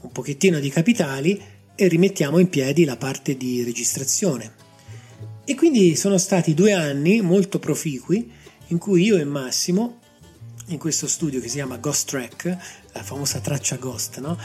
un 0.00 0.12
pochettino 0.12 0.58
di 0.58 0.68
capitali 0.68 1.40
e 1.76 1.86
rimettiamo 1.86 2.38
in 2.38 2.48
piedi 2.48 2.84
la 2.84 2.96
parte 2.96 3.36
di 3.36 3.62
registrazione. 3.62 4.64
E 5.44 5.54
quindi 5.54 5.94
sono 5.94 6.18
stati 6.18 6.54
due 6.54 6.72
anni 6.72 7.20
molto 7.20 7.60
proficui 7.60 8.28
in 8.68 8.78
cui 8.78 9.04
io 9.04 9.16
e 9.16 9.24
Massimo 9.24 10.00
in 10.68 10.78
questo 10.78 11.06
studio 11.06 11.40
che 11.40 11.46
si 11.46 11.54
chiama 11.54 11.76
Ghost 11.76 12.08
Track, 12.08 12.56
la 12.92 13.02
famosa 13.02 13.38
traccia 13.38 13.76
Ghost, 13.76 14.18
no? 14.18 14.36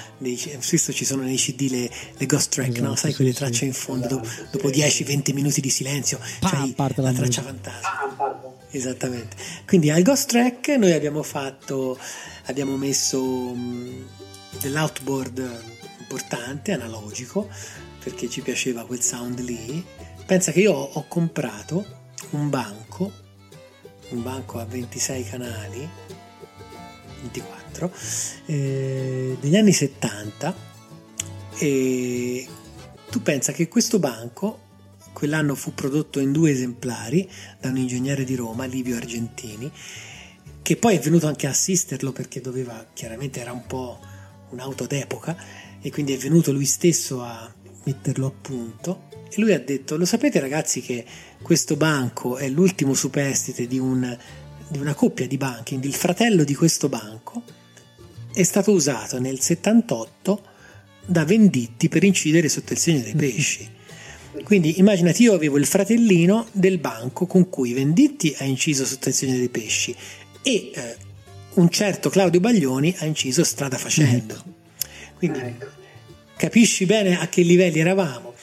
Spesso 0.60 0.94
ci 0.94 1.06
sono 1.06 1.24
nei 1.24 1.38
CD 1.38 1.68
le, 1.70 1.90
le 2.16 2.26
Ghost 2.28 2.52
Track, 2.52 2.70
esatto, 2.70 2.88
no? 2.88 2.96
Sai 2.96 3.10
sì, 3.12 3.16
quelle 3.16 3.34
tracce 3.34 3.58
sì. 3.58 3.66
in 3.66 3.74
fondo 3.74 4.08
dopo, 4.08 4.28
dopo 4.52 4.70
10-20 4.70 5.34
minuti 5.34 5.62
di 5.62 5.70
silenzio, 5.72 6.20
Pam, 6.40 6.74
cioè 6.76 6.92
la, 6.96 7.02
la 7.02 7.14
traccia 7.14 7.42
fantasma. 7.42 8.60
Esattamente. 8.70 9.36
Quindi 9.66 9.90
al 9.90 10.04
Ghost 10.04 10.30
Track 10.30 10.68
noi 10.78 10.92
abbiamo 10.92 11.24
fatto, 11.24 11.98
abbiamo 12.46 12.78
messo 12.78 13.20
um, 13.24 14.06
dell'outboard 14.60 15.71
importante, 16.12 16.74
analogico, 16.74 17.50
perché 18.04 18.30
ci 18.30 18.42
piaceva 18.42 18.86
quel 18.86 19.02
sound 19.02 19.40
lì. 19.40 19.84
Pensa 20.26 20.52
che 20.52 20.62
io 20.62 20.74
ho 20.74 21.06
comprato 21.08 21.86
un 22.32 22.50
banco, 22.50 23.12
un 24.10 24.22
banco 24.22 24.60
a 24.60 24.66
26 24.66 25.24
canali 25.24 25.90
24 27.22 27.92
eh, 28.48 29.38
degli 29.40 29.56
anni 29.56 29.72
70 29.72 30.56
e 31.58 32.48
tu 33.10 33.22
pensa 33.22 33.52
che 33.52 33.68
questo 33.68 34.00
banco 34.00 34.70
quell'anno 35.14 35.56
fu 35.56 35.74
prodotto 35.74 36.20
in 36.20 36.32
due 36.32 36.52
esemplari 36.52 37.30
da 37.60 37.70
un 37.70 37.78
ingegnere 37.78 38.24
di 38.24 38.36
Roma, 38.36 38.66
Livio 38.66 38.96
Argentini, 38.96 39.72
che 40.62 40.78
poi 40.78 40.96
è 40.96 41.00
venuto 41.00 41.28
anche 41.28 41.48
a 41.48 41.52
assisterlo 41.52 42.12
perché 42.12 42.42
doveva, 42.42 42.88
chiaramente 42.94 43.40
era 43.40 43.52
un 43.52 43.66
po' 43.66 44.00
un'auto 44.52 44.86
d'epoca 44.86 45.36
e 45.82 45.92
quindi 45.92 46.14
è 46.14 46.18
venuto 46.18 46.52
lui 46.52 46.66
stesso 46.66 47.22
a 47.22 47.54
metterlo 47.84 48.28
a 48.28 48.32
punto 48.32 49.10
e 49.30 49.40
lui 49.42 49.54
ha 49.54 49.60
detto 49.60 49.98
lo 49.98 50.06
sapete 50.06 50.40
ragazzi 50.40 50.82
che 50.82 51.04
questo 51.42 51.76
banco 51.76 52.38
è 52.38 52.48
l'ultimo 52.50 52.94
superstite 52.94 53.66
di 53.66 53.80
un 53.80 54.18
di 54.72 54.80
una 54.80 54.94
coppia 54.94 55.28
di 55.28 55.38
banchi, 55.38 55.78
il 55.82 55.94
fratello 55.94 56.46
di 56.46 56.56
questo 56.56 56.88
banco, 56.88 57.44
è 58.34 58.42
stato 58.44 58.72
usato 58.72 59.20
nel 59.20 59.42
78 59.42 60.44
da 61.06 61.26
Venditti 61.26 61.90
per 61.90 62.06
incidere 62.06 62.48
sotto 62.48 62.72
il 62.72 62.80
segno 62.80 63.02
dei 63.02 63.16
pesci. 63.16 63.70
Quindi 64.44 64.80
immaginati 64.80 65.24
io 65.24 65.34
avevo 65.34 65.58
il 65.58 65.66
fratellino 65.66 66.48
del 66.54 66.78
banco 66.78 67.26
con 67.26 67.50
cui 67.50 67.74
Venditti 67.74 68.34
ha 68.38 68.46
inciso 68.46 68.86
sotto 68.86 69.10
il 69.10 69.14
segno 69.14 69.36
dei 69.36 69.50
pesci 69.50 69.94
e 70.42 70.72
eh, 70.74 70.96
un 71.56 71.70
certo 71.70 72.10
Claudio 72.10 72.40
Baglioni 72.40 72.96
ha 73.00 73.06
inciso 73.06 73.44
strada 73.44 73.78
facendo. 73.78 74.36
Ecco. 74.36 74.61
Quindi 75.22 75.40
ecco. 75.40 75.68
capisci 76.36 76.88
bene 76.88 77.20
a 77.20 77.28
che 77.28 77.44
livelli 77.44 77.80
eravamo. 77.80 78.34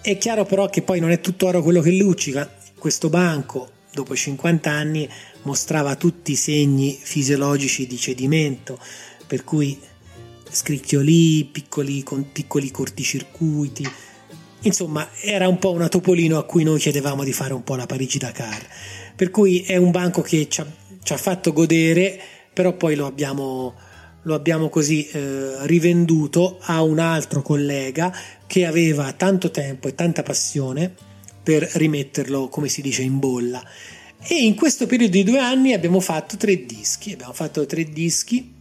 È 0.00 0.16
chiaro 0.16 0.44
però 0.44 0.68
che 0.68 0.82
poi 0.82 1.00
non 1.00 1.10
è 1.10 1.20
tutto 1.20 1.48
oro 1.48 1.60
quello 1.60 1.80
che 1.80 1.90
luccica. 1.90 2.48
Questo 2.78 3.08
banco, 3.08 3.68
dopo 3.92 4.14
50 4.14 4.70
anni, 4.70 5.08
mostrava 5.42 5.96
tutti 5.96 6.30
i 6.30 6.36
segni 6.36 6.96
fisiologici 6.96 7.88
di 7.88 7.96
cedimento, 7.96 8.78
per 9.26 9.42
cui 9.42 9.76
scricchioli, 10.48 11.48
piccoli, 11.50 12.04
con 12.04 12.30
piccoli 12.30 12.70
corticircuiti. 12.70 13.84
Insomma, 14.60 15.08
era 15.20 15.48
un 15.48 15.58
po' 15.58 15.72
una 15.72 15.88
topolino 15.88 16.38
a 16.38 16.44
cui 16.44 16.62
noi 16.62 16.78
chiedevamo 16.78 17.24
di 17.24 17.32
fare 17.32 17.54
un 17.54 17.64
po' 17.64 17.74
la 17.74 17.86
Parigi-Dakar. 17.86 18.66
Per 19.16 19.30
cui 19.32 19.62
è 19.62 19.74
un 19.74 19.90
banco 19.90 20.22
che 20.22 20.48
ci 20.48 20.60
ha, 20.60 20.66
ci 21.02 21.12
ha 21.12 21.16
fatto 21.16 21.52
godere, 21.52 22.20
però 22.52 22.72
poi 22.74 22.94
lo 22.94 23.06
abbiamo, 23.06 23.74
lo 24.24 24.34
abbiamo 24.34 24.68
così 24.68 25.06
eh, 25.08 25.66
rivenduto 25.66 26.58
a 26.60 26.82
un 26.82 26.98
altro 26.98 27.42
collega 27.42 28.14
che 28.46 28.66
aveva 28.66 29.12
tanto 29.12 29.50
tempo 29.50 29.88
e 29.88 29.94
tanta 29.94 30.22
passione 30.22 30.92
per 31.42 31.62
rimetterlo, 31.62 32.48
come 32.48 32.68
si 32.68 32.80
dice, 32.82 33.02
in 33.02 33.18
bolla. 33.18 33.62
E 34.18 34.44
in 34.44 34.54
questo 34.54 34.86
periodo 34.86 35.12
di 35.12 35.24
due 35.24 35.38
anni 35.38 35.74
abbiamo 35.74 36.00
fatto 36.00 36.36
tre 36.36 36.64
dischi, 36.64 37.12
abbiamo 37.12 37.34
fatto 37.34 37.66
tre 37.66 37.84
dischi 37.84 38.52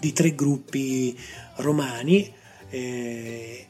di 0.00 0.12
tre 0.12 0.34
gruppi 0.34 1.16
romani 1.56 2.32
eh, 2.70 3.66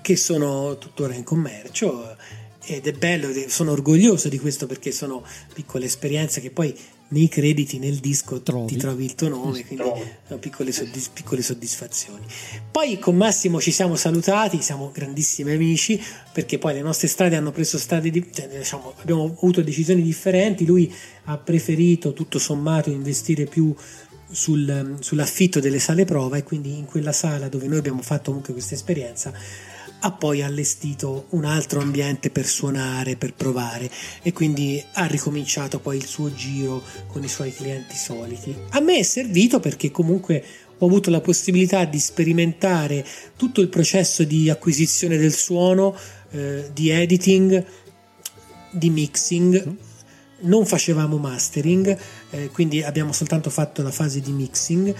che 0.00 0.16
sono 0.16 0.76
tuttora 0.78 1.14
in 1.14 1.22
commercio 1.22 2.16
ed 2.64 2.86
è 2.86 2.92
bello, 2.92 3.28
sono 3.46 3.72
orgoglioso 3.72 4.28
di 4.28 4.38
questo 4.38 4.66
perché 4.66 4.90
sono 4.90 5.24
piccole 5.52 5.86
esperienze 5.86 6.40
che 6.40 6.50
poi 6.50 6.76
nei 7.12 7.28
crediti 7.28 7.78
nel 7.78 7.96
disco 7.96 8.42
trovi. 8.42 8.72
ti 8.72 8.76
trovi 8.76 9.04
il 9.04 9.14
tuo 9.14 9.28
nome, 9.28 9.64
quindi 9.64 9.84
sono 10.26 10.38
piccole, 10.40 10.72
soddisf- 10.72 11.12
piccole, 11.12 11.42
soddisfazioni. 11.42 12.24
Poi 12.70 12.98
con 12.98 13.16
Massimo 13.16 13.60
ci 13.60 13.70
siamo 13.70 13.96
salutati, 13.96 14.60
siamo 14.60 14.90
grandissimi 14.92 15.52
amici 15.52 16.00
perché 16.32 16.58
poi 16.58 16.74
le 16.74 16.82
nostre 16.82 17.08
strade 17.08 17.36
hanno 17.36 17.52
preso 17.52 17.78
strade, 17.78 18.10
di- 18.10 18.28
cioè, 18.32 18.48
diciamo, 18.48 18.94
abbiamo 18.98 19.24
avuto 19.24 19.62
decisioni 19.62 20.02
differenti, 20.02 20.64
lui 20.66 20.92
ha 21.24 21.38
preferito 21.38 22.12
tutto 22.12 22.38
sommato 22.38 22.90
investire 22.90 23.44
più 23.44 23.74
sul, 24.30 24.96
sull'affitto 25.00 25.60
delle 25.60 25.78
sale 25.78 26.04
prova 26.04 26.38
e 26.38 26.42
quindi 26.42 26.76
in 26.76 26.86
quella 26.86 27.12
sala 27.12 27.48
dove 27.48 27.66
noi 27.66 27.78
abbiamo 27.78 28.00
fatto 28.00 28.26
comunque 28.30 28.54
questa 28.54 28.74
esperienza 28.74 29.32
ha 30.04 30.10
poi 30.10 30.42
allestito 30.42 31.26
un 31.30 31.44
altro 31.44 31.80
ambiente 31.80 32.30
per 32.30 32.46
suonare, 32.46 33.16
per 33.16 33.34
provare 33.34 33.88
e 34.22 34.32
quindi 34.32 34.82
ha 34.94 35.06
ricominciato 35.06 35.78
poi 35.78 35.96
il 35.96 36.06
suo 36.06 36.32
giro 36.34 36.82
con 37.06 37.22
i 37.22 37.28
suoi 37.28 37.54
clienti 37.54 37.94
soliti. 37.94 38.54
A 38.70 38.80
me 38.80 38.98
è 38.98 39.02
servito 39.02 39.60
perché 39.60 39.92
comunque 39.92 40.44
ho 40.78 40.86
avuto 40.86 41.10
la 41.10 41.20
possibilità 41.20 41.84
di 41.84 42.00
sperimentare 42.00 43.06
tutto 43.36 43.60
il 43.60 43.68
processo 43.68 44.24
di 44.24 44.50
acquisizione 44.50 45.16
del 45.16 45.32
suono, 45.32 45.96
eh, 46.32 46.70
di 46.72 46.90
editing, 46.90 47.64
di 48.72 48.90
mixing. 48.90 49.76
Non 50.40 50.66
facevamo 50.66 51.18
mastering, 51.18 51.96
eh, 52.30 52.48
quindi 52.48 52.82
abbiamo 52.82 53.12
soltanto 53.12 53.50
fatto 53.50 53.82
la 53.82 53.92
fase 53.92 54.20
di 54.20 54.32
mixing 54.32 54.92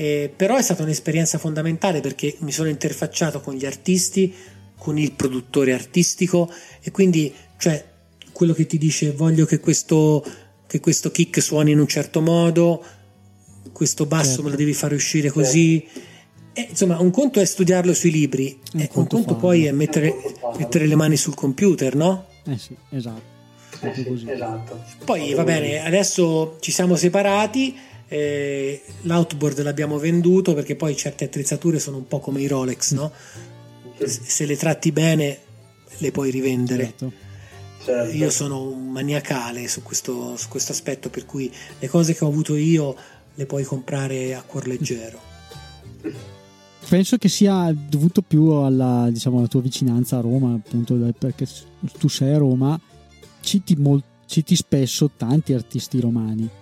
eh, 0.00 0.32
però 0.34 0.56
è 0.56 0.62
stata 0.62 0.82
un'esperienza 0.82 1.36
fondamentale 1.36 2.00
perché 2.00 2.34
mi 2.38 2.52
sono 2.52 2.70
interfacciato 2.70 3.42
con 3.42 3.52
gli 3.52 3.66
artisti, 3.66 4.34
con 4.78 4.96
il 4.96 5.12
produttore 5.12 5.74
artistico 5.74 6.50
e 6.80 6.90
quindi 6.90 7.30
cioè, 7.58 7.84
quello 8.32 8.54
che 8.54 8.64
ti 8.64 8.78
dice 8.78 9.12
voglio 9.12 9.44
che 9.44 9.60
questo, 9.60 10.24
che 10.66 10.80
questo 10.80 11.10
kick 11.10 11.42
suoni 11.42 11.72
in 11.72 11.80
un 11.80 11.86
certo 11.86 12.22
modo, 12.22 12.82
questo 13.72 14.06
basso 14.06 14.28
certo. 14.28 14.42
me 14.44 14.50
lo 14.50 14.56
devi 14.56 14.72
fare 14.72 14.94
uscire 14.94 15.28
così. 15.28 15.86
E, 16.54 16.68
insomma, 16.70 16.98
un 16.98 17.10
conto 17.10 17.38
è 17.38 17.44
studiarlo 17.44 17.92
sui 17.92 18.10
libri, 18.10 18.58
un, 18.72 18.88
conto, 18.88 19.16
un 19.16 19.24
conto 19.24 19.36
poi 19.38 19.66
è 19.66 19.72
mettere, 19.72 20.14
mettere, 20.56 20.86
le 20.86 20.94
mani 20.94 21.18
sul 21.18 21.34
computer, 21.34 21.94
no? 21.94 22.26
Eh 22.46 22.56
sì, 22.56 22.74
esatto. 22.88 23.38
Eh 23.82 23.92
sì, 23.92 24.30
esatto. 24.30 24.82
Poi 25.04 25.34
va 25.34 25.44
bene, 25.44 25.84
adesso 25.84 26.56
ci 26.60 26.72
siamo 26.72 26.96
separati 26.96 27.88
eh, 28.12 28.82
l'outboard 29.02 29.62
l'abbiamo 29.62 29.96
venduto 29.96 30.52
perché 30.52 30.74
poi 30.74 30.96
certe 30.96 31.26
attrezzature 31.26 31.78
sono 31.78 31.98
un 31.98 32.08
po' 32.08 32.18
come 32.18 32.40
i 32.40 32.48
Rolex, 32.48 32.92
no? 32.92 33.12
Se 34.04 34.46
le 34.46 34.56
tratti 34.56 34.90
bene 34.90 35.38
le 35.98 36.10
puoi 36.10 36.32
rivendere. 36.32 36.84
Certo. 36.84 37.12
Certo. 37.84 38.14
Io 38.14 38.28
sono 38.30 38.62
un 38.62 38.90
maniacale 38.90 39.68
su 39.68 39.82
questo, 39.82 40.36
su 40.36 40.48
questo 40.48 40.72
aspetto, 40.72 41.08
per 41.08 41.24
cui 41.24 41.50
le 41.78 41.88
cose 41.88 42.14
che 42.14 42.24
ho 42.24 42.28
avuto 42.28 42.56
io 42.56 42.96
le 43.34 43.46
puoi 43.46 43.62
comprare 43.62 44.34
a 44.34 44.42
cuor 44.42 44.66
leggero. 44.66 45.20
Penso 46.88 47.16
che 47.16 47.28
sia 47.28 47.72
dovuto 47.72 48.22
più 48.22 48.48
alla, 48.50 49.08
diciamo, 49.08 49.38
alla 49.38 49.46
tua 49.46 49.60
vicinanza 49.60 50.18
a 50.18 50.20
Roma, 50.20 50.54
appunto, 50.54 50.94
perché 51.16 51.46
tu 51.96 52.08
sei 52.08 52.34
a 52.34 52.38
Roma, 52.38 52.78
citi, 53.40 53.76
molt, 53.76 54.04
citi 54.26 54.56
spesso 54.56 55.12
tanti 55.16 55.52
artisti 55.52 56.00
romani 56.00 56.58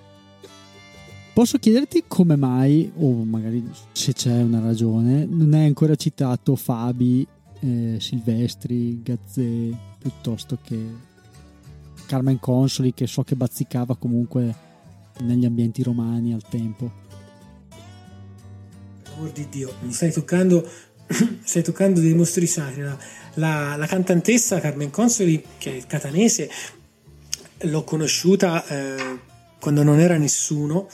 Posso 1.39 1.59
chiederti 1.59 2.03
come 2.09 2.35
mai, 2.35 2.91
o 2.97 3.23
magari 3.23 3.65
se 3.93 4.13
c'è 4.13 4.43
una 4.43 4.59
ragione, 4.59 5.25
non 5.25 5.55
hai 5.55 5.67
ancora 5.67 5.95
citato 5.95 6.57
Fabi 6.57 7.25
eh, 7.61 7.99
Silvestri, 8.01 9.01
Gazzè, 9.01 9.69
piuttosto 10.01 10.59
che 10.61 10.77
Carmen 12.07 12.41
Consoli, 12.41 12.93
che 12.93 13.07
so 13.07 13.23
che 13.23 13.37
bazzicava 13.37 13.95
comunque 13.95 14.53
negli 15.21 15.45
ambienti 15.45 15.85
romani 15.85 16.35
al 16.35 16.43
tempo. 16.43 16.91
Amor 19.15 19.31
di 19.31 19.49
Dio, 19.49 19.73
mi 19.83 19.93
stai 19.93 20.11
toccando, 20.11 20.69
stai 21.45 21.63
toccando 21.63 22.01
dei 22.01 22.15
mostri 22.15 22.49
sacri. 22.49 22.83
La, 22.83 22.99
la, 23.35 23.77
la, 23.77 23.87
cantantessa 23.87 24.59
Carmen 24.59 24.91
Consoli, 24.91 25.41
che 25.57 25.77
è 25.77 25.87
catanese, 25.87 26.51
l'ho 27.59 27.85
conosciuta 27.85 28.67
eh, 28.67 29.19
quando 29.61 29.83
non 29.83 29.99
era 29.99 30.17
nessuno, 30.17 30.89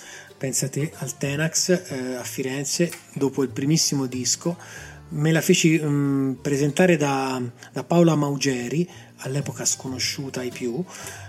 pensate 0.45 0.93
al 0.97 1.17
Tenax 1.17 1.71
eh, 1.71 2.17
a 2.17 2.23
Firenze, 2.23 2.91
dopo 3.15 3.43
il 3.43 3.49
primissimo 3.49 4.05
disco 4.05 4.59
me 5.09 5.33
la 5.33 5.41
feci 5.41 5.77
um, 5.77 6.37
presentare 6.41 6.99
da, 6.99 7.41
da, 7.73 7.83
Paola 7.83 8.15
Maugeri, 8.15 8.87
all'epoca 9.19 9.65
sconosciuta 9.65 10.41
ai 10.41 10.51
più, 10.51 10.85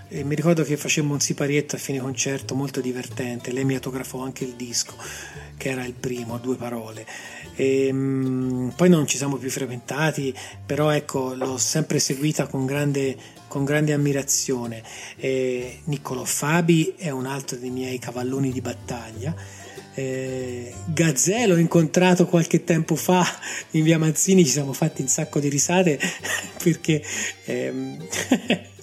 e 0.08 0.22
mi 0.22 0.34
ricordo 0.34 0.64
che 0.64 0.76
facemmo 0.76 1.14
un 1.14 1.20
siparietto 1.20 1.76
a 1.76 1.78
fine 1.78 1.98
concerto 1.98 2.54
molto 2.54 2.80
divertente, 2.82 3.52
lei 3.52 3.64
mi 3.64 3.74
autografò 3.74 4.22
anche 4.22 4.44
il 4.44 4.54
disco, 4.54 4.94
che 5.56 5.70
era 5.70 5.84
il 5.84 5.94
primo, 5.94 6.36
due 6.38 6.56
parole. 6.56 7.06
E, 7.54 7.88
um, 7.90 8.72
poi 8.76 8.90
non 8.90 9.06
ci 9.06 9.16
siamo 9.16 9.36
più 9.36 9.50
frequentati, 9.50 10.34
però 10.64 10.90
ecco, 10.90 11.32
l'ho 11.34 11.56
sempre 11.56 12.00
seguita 12.00 12.46
con 12.48 12.66
grande, 12.66 13.16
con 13.56 13.64
grande 13.64 13.94
ammirazione. 13.94 14.82
E 15.16 15.80
Niccolò 15.84 16.24
Fabi 16.24 16.92
è 16.98 17.08
un 17.08 17.24
altro 17.24 17.56
dei 17.56 17.70
miei 17.70 17.98
cavalloni 17.98 18.52
di 18.52 18.60
battaglia 18.60 19.34
eh, 19.98 20.74
Gazzè 20.84 21.46
l'ho 21.46 21.56
incontrato 21.56 22.26
qualche 22.26 22.64
tempo 22.64 22.96
fa 22.96 23.26
in 23.70 23.82
via 23.82 23.98
Mazzini, 23.98 24.44
ci 24.44 24.50
siamo 24.50 24.74
fatti 24.74 25.00
un 25.00 25.08
sacco 25.08 25.40
di 25.40 25.48
risate 25.48 25.98
perché 26.62 27.02
ehm, 27.46 27.96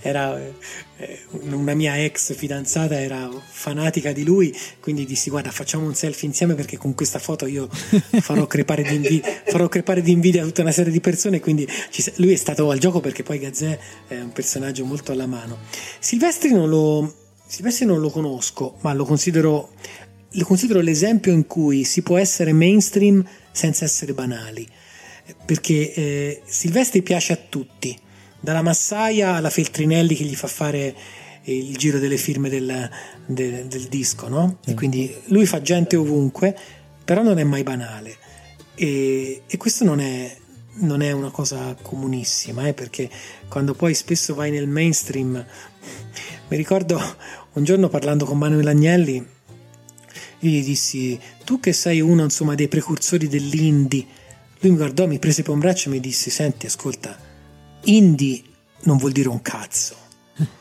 era 0.00 0.38
eh, 0.38 1.20
una 1.30 1.74
mia 1.74 2.02
ex 2.02 2.34
fidanzata 2.34 3.00
era 3.00 3.28
fanatica 3.30 4.12
di 4.12 4.24
lui, 4.24 4.54
quindi 4.80 5.04
dissi 5.04 5.30
guarda 5.30 5.50
facciamo 5.50 5.86
un 5.86 5.94
selfie 5.94 6.28
insieme 6.28 6.54
perché 6.54 6.76
con 6.76 6.94
questa 6.94 7.18
foto 7.18 7.46
io 7.46 7.68
farò 8.20 8.46
crepare 8.46 8.82
di 8.82 8.94
invidia, 8.94 9.42
farò 9.46 9.68
crepare 9.68 10.02
di 10.02 10.12
invidia 10.12 10.42
tutta 10.44 10.62
una 10.62 10.72
serie 10.72 10.92
di 10.92 11.00
persone, 11.00 11.40
quindi 11.40 11.66
lui 12.16 12.32
è 12.32 12.36
stato 12.36 12.70
al 12.70 12.78
gioco 12.78 13.00
perché 13.00 13.22
poi 13.22 13.38
Gazzè 13.38 13.78
è 14.08 14.20
un 14.20 14.32
personaggio 14.32 14.84
molto 14.84 15.12
alla 15.12 15.26
mano. 15.26 15.58
Silvestri 15.98 16.52
non 16.52 16.68
lo, 16.68 17.14
Silvestri 17.46 17.86
non 17.86 18.00
lo 18.00 18.10
conosco, 18.10 18.76
ma 18.80 18.92
lo 18.92 19.04
considero 19.04 19.70
lo 20.32 20.44
considero 20.44 20.80
l'esempio 20.80 21.32
in 21.32 21.46
cui 21.46 21.84
si 21.84 22.02
può 22.02 22.18
essere 22.18 22.52
mainstream 22.52 23.24
senza 23.50 23.84
essere 23.84 24.12
banali, 24.12 24.66
perché 25.44 25.94
eh, 25.94 26.42
Silvestri 26.44 27.02
piace 27.02 27.32
a 27.32 27.36
tutti, 27.36 27.98
dalla 28.40 28.62
massaia 28.62 29.34
alla 29.34 29.50
Feltrinelli 29.50 30.14
che 30.14 30.24
gli 30.24 30.36
fa 30.36 30.46
fare 30.46 30.94
il 31.44 31.76
giro 31.76 31.98
delle 31.98 32.16
firme 32.16 32.48
del, 32.48 32.90
del, 33.26 33.66
del 33.66 33.84
disco, 33.84 34.28
no? 34.28 34.58
E 34.66 34.74
quindi 34.74 35.14
lui 35.26 35.46
fa 35.46 35.62
gente 35.62 35.96
ovunque, 35.96 36.56
però 37.04 37.22
non 37.22 37.38
è 37.38 37.44
mai 37.44 37.62
banale. 37.62 38.16
E, 38.74 39.42
e 39.46 39.56
questo 39.56 39.84
non 39.84 40.00
è, 40.00 40.36
non 40.80 41.00
è, 41.00 41.10
una 41.12 41.30
cosa 41.30 41.74
comunissima, 41.80 42.66
eh, 42.68 42.74
perché 42.74 43.08
quando 43.48 43.74
poi 43.74 43.94
spesso 43.94 44.34
vai 44.34 44.50
nel 44.50 44.68
mainstream, 44.68 45.32
mi 46.48 46.56
ricordo 46.56 47.00
un 47.54 47.64
giorno 47.64 47.88
parlando 47.88 48.24
con 48.24 48.38
Manuel 48.38 48.68
Agnelli, 48.68 49.26
io 50.40 50.50
gli 50.50 50.62
dissi, 50.62 51.18
tu 51.44 51.58
che 51.58 51.72
sei 51.72 52.00
uno 52.00 52.22
insomma 52.22 52.54
dei 52.54 52.68
precursori 52.68 53.26
dell'indie. 53.26 54.06
Lui 54.60 54.72
mi 54.72 54.76
guardò, 54.76 55.06
mi 55.06 55.18
prese 55.18 55.42
per 55.42 55.52
un 55.52 55.58
braccio 55.60 55.88
e 55.88 55.92
mi 55.92 56.00
disse, 56.00 56.30
senti, 56.30 56.66
ascolta, 56.66 57.27
indie 57.88 58.42
non 58.82 58.96
vuol 58.96 59.12
dire 59.12 59.28
un 59.28 59.42
cazzo. 59.42 59.96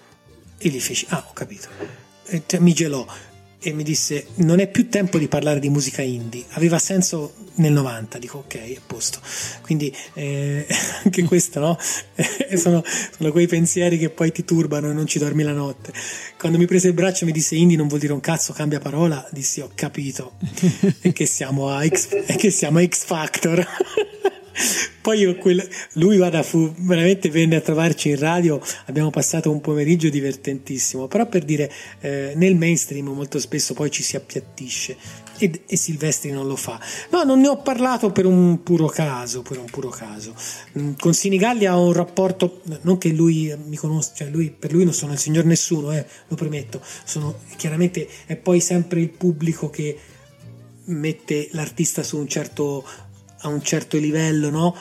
E 0.60 0.70
gli 0.70 0.80
feci, 0.80 1.06
ah, 1.10 1.24
ho 1.28 1.34
capito. 1.34 1.68
E 2.26 2.44
mi 2.60 2.74
gelò 2.74 3.06
e 3.60 3.74
mi 3.74 3.84
disse 3.84 4.28
non 4.36 4.60
è 4.60 4.68
più 4.68 4.88
tempo 4.88 5.18
di 5.18 5.28
parlare 5.28 5.60
di 5.60 5.70
musica 5.70 6.02
indie. 6.02 6.46
Aveva 6.52 6.80
senso 6.80 7.34
nel 7.56 7.72
90 7.74 8.18
dico 8.18 8.40
ok 8.40 8.56
a 8.76 8.82
posto. 8.86 9.20
Quindi 9.62 9.94
eh, 10.14 10.66
anche 11.04 11.24
questo 11.24 11.60
no? 11.60 11.78
Sono, 12.56 12.84
sono, 13.16 13.32
quei 13.32 13.46
pensieri 13.46 13.98
che 13.98 14.10
poi 14.10 14.32
ti 14.32 14.46
turbano 14.46 14.90
e 14.90 14.94
non 14.94 15.06
ci 15.06 15.20
dormi 15.20 15.44
la 15.44 15.52
notte. 15.52 15.92
Quando 16.38 16.58
mi 16.58 16.66
prese 16.66 16.88
il 16.88 16.94
braccio 16.94 17.24
e 17.24 17.28
mi 17.28 17.34
disse 17.34 17.56
indie 17.56 17.78
non 17.78 17.88
vuol 17.88 18.00
dire 18.00 18.14
un 18.14 18.22
cazzo 18.22 18.54
cambia 18.54 18.80
parola 18.80 19.28
dissi 19.32 19.60
ho 19.60 19.70
capito. 19.76 20.34
E 21.02 21.12
che 21.12 21.26
siamo 21.26 21.70
a 21.70 21.86
X, 21.86 22.36
che 22.38 22.50
siamo 22.50 22.80
a 22.80 22.88
X 22.88 23.04
Factor 23.04 23.68
poi 25.02 25.20
io, 25.20 25.36
quel, 25.38 25.66
lui 25.94 26.18
guarda, 26.18 26.44
fu, 26.44 26.74
veramente 26.78 27.30
venne 27.30 27.58
a 27.58 27.62
trovarci 27.62 28.10
in 28.10 28.20
radio, 28.20 28.60
abbiamo 28.86 29.10
passato 29.10 29.52
un 29.52 29.62
pomeriggio 29.62 30.10
divertentissimo, 30.10 31.08
però 31.08 31.28
per 31.28 31.44
dire 31.46 31.72
eh, 32.02 32.34
nel 32.36 32.56
mainstream 32.56 33.08
molto 33.08 33.40
spesso 33.40 33.74
poi 33.74 33.92
ci 33.92 34.04
si 34.04 34.16
appiattisce 34.16 34.98
e, 35.38 35.62
e, 35.66 35.78
Silvestri 35.78 36.32
non 36.32 36.48
lo 36.48 36.56
fa. 36.56 36.80
No, 37.12 37.24
non 37.24 37.40
ne 37.40 37.48
ho 37.48 37.58
parlato 37.62 38.12
per 38.12 38.26
un 38.26 38.64
puro 38.64 38.88
caso, 38.88 39.42
per 39.42 39.60
un 39.60 39.66
puro 39.66 39.90
caso. 39.90 40.34
Mm, 40.78 40.94
con 41.00 41.14
Sinigallia 41.14 41.78
ho 41.78 41.86
un 41.86 41.94
rapporto, 41.94 42.62
non 42.82 42.98
che 42.98 43.10
lui 43.10 43.56
mi 43.66 43.76
conosca, 43.76 44.16
cioè 44.16 44.30
lui, 44.30 44.50
per 44.50 44.74
lui 44.74 44.84
non 44.84 44.94
sono 44.94 45.14
il 45.14 45.20
signor 45.20 45.46
nessuno, 45.46 45.92
eh, 45.94 46.06
lo 46.28 46.36
premetto, 46.36 46.82
sono, 47.04 47.40
chiaramente 47.56 48.08
è 48.26 48.36
poi 48.36 48.60
sempre 48.60 49.00
il 49.00 49.10
pubblico 49.10 49.70
che 49.70 49.98
mette 50.88 51.50
l'artista 51.52 52.04
su 52.04 52.18
un 52.18 52.28
certo 52.28 52.86
a 53.40 53.48
un 53.48 53.62
certo 53.62 53.98
livello, 53.98 54.50
no? 54.50 54.76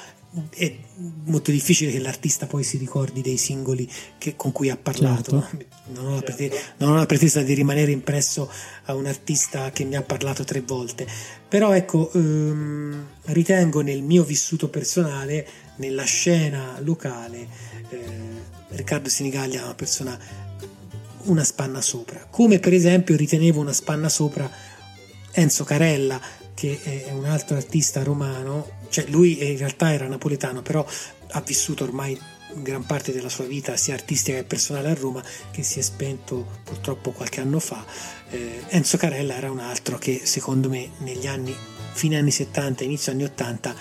È 0.51 0.77
molto 1.25 1.51
difficile 1.51 1.91
che 1.91 1.99
l'artista 1.99 2.47
poi 2.47 2.63
si 2.63 2.77
ricordi 2.77 3.23
dei 3.23 3.39
singoli 3.39 3.91
che, 4.19 4.37
con 4.37 4.53
cui 4.53 4.69
ha 4.71 4.77
parlato. 4.77 5.47
Certo. 5.49 5.75
Non, 5.95 6.13
ho 6.13 6.21
pretesa, 6.21 6.57
non, 6.79 6.93
ho 6.93 6.95
la 6.97 7.07
pretesa 7.07 7.43
di 7.43 7.55
rimanere 7.55 7.91
impresso 7.91 8.51
a 8.85 8.95
un 8.95 9.07
artista 9.07 9.71
che 9.71 9.85
mi 9.85 9.97
ha 9.97 10.03
parlato 10.03 10.45
tre 10.45 10.61
volte. 10.61 11.07
Però 11.49 11.73
ecco, 11.73 12.11
ehm, 12.13 13.07
ritengo 13.27 13.81
nel 13.81 14.03
mio 14.03 14.25
vissuto 14.25 14.69
personale, 14.69 15.47
nella 15.77 16.05
scena 16.05 16.79
locale, 16.81 17.49
eh, 17.91 17.99
Riccardo 18.69 19.09
Sinigaglia 19.09 19.61
è 19.61 19.65
una 19.65 19.75
persona 19.75 20.19
una 21.27 21.45
spanna 21.45 21.81
sopra. 21.81 22.27
Come 22.31 22.59
per 22.59 22.73
esempio 22.73 23.17
ritenevo 23.17 23.61
una 23.61 23.73
spanna 23.73 24.09
sopra 24.09 24.49
Enzo 25.33 25.65
Carella 25.65 26.21
che 26.57 26.81
è 26.83 27.13
un 27.13 27.27
altro 27.27 27.55
artista 27.55 28.03
romano, 28.03 28.79
cioè 28.89 29.05
lui 29.09 29.47
in 29.47 29.59
realtà 29.59 29.93
era 29.93 30.09
napoletano, 30.09 30.63
però 30.63 30.85
ha 31.33 31.41
vissuto 31.43 31.85
ormai 31.85 32.19
gran 32.55 32.87
parte 32.87 33.13
della 33.13 33.29
sua 33.29 33.45
vita 33.45 33.77
sia 33.77 33.93
artistica 33.93 34.39
che 34.39 34.45
personale 34.45 34.89
a 34.89 34.95
Roma, 34.95 35.23
che 35.51 35.63
si 35.63 35.79
è 35.79 35.83
spento 35.83 36.61
purtroppo 36.65 37.11
qualche 37.11 37.43
anno 37.43 37.61
fa. 37.61 37.85
Eh, 38.31 38.63
Enzo 38.69 38.97
Carella 38.97 39.37
era 39.37 39.51
un 39.51 39.59
altro 39.59 39.99
che 39.99 40.23
secondo 40.25 40.71
me 40.71 40.93
negli 41.01 41.27
anni, 41.27 41.55
fine 41.93 42.17
anni 42.17 42.31
70, 42.31 42.85
inizio 42.85 43.13
anni 43.13 43.25
80, 43.25 43.75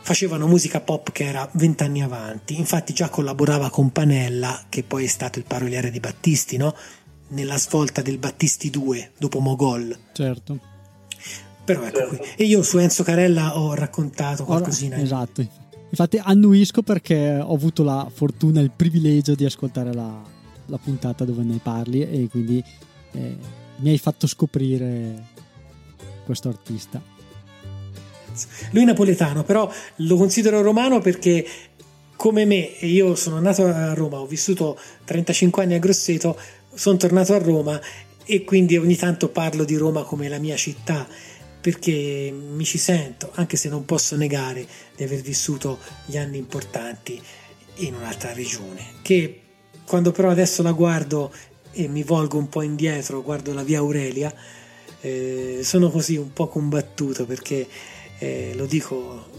facevano 0.00 0.48
musica 0.48 0.80
pop 0.80 1.12
che 1.12 1.26
era 1.26 1.48
vent'anni 1.52 2.02
avanti. 2.02 2.58
Infatti 2.58 2.92
già 2.92 3.08
collaborava 3.08 3.70
con 3.70 3.92
Panella, 3.92 4.64
che 4.68 4.82
poi 4.82 5.04
è 5.04 5.08
stato 5.08 5.38
il 5.38 5.44
paroliere 5.46 5.92
di 5.92 6.00
Battisti, 6.00 6.56
no? 6.56 6.74
Nella 7.28 7.56
svolta 7.56 8.02
del 8.02 8.18
Battisti 8.18 8.68
2 8.68 9.12
dopo 9.16 9.38
Mogol. 9.38 9.96
Certo 10.12 10.72
però 11.64 11.82
ecco 11.82 11.96
certo. 11.98 12.16
qui. 12.16 12.26
E 12.36 12.44
io 12.44 12.62
su 12.62 12.78
Enzo 12.78 13.02
Carella 13.02 13.58
ho 13.58 13.74
raccontato 13.74 14.44
qualcosina. 14.44 14.96
Esatto. 14.96 15.46
Infatti 15.88 16.20
annuisco 16.22 16.82
perché 16.82 17.38
ho 17.40 17.54
avuto 17.54 17.84
la 17.84 18.10
fortuna 18.12 18.60
e 18.60 18.64
il 18.64 18.72
privilegio 18.74 19.34
di 19.34 19.44
ascoltare 19.44 19.94
la, 19.94 20.22
la 20.66 20.78
puntata 20.78 21.24
dove 21.24 21.42
ne 21.42 21.60
parli 21.62 22.00
e 22.00 22.28
quindi 22.28 22.62
eh, 23.12 23.36
mi 23.76 23.90
hai 23.90 23.98
fatto 23.98 24.26
scoprire 24.26 25.32
questo 26.24 26.48
artista. 26.48 27.00
Lui 28.70 28.82
è 28.82 28.86
napoletano, 28.86 29.44
però 29.44 29.70
lo 29.96 30.16
considero 30.16 30.60
romano 30.62 31.00
perché 31.00 31.46
come 32.16 32.44
me, 32.44 32.56
io 32.80 33.14
sono 33.14 33.38
nato 33.38 33.64
a 33.66 33.94
Roma, 33.94 34.18
ho 34.18 34.26
vissuto 34.26 34.78
35 35.04 35.62
anni 35.62 35.74
a 35.74 35.78
Grosseto, 35.78 36.36
sono 36.72 36.96
tornato 36.96 37.34
a 37.34 37.38
Roma 37.38 37.80
e 38.24 38.44
quindi 38.44 38.76
ogni 38.76 38.96
tanto 38.96 39.28
parlo 39.28 39.64
di 39.64 39.76
Roma 39.76 40.02
come 40.02 40.28
la 40.28 40.38
mia 40.38 40.56
città 40.56 41.06
perché 41.64 42.30
mi 42.30 42.62
ci 42.62 42.76
sento, 42.76 43.30
anche 43.36 43.56
se 43.56 43.70
non 43.70 43.86
posso 43.86 44.16
negare 44.16 44.66
di 44.94 45.02
aver 45.02 45.22
vissuto 45.22 45.78
gli 46.04 46.18
anni 46.18 46.36
importanti 46.36 47.18
in 47.76 47.94
un'altra 47.94 48.34
regione, 48.34 48.96
che 49.00 49.40
quando 49.86 50.12
però 50.12 50.28
adesso 50.28 50.62
la 50.62 50.72
guardo 50.72 51.32
e 51.72 51.88
mi 51.88 52.02
volgo 52.02 52.36
un 52.36 52.50
po' 52.50 52.60
indietro, 52.60 53.22
guardo 53.22 53.54
la 53.54 53.62
via 53.62 53.78
Aurelia, 53.78 54.30
eh, 55.00 55.60
sono 55.62 55.88
così 55.88 56.18
un 56.18 56.34
po' 56.34 56.48
combattuto 56.48 57.24
perché 57.24 57.66
eh, 58.18 58.52
lo 58.54 58.66
dico 58.66 59.30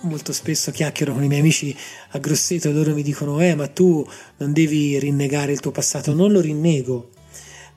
molto 0.00 0.32
spesso 0.32 0.72
chiacchiero 0.72 1.12
con 1.12 1.22
i 1.22 1.28
miei 1.28 1.42
amici 1.42 1.76
a 2.08 2.18
Grosseto 2.18 2.70
e 2.70 2.72
loro 2.72 2.92
mi 2.92 3.02
dicono 3.02 3.40
eh 3.40 3.54
ma 3.54 3.68
tu 3.68 4.04
non 4.38 4.52
devi 4.52 4.98
rinnegare 4.98 5.52
il 5.52 5.60
tuo 5.60 5.70
passato. 5.70 6.12
Non 6.12 6.32
lo 6.32 6.40
rinnego 6.40 7.10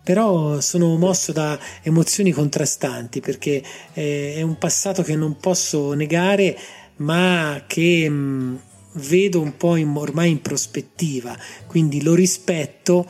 però 0.03 0.59
sono 0.59 0.97
mosso 0.97 1.31
da 1.31 1.59
emozioni 1.81 2.31
contrastanti 2.31 3.19
perché 3.19 3.63
eh, 3.93 4.35
è 4.35 4.41
un 4.41 4.57
passato 4.57 5.03
che 5.03 5.15
non 5.15 5.37
posso 5.37 5.93
negare 5.93 6.57
ma 6.97 7.63
che 7.67 8.09
mh, 8.09 8.59
vedo 8.93 9.41
un 9.41 9.55
po' 9.57 9.77
ormai 9.95 10.31
in 10.31 10.41
prospettiva, 10.41 11.35
quindi 11.67 12.01
lo 12.01 12.13
rispetto, 12.13 13.07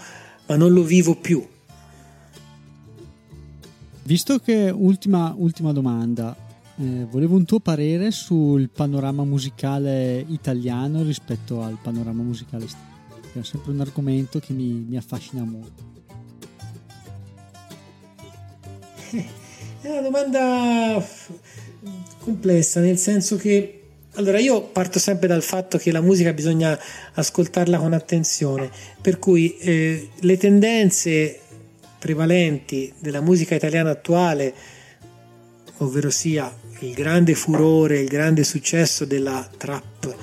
ma 0.47 0.55
non 0.55 0.71
lo 0.73 0.83
vivo 0.83 1.15
più. 1.15 1.45
Visto 4.03 4.39
che 4.39 4.71
ultima, 4.73 5.33
ultima 5.37 5.71
domanda, 5.71 6.35
eh, 6.77 7.05
volevo 7.09 7.35
un 7.35 7.45
tuo 7.45 7.59
parere 7.59 8.11
sul 8.11 8.69
panorama 8.69 9.23
musicale 9.23 10.25
italiano 10.27 11.03
rispetto 11.03 11.61
al 11.61 11.77
panorama 11.81 12.23
musicale 12.23 12.67
straniero. 12.67 12.89
È 13.33 13.43
sempre 13.43 13.71
un 13.71 13.79
argomento 13.79 14.39
che 14.39 14.53
mi, 14.53 14.85
mi 14.87 14.97
affascina 14.97 15.43
molto. 15.43 15.90
È 19.19 19.87
una 19.89 20.01
domanda 20.01 21.05
complessa, 22.19 22.79
nel 22.79 22.97
senso 22.97 23.35
che 23.35 23.81
allora 24.15 24.39
io 24.39 24.61
parto 24.63 24.99
sempre 24.99 25.27
dal 25.27 25.41
fatto 25.41 25.77
che 25.77 25.91
la 25.91 26.01
musica 26.01 26.33
bisogna 26.33 26.77
ascoltarla 27.13 27.77
con 27.77 27.93
attenzione, 27.93 28.69
per 29.01 29.19
cui 29.19 29.57
eh, 29.57 30.09
le 30.19 30.37
tendenze 30.37 31.39
prevalenti 31.99 32.93
della 32.99 33.21
musica 33.21 33.55
italiana 33.55 33.91
attuale, 33.91 34.53
ovvero 35.77 36.09
sia 36.09 36.53
il 36.79 36.93
grande 36.93 37.35
furore, 37.35 37.99
il 37.99 38.07
grande 38.07 38.43
successo 38.43 39.05
della 39.05 39.47
trap 39.57 40.15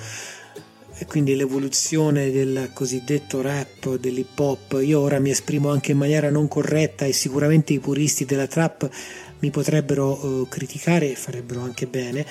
e 0.99 1.07
quindi 1.07 1.37
l'evoluzione 1.37 2.31
del 2.31 2.71
cosiddetto 2.73 3.41
rap, 3.41 3.97
dell'hip 3.97 4.39
hop. 4.39 4.81
Io 4.83 4.99
ora 4.99 5.21
mi 5.21 5.31
esprimo 5.31 5.71
anche 5.71 5.93
in 5.93 5.99
maniera 5.99 6.29
non 6.29 6.49
corretta 6.49 7.05
e 7.05 7.13
sicuramente 7.13 7.73
i 7.73 7.79
puristi 7.79 8.25
della 8.25 8.49
trap 8.49 8.91
mi 9.39 9.51
potrebbero 9.51 10.25
uh, 10.25 10.49
criticare 10.49 11.13
e 11.13 11.15
farebbero 11.15 11.61
anche 11.61 11.87
bene. 11.87 12.27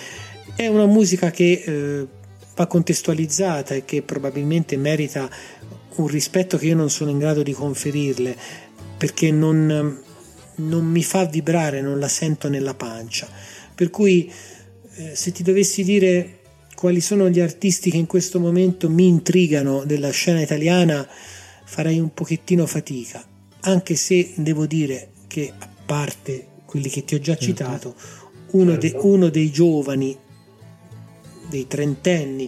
È 0.56 0.68
una 0.68 0.86
musica 0.86 1.32
che 1.32 1.64
uh, 1.66 2.08
va 2.56 2.68
contestualizzata 2.68 3.74
e 3.74 3.86
che 3.86 4.02
probabilmente 4.02 4.76
merita 4.76 5.30
un 5.96 6.08
rispetto 6.08 6.58
che 6.58 6.68
io 6.68 6.76
non 6.76 6.90
sono 6.90 7.10
in 7.10 7.20
grado 7.20 7.44
di 7.44 7.54
conferirle 7.54 8.36
perché 8.98 9.32
non, 9.32 10.02
non 10.56 10.86
mi 10.86 11.04
fa 11.04 11.26
vibrare, 11.26 11.82
non 11.82 12.00
la 12.00 12.10
sento 12.10 12.50
nella 12.50 12.74
pancia. 12.74 13.30
Per 13.74 13.90
cui 13.90 14.32
eh, 14.96 15.16
se 15.16 15.32
ti 15.32 15.44
dovessi 15.44 15.84
dire 15.84 16.37
quali 16.78 17.02
sono 17.02 17.28
gli 17.28 17.40
artisti 17.40 17.90
che 17.90 17.98
in 17.98 18.06
questo 18.06 18.40
momento 18.40 18.88
mi 18.88 19.08
intrigano 19.08 19.84
della 19.84 20.12
scena 20.12 20.42
italiana, 20.42 21.08
farei 21.66 21.98
un 21.98 22.14
pochettino 22.14 22.68
fatica, 22.68 23.26
anche 23.62 23.96
se 23.96 24.34
devo 24.36 24.68
dire 24.68 25.10
che 25.26 25.52
a 25.58 25.68
parte 25.88 26.46
quelli 26.66 26.88
che 26.90 27.04
ti 27.04 27.16
ho 27.16 27.20
già 27.20 27.36
certo. 27.36 27.46
citato, 27.46 27.96
uno, 28.52 28.78
certo. 28.78 29.00
de, 29.00 29.08
uno 29.08 29.30
dei 29.30 29.50
giovani, 29.50 30.16
dei 31.50 31.66
trentenni, 31.66 32.48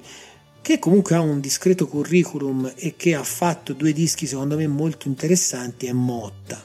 che 0.62 0.78
comunque 0.78 1.16
ha 1.16 1.22
un 1.22 1.40
discreto 1.40 1.88
curriculum 1.88 2.72
e 2.76 2.94
che 2.96 3.16
ha 3.16 3.24
fatto 3.24 3.74
due 3.74 3.94
dischi 3.94 4.28
secondo 4.28 4.58
me 4.58 4.68
molto 4.68 5.08
interessanti 5.08 5.88
è 5.88 5.92
Motta. 5.92 6.64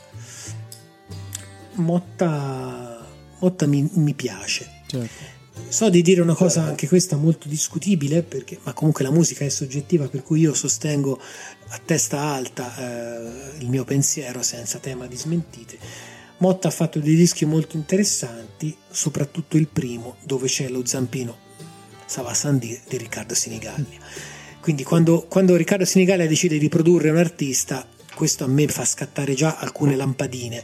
Motta, 1.77 3.07
Motta 3.39 3.67
mi, 3.67 3.89
mi 3.95 4.13
piace. 4.13 4.83
Certo. 4.87 5.34
So 5.69 5.89
di 5.91 6.03
dire 6.03 6.21
una 6.21 6.35
cosa 6.35 6.63
anche 6.63 6.87
questa 6.87 7.17
molto 7.17 7.49
discutibile, 7.49 8.23
perché, 8.23 8.59
ma 8.63 8.73
comunque 8.73 9.05
la 9.05 9.11
musica 9.11 9.45
è 9.45 9.49
soggettiva, 9.49 10.09
per 10.09 10.23
cui 10.23 10.41
io 10.41 10.55
sostengo 10.55 11.21
a 11.69 11.81
testa 11.85 12.21
alta 12.21 12.77
eh, 12.77 13.59
il 13.59 13.69
mio 13.69 13.85
pensiero 13.85 14.43
senza 14.43 14.79
tema 14.79 15.07
di 15.07 15.17
smentite. 15.17 15.79
Motta 16.39 16.69
ha 16.69 16.71
fatto 16.71 16.99
dei 16.99 17.15
dischi 17.15 17.45
molto 17.45 17.77
interessanti, 17.77 18.77
soprattutto 18.89 19.57
il 19.57 19.69
primo, 19.69 20.17
dove 20.25 20.47
c'è 20.47 20.69
lo 20.69 20.85
zampino 20.85 21.37
Savasandi 22.07 22.81
di 22.89 22.97
Riccardo 22.97 23.35
Sinigallia. 23.35 23.99
Quindi 24.61 24.83
quando, 24.83 25.27
quando 25.29 25.57
Riccardo 25.57 25.85
Sinigallia 25.85 26.27
decide 26.27 26.59
di 26.59 26.69
produrre 26.69 27.11
un 27.11 27.17
artista, 27.17 27.87
questo 28.15 28.45
a 28.45 28.47
me 28.47 28.67
fa 28.69 28.85
scattare 28.85 29.35
già 29.35 29.57
alcune 29.57 29.97
lampadine 29.97 30.63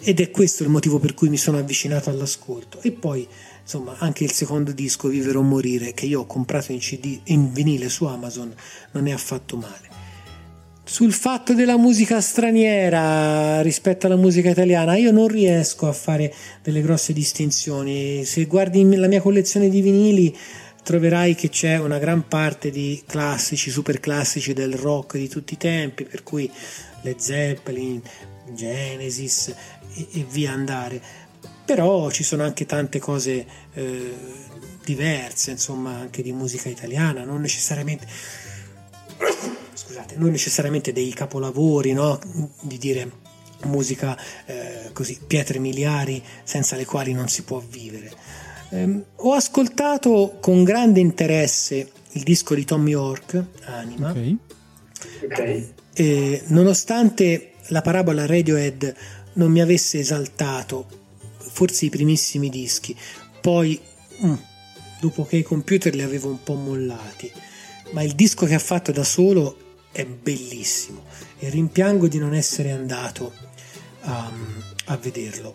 ed 0.00 0.20
è 0.20 0.30
questo 0.30 0.62
il 0.62 0.68
motivo 0.68 0.98
per 0.98 1.14
cui 1.14 1.28
mi 1.28 1.36
sono 1.36 1.58
avvicinato 1.58 2.10
all'ascolto. 2.10 2.80
E 2.82 2.92
poi, 2.92 3.26
insomma, 3.64 3.96
anche 3.98 4.24
il 4.24 4.30
secondo 4.30 4.72
disco, 4.72 5.08
Vivere 5.08 5.38
o 5.38 5.42
Morire, 5.42 5.94
che 5.94 6.04
io 6.04 6.20
ho 6.20 6.26
comprato 6.26 6.72
in 6.72 6.78
CD, 6.78 7.18
in 7.24 7.50
vinile 7.50 7.88
su 7.88 8.04
Amazon, 8.04 8.54
non 8.92 9.06
è 9.06 9.12
affatto 9.12 9.56
male. 9.56 9.92
Sul 10.84 11.14
fatto 11.14 11.54
della 11.54 11.78
musica 11.78 12.20
straniera 12.20 13.62
rispetto 13.62 14.04
alla 14.04 14.16
musica 14.16 14.50
italiana, 14.50 14.96
io 14.96 15.12
non 15.12 15.28
riesco 15.28 15.88
a 15.88 15.92
fare 15.92 16.32
delle 16.62 16.82
grosse 16.82 17.14
distinzioni. 17.14 18.22
Se 18.26 18.44
guardi 18.44 18.84
la 18.94 19.08
mia 19.08 19.22
collezione 19.22 19.70
di 19.70 19.80
vinili, 19.80 20.36
troverai 20.82 21.34
che 21.34 21.48
c'è 21.48 21.78
una 21.78 21.98
gran 21.98 22.28
parte 22.28 22.70
di 22.70 23.02
classici, 23.06 23.70
super 23.70 23.98
classici 23.98 24.52
del 24.52 24.74
rock 24.74 25.16
di 25.16 25.28
tutti 25.28 25.54
i 25.54 25.56
tempi, 25.56 26.04
per 26.04 26.22
cui 26.22 26.50
Led 27.00 27.16
Zeppelin, 27.18 28.02
Genesis 28.52 29.48
e, 29.48 30.06
e 30.12 30.26
via 30.28 30.52
andare. 30.52 31.23
Però 31.64 32.10
ci 32.10 32.22
sono 32.22 32.42
anche 32.42 32.66
tante 32.66 32.98
cose 32.98 33.46
eh, 33.72 34.14
diverse, 34.84 35.52
insomma, 35.52 35.96
anche 35.96 36.22
di 36.22 36.32
musica 36.32 36.68
italiana, 36.68 37.24
non 37.24 37.40
necessariamente 37.40 38.06
scusate, 39.72 40.16
non 40.16 40.30
necessariamente 40.30 40.92
dei 40.92 41.12
capolavori, 41.12 41.92
no? 41.92 42.18
Di 42.60 42.78
dire 42.78 43.22
musica 43.64 44.18
eh, 44.44 44.90
così, 44.92 45.18
pietre 45.26 45.58
miliari 45.58 46.22
senza 46.42 46.76
le 46.76 46.84
quali 46.84 47.14
non 47.14 47.28
si 47.28 47.44
può 47.44 47.62
vivere 47.66 48.12
eh, 48.74 49.02
ho 49.14 49.32
ascoltato 49.32 50.38
con 50.40 50.64
grande 50.64 51.00
interesse 51.00 51.90
il 52.12 52.22
disco 52.22 52.54
di 52.54 52.64
Tom 52.64 52.86
York, 52.86 53.42
Anima. 53.64 54.10
Okay. 54.10 54.38
Okay. 55.24 55.72
Eh, 55.94 56.42
nonostante 56.48 57.52
la 57.68 57.82
parabola 57.82 58.26
Radiohead 58.26 58.94
non 59.34 59.50
mi 59.50 59.60
avesse 59.60 59.98
esaltato, 59.98 61.03
forse 61.54 61.84
i 61.84 61.88
primissimi 61.88 62.50
dischi, 62.50 62.96
poi 63.40 63.80
mm, 64.24 64.34
dopo 64.98 65.24
che 65.24 65.36
i 65.36 65.44
computer 65.44 65.94
li 65.94 66.02
avevo 66.02 66.28
un 66.28 66.42
po' 66.42 66.54
mollati, 66.54 67.30
ma 67.92 68.02
il 68.02 68.14
disco 68.14 68.44
che 68.44 68.54
ha 68.54 68.58
fatto 68.58 68.90
da 68.90 69.04
solo 69.04 69.56
è 69.92 70.04
bellissimo 70.04 71.04
e 71.38 71.48
rimpiango 71.50 72.08
di 72.08 72.18
non 72.18 72.34
essere 72.34 72.72
andato 72.72 73.32
um, 74.02 74.62
a 74.86 74.96
vederlo 74.96 75.54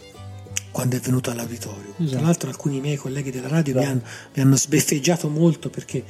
quando 0.71 0.95
è 0.95 0.99
venuto 0.99 1.31
all'auditorio. 1.31 1.95
Esatto. 1.97 2.11
Tra 2.11 2.21
l'altro 2.21 2.49
alcuni 2.49 2.79
miei 2.79 2.95
colleghi 2.95 3.31
della 3.31 3.49
radio 3.49 3.75
mi, 3.75 3.83
hanno, 3.83 4.01
mi 4.35 4.41
hanno 4.41 4.55
sbeffeggiato 4.55 5.27
molto 5.27 5.69
perché 5.69 6.01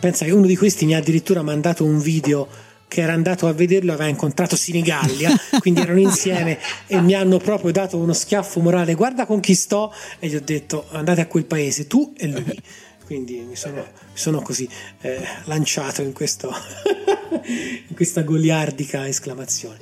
pensa 0.00 0.24
che 0.24 0.32
uno 0.32 0.46
di 0.46 0.56
questi 0.56 0.84
mi 0.84 0.96
ha 0.96 0.98
addirittura 0.98 1.42
mandato 1.42 1.84
un 1.84 2.00
video 2.00 2.48
che 2.88 3.02
era 3.02 3.12
andato 3.12 3.46
a 3.46 3.52
vederlo 3.52 3.92
aveva 3.92 4.08
incontrato 4.08 4.56
Sinigallia, 4.56 5.30
quindi 5.60 5.82
erano 5.82 6.00
insieme 6.00 6.58
e 6.86 7.00
mi 7.00 7.14
hanno 7.14 7.36
proprio 7.36 7.70
dato 7.70 7.98
uno 7.98 8.14
schiaffo 8.14 8.60
morale, 8.60 8.94
guarda 8.94 9.26
con 9.26 9.40
chi 9.40 9.54
sto 9.54 9.92
e 10.18 10.28
gli 10.28 10.34
ho 10.34 10.40
detto 10.40 10.86
andate 10.90 11.20
a 11.20 11.26
quel 11.26 11.44
paese, 11.44 11.86
tu 11.86 12.12
e 12.16 12.26
lui. 12.26 12.62
Quindi 13.08 13.38
mi 13.38 13.56
sono, 13.56 13.86
sono 14.12 14.42
così 14.42 14.68
eh, 15.00 15.18
lanciato 15.44 16.02
in, 16.02 16.12
questo 16.12 16.52
in 17.88 17.94
questa 17.94 18.20
goliardica 18.20 19.08
esclamazione. 19.08 19.78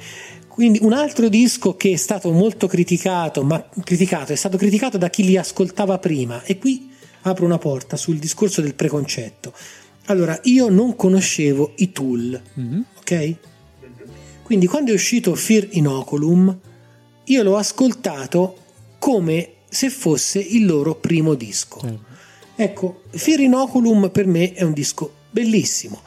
Quindi 0.47 0.79
un 0.83 0.93
altro 0.93 1.29
disco 1.29 1.77
che 1.77 1.91
è 1.91 1.97
stato 1.97 2.31
molto 2.31 2.69
criticato, 2.69 3.43
ma 3.43 3.69
criticato, 3.83 4.33
è 4.33 4.37
stato 4.37 4.57
criticato 4.57 4.97
da 4.97 5.11
chi 5.11 5.25
li 5.25 5.37
ascoltava 5.37 5.99
prima. 5.99 6.43
E 6.45 6.57
qui 6.59 6.89
apro 7.23 7.45
una 7.45 7.59
porta 7.59 7.97
sul 7.97 8.19
discorso 8.19 8.61
del 8.61 8.75
preconcetto. 8.75 9.53
Allora, 10.07 10.39
io 10.45 10.69
non 10.69 10.97
conoscevo 10.97 11.73
i 11.77 11.93
Tool, 11.93 12.41
mm-hmm. 12.59 12.81
ok? 12.99 13.35
Quindi 14.43 14.67
quando 14.67 14.93
è 14.93 14.95
uscito 14.95 15.35
Fear 15.35 15.69
Inoculum, 15.71 16.59
io 17.25 17.43
l'ho 17.43 17.57
ascoltato 17.57 18.57
come 18.99 19.51
se 19.69 19.91
fosse 19.91 20.39
il 20.39 20.65
loro 20.65 20.95
primo 20.95 21.35
disco. 21.35 21.81
Mm. 21.85 21.95
Ecco, 22.55 23.03
Fear 23.11 23.41
Inoculum 23.41 24.11
per 24.11 24.27
me 24.27 24.53
è 24.53 24.63
un 24.63 24.73
disco 24.73 25.13
bellissimo, 25.31 26.01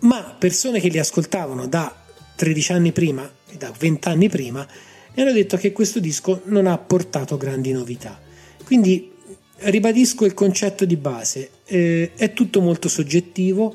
ma 0.00 0.22
persone 0.38 0.80
che 0.80 0.88
li 0.88 0.98
ascoltavano 0.98 1.66
da 1.66 1.94
13 2.36 2.72
anni 2.72 2.92
prima 2.92 3.28
da 3.56 3.72
vent'anni 3.76 4.28
prima, 4.28 4.66
e 5.14 5.20
hanno 5.20 5.32
detto 5.32 5.56
che 5.56 5.72
questo 5.72 6.00
disco 6.00 6.42
non 6.44 6.66
ha 6.66 6.76
portato 6.78 7.36
grandi 7.36 7.72
novità. 7.72 8.20
Quindi 8.64 9.10
ribadisco 9.56 10.24
il 10.24 10.34
concetto 10.34 10.84
di 10.84 10.96
base, 10.96 11.50
eh, 11.72 12.12
è 12.14 12.34
tutto 12.34 12.60
molto 12.60 12.88
soggettivo, 12.88 13.74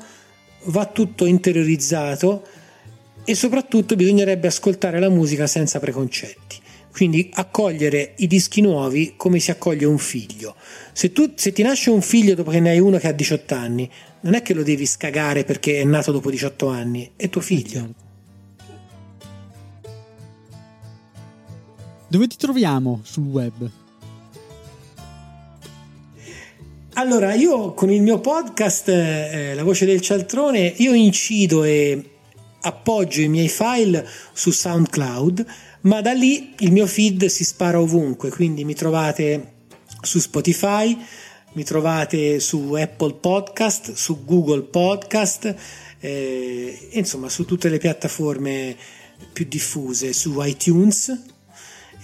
va 0.66 0.86
tutto 0.86 1.26
interiorizzato 1.26 2.46
e 3.24 3.34
soprattutto 3.34 3.96
bisognerebbe 3.96 4.46
ascoltare 4.46 5.00
la 5.00 5.08
musica 5.08 5.48
senza 5.48 5.80
preconcetti. 5.80 6.56
Quindi 6.92 7.28
accogliere 7.34 8.14
i 8.18 8.26
dischi 8.26 8.60
nuovi 8.60 9.14
come 9.16 9.40
si 9.40 9.50
accoglie 9.50 9.84
un 9.84 9.98
figlio. 9.98 10.54
Se, 10.92 11.12
tu, 11.12 11.32
se 11.34 11.52
ti 11.52 11.62
nasce 11.62 11.90
un 11.90 12.00
figlio 12.00 12.34
dopo 12.34 12.50
che 12.50 12.60
ne 12.60 12.70
hai 12.70 12.80
uno 12.80 12.98
che 12.98 13.08
ha 13.08 13.12
18 13.12 13.54
anni, 13.54 13.90
non 14.20 14.34
è 14.34 14.42
che 14.42 14.54
lo 14.54 14.62
devi 14.62 14.86
scagare 14.86 15.44
perché 15.44 15.80
è 15.80 15.84
nato 15.84 16.12
dopo 16.12 16.30
18 16.30 16.68
anni, 16.68 17.10
è 17.16 17.28
tuo 17.28 17.40
figlio. 17.40 17.94
Dove 22.08 22.26
ti 22.26 22.36
troviamo 22.36 23.00
sul 23.02 23.24
web? 23.24 23.70
Allora, 26.98 27.32
io 27.32 27.74
con 27.74 27.92
il 27.92 28.02
mio 28.02 28.18
podcast, 28.18 28.88
eh, 28.88 29.54
La 29.54 29.62
voce 29.62 29.86
del 29.86 30.00
cialtrone, 30.00 30.74
io 30.78 30.92
incido 30.94 31.62
e 31.62 32.02
appoggio 32.62 33.20
i 33.20 33.28
miei 33.28 33.48
file 33.48 34.04
su 34.32 34.50
SoundCloud, 34.50 35.46
ma 35.82 36.00
da 36.00 36.12
lì 36.12 36.54
il 36.58 36.72
mio 36.72 36.88
feed 36.88 37.26
si 37.26 37.44
spara 37.44 37.78
ovunque, 37.78 38.30
quindi 38.30 38.64
mi 38.64 38.74
trovate 38.74 39.52
su 40.02 40.18
Spotify, 40.18 40.98
mi 41.52 41.62
trovate 41.62 42.40
su 42.40 42.72
Apple 42.72 43.14
Podcast, 43.14 43.92
su 43.92 44.24
Google 44.24 44.62
Podcast, 44.62 45.54
eh, 46.00 46.88
insomma 46.94 47.28
su 47.28 47.44
tutte 47.44 47.68
le 47.68 47.78
piattaforme 47.78 48.76
più 49.32 49.46
diffuse, 49.46 50.12
su 50.12 50.34
iTunes 50.42 51.16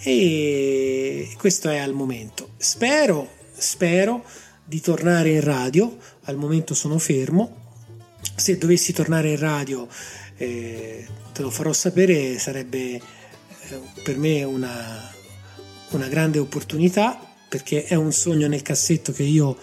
e 0.05 1.35
questo 1.37 1.69
è 1.69 1.79
al 1.79 1.95
momento. 1.95 2.51
Spero, 2.59 3.29
spero 3.57 4.25
di 4.65 4.81
tornare 4.81 5.31
in 5.31 5.43
radio, 5.43 5.97
al 6.25 6.37
momento 6.37 6.75
sono 6.75 6.99
fermo. 6.99 7.63
Se 8.37 8.57
dovessi 8.57 8.93
tornare 8.93 9.31
in 9.31 9.39
radio 9.39 9.87
eh, 10.37 11.07
te 11.33 11.43
lo 11.43 11.51
farò 11.51 11.73
sapere, 11.73 12.39
sarebbe 12.39 12.95
eh, 12.95 13.01
per 14.03 14.17
me 14.17 14.43
una, 14.43 15.13
una 15.91 16.09
grande 16.09 16.39
opportunità 16.39 17.19
perché 17.49 17.85
è 17.85 17.95
un 17.95 18.13
sogno 18.13 18.49
nel 18.49 18.63
cassetto 18.63 19.13
che 19.13 19.23
io 19.23 19.57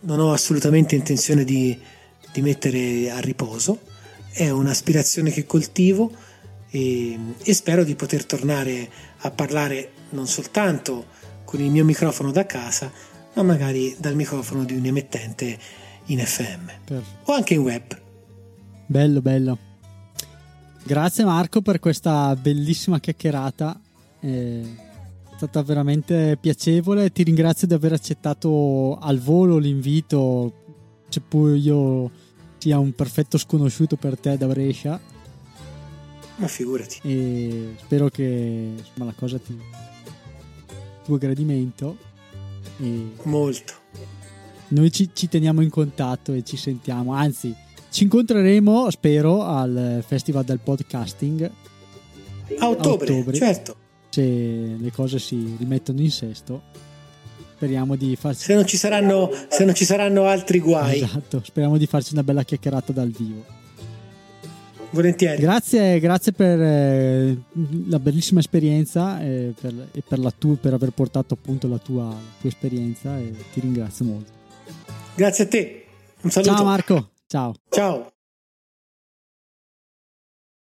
non 0.00 0.18
ho 0.18 0.32
assolutamente 0.32 0.94
intenzione 0.94 1.44
di, 1.44 1.78
di 2.32 2.42
mettere 2.42 3.10
a 3.10 3.20
riposo, 3.20 3.80
è 4.32 4.50
un'aspirazione 4.50 5.30
che 5.30 5.46
coltivo 5.46 6.12
e, 6.70 7.18
e 7.42 7.54
spero 7.54 7.84
di 7.84 7.94
poter 7.94 8.24
tornare 8.24 8.90
a 9.18 9.30
parlare 9.30 9.92
non 10.10 10.26
soltanto 10.26 11.06
con 11.44 11.60
il 11.60 11.70
mio 11.70 11.84
microfono 11.84 12.32
da 12.32 12.44
casa, 12.46 12.90
ma 13.36 13.42
magari 13.42 13.94
dal 13.98 14.14
microfono 14.14 14.64
di 14.64 14.74
un 14.74 14.84
emittente 14.84 15.58
in 16.06 16.18
FM 16.18 16.66
Perfetto. 16.84 17.30
o 17.30 17.34
anche 17.34 17.54
in 17.54 17.60
web. 17.60 18.00
Bello, 18.86 19.20
bello. 19.20 19.58
Grazie 20.84 21.24
Marco 21.24 21.60
per 21.60 21.78
questa 21.78 22.34
bellissima 22.36 22.98
chiacchierata. 22.98 23.80
È 24.20 24.60
stata 25.36 25.62
veramente 25.62 26.38
piacevole. 26.40 27.10
Ti 27.10 27.24
ringrazio 27.24 27.66
di 27.66 27.74
aver 27.74 27.92
accettato 27.92 28.96
al 28.98 29.18
volo 29.18 29.58
l'invito, 29.58 30.64
seppur 31.08 31.56
io 31.56 32.10
sia 32.58 32.78
un 32.78 32.92
perfetto 32.94 33.36
sconosciuto 33.36 33.96
per 33.96 34.18
te 34.18 34.38
da 34.38 34.46
Brescia. 34.46 34.98
Ma 36.36 36.46
figurati. 36.46 37.00
E 37.02 37.74
spero 37.80 38.08
che 38.08 38.74
insomma, 38.76 39.06
la 39.06 39.14
cosa 39.14 39.38
ti 39.38 39.58
tuo 41.04 41.18
gradimento. 41.18 42.14
E 42.78 43.12
Molto. 43.22 43.74
Noi 44.68 44.90
ci, 44.90 45.10
ci 45.12 45.28
teniamo 45.28 45.62
in 45.62 45.70
contatto 45.70 46.32
e 46.32 46.42
ci 46.42 46.56
sentiamo, 46.56 47.12
anzi 47.12 47.54
ci 47.90 48.02
incontreremo, 48.02 48.90
spero, 48.90 49.42
al 49.42 50.04
Festival 50.06 50.44
del 50.44 50.58
Podcasting. 50.58 51.50
A 52.58 52.68
ottobre, 52.68 53.08
a 53.08 53.16
ottobre 53.16 53.36
certo. 53.36 53.76
Se 54.10 54.22
le 54.22 54.92
cose 54.92 55.18
si 55.18 55.56
rimettono 55.58 56.00
in 56.00 56.10
sesto, 56.10 56.62
speriamo 57.54 57.96
di 57.96 58.14
farci... 58.16 58.44
Se 58.44 58.54
non 58.54 58.66
ci 58.66 58.76
saranno, 58.76 59.30
se 59.48 59.64
non 59.64 59.74
ci 59.74 59.84
saranno 59.84 60.24
altri 60.24 60.58
guai. 60.58 61.00
Esatto, 61.00 61.40
speriamo 61.42 61.78
di 61.78 61.86
farci 61.86 62.12
una 62.12 62.22
bella 62.22 62.42
chiacchierata 62.42 62.92
dal 62.92 63.08
vivo. 63.08 63.44
Volentieri. 64.90 65.40
Grazie, 65.40 65.98
grazie 66.00 66.32
per 66.32 66.60
eh, 66.60 67.36
la 67.88 67.98
bellissima 67.98 68.40
esperienza 68.40 69.20
e 69.20 69.52
per, 69.58 69.88
e 69.92 70.02
per, 70.06 70.18
la 70.18 70.32
tua, 70.36 70.56
per 70.56 70.72
aver 70.72 70.90
portato 70.90 71.34
appunto 71.34 71.68
la 71.68 71.78
tua, 71.78 72.04
la 72.04 72.14
tua 72.40 72.48
esperienza 72.48 73.18
e 73.18 73.32
ti 73.52 73.60
ringrazio 73.60 74.04
molto. 74.04 74.32
Grazie 75.14 75.44
a 75.44 75.48
te. 75.48 75.84
Un 76.22 76.30
saluto. 76.30 76.52
Ciao 76.52 76.64
Marco. 76.64 77.10
Ciao. 77.26 77.54
Ciao. 77.68 78.10